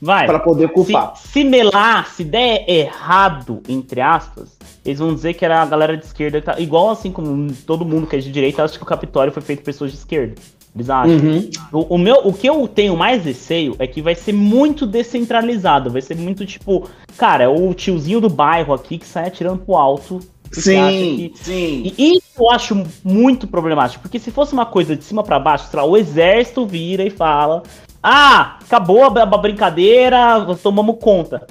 Vai. 0.00 0.24
Para 0.24 0.38
poder 0.38 0.68
culpar. 0.68 1.16
Se, 1.16 1.28
se 1.28 1.44
melar, 1.44 2.08
se 2.08 2.22
der 2.22 2.64
errado, 2.70 3.60
entre 3.68 4.00
aspas, 4.00 4.56
eles 4.84 5.00
vão 5.00 5.12
dizer 5.12 5.34
que 5.34 5.44
era 5.44 5.60
a 5.60 5.66
galera 5.66 5.96
de 5.96 6.06
esquerda. 6.06 6.40
Tá, 6.40 6.60
igual 6.60 6.90
assim 6.90 7.10
como 7.10 7.52
todo 7.66 7.84
mundo 7.84 8.06
que 8.06 8.14
é 8.14 8.18
de 8.20 8.30
direita 8.30 8.62
acha 8.62 8.78
que 8.78 8.82
o 8.82 8.86
Capitólio 8.86 9.32
foi 9.32 9.42
feito 9.42 9.58
por 9.58 9.66
pessoas 9.66 9.90
de 9.90 9.98
esquerda. 9.98 10.36
Eles 10.72 10.88
acham. 10.88 11.16
Uhum. 11.16 11.50
O, 11.72 11.94
o, 11.96 11.98
meu, 11.98 12.20
o 12.24 12.32
que 12.32 12.48
eu 12.48 12.68
tenho 12.68 12.96
mais 12.96 13.24
receio 13.24 13.74
é 13.80 13.86
que 13.86 14.00
vai 14.00 14.14
ser 14.14 14.32
muito 14.32 14.86
descentralizado. 14.86 15.90
Vai 15.90 16.00
ser 16.00 16.16
muito 16.16 16.46
tipo, 16.46 16.88
cara, 17.18 17.44
é 17.44 17.48
o 17.48 17.74
tiozinho 17.74 18.20
do 18.20 18.30
bairro 18.30 18.72
aqui 18.72 18.96
que 18.96 19.06
sai 19.06 19.26
atirando 19.26 19.58
pro 19.58 19.74
alto 19.74 20.20
Sim, 20.50 21.32
que... 21.34 21.44
sim. 21.44 21.94
E 21.96 22.16
isso 22.16 22.30
eu 22.38 22.50
acho 22.50 22.84
muito 23.04 23.46
problemático, 23.46 24.02
porque 24.02 24.18
se 24.18 24.30
fosse 24.30 24.52
uma 24.52 24.66
coisa 24.66 24.96
de 24.96 25.04
cima 25.04 25.22
para 25.22 25.38
baixo, 25.38 25.68
lá, 25.72 25.84
o 25.84 25.96
exército 25.96 26.66
vira 26.66 27.04
e 27.04 27.10
fala: 27.10 27.62
Ah, 28.02 28.58
acabou 28.60 29.04
a, 29.04 29.26
brincadeira, 29.38 30.44
tomamos 30.62 30.96
conta. 31.00 31.46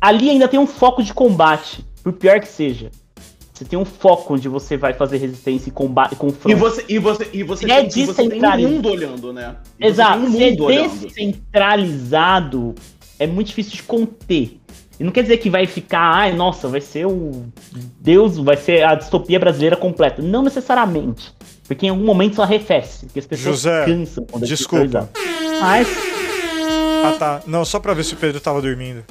Ali 0.00 0.30
ainda 0.30 0.48
tem 0.48 0.58
um 0.58 0.66
foco 0.66 1.02
de 1.02 1.14
combate, 1.14 1.84
por 2.02 2.12
pior 2.12 2.40
que 2.40 2.48
seja. 2.48 2.90
Você 3.54 3.64
tem 3.64 3.78
um 3.78 3.84
foco 3.84 4.34
onde 4.34 4.48
você 4.48 4.76
vai 4.76 4.92
fazer 4.92 5.18
resistência 5.18 5.68
e 5.68 5.72
combate 5.72 6.16
confronto. 6.16 6.50
E 6.50 6.54
você, 6.54 6.84
e 6.88 6.98
você, 6.98 7.30
e 7.32 7.44
você, 7.44 7.70
é 7.70 7.84
tem, 7.84 8.04
você 8.04 8.28
tem 8.28 8.44
um 8.44 8.68
mundo 8.68 8.88
olhando, 8.88 9.32
né? 9.32 9.54
E 9.78 9.86
Exato. 9.86 10.18
Um 10.18 10.32
se 10.32 10.42
é 10.42 10.88
descentralizado, 10.88 12.74
é 13.16 13.28
muito 13.28 13.46
difícil 13.46 13.76
de 13.76 13.84
conter. 13.84 14.58
E 14.98 15.04
não 15.04 15.10
quer 15.10 15.22
dizer 15.22 15.38
que 15.38 15.50
vai 15.50 15.66
ficar, 15.66 16.14
ai, 16.14 16.32
nossa, 16.32 16.68
vai 16.68 16.80
ser 16.80 17.06
o 17.06 17.46
Deus, 18.00 18.36
vai 18.38 18.56
ser 18.56 18.84
a 18.84 18.94
distopia 18.94 19.38
brasileira 19.38 19.76
completa. 19.76 20.22
Não 20.22 20.42
necessariamente. 20.42 21.34
Porque 21.66 21.86
em 21.86 21.88
algum 21.88 22.04
momento 22.04 22.32
isso 22.32 22.42
arrefece. 22.42 23.06
Porque 23.06 23.18
as 23.18 23.26
pessoas 23.26 23.56
José, 23.56 23.84
cansam 23.86 24.26
quando 24.30 24.46
desculpa. 24.46 25.10
Mas. 25.60 25.88
Ah 27.04 27.16
tá. 27.18 27.42
Não, 27.46 27.64
só 27.64 27.80
pra 27.80 27.94
ver 27.94 28.04
se 28.04 28.14
o 28.14 28.16
Pedro 28.16 28.40
tava 28.40 28.62
dormindo. 28.62 29.04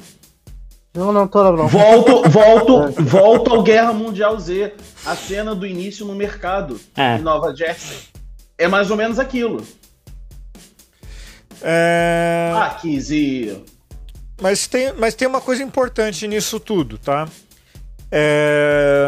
Não, 0.94 1.12
não, 1.12 1.26
tô 1.26 1.42
não. 1.52 1.66
Volto, 1.66 2.22
volto, 2.30 2.94
volto 3.02 3.50
ao 3.50 3.62
Guerra 3.62 3.92
Mundial 3.92 4.38
Z. 4.38 4.74
A 5.04 5.16
cena 5.16 5.54
do 5.54 5.66
início 5.66 6.06
no 6.06 6.14
mercado 6.14 6.80
é. 6.96 7.16
em 7.16 7.20
Nova 7.20 7.54
Jersey. 7.54 7.98
É 8.56 8.68
mais 8.68 8.90
ou 8.90 8.96
menos 8.96 9.18
aquilo. 9.18 9.64
É... 11.60 12.52
Ah, 12.54 12.78
Kizzy. 12.80 13.60
Mas 14.40 14.66
tem, 14.66 14.92
mas 14.94 15.14
tem 15.14 15.28
uma 15.28 15.40
coisa 15.40 15.62
importante 15.62 16.26
nisso 16.26 16.58
tudo, 16.58 16.98
tá? 16.98 17.28
É... 18.10 19.04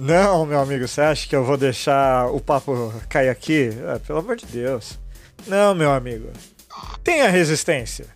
Não, 0.00 0.46
meu 0.46 0.60
amigo, 0.60 0.86
você 0.86 1.00
acha 1.00 1.28
que 1.28 1.34
eu 1.34 1.44
vou 1.44 1.56
deixar 1.56 2.26
o 2.26 2.40
papo 2.40 2.92
cair 3.08 3.28
aqui? 3.28 3.70
Ah, 3.86 3.98
pelo 3.98 4.20
amor 4.20 4.36
de 4.36 4.46
Deus. 4.46 4.98
Não, 5.46 5.74
meu 5.74 5.92
amigo. 5.92 6.30
Tenha 7.02 7.28
resistência. 7.28 8.06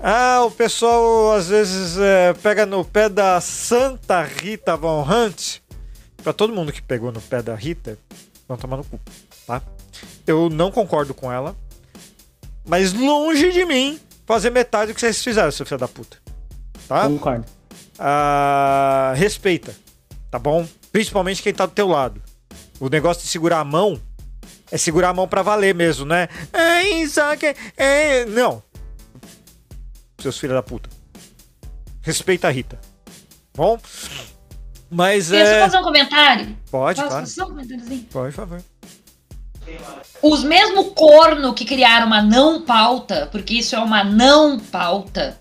Ah, 0.00 0.44
o 0.44 0.50
pessoal 0.50 1.32
às 1.32 1.48
vezes 1.48 1.98
é, 1.98 2.32
pega 2.34 2.64
no 2.64 2.84
pé 2.84 3.08
da 3.08 3.40
Santa 3.40 4.22
Rita 4.22 4.76
Von 4.76 5.02
Hunt. 5.02 5.58
Pra 6.22 6.32
todo 6.32 6.52
mundo 6.52 6.72
que 6.72 6.82
pegou 6.82 7.10
no 7.10 7.20
pé 7.20 7.42
da 7.42 7.54
Rita, 7.54 7.98
vão 8.48 8.56
tomar 8.56 8.76
no 8.76 8.84
cu, 8.84 9.00
tá? 9.46 9.62
Eu 10.26 10.48
não 10.48 10.70
concordo 10.70 11.14
com 11.14 11.32
ela. 11.32 11.56
Mas 12.64 12.92
longe 12.92 13.50
de 13.50 13.64
mim 13.64 14.00
fazer 14.28 14.50
metade 14.50 14.92
do 14.92 14.94
que 14.94 15.00
vocês 15.00 15.24
fizeram, 15.24 15.50
seu 15.50 15.64
filho 15.64 15.80
da 15.80 15.88
puta. 15.88 16.18
Tá? 16.86 17.08
Concordo. 17.08 17.46
Ah, 17.98 19.14
respeita, 19.16 19.74
tá 20.30 20.38
bom? 20.38 20.68
Principalmente 20.92 21.42
quem 21.42 21.52
tá 21.54 21.64
do 21.64 21.72
teu 21.72 21.88
lado. 21.88 22.22
O 22.78 22.90
negócio 22.90 23.22
de 23.22 23.28
segurar 23.30 23.60
a 23.60 23.64
mão 23.64 23.98
é 24.70 24.76
segurar 24.76 25.08
a 25.08 25.14
mão 25.14 25.26
para 25.26 25.40
valer 25.40 25.74
mesmo, 25.74 26.04
né? 26.04 26.28
É, 26.52 27.06
só 27.08 27.34
que. 27.36 27.56
É... 27.74 28.26
Não. 28.26 28.62
Seus 30.18 30.38
filhos 30.38 30.54
da 30.54 30.62
puta. 30.62 30.90
Respeita 32.02 32.48
a 32.48 32.50
Rita. 32.50 32.78
Bom? 33.56 33.78
Mas 34.90 35.32
é. 35.32 35.60
Posso 35.60 35.72
fazer 35.72 35.78
um 35.78 35.84
comentário? 35.84 36.56
Pode, 36.70 37.00
Posso 37.00 37.08
claro. 37.08 37.26
fazer 37.26 37.42
um 37.42 37.46
comentáriozinho? 37.46 38.02
Pode, 38.12 38.34
por 38.34 38.46
favor. 38.46 38.62
Os 40.20 40.42
mesmo 40.42 40.92
corno 40.92 41.54
que 41.54 41.64
criaram 41.64 42.06
uma 42.06 42.20
não 42.20 42.62
pauta, 42.62 43.28
porque 43.30 43.54
isso 43.54 43.76
é 43.76 43.78
uma 43.78 44.02
não 44.02 44.58
pauta. 44.58 45.38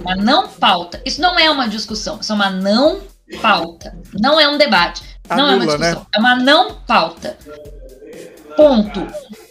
Uma 0.00 0.14
não 0.16 0.48
pauta. 0.48 1.00
Isso 1.04 1.20
não 1.20 1.38
é 1.38 1.50
uma 1.50 1.68
discussão, 1.68 2.18
isso 2.20 2.32
é 2.32 2.34
uma 2.34 2.50
não 2.50 3.00
pauta. 3.40 3.96
Não 4.20 4.38
é 4.38 4.46
um 4.48 4.58
debate. 4.58 5.02
Não 5.28 5.46
Anula, 5.46 5.52
é 5.52 5.56
uma 5.56 5.66
discussão. 5.66 6.00
Né? 6.00 6.06
É 6.14 6.18
uma 6.18 6.36
não 6.36 6.74
pauta. 6.86 7.38
Ponto. 8.56 9.06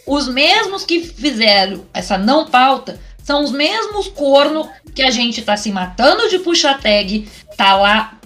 Os 0.06 0.28
mesmos 0.28 0.84
que 0.84 1.00
fizeram 1.00 1.84
essa 1.92 2.16
não 2.16 2.46
pauta 2.46 3.00
são 3.22 3.42
os 3.42 3.50
mesmos 3.50 4.08
corno 4.08 4.68
que 4.94 5.02
a 5.02 5.10
gente 5.10 5.42
tá 5.42 5.56
se 5.56 5.72
matando 5.72 6.28
de 6.28 6.38
puxa 6.38 6.74
tag, 6.74 7.28
tá 7.56 7.76
lá 7.76 8.18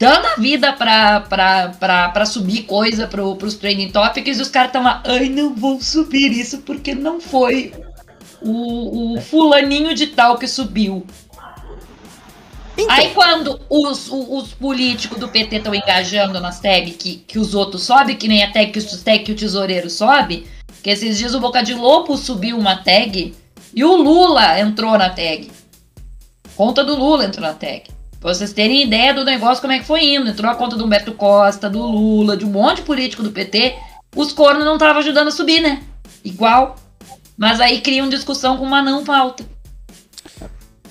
dando 0.00 0.26
a 0.28 0.36
vida 0.36 0.72
pra, 0.72 1.20
pra, 1.20 1.68
pra, 1.78 2.08
pra 2.08 2.24
subir 2.24 2.62
coisa 2.62 3.06
pro, 3.06 3.36
pros 3.36 3.54
training 3.54 3.90
topics 3.90 4.38
e 4.38 4.42
os 4.42 4.48
caras 4.48 4.70
estão 4.70 4.82
lá, 4.82 5.02
ai, 5.04 5.28
não 5.28 5.54
vou 5.54 5.78
subir 5.78 6.32
isso 6.32 6.62
porque 6.62 6.94
não 6.94 7.20
foi 7.20 7.74
o, 8.40 9.14
o 9.14 9.20
fulaninho 9.20 9.94
de 9.94 10.06
tal 10.06 10.38
que 10.38 10.48
subiu. 10.48 11.06
Então. 12.78 12.96
Aí 12.96 13.10
quando 13.10 13.60
os, 13.68 14.10
os, 14.10 14.26
os 14.28 14.54
políticos 14.54 15.18
do 15.18 15.28
PT 15.28 15.56
estão 15.56 15.74
engajando 15.74 16.40
nas 16.40 16.60
tags 16.60 16.96
que, 16.96 17.16
que 17.16 17.38
os 17.38 17.54
outros 17.54 17.82
sobem, 17.82 18.16
que 18.16 18.26
nem 18.26 18.42
a 18.42 18.50
tag 18.50 18.72
que, 18.72 18.78
os, 18.78 19.02
tag 19.02 19.22
que 19.22 19.32
o 19.32 19.36
tesoureiro 19.36 19.90
sobe, 19.90 20.46
que 20.82 20.88
esses 20.88 21.18
dias 21.18 21.34
o 21.34 21.40
Boca 21.40 21.62
de 21.62 21.74
Lobo 21.74 22.16
subiu 22.16 22.56
uma 22.56 22.76
tag 22.76 23.34
e 23.74 23.84
o 23.84 23.96
Lula 23.96 24.58
entrou 24.58 24.96
na 24.96 25.10
tag. 25.10 25.50
Conta 26.56 26.82
do 26.82 26.96
Lula 26.96 27.26
entrou 27.26 27.46
na 27.46 27.52
tag. 27.52 27.99
Pra 28.20 28.34
vocês 28.34 28.52
terem 28.52 28.82
ideia 28.82 29.14
do 29.14 29.24
negócio, 29.24 29.62
como 29.62 29.72
é 29.72 29.78
que 29.78 29.86
foi 29.86 30.04
indo. 30.04 30.28
Entrou 30.28 30.50
a 30.50 30.54
conta 30.54 30.76
do 30.76 30.84
Humberto 30.84 31.12
Costa, 31.12 31.70
do 31.70 31.80
Lula, 31.80 32.36
de 32.36 32.44
um 32.44 32.50
monte 32.50 32.76
de 32.76 32.82
político 32.82 33.22
do 33.22 33.30
PT. 33.30 33.74
Os 34.14 34.30
cornos 34.30 34.64
não 34.64 34.74
estavam 34.74 34.98
ajudando 34.98 35.28
a 35.28 35.30
subir, 35.30 35.60
né? 35.60 35.82
Igual. 36.22 36.76
Mas 37.36 37.60
aí 37.60 37.80
criam 37.80 38.10
discussão 38.10 38.58
com 38.58 38.64
uma 38.64 38.82
não 38.82 39.04
pauta. 39.04 39.42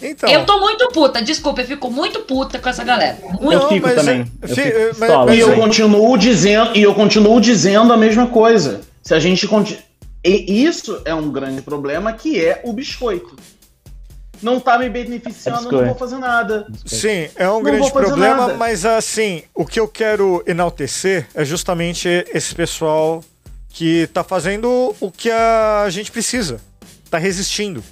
Então. 0.01 0.29
Eu 0.29 0.45
tô 0.45 0.59
muito 0.59 0.87
puta, 0.89 1.21
desculpa, 1.21 1.61
eu 1.61 1.67
fico 1.67 1.91
muito 1.91 2.21
puta 2.21 2.57
com 2.57 2.69
essa 2.69 2.83
galera. 2.83 3.19
Muito. 3.39 3.61
Eu 3.61 3.67
fico 3.67 3.89
também. 3.93 4.21
É, 4.41 4.45
eu 4.45 4.55
fico 4.55 4.99
mas, 4.99 5.09
mas, 5.09 5.35
e 5.35 5.39
eu 5.39 5.55
continuo 5.55 6.17
dizendo, 6.17 6.75
e 6.75 6.81
eu 6.81 6.95
continuo 6.95 7.39
dizendo 7.39 7.91
a 7.93 7.97
mesma 7.97 8.27
coisa. 8.27 8.81
Se 9.03 9.13
a 9.13 9.19
gente 9.19 9.47
e 10.25 10.65
isso 10.65 11.01
é 11.05 11.13
um 11.13 11.31
grande 11.31 11.61
problema 11.61 12.11
que 12.11 12.43
é 12.43 12.61
o 12.65 12.73
biscoito 12.73 13.35
não 14.41 14.59
tá 14.59 14.77
me 14.77 14.89
beneficiando, 14.89 15.71
não 15.71 15.85
vou 15.85 15.95
fazer 15.95 16.17
nada. 16.17 16.67
Sim, 16.85 17.29
é 17.35 17.49
um 17.49 17.55
não 17.55 17.63
grande 17.63 17.91
problema, 17.91 18.47
nada. 18.47 18.53
mas 18.55 18.85
assim, 18.85 19.43
o 19.53 19.65
que 19.65 19.79
eu 19.79 19.87
quero 19.87 20.43
enaltecer 20.47 21.27
é 21.33 21.43
justamente 21.43 22.07
esse 22.33 22.53
pessoal 22.55 23.23
que 23.69 24.07
tá 24.07 24.23
fazendo 24.23 24.95
o 24.99 25.11
que 25.11 25.29
a 25.29 25.87
gente 25.89 26.11
precisa, 26.11 26.59
tá 27.09 27.17
resistindo, 27.17 27.83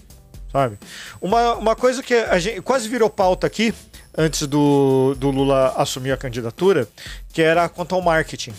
sabe? 0.51 0.77
Uma, 1.21 1.55
uma 1.55 1.75
coisa 1.75 2.01
que 2.01 2.13
a 2.13 2.39
gente 2.39 2.61
quase 2.61 2.89
virou 2.89 3.09
pauta 3.09 3.47
aqui, 3.47 3.73
antes 4.17 4.47
do, 4.47 5.15
do 5.17 5.29
Lula 5.29 5.73
assumir 5.77 6.11
a 6.11 6.17
candidatura, 6.17 6.87
que 7.31 7.41
era 7.41 7.69
quanto 7.69 7.93
ao 7.93 8.01
marketing. 8.01 8.53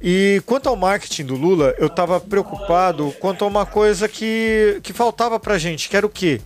E 0.00 0.42
quanto 0.46 0.68
ao 0.68 0.76
marketing 0.76 1.24
do 1.24 1.34
Lula, 1.34 1.74
eu 1.78 1.86
estava 1.86 2.20
preocupado 2.20 3.14
quanto 3.18 3.44
a 3.44 3.48
uma 3.48 3.64
coisa 3.64 4.06
que, 4.06 4.78
que 4.82 4.92
faltava 4.92 5.40
pra 5.40 5.58
gente, 5.58 5.88
que 5.88 5.96
era 5.96 6.06
o 6.06 6.10
quê? 6.10 6.40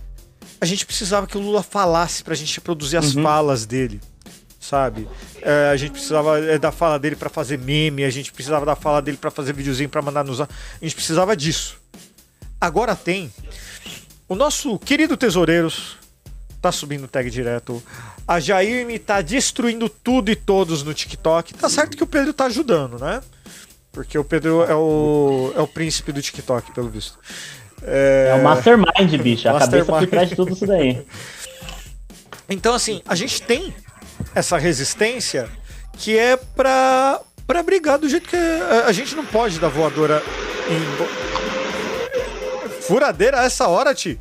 A 0.61 0.65
gente 0.65 0.85
precisava 0.85 1.25
que 1.25 1.35
o 1.35 1.41
Lula 1.41 1.63
falasse 1.63 2.23
pra 2.23 2.35
gente 2.35 2.61
produzir 2.61 2.97
as 2.97 3.15
uhum. 3.15 3.23
falas 3.23 3.65
dele, 3.65 3.99
sabe? 4.59 5.07
É, 5.41 5.71
a 5.71 5.75
gente 5.75 5.93
precisava 5.93 6.39
é, 6.39 6.59
da 6.59 6.71
fala 6.71 6.99
dele 6.99 7.15
para 7.15 7.31
fazer 7.31 7.57
meme, 7.57 8.03
a 8.03 8.11
gente 8.11 8.31
precisava 8.31 8.63
da 8.63 8.75
fala 8.75 9.01
dele 9.01 9.17
para 9.17 9.31
fazer 9.31 9.53
videozinho 9.53 9.89
para 9.89 10.03
mandar 10.03 10.23
nos. 10.23 10.39
A 10.39 10.47
gente 10.79 10.93
precisava 10.93 11.35
disso. 11.35 11.81
Agora 12.59 12.95
tem. 12.95 13.33
O 14.29 14.35
nosso 14.35 14.77
querido 14.77 15.17
Tesoureiros 15.17 15.97
tá 16.61 16.71
subindo 16.71 17.07
tag 17.07 17.27
direto. 17.31 17.81
A 18.27 18.39
Jair 18.39 18.85
me 18.85 18.99
tá 18.99 19.19
destruindo 19.19 19.89
tudo 19.89 20.29
e 20.29 20.35
todos 20.35 20.83
no 20.83 20.93
TikTok. 20.93 21.55
Tá 21.55 21.67
certo 21.67 21.97
que 21.97 22.03
o 22.03 22.07
Pedro 22.07 22.31
tá 22.33 22.45
ajudando, 22.45 22.99
né? 22.99 23.19
Porque 23.91 24.15
o 24.15 24.23
Pedro 24.23 24.63
é 24.63 24.75
o, 24.75 25.51
é 25.55 25.59
o 25.59 25.67
príncipe 25.67 26.11
do 26.11 26.21
TikTok, 26.21 26.71
pelo 26.71 26.87
visto. 26.87 27.17
É, 27.83 28.29
é 28.31 28.35
o 28.35 28.43
mastermind, 28.43 29.21
bicho. 29.21 29.49
A 29.49 29.53
mastermind. 29.53 29.85
cabeça 29.85 30.05
por 30.05 30.09
trás 30.09 30.29
de 30.29 30.35
tudo 30.35 30.53
isso 30.53 30.65
daí. 30.67 31.05
Então, 32.49 32.73
assim, 32.73 33.01
a 33.07 33.15
gente 33.15 33.41
tem 33.41 33.73
essa 34.35 34.57
resistência 34.57 35.49
que 35.93 36.17
é 36.17 36.35
pra, 36.35 37.21
pra 37.47 37.63
brigar 37.63 37.97
do 37.97 38.09
jeito 38.09 38.27
que 38.29 38.35
a, 38.35 38.87
a 38.87 38.91
gente 38.91 39.15
não 39.15 39.25
pode 39.25 39.59
dar 39.59 39.69
voadora 39.69 40.21
em. 40.69 40.81
Furadeira 42.81 43.41
a 43.41 43.43
essa 43.45 43.67
hora, 43.67 43.95
Ti? 43.95 44.19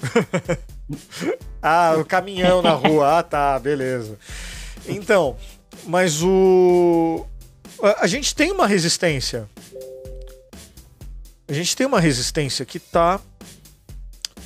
ah, 1.62 1.96
o 1.98 2.04
caminhão 2.04 2.62
na 2.62 2.72
rua. 2.72 3.18
Ah, 3.18 3.22
tá, 3.22 3.58
beleza. 3.58 4.18
Então, 4.86 5.36
mas 5.84 6.22
o. 6.22 7.26
A, 7.82 8.04
a 8.04 8.06
gente 8.06 8.34
tem 8.34 8.52
uma 8.52 8.66
resistência 8.66 9.48
a 11.48 11.52
gente 11.52 11.74
tem 11.74 11.86
uma 11.86 11.98
resistência 12.00 12.64
que 12.64 12.78
tá. 12.78 13.20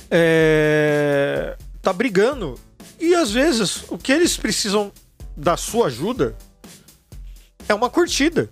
É, 0.09 1.57
tá 1.81 1.91
brigando. 1.91 2.57
E 2.99 3.13
às 3.13 3.31
vezes 3.31 3.83
o 3.89 3.97
que 3.97 4.11
eles 4.11 4.37
precisam 4.37 4.91
da 5.35 5.57
sua 5.57 5.87
ajuda 5.87 6.35
é 7.67 7.73
uma 7.73 7.89
curtida, 7.89 8.49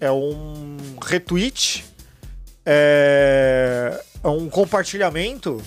é 0.00 0.10
um 0.12 0.76
retweet, 1.02 1.84
é, 2.64 4.00
é 4.22 4.28
um 4.28 4.48
compartilhamento. 4.48 5.60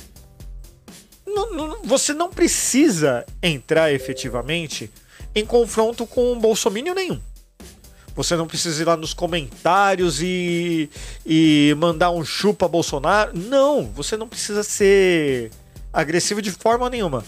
Não, 1.25 1.53
não, 1.53 1.83
você 1.83 2.13
não 2.13 2.29
precisa 2.29 3.25
entrar 3.43 3.91
efetivamente 3.91 4.91
em 5.35 5.45
confronto 5.45 6.07
com 6.07 6.31
um 6.31 6.39
bolsomínio 6.39 6.93
nenhum. 6.95 7.21
Você 8.17 8.35
não 8.35 8.47
precisa 8.47 8.81
ir 8.81 8.85
lá 8.85 8.97
nos 8.97 9.13
comentários 9.13 10.23
e, 10.23 10.89
e 11.23 11.75
mandar 11.77 12.09
um 12.09 12.25
chupa 12.25 12.67
Bolsonaro. 12.67 13.31
Não, 13.37 13.91
você 13.91 14.17
não 14.17 14.27
precisa 14.27 14.63
ser 14.63 15.51
agressivo 15.93 16.41
de 16.41 16.51
forma 16.51 16.89
nenhuma. 16.89 17.23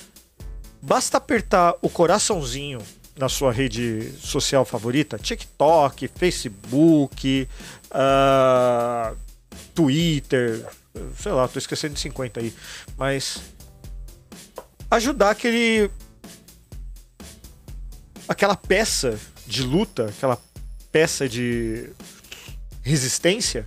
Basta 0.81 1.17
apertar 1.17 1.75
o 1.83 1.89
coraçãozinho 1.89 2.79
na 3.15 3.29
sua 3.29 3.51
rede 3.51 4.11
social 4.19 4.65
favorita, 4.65 5.19
TikTok, 5.19 6.07
Facebook, 6.07 7.47
uh, 7.91 9.15
Twitter, 9.75 10.65
sei 11.17 11.31
lá, 11.31 11.47
tô 11.47 11.59
esquecendo 11.59 11.93
de 11.93 11.99
50 11.99 12.39
aí, 12.39 12.51
mas 12.97 13.39
ajudar 14.89 15.29
aquele. 15.29 15.91
aquela 18.27 18.55
peça 18.55 19.19
de 19.45 19.61
luta, 19.61 20.05
aquela 20.05 20.37
peça 20.91 21.27
de 21.27 21.89
resistência 22.81 23.65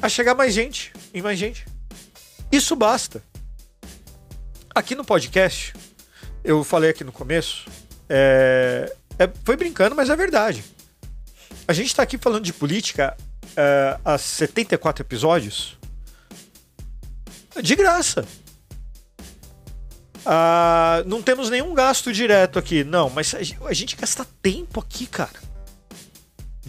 a 0.00 0.08
chegar 0.08 0.34
mais 0.34 0.54
gente 0.54 0.92
e 1.12 1.20
mais 1.20 1.38
gente. 1.38 1.66
Isso 2.50 2.74
basta. 2.74 3.22
Aqui 4.74 4.94
no 4.94 5.04
podcast, 5.04 5.74
eu 6.42 6.64
falei 6.64 6.90
aqui 6.90 7.04
no 7.04 7.12
começo, 7.12 7.68
é, 8.08 8.94
é, 9.18 9.30
foi 9.44 9.56
brincando, 9.56 9.94
mas 9.94 10.08
é 10.08 10.16
verdade. 10.16 10.64
A 11.68 11.72
gente 11.72 11.88
está 11.88 12.02
aqui 12.02 12.16
falando 12.16 12.44
de 12.44 12.52
política 12.52 13.16
é, 13.56 13.98
há 14.04 14.16
74 14.16 15.02
episódios 15.02 15.78
de 17.62 17.76
graça. 17.76 18.24
Ah, 20.24 21.02
não 21.06 21.22
temos 21.22 21.50
nenhum 21.50 21.74
gasto 21.74 22.12
direto 22.12 22.58
aqui, 22.58 22.84
não, 22.84 23.08
mas 23.10 23.34
a 23.34 23.42
gente, 23.42 23.58
a 23.64 23.72
gente 23.72 23.96
gasta 23.96 24.26
tempo 24.42 24.80
aqui, 24.80 25.06
cara. 25.06 25.49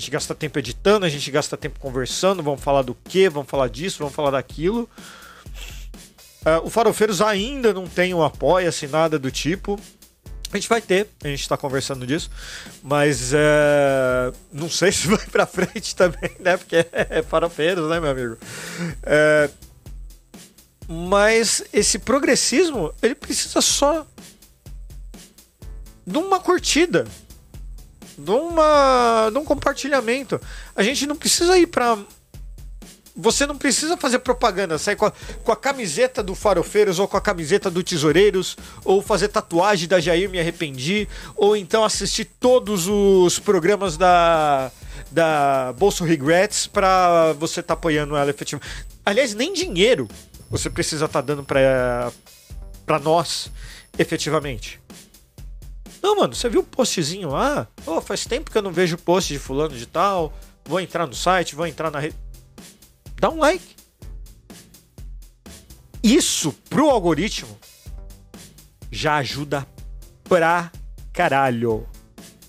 Gente 0.01 0.09
gasta 0.09 0.33
tempo 0.33 0.57
editando, 0.57 1.05
a 1.05 1.09
gente 1.09 1.29
gasta 1.29 1.55
tempo 1.55 1.79
conversando, 1.79 2.41
vamos 2.41 2.59
falar 2.59 2.81
do 2.81 2.95
que, 2.95 3.29
vamos 3.29 3.47
falar 3.47 3.67
disso, 3.69 3.99
vamos 3.99 4.15
falar 4.15 4.31
daquilo. 4.31 4.89
Uh, 6.43 6.65
o 6.65 6.71
Farofeiros 6.71 7.21
ainda 7.21 7.71
não 7.71 7.85
tem 7.85 8.11
um 8.11 8.23
apoia-se, 8.23 8.87
nada 8.87 9.19
do 9.19 9.29
tipo. 9.29 9.79
A 10.51 10.57
gente 10.57 10.67
vai 10.67 10.81
ter, 10.81 11.07
a 11.23 11.27
gente 11.27 11.41
está 11.41 11.55
conversando 11.55 12.07
disso, 12.07 12.31
mas 12.81 13.31
é, 13.31 14.33
não 14.51 14.67
sei 14.67 14.89
se 14.91 15.07
vai 15.07 15.23
para 15.27 15.45
frente 15.45 15.95
também, 15.95 16.31
né? 16.39 16.57
Porque 16.57 16.77
é, 16.77 17.19
é 17.19 17.21
farofeiros, 17.21 17.87
né, 17.87 17.99
meu 17.99 18.09
amigo? 18.09 18.37
É, 19.03 19.51
mas 20.87 21.63
esse 21.71 21.99
progressismo, 21.99 22.91
ele 23.03 23.13
precisa 23.13 23.61
só 23.61 24.03
de 26.07 26.17
uma 26.17 26.39
curtida, 26.39 27.05
de, 28.23 28.31
uma, 28.31 29.29
de 29.31 29.37
um 29.37 29.45
compartilhamento. 29.45 30.39
A 30.75 30.83
gente 30.83 31.05
não 31.05 31.15
precisa 31.15 31.57
ir 31.57 31.67
para 31.67 31.97
você 33.15 33.45
não 33.45 33.57
precisa 33.57 33.97
fazer 33.97 34.19
propaganda, 34.19 34.77
sair 34.77 34.95
com 34.95 35.05
a, 35.05 35.11
com 35.43 35.51
a, 35.51 35.55
camiseta 35.55 36.23
do 36.23 36.33
Farofeiros 36.33 36.97
ou 36.97 37.07
com 37.07 37.17
a 37.17 37.21
camiseta 37.21 37.69
do 37.69 37.83
Tesoureiros, 37.83 38.55
ou 38.85 39.01
fazer 39.01 39.27
tatuagem 39.27 39.87
da 39.87 39.99
Jair 39.99 40.29
Me 40.29 40.39
Arrependi, 40.39 41.07
ou 41.35 41.55
então 41.55 41.83
assistir 41.83 42.25
todos 42.25 42.87
os 42.87 43.37
programas 43.37 43.97
da, 43.97 44.71
da 45.11 45.73
Bolso 45.77 46.03
Regrets 46.03 46.67
para 46.67 47.33
você 47.33 47.59
estar 47.59 47.75
tá 47.75 47.79
apoiando 47.79 48.15
ela 48.15 48.29
efetivamente. 48.29 48.71
Aliás, 49.05 49.35
nem 49.35 49.53
dinheiro 49.53 50.07
você 50.49 50.69
precisa 50.69 51.05
estar 51.05 51.21
tá 51.21 51.25
dando 51.25 51.43
para 51.43 52.99
nós 53.03 53.51
efetivamente. 53.97 54.80
Não, 56.01 56.15
mano, 56.15 56.33
você 56.33 56.49
viu 56.49 56.61
o 56.61 56.63
postzinho 56.63 57.29
lá? 57.29 57.67
Oh, 57.85 58.01
faz 58.01 58.25
tempo 58.25 58.49
que 58.49 58.57
eu 58.57 58.61
não 58.61 58.71
vejo 58.71 58.97
post 58.97 59.31
de 59.31 59.39
fulano 59.39 59.75
de 59.75 59.85
tal. 59.85 60.33
Vou 60.65 60.79
entrar 60.79 61.05
no 61.05 61.13
site, 61.13 61.55
vou 61.55 61.67
entrar 61.67 61.91
na 61.91 61.99
rede 61.99 62.15
dá 63.21 63.29
um 63.29 63.37
like. 63.37 63.75
Isso 66.03 66.51
pro 66.67 66.89
algoritmo 66.89 67.55
já 68.91 69.17
ajuda 69.17 69.65
pra 70.23 70.71
caralho. 71.13 71.87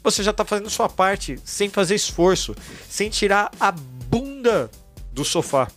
Você 0.02 0.22
já 0.22 0.32
tá 0.32 0.44
fazendo 0.46 0.70
sua 0.70 0.88
parte 0.88 1.38
sem 1.44 1.68
fazer 1.68 1.94
esforço, 1.94 2.56
sem 2.88 3.10
tirar 3.10 3.52
a 3.60 3.70
bunda 3.70 4.70
do 5.12 5.24
sofá. 5.24 5.68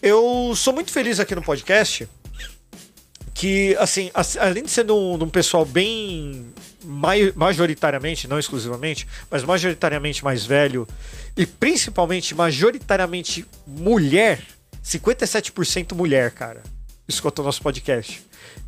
Eu 0.00 0.54
sou 0.56 0.72
muito 0.72 0.90
feliz 0.90 1.20
aqui 1.20 1.34
no 1.34 1.42
podcast 1.42 2.08
que, 3.36 3.76
assim, 3.78 4.10
além 4.40 4.64
de 4.64 4.70
ser 4.70 4.90
um, 4.90 5.12
um 5.22 5.28
pessoal 5.28 5.62
bem 5.66 6.54
majoritariamente, 7.34 8.26
não 8.26 8.38
exclusivamente, 8.38 9.06
mas 9.30 9.44
majoritariamente 9.44 10.24
mais 10.24 10.46
velho 10.46 10.88
e 11.36 11.44
principalmente 11.44 12.34
majoritariamente 12.34 13.46
mulher, 13.66 14.40
57% 14.82 15.92
mulher, 15.94 16.30
cara, 16.30 16.62
escuta 17.06 17.42
o 17.42 17.44
nosso 17.44 17.60
podcast. 17.60 18.24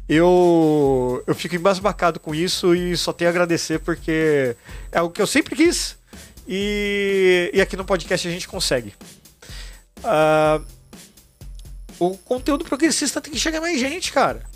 Eu, 0.06 1.24
eu 1.26 1.34
fico 1.34 1.54
embasbacado 1.54 2.20
com 2.20 2.34
isso 2.34 2.74
e 2.74 2.94
só 2.94 3.10
tenho 3.10 3.30
a 3.30 3.32
agradecer 3.32 3.78
porque 3.78 4.54
é 4.92 5.00
o 5.00 5.08
que 5.08 5.22
eu 5.22 5.26
sempre 5.26 5.56
quis 5.56 5.96
e, 6.46 7.50
e 7.54 7.60
aqui 7.62 7.74
no 7.74 7.86
podcast 7.86 8.28
a 8.28 8.30
gente 8.30 8.46
consegue. 8.46 8.92
Uh, 10.00 10.62
o 11.98 12.18
conteúdo 12.18 12.66
progressista 12.66 13.18
tem 13.18 13.32
que 13.32 13.40
chegar 13.40 13.62
mais 13.62 13.80
gente, 13.80 14.12
cara. 14.12 14.47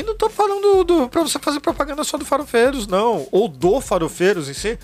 E 0.00 0.02
não 0.02 0.16
tô 0.16 0.30
falando 0.30 0.82
do, 0.82 1.10
pra 1.10 1.20
você 1.20 1.38
fazer 1.38 1.60
propaganda 1.60 2.02
só 2.04 2.16
do 2.16 2.24
Farofeiros, 2.24 2.86
não. 2.86 3.28
Ou 3.30 3.46
do 3.46 3.82
Farofeiros 3.82 4.48
em 4.48 4.54
si. 4.54 4.78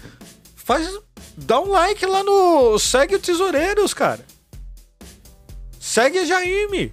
Faz. 0.55 0.87
Dá 1.39 1.59
um 1.59 1.71
like 1.71 2.05
lá 2.05 2.23
no. 2.23 2.79
Segue 2.79 3.15
o 3.15 3.19
Tesoureiros, 3.19 3.95
cara. 3.95 4.21
Segue 5.81 6.19
a 6.19 6.27
Jaime. 6.27 6.91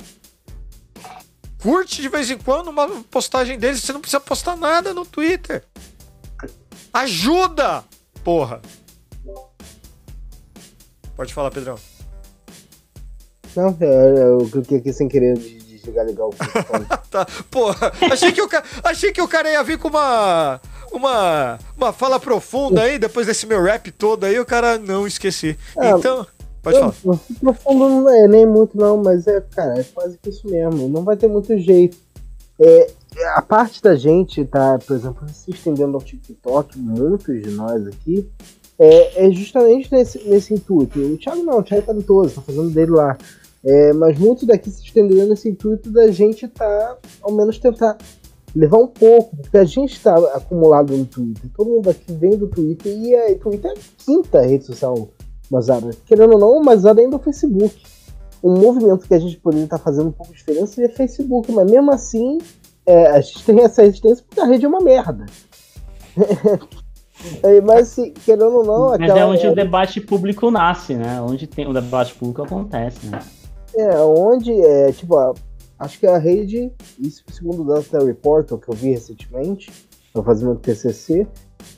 Curte 1.61 2.01
de 2.01 2.07
vez 2.07 2.31
em 2.31 2.37
quando 2.37 2.69
uma 2.69 2.87
postagem 3.11 3.59
deles. 3.59 3.81
Você 3.81 3.91
não 3.91 3.99
precisa 3.99 4.21
postar 4.21 4.55
nada 4.55 4.93
no 4.93 5.05
Twitter. 5.05 5.65
Ajuda! 6.93 7.83
Porra. 8.23 8.61
Pode 11.17 11.33
falar, 11.33 11.51
Pedrão. 11.51 11.77
Não, 13.53 13.77
eu, 13.81 14.39
eu 14.39 14.49
cliquei 14.49 14.77
aqui 14.77 14.93
sem 14.93 15.09
querer 15.09 15.37
desligar 15.83 16.05
legal 16.05 16.29
o 16.29 16.33
tá. 17.11 17.27
Porra, 17.51 17.91
achei 18.11 18.31
que, 18.31 18.41
o, 18.41 18.49
achei 18.83 19.11
que 19.11 19.21
o 19.21 19.27
cara 19.27 19.49
ia 19.51 19.63
vir 19.63 19.77
com 19.77 19.89
uma. 19.89 20.59
Uma, 20.91 21.57
uma 21.75 21.91
fala 21.91 22.19
profunda 22.19 22.83
aí, 22.83 22.99
depois 22.99 23.25
desse 23.25 23.47
meu 23.47 23.63
rap 23.63 23.91
todo 23.91 24.25
aí, 24.25 24.39
o 24.39 24.45
cara 24.45 24.77
não 24.77 25.07
esqueci. 25.07 25.57
É, 25.79 25.89
então, 25.89 26.23
pode 26.61 26.77
eu, 26.77 26.91
falar. 26.91 27.17
Profundo 27.39 27.89
não 27.89 28.09
é 28.09 28.27
nem 28.27 28.45
muito, 28.45 28.77
não, 28.77 28.97
mas 28.97 29.25
é, 29.25 29.41
cara, 29.41 29.79
é 29.79 29.83
quase 29.83 30.19
que 30.19 30.29
isso 30.29 30.47
mesmo. 30.47 30.87
Não 30.87 31.03
vai 31.03 31.17
ter 31.17 31.27
muito 31.27 31.57
jeito. 31.57 31.97
É, 32.59 32.91
a 33.33 33.41
parte 33.41 33.81
da 33.81 33.95
gente 33.95 34.45
tá, 34.45 34.77
por 34.85 34.95
exemplo, 34.95 35.27
se 35.29 35.49
estendendo 35.49 35.97
ao 35.97 36.03
TikTok, 36.03 36.77
muitos 36.77 37.41
de 37.41 37.49
nós 37.49 37.87
aqui, 37.87 38.29
é, 38.77 39.27
é 39.27 39.31
justamente 39.31 39.91
nesse, 39.91 40.19
nesse 40.27 40.53
intuito. 40.53 40.99
O 40.99 41.17
Thiago 41.17 41.41
não, 41.41 41.57
o 41.57 41.63
Thiago 41.63 41.87
tá 41.87 41.93
no 41.93 42.03
todo, 42.03 42.29
tá 42.29 42.41
fazendo 42.41 42.69
dele 42.69 42.91
lá. 42.91 43.17
É, 43.65 43.93
mas 43.93 44.17
muito 44.19 44.45
daqui 44.45 44.69
se 44.69 44.83
estendendo 44.83 45.29
nesse 45.29 45.49
intuito 45.49 45.89
da 45.89 46.11
gente 46.11 46.47
tá, 46.47 46.97
ao 47.21 47.31
menos 47.31 47.57
tentar 47.57 47.97
levar 48.55 48.77
um 48.77 48.87
pouco, 48.87 49.35
porque 49.37 49.57
a 49.57 49.63
gente 49.63 49.93
está 49.93 50.15
acumulado 50.35 50.95
no 50.95 51.05
Twitter. 51.05 51.49
Todo 51.55 51.69
mundo 51.69 51.89
aqui 51.89 52.13
vem 52.13 52.37
do 52.37 52.47
Twitter 52.47 52.91
e 52.95 53.15
a 53.15 53.35
Twitter 53.37 53.71
é 53.71 53.73
a 53.73 53.77
quinta 53.97 54.41
rede 54.41 54.65
social 54.65 55.09
Mazada. 55.49 55.91
Querendo 56.05 56.33
ou 56.33 56.39
não, 56.39 56.63
Mazada 56.63 57.01
ainda 57.01 57.15
é 57.15 57.19
o 57.19 57.21
Facebook. 57.21 57.81
Um 58.43 58.59
movimento 58.59 59.07
que 59.07 59.13
a 59.13 59.19
gente 59.19 59.37
poderia 59.37 59.63
estar 59.65 59.77
tá 59.77 59.83
fazendo 59.83 60.09
um 60.09 60.11
pouco 60.11 60.33
de 60.33 60.37
diferença 60.37 60.83
é 60.83 60.89
Facebook, 60.89 61.51
mas 61.51 61.71
mesmo 61.71 61.91
assim 61.91 62.39
é, 62.85 63.07
a 63.07 63.21
gente 63.21 63.43
tem 63.45 63.61
essa 63.61 63.81
resistência 63.81 64.23
porque 64.27 64.41
a 64.41 64.45
rede 64.45 64.65
é 64.65 64.67
uma 64.67 64.81
merda. 64.81 65.25
É, 67.41 67.61
mas, 67.61 67.91
assim, 67.91 68.11
querendo 68.11 68.53
ou 68.53 68.65
não. 68.65 68.97
Mas 68.99 69.09
é 69.09 69.25
onde 69.25 69.45
é... 69.45 69.49
o 69.49 69.55
debate 69.55 70.01
público 70.01 70.51
nasce, 70.51 70.93
né? 70.93 71.21
Onde 71.21 71.47
tem 71.47 71.65
o 71.65 71.71
debate 71.71 72.13
público 72.15 72.41
acontece, 72.41 73.05
né? 73.05 73.19
É, 73.75 73.97
onde 73.99 74.51
é, 74.51 74.91
tipo, 74.91 75.17
a, 75.17 75.33
acho 75.79 75.99
que 75.99 76.07
a 76.07 76.17
rede, 76.17 76.71
isso 76.99 77.23
segundo 77.31 77.63
o 77.63 77.65
Data 77.65 78.03
Report, 78.03 78.47
que 78.47 78.69
eu 78.69 78.73
vi 78.73 78.91
recentemente, 78.91 79.71
eu 80.13 80.23
fazendo 80.23 80.49
meu 80.49 80.55
TCC, 80.57 81.27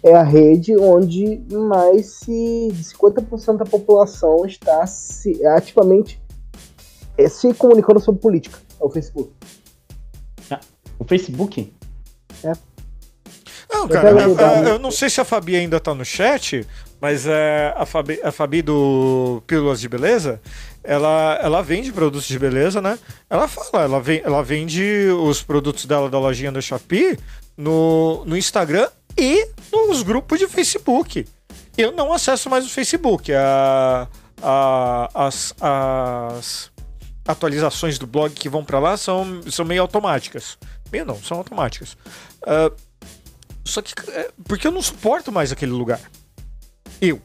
é 0.03 0.13
a 0.13 0.23
rede 0.23 0.75
onde 0.77 1.41
mais 1.51 2.07
se, 2.07 2.69
de 2.71 2.83
50% 2.83 3.57
da 3.57 3.65
população 3.65 4.45
está 4.45 4.85
se, 4.85 5.45
ativamente 5.45 6.21
é, 7.17 7.27
se 7.29 7.53
comunicando 7.53 7.99
sobre 7.99 8.21
política. 8.21 8.59
É 8.79 8.83
o 8.83 8.89
Facebook. 8.89 9.31
Ah, 10.51 10.59
o 10.99 11.05
Facebook? 11.05 11.73
É. 12.43 12.53
Não, 13.71 13.87
cara, 13.87 14.09
eu, 14.09 14.37
eu, 14.37 14.67
eu, 14.67 14.79
não 14.79 14.91
sei 14.91 15.09
se 15.09 15.19
a 15.19 15.25
Fabi 15.25 15.55
ainda 15.55 15.79
tá 15.79 15.93
no 15.93 16.05
chat, 16.05 16.65
mas 17.01 17.25
é, 17.25 17.73
a, 17.75 17.85
Fabi, 17.85 18.19
a 18.23 18.31
Fabi 18.31 18.61
do 18.61 19.41
Pílulas 19.45 19.79
de 19.79 19.89
Beleza, 19.89 20.41
ela, 20.85 21.39
ela 21.41 21.61
vende 21.61 21.91
produtos 21.91 22.27
de 22.27 22.37
beleza, 22.37 22.81
né? 22.81 22.97
Ela 23.29 23.47
fala, 23.47 23.83
ela, 23.83 24.01
vem, 24.01 24.21
ela 24.23 24.43
vende 24.43 25.07
os 25.19 25.41
produtos 25.41 25.85
dela 25.85 26.09
da 26.09 26.19
lojinha 26.19 26.51
da 26.51 26.61
Shopee 26.61 27.17
no, 27.57 28.23
no 28.25 28.37
Instagram 28.37 28.87
e 29.17 29.47
nos 29.71 30.03
grupos 30.03 30.39
de 30.39 30.47
Facebook. 30.47 31.27
Eu 31.77 31.91
não 31.91 32.13
acesso 32.13 32.49
mais 32.49 32.65
o 32.65 32.69
Facebook. 32.69 33.33
A, 33.33 34.07
a, 34.41 35.09
as, 35.13 35.53
as 35.59 36.71
atualizações 37.27 37.97
do 37.97 38.07
blog 38.07 38.33
que 38.33 38.47
vão 38.47 38.63
para 38.63 38.79
lá 38.79 38.97
são, 38.97 39.41
são 39.51 39.65
meio 39.65 39.81
automáticas. 39.81 40.57
Meio 40.91 41.05
não, 41.05 41.21
são 41.21 41.37
automáticas. 41.37 41.97
Uh, 42.43 42.75
só 43.65 43.81
que. 43.81 43.93
É, 44.11 44.31
porque 44.47 44.67
eu 44.67 44.71
não 44.71 44.81
suporto 44.81 45.31
mais 45.31 45.51
aquele 45.51 45.71
lugar. 45.71 45.99
Eu. 47.01 47.21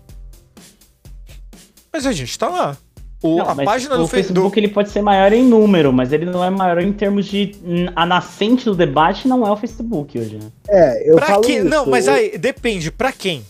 Mas 1.93 2.07
a 2.07 2.13
gente 2.13 2.37
tá 2.39 2.49
lá. 2.49 2.77
O, 3.23 3.37
não, 3.37 3.51
a 3.51 3.55
página 3.55 3.99
do 3.99 4.09
Facebook 4.09 4.55
do... 4.55 4.61
ele 4.61 4.73
pode 4.73 4.91
ser 4.91 5.03
maior 5.03 5.31
em 5.33 5.45
número, 5.45 5.93
mas 5.93 6.11
ele 6.11 6.25
não 6.25 6.43
é 6.43 6.49
maior 6.49 6.81
em 6.81 6.91
termos 6.93 7.27
de 7.27 7.55
a 7.95 8.07
nascente 8.07 8.65
do 8.65 8.75
debate 8.75 9.29
não 9.29 9.47
é 9.47 9.51
o 9.51 9.57
Facebook 9.57 10.19
hoje. 10.19 10.37
Né? 10.37 10.51
É, 10.69 11.11
eu 11.11 11.17
pra 11.17 11.27
falo 11.27 11.43
que... 11.43 11.53
Isso. 11.53 11.69
Não, 11.69 11.85
mas 11.85 12.09
aí 12.09 12.39
depende 12.39 12.91
para 12.91 13.13
quem. 13.13 13.45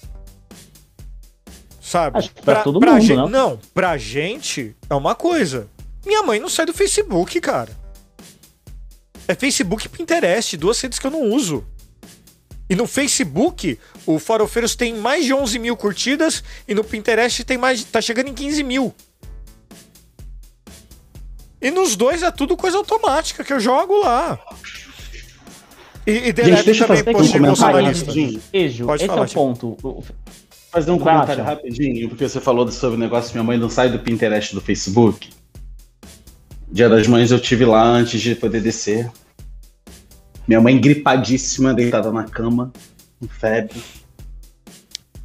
Sabe? 1.81 2.19
Acho 2.19 2.35
que 2.35 2.43
pra, 2.43 2.55
pra 2.55 2.63
todo 2.65 2.81
pra 2.81 2.93
mundo, 2.93 3.01
gente, 3.01 3.17
não? 3.17 3.29
Não, 3.29 3.59
pra 3.73 3.97
gente 3.97 4.75
é 4.89 4.95
uma 4.95 5.15
coisa. 5.15 5.69
Minha 6.05 6.23
mãe 6.23 6.41
não 6.41 6.49
sai 6.49 6.67
do 6.67 6.75
Facebook, 6.75 7.41
cara. 7.41 7.71
É 9.29 9.35
Facebook 9.37 9.87
e 9.87 9.89
Pinterest, 9.89 10.57
duas 10.57 10.81
redes 10.81 10.99
que 10.99 11.07
eu 11.07 11.11
não 11.13 11.23
uso. 11.31 11.65
E 12.69 12.75
no 12.75 12.87
Facebook, 12.87 13.79
o 14.07 14.19
Farofeiros 14.19 14.75
tem 14.75 14.95
mais 14.95 15.25
de 15.25 15.35
11 15.35 15.59
mil 15.59 15.77
curtidas 15.77 16.43
e 16.67 16.75
no 16.75 16.83
Pinterest 16.83 17.45
tem 17.45 17.59
mais, 17.59 17.85
tá 17.85 18.01
chegando 18.01 18.29
em 18.29 18.35
15 18.35 18.63
mil. 18.63 18.95
E 21.61 21.71
nos 21.71 21.95
dois 21.95 22.23
é 22.23 22.31
tudo 22.31 22.57
coisa 22.57 22.79
automática 22.79 23.45
que 23.45 23.53
eu 23.53 23.61
jogo 23.61 24.01
lá. 24.01 24.39
E, 26.07 26.13
e 26.13 26.25
Gente, 26.27 26.65
deixa 26.65 26.87
também 26.87 27.03
eu 27.07 27.19
fazer 27.19 27.37
um 27.37 27.43
comentário 27.43 27.85
rapidinho. 27.85 28.43
Beijo, 28.51 28.87
Pode 28.87 29.03
esse 29.03 29.07
falar, 29.07 29.21
é 29.21 29.25
o 29.25 29.27
tipo... 29.27 29.41
ponto. 29.41 30.05
Fazer 30.73 30.91
um 30.91 30.99
Vai 30.99 31.15
comentário 31.15 31.45
lá, 31.45 31.51
rapidinho, 31.51 32.09
porque 32.09 32.29
você 32.29 32.41
falou 32.41 32.71
sobre 32.71 32.97
o 32.97 33.01
negócio 33.01 33.33
minha 33.33 33.45
mãe 33.45 33.59
não 33.59 33.69
sai 33.69 33.91
do 33.91 33.99
Pinterest 33.99 34.55
do 34.55 34.61
Facebook. 34.61 35.29
Dia 36.73 36.89
das 36.89 37.07
Mães 37.07 37.33
eu 37.33 37.41
tive 37.41 37.65
lá 37.65 37.83
antes 37.83 38.21
de 38.21 38.35
poder 38.37 38.61
descer. 38.61 39.11
Minha 40.47 40.61
mãe 40.61 40.81
gripadíssima, 40.81 41.75
deitada 41.75 42.13
na 42.13 42.25
cama, 42.25 42.73
com 43.19 43.29
febre. 43.29 43.83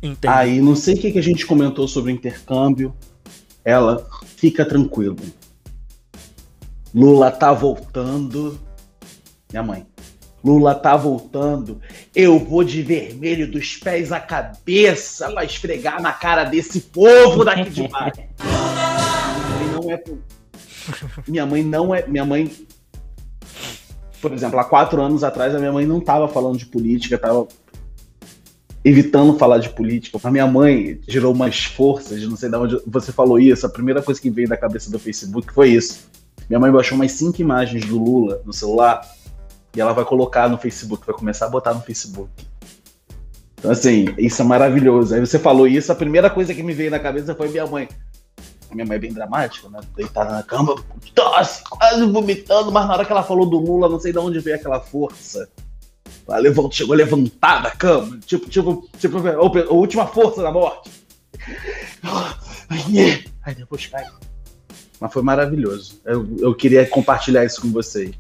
Entendi. 0.02 0.34
Aí 0.34 0.60
não 0.60 0.76
sei 0.76 0.96
o 0.96 0.98
que, 0.98 1.12
que 1.12 1.20
a 1.20 1.24
gente 1.24 1.46
comentou 1.46 1.88
sobre 1.88 2.12
o 2.12 2.16
intercâmbio. 2.16 2.96
Ela 3.64 4.06
fica 4.36 4.66
tranquilo. 4.66 5.16
Lula 6.96 7.30
tá 7.30 7.52
voltando. 7.52 8.58
Minha 9.52 9.62
mãe. 9.62 9.86
Lula 10.42 10.74
tá 10.74 10.96
voltando. 10.96 11.82
Eu 12.16 12.40
vou 12.40 12.64
de 12.64 12.82
vermelho 12.82 13.52
dos 13.52 13.76
pés 13.76 14.14
à 14.14 14.20
cabeça 14.22 15.30
pra 15.30 15.44
esfregar 15.44 16.02
na 16.02 16.14
cara 16.14 16.46
desse 16.46 16.80
povo 16.80 17.44
daqui 17.44 17.70
de 17.70 17.86
baixo. 17.90 18.22
minha 18.40 19.46
mãe 19.58 19.74
não 19.74 19.92
é. 19.92 20.04
Minha 21.28 21.46
mãe 21.46 21.64
não 21.64 21.96
é. 21.96 22.08
Minha 22.08 22.24
mãe. 22.24 22.50
Por 24.22 24.32
exemplo, 24.32 24.58
há 24.58 24.64
quatro 24.64 25.02
anos 25.02 25.22
atrás 25.22 25.54
a 25.54 25.60
minha 25.60 25.74
mãe 25.74 25.86
não 25.86 26.00
tava 26.00 26.30
falando 26.30 26.58
de 26.58 26.66
política, 26.66 27.18
tava 27.18 27.46
evitando 28.86 29.38
falar 29.38 29.58
de 29.58 29.68
política. 29.70 30.18
A 30.24 30.32
minha 30.32 30.48
mãe 30.48 31.02
gerou 31.06 31.34
umas 31.34 31.66
forças, 31.66 32.24
não 32.24 32.38
sei 32.38 32.50
de 32.50 32.56
onde 32.56 32.82
você 32.88 33.12
falou 33.12 33.38
isso. 33.38 33.66
A 33.66 33.70
primeira 33.70 34.02
coisa 34.02 34.22
que 34.22 34.30
veio 34.30 34.48
da 34.48 34.56
cabeça 34.56 34.90
do 34.90 34.98
Facebook 34.98 35.52
foi 35.52 35.72
isso 35.72 36.16
minha 36.50 36.60
mãe 36.60 36.72
baixou 36.72 36.96
umas 36.96 37.12
cinco 37.12 37.42
imagens 37.42 37.86
do 37.86 37.98
Lula 37.98 38.42
no 38.46 38.54
celular 38.54 39.02
e 39.76 39.82
ela 39.82 39.94
vai 39.94 40.06
colocar 40.06 40.48
no 40.48 40.58
Facebook, 40.58 41.06
vai 41.06 41.16
começar 41.16 41.48
a 41.48 41.50
botar 41.50 41.74
no 41.74 41.82
Facebook. 41.82 42.32
Então, 43.58 43.72
assim, 43.72 44.06
isso 44.18 44.42
é 44.42 44.46
maravilhoso. 44.46 45.16
Aí 45.16 45.20
você 45.20 45.40
falou 45.40 45.68
isso, 45.68 45.92
a 45.92 45.96
primeira 45.96 46.30
coisa 46.30 46.54
que 46.54 46.62
me 46.62 46.74
veio 46.74 46.92
na 46.92 47.00
cabeça 47.00 47.34
foi 47.34 47.50
minha 47.50 47.66
mãe. 47.66 47.90
Minha 48.72 48.86
mãe 48.86 48.98
é 48.98 49.00
bem 49.00 49.14
dramática, 49.14 49.70
né? 49.70 49.80
Deitada 49.96 50.32
na 50.32 50.44
cama, 50.44 50.76
tosse, 51.14 51.64
quase 51.64 52.06
vomitando, 52.06 52.72
mas 52.72 52.88
na 52.88 52.94
hora 52.94 53.06
que 53.06 53.12
ela 53.12 53.24
falou 53.24 53.46
do 53.46 53.58
Lula, 53.58 53.90
não 53.90 54.00
sei 54.00 54.12
de 54.12 54.20
onde 54.20 54.40
veio 54.40 54.56
aquela 54.56 54.80
força. 54.80 55.50
Ela 56.28 56.38
levantou, 56.38 56.72
chegou 56.72 56.94
a 56.94 56.98
levantar 56.98 57.62
da 57.62 57.72
cama, 57.72 58.20
tipo, 58.26 58.50
tipo, 58.50 58.88
tipo, 59.00 59.18
a 59.18 59.74
última 59.74 60.06
força 60.08 60.42
da 60.42 60.52
morte. 60.52 60.92
Aí 63.44 63.56
depois 63.56 63.86
cai. 63.88 64.06
Mas 65.06 65.14
foi 65.14 65.22
maravilhoso. 65.22 66.02
Eu, 66.04 66.28
eu 66.40 66.56
queria 66.56 66.84
compartilhar 66.88 67.46
isso 67.46 67.62
com 67.62 67.72
vocês. 67.72 68.16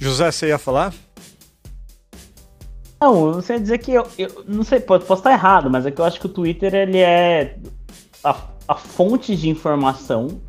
José, 0.00 0.30
você 0.30 0.48
ia 0.48 0.56
falar? 0.56 0.94
Não, 2.98 3.34
você 3.34 3.52
ia 3.52 3.60
dizer 3.60 3.76
que 3.76 3.92
eu, 3.92 4.06
eu 4.16 4.42
não 4.48 4.64
sei, 4.64 4.80
posso 4.80 5.12
estar 5.12 5.32
errado, 5.32 5.68
mas 5.68 5.84
é 5.84 5.90
que 5.90 6.00
eu 6.00 6.04
acho 6.06 6.18
que 6.18 6.24
o 6.24 6.30
Twitter 6.30 6.74
ele 6.74 6.96
é 6.96 7.58
a, 8.24 8.34
a 8.66 8.74
fonte 8.74 9.36
de 9.36 9.50
informação 9.50 10.40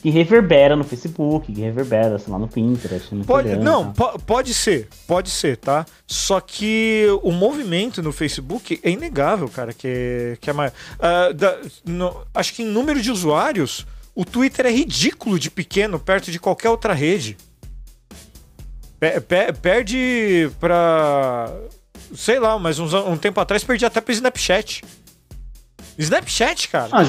que 0.00 0.08
reverbera 0.08 0.76
no 0.76 0.84
Facebook, 0.84 1.52
que 1.52 1.60
reverbera, 1.60 2.16
sei 2.16 2.32
lá, 2.32 2.38
no 2.38 2.46
Pinterest. 2.46 3.12
No 3.12 3.24
pode, 3.24 3.56
não, 3.56 3.92
tá? 3.92 4.14
pode 4.24 4.54
ser, 4.54 4.88
pode 5.04 5.30
ser, 5.30 5.56
tá? 5.56 5.84
Só 6.06 6.38
que 6.40 7.06
o 7.24 7.32
movimento 7.32 8.00
no 8.00 8.12
Facebook 8.12 8.78
é 8.84 8.90
inegável, 8.90 9.48
cara, 9.48 9.72
que, 9.72 10.38
que 10.40 10.48
é 10.48 10.52
mais. 10.52 10.72
Uh, 10.72 11.34
da, 11.34 11.58
no, 11.84 12.18
acho 12.32 12.54
que 12.54 12.62
em 12.62 12.66
número 12.66 13.02
de 13.02 13.10
usuários, 13.10 13.84
o 14.16 14.24
Twitter 14.24 14.64
é 14.64 14.70
ridículo 14.70 15.38
de 15.38 15.50
pequeno 15.50 16.00
perto 16.00 16.32
de 16.32 16.40
qualquer 16.40 16.70
outra 16.70 16.94
rede. 16.94 17.36
perde 19.60 20.50
pra. 20.58 21.54
Sei 22.14 22.40
lá, 22.40 22.58
mas 22.58 22.78
uns, 22.78 22.94
um 22.94 23.16
tempo 23.18 23.38
atrás 23.38 23.62
perdi 23.62 23.84
até 23.84 24.00
pro 24.00 24.12
Snapchat. 24.12 24.82
Snapchat, 25.98 26.68
cara. 26.68 26.88
Ah, 26.92 27.08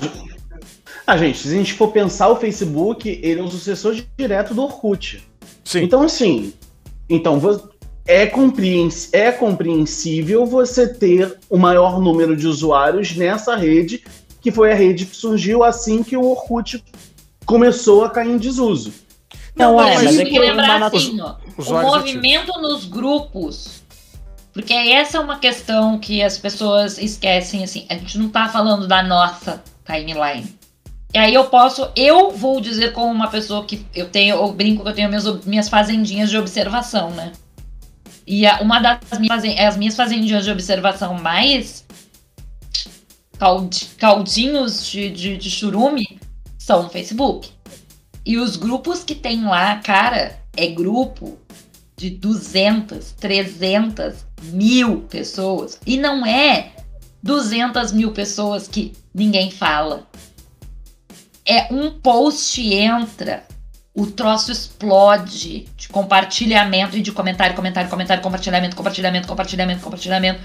ah, 1.06 1.18
gente, 1.18 1.38
se 1.38 1.48
a 1.48 1.52
gente 1.52 1.74
for 1.74 1.94
pensar, 1.94 2.28
o 2.28 2.36
Facebook, 2.36 3.08
ele 3.24 3.40
é 3.40 3.44
um 3.44 3.50
sucessor 3.50 3.96
direto 4.18 4.54
do 4.54 4.64
Orkut. 4.64 5.24
Sim. 5.64 5.84
Então, 5.84 6.02
assim, 6.02 6.54
então 7.10 7.40
é, 8.06 8.26
compreens 8.26 9.14
é 9.14 9.32
compreensível 9.32 10.46
você 10.46 10.94
ter 10.94 11.38
o 11.50 11.58
maior 11.58 12.02
número 12.02 12.36
de 12.36 12.48
usuários 12.48 13.16
nessa 13.16 13.56
rede 13.56 14.04
que 14.48 14.52
foi 14.52 14.72
a 14.72 14.76
rede 14.76 15.06
que 15.06 15.16
surgiu 15.16 15.62
assim 15.62 16.02
que 16.02 16.16
o 16.16 16.24
Orkut 16.24 16.82
começou 17.46 18.06
a 18.06 18.10
cair 18.10 18.32
em 18.32 18.38
desuso. 18.38 18.94
Não, 19.54 19.74
não 19.74 19.82
é, 19.82 19.96
mas 19.96 20.16
tem 20.16 20.26
que 20.26 20.40
lembrar 20.40 20.82
assim, 20.84 21.20
ó, 21.20 21.36
o 21.58 21.82
movimento 21.82 22.54
nos 22.62 22.86
grupos, 22.86 23.82
porque 24.54 24.72
essa 24.72 25.18
é 25.18 25.20
uma 25.20 25.38
questão 25.38 26.00
que 26.00 26.24
as 26.24 26.38
pessoas 26.38 26.98
esquecem, 26.98 27.62
assim, 27.62 27.86
a 27.90 27.96
gente 27.96 28.18
não 28.18 28.30
tá 28.30 28.48
falando 28.48 28.88
da 28.88 29.04
nossa 29.04 29.62
timeline. 29.86 30.56
E 31.14 31.18
aí 31.18 31.34
eu 31.34 31.46
posso, 31.46 31.90
eu 31.94 32.32
vou 32.32 32.62
dizer 32.62 32.94
como 32.94 33.12
uma 33.12 33.28
pessoa 33.28 33.66
que 33.66 33.86
eu 33.94 34.08
tenho, 34.08 34.38
eu 34.38 34.54
brinco 34.54 34.84
que 34.84 34.90
eu 34.90 34.94
tenho 34.94 35.10
minhas, 35.10 35.46
minhas 35.46 35.68
fazendinhas 35.68 36.30
de 36.30 36.38
observação, 36.38 37.10
né? 37.12 37.34
E 38.26 38.46
a, 38.46 38.62
uma 38.62 38.80
das 38.80 39.20
minhas, 39.20 39.44
as 39.60 39.76
minhas 39.76 39.96
fazendinhas 39.96 40.46
de 40.46 40.52
observação 40.52 41.16
mais 41.16 41.87
caldinhos 43.98 44.86
de, 44.86 45.10
de, 45.10 45.38
de 45.38 45.52
churume 45.52 46.20
são 46.58 46.84
no 46.84 46.90
Facebook. 46.90 47.50
E 48.26 48.38
os 48.38 48.58
grupos 48.58 49.04
que 49.04 49.16
tem 49.16 49.46
lá, 49.46 49.78
cara, 49.78 50.38
é 50.56 50.68
grupo 50.68 51.38
de 51.96 52.10
200, 52.10 53.12
300 53.14 54.26
mil 54.52 55.02
pessoas. 55.02 55.80
E 55.86 55.98
não 55.98 56.26
é 56.26 56.72
200 57.24 57.92
mil 57.92 58.12
pessoas 58.12 58.68
que 58.68 58.94
ninguém 59.14 59.50
fala. 59.50 60.08
É 61.46 61.74
um 61.74 61.92
post 61.92 62.62
entra, 62.62 63.44
o 63.96 64.06
troço 64.06 64.52
explode 64.52 65.66
de 65.76 65.90
compartilhamento 65.90 66.98
e 66.98 67.02
de 67.02 67.12
comentário, 67.12 67.56
comentário, 67.56 67.90
comentário, 67.90 68.22
compartilhamento, 68.22 68.76
compartilhamento, 68.76 69.28
compartilhamento, 69.28 69.82
compartilhamento. 69.82 70.40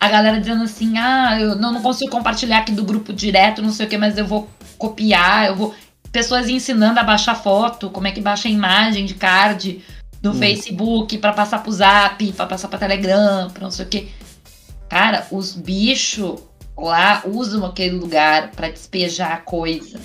A 0.00 0.08
galera 0.08 0.40
dizendo 0.40 0.64
assim: 0.64 0.96
ah, 0.98 1.38
eu 1.40 1.56
não, 1.56 1.72
não 1.72 1.82
consigo 1.82 2.10
compartilhar 2.10 2.58
aqui 2.58 2.72
do 2.72 2.84
grupo 2.84 3.12
direto, 3.12 3.62
não 3.62 3.72
sei 3.72 3.86
o 3.86 3.88
que, 3.88 3.98
mas 3.98 4.16
eu 4.16 4.26
vou 4.26 4.48
copiar, 4.76 5.46
eu 5.46 5.56
vou. 5.56 5.74
Pessoas 6.12 6.48
ensinando 6.48 6.98
a 6.98 7.02
baixar 7.02 7.34
foto, 7.34 7.90
como 7.90 8.06
é 8.06 8.12
que 8.12 8.20
baixa 8.20 8.48
a 8.48 8.50
imagem 8.50 9.04
de 9.04 9.14
card 9.14 9.84
no 10.22 10.30
hum. 10.30 10.34
Facebook 10.34 11.18
para 11.18 11.32
passar 11.32 11.62
pro 11.62 11.72
Zap, 11.72 12.32
para 12.32 12.46
passar 12.46 12.68
para 12.68 12.78
Telegram, 12.78 13.50
para 13.50 13.64
não 13.64 13.70
sei 13.70 13.84
o 13.84 13.88
que. 13.88 14.08
Cara, 14.88 15.26
os 15.30 15.54
bichos 15.54 16.40
lá 16.76 17.22
usam 17.26 17.66
aquele 17.66 17.96
lugar 17.96 18.52
para 18.52 18.70
despejar 18.70 19.44
coisa 19.44 20.00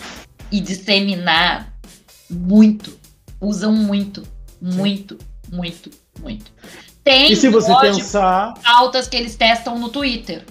e 0.52 0.60
disseminar 0.60 1.74
muito. 2.30 3.00
Usam 3.40 3.74
muito, 3.74 4.24
muito, 4.62 5.18
muito, 5.52 5.90
muito. 6.22 6.52
Tem 7.04 7.32
e 7.32 7.36
se 7.36 7.50
você 7.50 7.74
pensar 7.80 8.54
pautas 8.64 9.08
que 9.08 9.18
eles 9.18 9.36
testam 9.36 9.78
no 9.78 9.90
Twitter. 9.90 10.44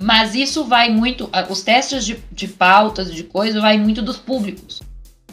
Mas 0.00 0.34
isso 0.34 0.64
vai 0.64 0.90
muito. 0.90 1.28
Os 1.50 1.62
testes 1.62 2.04
de, 2.04 2.22
de 2.30 2.48
pautas, 2.48 3.12
de 3.12 3.24
coisa, 3.24 3.60
vai 3.60 3.76
muito 3.76 4.00
dos 4.00 4.16
públicos. 4.16 4.80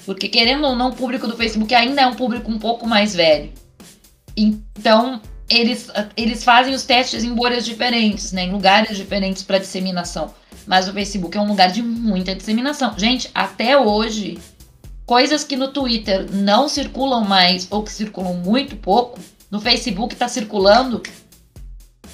Porque, 0.05 0.27
querendo 0.27 0.65
ou 0.65 0.75
não, 0.75 0.89
o 0.89 0.95
público 0.95 1.27
do 1.27 1.37
Facebook 1.37 1.73
ainda 1.73 2.01
é 2.01 2.07
um 2.07 2.15
público 2.15 2.51
um 2.51 2.59
pouco 2.59 2.87
mais 2.87 3.15
velho. 3.15 3.51
Então, 4.35 5.21
eles, 5.47 5.89
eles 6.17 6.43
fazem 6.43 6.73
os 6.73 6.83
testes 6.83 7.23
em 7.23 7.33
bolhas 7.33 7.63
diferentes, 7.63 8.31
né, 8.31 8.43
em 8.43 8.51
lugares 8.51 8.97
diferentes 8.97 9.43
para 9.43 9.59
disseminação. 9.59 10.33
Mas 10.65 10.87
o 10.87 10.93
Facebook 10.93 11.37
é 11.37 11.41
um 11.41 11.47
lugar 11.47 11.71
de 11.71 11.81
muita 11.81 12.35
disseminação. 12.35 12.93
Gente, 12.97 13.29
até 13.33 13.77
hoje, 13.77 14.39
Coisas 15.05 15.43
que 15.43 15.55
no 15.55 15.67
Twitter 15.67 16.25
não 16.33 16.67
circulam 16.67 17.23
mais 17.23 17.67
ou 17.69 17.83
que 17.83 17.91
circulam 17.91 18.33
muito 18.33 18.75
pouco, 18.75 19.19
no 19.49 19.59
Facebook 19.59 20.13
está 20.13 20.27
circulando 20.27 21.01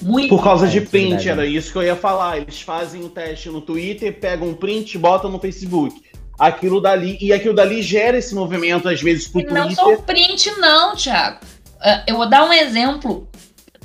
muito. 0.02 0.30
Por 0.30 0.44
causa 0.44 0.68
de 0.68 0.82
print, 0.82 1.28
era 1.30 1.46
isso 1.46 1.72
que 1.72 1.78
eu 1.78 1.84
ia 1.84 1.96
falar. 1.96 2.38
Eles 2.38 2.62
fazem 2.62 3.04
o 3.04 3.10
teste 3.10 3.50
no 3.50 3.62
Twitter, 3.62 4.20
pegam 4.20 4.50
um 4.50 4.54
print 4.54 4.96
e 4.96 4.98
botam 4.98 5.30
no 5.30 5.40
Facebook. 5.40 6.02
aquilo 6.40 6.82
dali, 6.82 7.18
e 7.22 7.32
aquilo 7.32 7.54
dali 7.54 7.84
gera 7.84 8.18
esse 8.18 8.34
movimento, 8.34 8.90
às 8.90 9.02
vezes, 9.02 9.28
pro 9.28 9.42
Twitter. 9.44 9.54
Não 9.54 9.70
só 9.72 9.96
print, 9.98 10.52
não, 10.58 10.96
Thiago. 10.96 11.40
Uh, 11.76 12.04
eu 12.08 12.16
vou 12.18 12.28
dar 12.28 12.44
um 12.46 12.54
exemplo. 12.54 13.30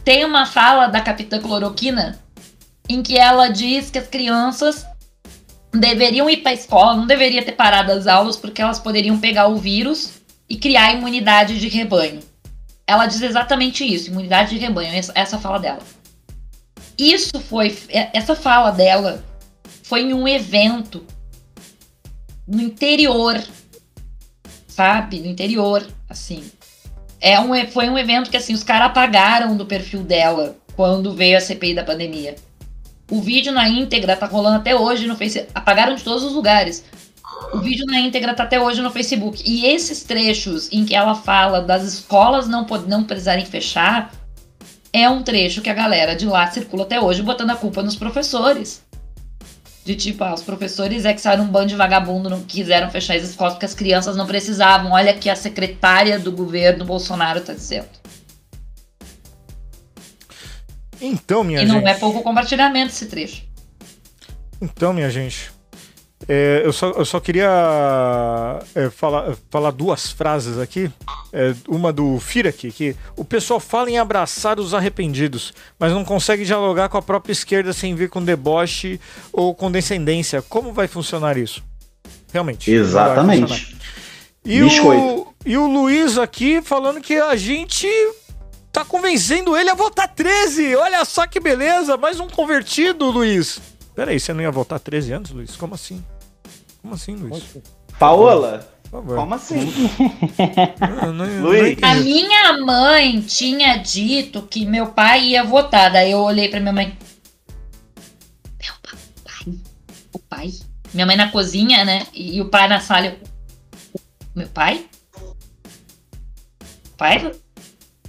Tem 0.02 0.24
uma 0.24 0.46
fala 0.46 0.86
da 0.86 1.00
Capitã 1.00 1.40
Cloroquina 1.40 2.18
em 2.88 3.02
que 3.02 3.16
ela 3.18 3.48
diz 3.48 3.90
que 3.90 3.98
as 3.98 4.06
crianças 4.06 4.86
deveriam 5.72 6.30
ir 6.30 6.38
para 6.38 6.52
a 6.52 6.54
escola, 6.54 6.94
não 6.94 7.06
deveria 7.06 7.44
ter 7.44 7.52
parado 7.52 7.92
as 7.92 8.06
aulas 8.06 8.36
porque 8.36 8.62
elas 8.62 8.78
poderiam 8.78 9.18
pegar 9.18 9.48
o 9.48 9.56
vírus 9.56 10.12
e 10.48 10.56
criar 10.56 10.94
imunidade 10.94 11.58
de 11.58 11.68
rebanho. 11.68 12.20
Ela 12.86 13.06
diz 13.06 13.20
exatamente 13.20 13.84
isso, 13.84 14.10
imunidade 14.10 14.50
de 14.50 14.58
rebanho, 14.58 14.90
essa 15.14 15.38
fala 15.38 15.58
dela. 15.58 15.80
Isso 16.96 17.40
foi, 17.40 17.76
essa 18.12 18.34
fala 18.34 18.70
dela 18.70 19.24
foi 19.82 20.02
em 20.02 20.14
um 20.14 20.26
evento 20.26 21.04
no 22.46 22.62
interior, 22.62 23.42
sabe? 24.68 25.20
No 25.20 25.26
interior, 25.26 25.86
assim. 26.08 26.44
É 27.20 27.40
um, 27.40 27.52
foi 27.68 27.88
um 27.88 27.98
evento 27.98 28.30
que, 28.30 28.36
assim, 28.36 28.54
os 28.54 28.62
caras 28.62 28.88
apagaram 28.88 29.56
do 29.56 29.66
perfil 29.66 30.02
dela 30.02 30.56
quando 30.74 31.14
veio 31.14 31.36
a 31.36 31.40
CPI 31.40 31.74
da 31.74 31.84
pandemia. 31.84 32.36
O 33.10 33.20
vídeo 33.20 33.52
na 33.52 33.68
íntegra 33.68 34.16
tá 34.16 34.26
rolando 34.26 34.56
até 34.56 34.74
hoje 34.74 35.06
no 35.06 35.16
Facebook. 35.16 35.50
Apagaram 35.54 35.94
de 35.94 36.04
todos 36.04 36.22
os 36.22 36.32
lugares. 36.32 36.84
O 37.52 37.58
vídeo 37.58 37.86
na 37.86 38.00
íntegra 38.00 38.34
tá 38.34 38.42
até 38.42 38.60
hoje 38.60 38.82
no 38.82 38.90
Facebook. 38.90 39.42
E 39.44 39.66
esses 39.66 40.02
trechos 40.02 40.68
em 40.72 40.84
que 40.84 40.94
ela 40.94 41.14
fala 41.14 41.60
das 41.60 41.84
escolas 41.84 42.48
não, 42.48 42.66
não 42.86 43.04
precisarem 43.04 43.44
fechar 43.44 44.12
é 44.92 45.08
um 45.08 45.22
trecho 45.22 45.60
que 45.60 45.68
a 45.68 45.74
galera 45.74 46.16
de 46.16 46.26
lá 46.26 46.50
circula 46.50 46.84
até 46.84 47.00
hoje 47.00 47.22
botando 47.22 47.50
a 47.50 47.56
culpa 47.56 47.82
nos 47.82 47.96
professores. 47.96 48.82
De 49.84 49.94
tipo, 49.94 50.24
ah, 50.24 50.34
os 50.34 50.42
professores 50.42 51.04
é 51.04 51.12
que 51.12 51.20
saíram 51.20 51.44
um 51.44 51.48
bando 51.48 51.68
de 51.68 51.76
vagabundo, 51.76 52.28
não 52.28 52.42
quiseram 52.42 52.90
fechar 52.90 53.14
as 53.14 53.22
escolas 53.22 53.52
porque 53.52 53.66
as 53.66 53.74
crianças 53.74 54.16
não 54.16 54.26
precisavam. 54.26 54.92
Olha 54.92 55.14
que 55.14 55.30
a 55.30 55.36
secretária 55.36 56.18
do 56.18 56.32
governo 56.32 56.84
Bolsonaro 56.84 57.40
tá 57.40 57.52
dizendo. 57.52 57.88
Então, 61.00 61.44
minha 61.44 61.60
gente. 61.60 61.70
E 61.70 61.72
não 61.72 61.86
é 61.86 61.94
pouco 61.94 62.22
compartilhamento 62.22 62.88
esse 62.88 63.06
trecho. 63.06 63.44
Então, 64.60 64.92
minha 64.92 65.10
gente. 65.10 65.55
É, 66.28 66.62
eu, 66.64 66.72
só, 66.72 66.90
eu 66.90 67.04
só 67.04 67.20
queria 67.20 67.48
é, 68.74 68.90
falar, 68.90 69.36
falar 69.48 69.70
duas 69.70 70.10
frases 70.10 70.58
aqui. 70.58 70.90
É, 71.32 71.54
uma 71.68 71.92
do 71.92 72.18
Firak, 72.18 72.70
que 72.72 72.96
o 73.16 73.24
pessoal 73.24 73.60
fala 73.60 73.90
em 73.90 73.98
abraçar 73.98 74.58
os 74.58 74.74
arrependidos, 74.74 75.52
mas 75.78 75.92
não 75.92 76.04
consegue 76.04 76.44
dialogar 76.44 76.88
com 76.88 76.98
a 76.98 77.02
própria 77.02 77.32
esquerda 77.32 77.72
sem 77.72 77.94
vir 77.94 78.08
com 78.08 78.24
deboche 78.24 79.00
ou 79.32 79.54
condescendência. 79.54 80.42
Como 80.42 80.72
vai 80.72 80.88
funcionar 80.88 81.36
isso? 81.36 81.62
Realmente. 82.32 82.70
Exatamente. 82.72 83.76
E 84.44 84.62
o, 84.62 85.34
e 85.44 85.56
o 85.56 85.66
Luiz 85.66 86.18
aqui 86.18 86.60
falando 86.60 87.00
que 87.00 87.16
a 87.16 87.36
gente 87.36 87.88
tá 88.72 88.84
convencendo 88.84 89.56
ele 89.56 89.70
a 89.70 89.74
votar 89.74 90.08
13. 90.08 90.74
Olha 90.76 91.04
só 91.04 91.26
que 91.26 91.38
beleza, 91.38 91.96
mais 91.96 92.18
um 92.18 92.28
convertido, 92.28 93.10
Luiz. 93.10 93.60
Peraí, 93.94 94.20
você 94.20 94.32
não 94.32 94.42
ia 94.42 94.50
votar 94.50 94.78
13 94.78 95.12
anos, 95.12 95.30
Luiz? 95.30 95.56
Como 95.56 95.74
assim? 95.74 96.04
Como 96.86 96.94
assim, 96.94 97.16
Luiz? 97.16 97.58
Paola, 97.98 98.72
como 98.92 99.34
assim? 99.34 99.72
não, 101.02 101.12
não, 101.12 101.42
Luiz. 101.42 101.76
A 101.82 101.96
minha 101.96 102.58
mãe 102.64 103.20
tinha 103.22 103.76
dito 103.78 104.42
que 104.42 104.64
meu 104.64 104.86
pai 104.92 105.30
ia 105.30 105.42
votar. 105.42 105.90
Daí 105.90 106.12
eu 106.12 106.20
olhei 106.20 106.48
pra 106.48 106.60
minha 106.60 106.72
mãe. 106.72 106.96
Meu 108.62 108.74
pai? 108.80 109.54
O 110.12 110.18
pai? 110.20 110.52
Minha 110.94 111.06
mãe 111.06 111.16
na 111.16 111.32
cozinha, 111.32 111.84
né? 111.84 112.06
E 112.14 112.40
o 112.40 112.48
pai 112.48 112.68
na 112.68 112.78
sala. 112.78 113.06
Eu... 113.06 113.18
Meu 114.32 114.46
pai? 114.46 114.86
Pai? 116.96 117.32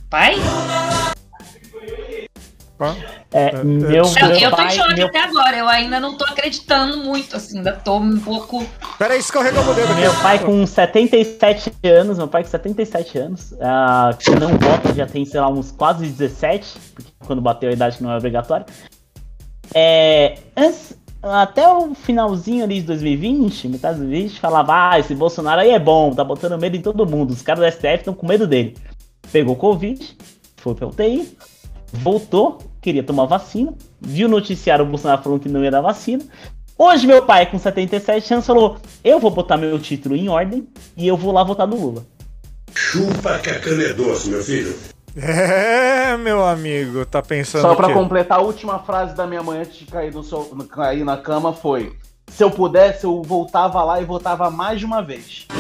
Pai? 0.07 0.35
É, 3.31 3.49
é, 3.49 3.63
meu, 3.63 3.89
eu, 3.89 4.05
eu 4.39 4.51
tô 4.51 4.61
em 4.61 4.69
choque 4.69 4.95
meu... 4.95 5.07
até 5.07 5.19
agora, 5.19 5.57
eu 5.57 5.67
ainda 5.67 5.99
não 5.99 6.15
tô 6.15 6.23
acreditando 6.23 6.97
muito, 6.97 7.35
assim, 7.35 7.57
ainda 7.57 7.73
tô 7.73 7.97
um 7.97 8.19
pouco. 8.19 8.65
Peraí, 8.99 9.19
escorregou 9.19 9.63
o 9.63 9.73
dedo 9.73 9.95
Meu 9.95 10.13
pai 10.21 10.39
com 10.39 10.65
77 10.65 11.71
anos, 11.85 12.17
meu 12.17 12.27
pai 12.27 12.43
com 12.43 12.49
77 12.49 13.17
anos, 13.17 13.51
uh, 13.53 14.15
que 14.17 14.29
não 14.31 14.49
vota, 14.57 14.93
já 14.93 15.05
tem, 15.05 15.25
sei 15.25 15.39
lá, 15.39 15.49
uns 15.49 15.71
quase 15.71 16.07
17, 16.07 16.77
porque 16.93 17.11
quando 17.25 17.41
bateu 17.41 17.69
a 17.69 17.73
idade 17.73 17.97
que 17.97 18.03
não 18.03 18.11
é 18.11 18.17
obrigatória. 18.17 18.65
É, 19.73 20.35
antes, 20.55 20.97
até 21.21 21.67
o 21.67 21.93
finalzinho 21.95 22.63
ali 22.63 22.79
de 22.81 22.87
2020, 22.87 23.67
metade 23.69 23.95
de 23.95 24.01
2020, 24.01 24.39
falava, 24.39 24.91
ah, 24.91 24.99
esse 24.99 25.15
Bolsonaro 25.15 25.61
aí 25.61 25.71
é 25.71 25.79
bom, 25.79 26.13
tá 26.13 26.23
botando 26.23 26.59
medo 26.59 26.77
em 26.77 26.81
todo 26.81 27.05
mundo, 27.05 27.31
os 27.31 27.41
caras 27.41 27.65
do 27.65 27.71
STF 27.71 27.95
estão 27.95 28.13
com 28.13 28.27
medo 28.27 28.45
dele 28.45 28.75
pegou 29.31 29.55
Covid, 29.55 30.17
foi 30.57 30.75
pra 30.75 30.87
UTI, 30.87 31.37
voltou, 31.93 32.59
queria 32.81 33.03
tomar 33.03 33.25
vacina, 33.25 33.73
viu 33.99 34.27
o 34.27 34.31
noticiário 34.31 34.85
o 34.85 34.87
Bolsonaro 34.87 35.21
falando 35.21 35.41
que 35.41 35.49
não 35.49 35.63
ia 35.63 35.71
dar 35.71 35.81
vacina. 35.81 36.23
Hoje 36.77 37.07
meu 37.07 37.25
pai, 37.25 37.49
com 37.49 37.57
77 37.57 38.33
anos, 38.35 38.45
falou: 38.45 38.77
Eu 39.03 39.19
vou 39.19 39.31
botar 39.31 39.57
meu 39.57 39.79
título 39.79 40.15
em 40.15 40.29
ordem 40.29 40.67
e 40.95 41.07
eu 41.07 41.17
vou 41.17 41.31
lá 41.31 41.43
votar 41.43 41.67
no 41.67 41.75
Lula. 41.75 42.05
Chupa 42.73 43.39
que 43.39 43.49
a 43.49 43.59
cana 43.59 43.83
é 43.83 43.93
doce, 43.93 44.29
meu 44.29 44.43
filho. 44.43 44.75
É, 45.15 46.15
meu 46.15 46.45
amigo, 46.45 47.03
tá 47.03 47.23
pensando. 47.23 47.63
Só 47.63 47.73
para 47.73 47.91
completar, 47.91 48.37
a 48.37 48.41
última 48.41 48.77
frase 48.77 49.15
da 49.15 49.25
minha 49.25 49.41
mãe 49.41 49.61
antes 49.61 49.79
de 49.79 49.85
cair, 49.85 50.13
no 50.13 50.23
seu, 50.23 50.43
cair 50.69 51.03
na 51.03 51.17
cama 51.17 51.51
foi: 51.51 51.93
Se 52.31 52.43
eu 52.43 52.51
pudesse, 52.51 53.05
eu 53.05 53.23
voltava 53.23 53.83
lá 53.83 53.99
e 53.99 54.05
votava 54.05 54.51
mais 54.51 54.79
de 54.79 54.85
uma 54.85 55.01
vez. 55.01 55.47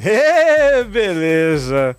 É, 0.00 0.84
beleza. 0.84 1.96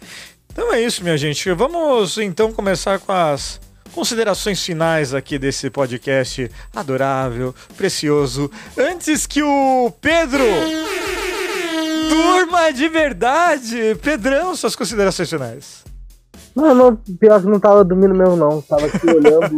Então 0.49 0.73
é 0.73 0.81
isso, 0.81 1.03
minha 1.03 1.18
gente. 1.18 1.51
Vamos 1.51 2.18
então 2.18 2.53
começar 2.53 2.97
com 2.97 3.11
as 3.11 3.60
considerações 3.99 4.63
finais 4.63 5.13
aqui 5.13 5.38
desse 5.38 5.69
podcast 5.69 6.49
adorável, 6.73 7.53
precioso. 7.76 8.49
Antes 8.77 9.27
que 9.27 9.43
o 9.43 9.91
Pedro 9.99 10.45
durma 12.07 12.71
de 12.71 12.88
verdade. 12.88 13.95
Pedrão, 14.01 14.55
suas 14.55 14.73
considerações 14.73 15.30
finais. 15.30 15.84
Não, 16.55 16.73
não, 16.73 16.95
pior 16.95 17.41
que 17.41 17.47
não 17.47 17.59
tava 17.59 17.84
dormindo 17.84 18.15
mesmo, 18.15 18.38
não. 18.38 18.61
Tava 18.61 18.85
aqui 18.85 19.05
olhando 19.05 19.57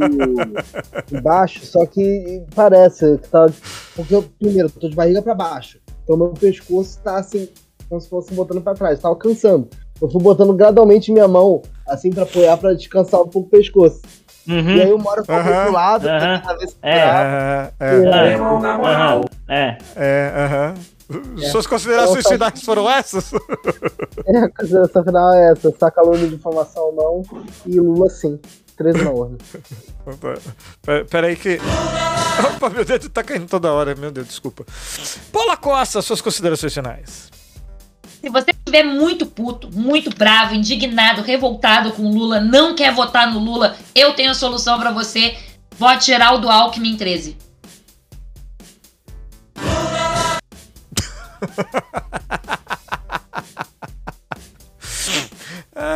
embaixo, 1.13 1.63
só 1.63 1.85
que 1.85 2.43
parece 2.55 3.19
que 3.19 3.27
tava. 3.27 3.53
Porque 3.95 4.15
eu, 4.15 4.23
primeiro, 4.39 4.71
tô 4.71 4.89
de 4.89 4.95
barriga 4.95 5.21
pra 5.21 5.35
baixo. 5.35 5.77
Então 6.03 6.17
meu 6.17 6.29
pescoço 6.29 6.99
tá 7.03 7.19
assim, 7.19 7.47
como 7.87 8.01
se 8.01 8.09
fosse 8.09 8.33
botando 8.33 8.59
para 8.59 8.73
trás, 8.73 8.99
tava 8.99 9.15
cansando. 9.15 9.69
Eu 10.01 10.09
fui 10.09 10.19
botando 10.19 10.51
gradualmente 10.55 11.11
minha 11.11 11.27
mão, 11.27 11.61
assim, 11.87 12.09
para 12.09 12.23
apoiar, 12.23 12.57
para 12.57 12.73
descansar 12.73 13.21
um 13.21 13.27
pouco 13.27 13.47
o 13.47 13.51
pescoço. 13.51 14.01
Uhum. 14.47 14.75
E 14.75 14.81
aí 14.81 14.93
uma 14.93 15.11
hora 15.11 15.23
eu 15.27 15.35
uhum. 15.35 15.63
pro 15.63 15.71
lado, 15.71 16.07
uhum. 16.07 16.13
é. 16.13 16.43
É, 16.81 17.71
é, 17.79 17.97
é, 19.47 19.77
é, 19.95 20.33
aham. 20.45 20.73
Suas 21.51 21.67
considerações 21.67 22.25
finais 22.25 22.63
foram 22.63 22.89
essas? 22.89 23.31
É, 24.27 24.37
a 24.37 24.49
consideração 24.49 25.03
final 25.03 25.33
é 25.33 25.51
essa. 25.51 25.73
Saca 25.79 25.99
aluno 25.99 26.27
de 26.27 26.35
informação 26.35 26.93
não 26.93 27.23
e 27.65 27.79
Lula 27.79 28.07
sim. 28.09 28.39
13 28.77 29.03
na 29.03 29.11
ordem. 29.11 29.37
Pera 31.09 31.27
aí 31.27 31.35
que. 31.35 31.59
Opa, 32.55 32.69
meu 32.69 32.85
dedo 32.85 33.09
tá 33.09 33.23
caindo 33.23 33.47
toda 33.47 33.71
hora. 33.73 33.95
Meu 33.95 34.11
Deus, 34.11 34.27
desculpa. 34.27 34.63
Paula 35.31 35.57
Costa, 35.57 36.01
suas 36.01 36.21
considerações 36.21 36.73
finais. 36.73 37.29
Se 38.21 38.29
você 38.29 38.51
estiver 38.51 38.83
muito 38.83 39.25
puto, 39.25 39.67
muito 39.73 40.15
bravo, 40.15 40.53
indignado, 40.53 41.23
revoltado 41.23 41.91
com 41.93 42.03
o 42.03 42.13
Lula, 42.13 42.39
não 42.39 42.75
quer 42.75 42.93
votar 42.93 43.33
no 43.33 43.39
Lula, 43.39 43.75
eu 43.95 44.13
tenho 44.13 44.29
a 44.29 44.35
solução 44.35 44.79
para 44.79 44.91
você. 44.91 45.35
Vote 45.75 46.05
geral 46.05 46.37
do 46.37 46.47
Alckmin 46.47 46.95
13. 46.95 47.35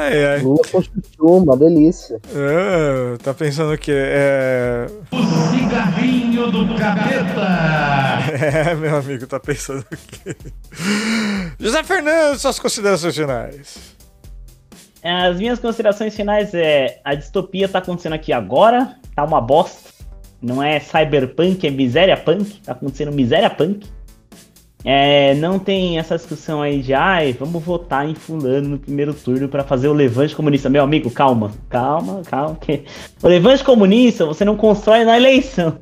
Ai, 0.05 0.25
ai. 0.25 0.39
Lula 0.41 0.61
Constituição, 0.71 1.37
uma 1.37 1.57
delícia. 1.57 2.19
É, 2.33 3.17
tá 3.17 3.33
pensando 3.33 3.73
o 3.73 3.77
quê? 3.77 3.91
É... 3.95 4.87
O 5.11 5.23
cigarrinho 5.51 6.51
do 6.51 6.75
capeta! 6.75 7.45
É, 8.25 8.73
meu 8.75 8.97
amigo, 8.97 9.27
tá 9.27 9.39
pensando 9.39 9.81
o 9.81 9.97
quê? 9.97 10.35
José 11.59 11.83
Fernando, 11.83 12.37
suas 12.37 12.59
considerações 12.59 13.15
finais. 13.15 13.95
As 15.03 15.37
minhas 15.37 15.59
considerações 15.59 16.15
finais 16.15 16.53
é 16.53 16.99
a 17.03 17.13
distopia 17.13 17.69
tá 17.69 17.79
acontecendo 17.79 18.13
aqui 18.13 18.33
agora, 18.33 18.95
tá 19.15 19.23
uma 19.23 19.39
bosta. 19.39 19.91
Não 20.41 20.61
é 20.61 20.79
cyberpunk, 20.79 21.65
é 21.65 21.69
miséria 21.69 22.17
punk, 22.17 22.61
tá 22.61 22.73
acontecendo 22.73 23.11
miséria 23.11 23.49
punk. 23.49 23.87
É, 24.87 25.33
não 25.33 25.57
tem 25.57 25.97
essa 25.97 26.15
discussão 26.15 26.61
aí 26.61 26.79
de, 26.79 26.93
ai, 26.93 27.33
vamos 27.33 27.63
votar 27.63 28.07
em 28.07 28.13
fulano 28.13 28.69
no 28.69 28.77
primeiro 28.77 29.15
turno 29.15 29.49
para 29.49 29.63
fazer 29.63 29.87
o 29.87 29.93
levante 29.93 30.35
comunista. 30.35 30.69
Meu 30.69 30.83
amigo, 30.83 31.09
calma, 31.09 31.51
calma, 31.67 32.21
calma. 32.23 32.55
Que... 32.61 32.83
O 33.23 33.27
levante 33.27 33.63
comunista 33.63 34.27
você 34.27 34.45
não 34.45 34.55
constrói 34.55 35.03
na 35.03 35.17
eleição. 35.17 35.75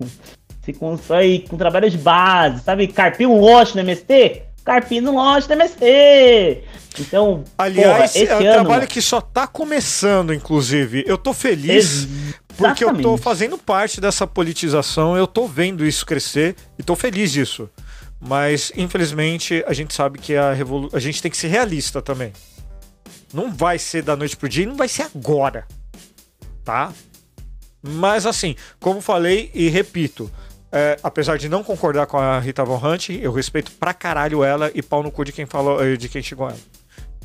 se 0.64 0.72
constrói 0.72 1.46
com 1.50 1.58
trabalho 1.58 1.90
de 1.90 1.98
base, 1.98 2.64
sabe? 2.64 2.88
Carpir 2.88 3.28
um 3.28 3.40
lote 3.42 3.76
no 3.76 3.82
MST, 3.82 4.44
carpir 4.64 5.04
lote 5.04 5.50
no 5.50 5.56
MST. 5.56 6.64
Então, 7.00 7.44
aliás, 7.58 8.14
porra, 8.14 8.26
é 8.26 8.34
um 8.34 8.38
ano... 8.38 8.54
trabalho 8.54 8.88
que 8.88 9.02
só 9.02 9.20
tá 9.20 9.46
começando, 9.46 10.34
inclusive. 10.34 11.04
Eu 11.06 11.18
tô 11.18 11.34
feliz 11.34 12.08
porque 12.56 12.86
eu 12.86 12.96
tô 13.02 13.18
fazendo 13.18 13.58
parte 13.58 14.00
dessa 14.00 14.26
politização, 14.26 15.18
eu 15.18 15.28
tô 15.28 15.48
vendo 15.48 15.86
isso 15.86 16.06
crescer 16.06 16.56
e 16.80 16.84
tô 16.84 16.96
feliz 16.96 17.32
disso. 17.32 17.70
Mas, 18.26 18.72
infelizmente, 18.76 19.64
a 19.68 19.74
gente 19.74 19.94
sabe 19.94 20.18
que 20.18 20.36
a, 20.36 20.54
revolu... 20.54 20.90
a 20.94 21.00
gente 21.00 21.22
tem 21.22 21.30
que 21.30 21.36
ser 21.36 21.48
realista 21.48 22.02
também. 22.02 22.32
Não 23.34 23.52
vai 23.52 23.78
ser 23.78 24.02
da 24.02 24.16
noite 24.16 24.38
pro 24.38 24.48
dia 24.48 24.64
e 24.64 24.68
não 24.68 24.78
vai 24.78 24.88
ser 24.88 25.04
agora. 25.04 25.68
Tá? 26.64 26.94
Mas, 27.82 28.26
assim, 28.26 28.56
como 28.80 29.02
falei 29.02 29.52
e 29.54 29.68
repito, 29.68 30.32
é, 30.72 30.98
apesar 31.04 31.38
de 31.38 31.50
não 31.50 31.64
concordar 31.64 32.08
com 32.08 32.18
a 32.18 32.40
Rita 32.40 32.64
Von 32.64 32.78
Hunt, 32.78 33.10
eu 33.10 33.34
respeito 33.34 33.72
pra 33.74 33.94
caralho 33.94 34.42
ela 34.42 34.72
e 34.74 34.82
pau 34.82 35.04
no 35.04 35.12
cu 35.12 35.26
de 35.26 35.34
quem 35.34 35.46
falou, 35.46 35.98
de 35.98 36.08
quem 36.08 36.24
chegou 36.24 36.48
ela. 36.48 36.60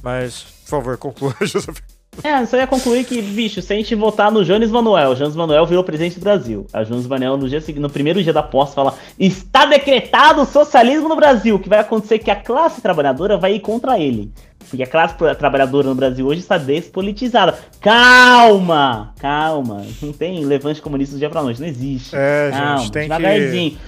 Mas, 0.03 0.43
por 0.65 0.69
favor, 0.69 0.99
conclua, 0.99 1.37
Joseph. 1.47 1.79
É, 2.23 2.45
só 2.47 2.57
ia 2.57 2.67
concluir 2.67 3.05
que, 3.05 3.21
bicho, 3.23 3.63
se 3.63 3.73
a 3.73 3.77
gente 3.77 3.95
votar 3.95 4.31
no 4.31 4.45
Jones 4.45 4.71
Manuel, 4.71 5.15
Jones 5.15 5.37
Manuel 5.37 5.67
virou 5.67 5.85
presidente 5.85 6.19
do 6.19 6.23
Brasil. 6.23 6.67
A 6.73 6.83
Jones 6.83 7.07
Manuel, 7.07 7.37
no, 7.37 7.49
dia, 7.49 7.63
no 7.77 7.89
primeiro 7.89 8.23
dia 8.23 8.33
da 8.33 8.43
posse, 8.43 8.75
fala: 8.75 8.95
está 9.19 9.67
decretado 9.67 10.43
o 10.43 10.47
socialismo 10.47 11.09
no 11.09 11.17
Brasil. 11.17 11.57
O 11.57 11.59
que 11.59 11.69
vai 11.69 11.79
acontecer 11.79 12.17
é 12.17 12.19
que 12.19 12.31
a 12.31 12.37
classe 12.37 12.81
trabalhadora 12.81 13.37
vai 13.37 13.55
ir 13.55 13.61
contra 13.61 13.99
ele. 13.99 14.33
Porque 14.69 14.83
a 14.83 14.87
classe 14.87 15.15
trabalhadora 15.39 15.89
no 15.89 15.95
Brasil 15.95 16.27
hoje 16.27 16.41
está 16.41 16.59
despolitizada. 16.59 17.59
Calma! 17.81 19.15
Calma! 19.19 19.87
Não 20.03 20.13
tem 20.13 20.45
levante 20.45 20.83
comunista 20.83 21.15
do 21.15 21.19
dia 21.19 21.31
pra 21.31 21.43
noite, 21.43 21.61
não 21.61 21.69
existe. 21.69 22.15
É, 22.15 22.51
calma, 22.53 22.79
gente, 22.79 22.93
tem 22.93 23.03
devagarzinho. 23.03 23.71
Que... 23.71 23.79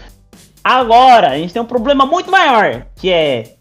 Agora, 0.62 1.30
a 1.30 1.36
gente 1.36 1.52
tem 1.52 1.60
um 1.60 1.66
problema 1.66 2.06
muito 2.06 2.30
maior, 2.30 2.86
que 2.96 3.10
é 3.10 3.56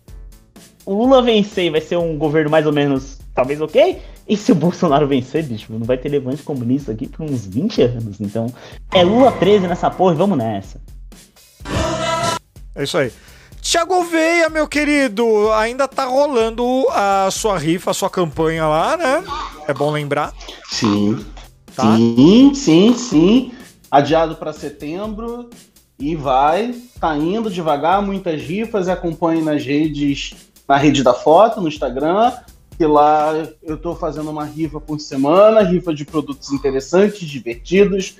o 0.85 0.93
Lula 0.93 1.21
vencer 1.21 1.65
e 1.65 1.69
vai 1.69 1.81
ser 1.81 1.97
um 1.97 2.17
governo 2.17 2.49
mais 2.49 2.65
ou 2.65 2.73
menos, 2.73 3.19
talvez 3.33 3.59
ok. 3.61 4.01
E 4.29 4.37
se 4.37 4.51
o 4.51 4.55
Bolsonaro 4.55 5.07
vencer, 5.07 5.43
bicho, 5.43 5.73
não 5.73 5.87
vai 5.87 5.97
ter 5.97 6.07
levante 6.07 6.43
comunista 6.43 6.91
aqui 6.91 7.07
por 7.07 7.23
uns 7.23 7.47
20 7.47 7.81
anos. 7.81 8.21
Então, 8.21 8.53
é 8.93 9.03
Lula 9.03 9.31
13 9.31 9.67
nessa 9.67 9.89
porra 9.89 10.13
e 10.13 10.17
vamos 10.17 10.37
nessa. 10.37 10.79
É 12.75 12.83
isso 12.83 12.95
aí. 12.95 13.11
Tiago 13.59 14.03
Veia, 14.03 14.47
meu 14.47 14.67
querido, 14.67 15.51
ainda 15.53 15.87
tá 15.87 16.05
rolando 16.05 16.63
a 16.91 17.29
sua 17.31 17.57
rifa, 17.57 17.89
a 17.89 17.93
sua 17.93 18.09
campanha 18.09 18.67
lá, 18.67 18.95
né? 18.95 19.23
É 19.67 19.73
bom 19.73 19.89
lembrar. 19.89 20.31
Sim. 20.69 21.25
Tá? 21.75 21.95
Sim, 21.97 22.53
sim, 22.53 22.93
sim. 22.93 23.51
Adiado 23.89 24.35
para 24.35 24.53
setembro 24.53 25.49
e 25.97 26.15
vai. 26.15 26.75
Tá 26.99 27.17
indo 27.17 27.49
devagar, 27.49 27.99
muitas 28.03 28.39
rifas. 28.43 28.87
Acompanhe 28.87 29.41
nas 29.41 29.65
redes, 29.65 30.35
na 30.67 30.77
rede 30.77 31.01
da 31.01 31.15
foto, 31.15 31.59
no 31.59 31.67
Instagram. 31.67 32.31
Que 32.79 32.85
lá 32.85 33.33
eu 33.61 33.75
tô 33.77 33.93
fazendo 33.93 34.31
uma 34.31 34.45
rifa 34.45 34.79
por 34.79 35.01
semana, 35.01 35.63
rifa 35.63 35.93
de 35.93 36.05
produtos 36.05 36.53
interessantes, 36.53 37.27
divertidos, 37.27 38.15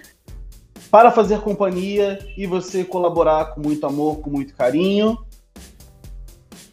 para 0.91 1.11
fazer 1.11 1.40
companhia 1.40 2.19
e 2.36 2.45
você 2.45 2.84
colaborar 2.84 3.56
com 3.56 3.61
muito 3.61 3.86
amor, 3.88 4.19
com 4.19 4.30
muito 4.30 4.53
carinho. 4.53 5.18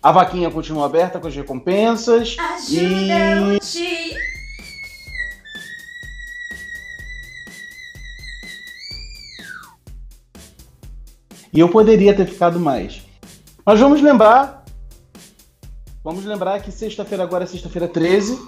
A 0.03 0.11
vaquinha 0.11 0.51
continua 0.51 0.87
aberta 0.87 1.21
com 1.21 1.29
as 1.29 1.37
recompensas. 1.37 2.37
Ajuda 2.37 3.57
e... 3.77 4.15
E 11.53 11.61
eu 11.61 11.69
poderia 11.69 12.13
ter 12.17 12.27
ficado 12.27 12.59
mais. 12.59 13.01
Mas 13.65 13.79
vamos 13.79 14.03
lembrar. 14.03 14.66
Vamos 16.07 16.25
lembrar 16.25 16.63
que 16.63 16.71
sexta-feira 16.71 17.25
agora 17.25 17.43
é 17.43 17.47
sexta-feira 17.49 17.89
13. 17.89 18.39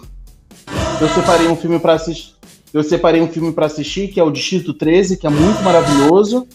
Eu 1.00 1.08
separei 1.08 1.48
um 1.48 1.56
filme 1.56 1.80
para 1.80 1.94
assistir. 1.94 2.36
Eu 2.72 2.84
separei 2.84 3.20
um 3.20 3.26
filme 3.26 3.52
para 3.52 3.66
assistir 3.66 4.06
que 4.06 4.20
é 4.20 4.22
o 4.22 4.30
Distrito 4.30 4.72
13, 4.72 5.16
que 5.16 5.26
é 5.26 5.30
muito 5.30 5.60
maravilhoso. 5.64 6.46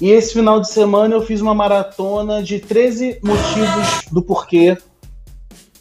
E 0.00 0.10
esse 0.10 0.32
final 0.32 0.60
de 0.60 0.68
semana 0.68 1.14
eu 1.14 1.22
fiz 1.22 1.40
uma 1.40 1.54
maratona 1.54 2.42
de 2.42 2.58
13 2.58 3.20
motivos 3.22 4.04
do 4.10 4.20
porquê. 4.20 4.76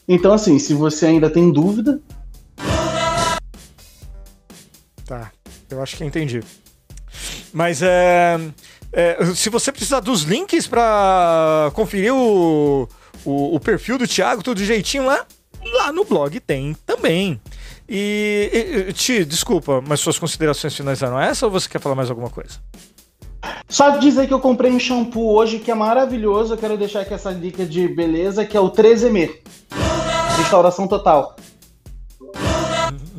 Então, 0.08 0.32
assim, 0.32 0.60
se 0.60 0.76
você 0.76 1.08
ainda 1.08 1.28
tem 1.28 1.52
dúvida. 1.52 2.00
Tá, 5.08 5.32
eu 5.72 5.82
acho 5.82 5.98
que 5.98 6.06
entendi. 6.06 6.44
Mas 7.52 7.82
é, 7.82 8.40
é 8.94 9.26
se 9.34 9.50
você 9.50 9.72
precisar 9.72 10.02
dos 10.02 10.22
links 10.22 10.68
para 10.68 11.72
conferir 11.74 12.14
o, 12.14 12.88
o, 13.26 13.56
o, 13.56 13.60
perfil 13.60 13.98
do 13.98 14.08
Thiago, 14.08 14.44
tudo 14.44 14.64
jeitinho 14.64 15.06
lá, 15.06 15.26
lá 15.74 15.92
no 15.92 16.04
blog 16.04 16.40
tem 16.40 16.76
também. 16.86 17.40
E, 17.88 18.86
e 18.90 18.94
Ti, 18.94 19.26
desculpa, 19.26 19.84
mas 19.86 20.00
suas 20.00 20.20
considerações 20.20 20.76
finais 20.76 21.02
eram 21.02 21.20
essa 21.20 21.46
ou 21.46 21.52
você 21.52 21.68
quer 21.68 21.80
falar 21.80 21.96
mais 21.96 22.10
alguma 22.10 22.30
coisa? 22.30 22.60
Só 23.68 23.98
dizer 23.98 24.28
que 24.28 24.34
eu 24.34 24.40
comprei 24.40 24.72
um 24.72 24.80
shampoo 24.80 25.34
hoje 25.34 25.60
que 25.60 25.72
é 25.72 25.76
maravilhoso. 25.76 26.54
Eu 26.54 26.58
quero 26.58 26.78
deixar 26.78 27.02
aqui 27.02 27.14
essa 27.14 27.34
dica 27.34 27.66
de 27.66 27.88
beleza, 27.88 28.46
que 28.46 28.58
é 28.58 28.60
o 28.60 28.70
13M. 28.70 29.32
Restauração 30.38 30.88
total. 30.88 31.36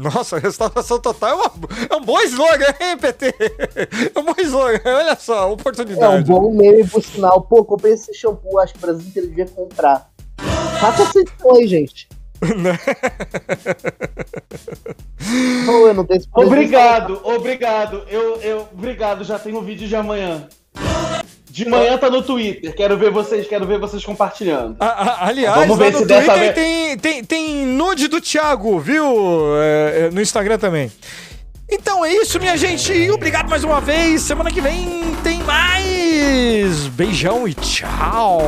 Nossa, 0.01 0.39
restauração 0.39 0.98
total 0.98 1.31
é, 1.31 1.35
uma, 1.35 1.52
é 1.90 1.97
um 1.97 2.01
bom 2.01 2.18
slogan, 2.20 2.74
hein, 2.81 2.97
PT? 2.97 3.35
É 4.14 4.18
um 4.18 4.24
bom 4.24 4.35
slogan, 4.39 4.81
olha 4.86 5.14
só, 5.16 5.52
oportunidade. 5.52 6.31
É 6.31 6.35
um 6.35 6.40
bom 6.40 6.55
meme, 6.55 6.89
por 6.89 7.02
sinal. 7.02 7.43
Pô, 7.43 7.62
comprei 7.64 7.93
esse 7.93 8.14
shampoo, 8.14 8.59
acho 8.59 8.72
que 8.72 8.78
o 8.78 8.82
Brasil 8.82 9.06
inteiro 9.06 9.28
devia 9.28 9.47
comprar. 9.47 10.10
Faça 10.81 11.02
essa 11.02 11.18
aí, 11.55 11.66
gente. 11.66 12.09
Não, 15.66 15.86
eu 15.86 15.94
não 15.94 16.06
tenho 16.06 16.22
obrigado, 16.32 17.20
obrigado. 17.22 18.05
Eu, 18.09 18.36
eu, 18.40 18.66
obrigado, 18.72 19.22
já 19.22 19.39
tenho 19.39 19.59
um 19.59 19.62
vídeo 19.62 19.86
de 19.86 19.94
amanhã. 19.94 20.48
De 21.51 21.68
manhã 21.68 21.98
tá 21.98 22.09
no 22.09 22.22
Twitter. 22.22 22.74
Quero 22.74 22.97
ver 22.97 23.10
vocês, 23.10 23.47
quero 23.47 23.66
ver 23.66 23.78
vocês 23.78 24.05
compartilhando. 24.05 24.77
aliás, 24.78 25.60
Vamos 25.60 25.78
ver 25.78 25.94
se 25.94 26.05
dessa 26.05 26.35
vez... 26.35 26.55
tem, 26.55 26.97
tem, 26.98 27.24
tem 27.24 27.66
nude 27.66 28.06
do 28.06 28.20
Thiago, 28.20 28.78
viu? 28.78 29.05
É, 29.56 30.06
é, 30.06 30.10
no 30.10 30.20
Instagram 30.20 30.59
também. 30.59 30.90
Então 31.68 32.05
é 32.05 32.12
isso, 32.12 32.39
minha 32.39 32.56
gente. 32.56 33.10
Obrigado 33.10 33.48
mais 33.48 33.64
uma 33.64 33.81
vez. 33.81 34.22
Semana 34.22 34.51
que 34.51 34.60
vem 34.60 35.14
tem 35.22 35.43
mais. 35.43 36.86
Beijão 36.89 37.47
e 37.47 37.55
tchau. 37.55 38.40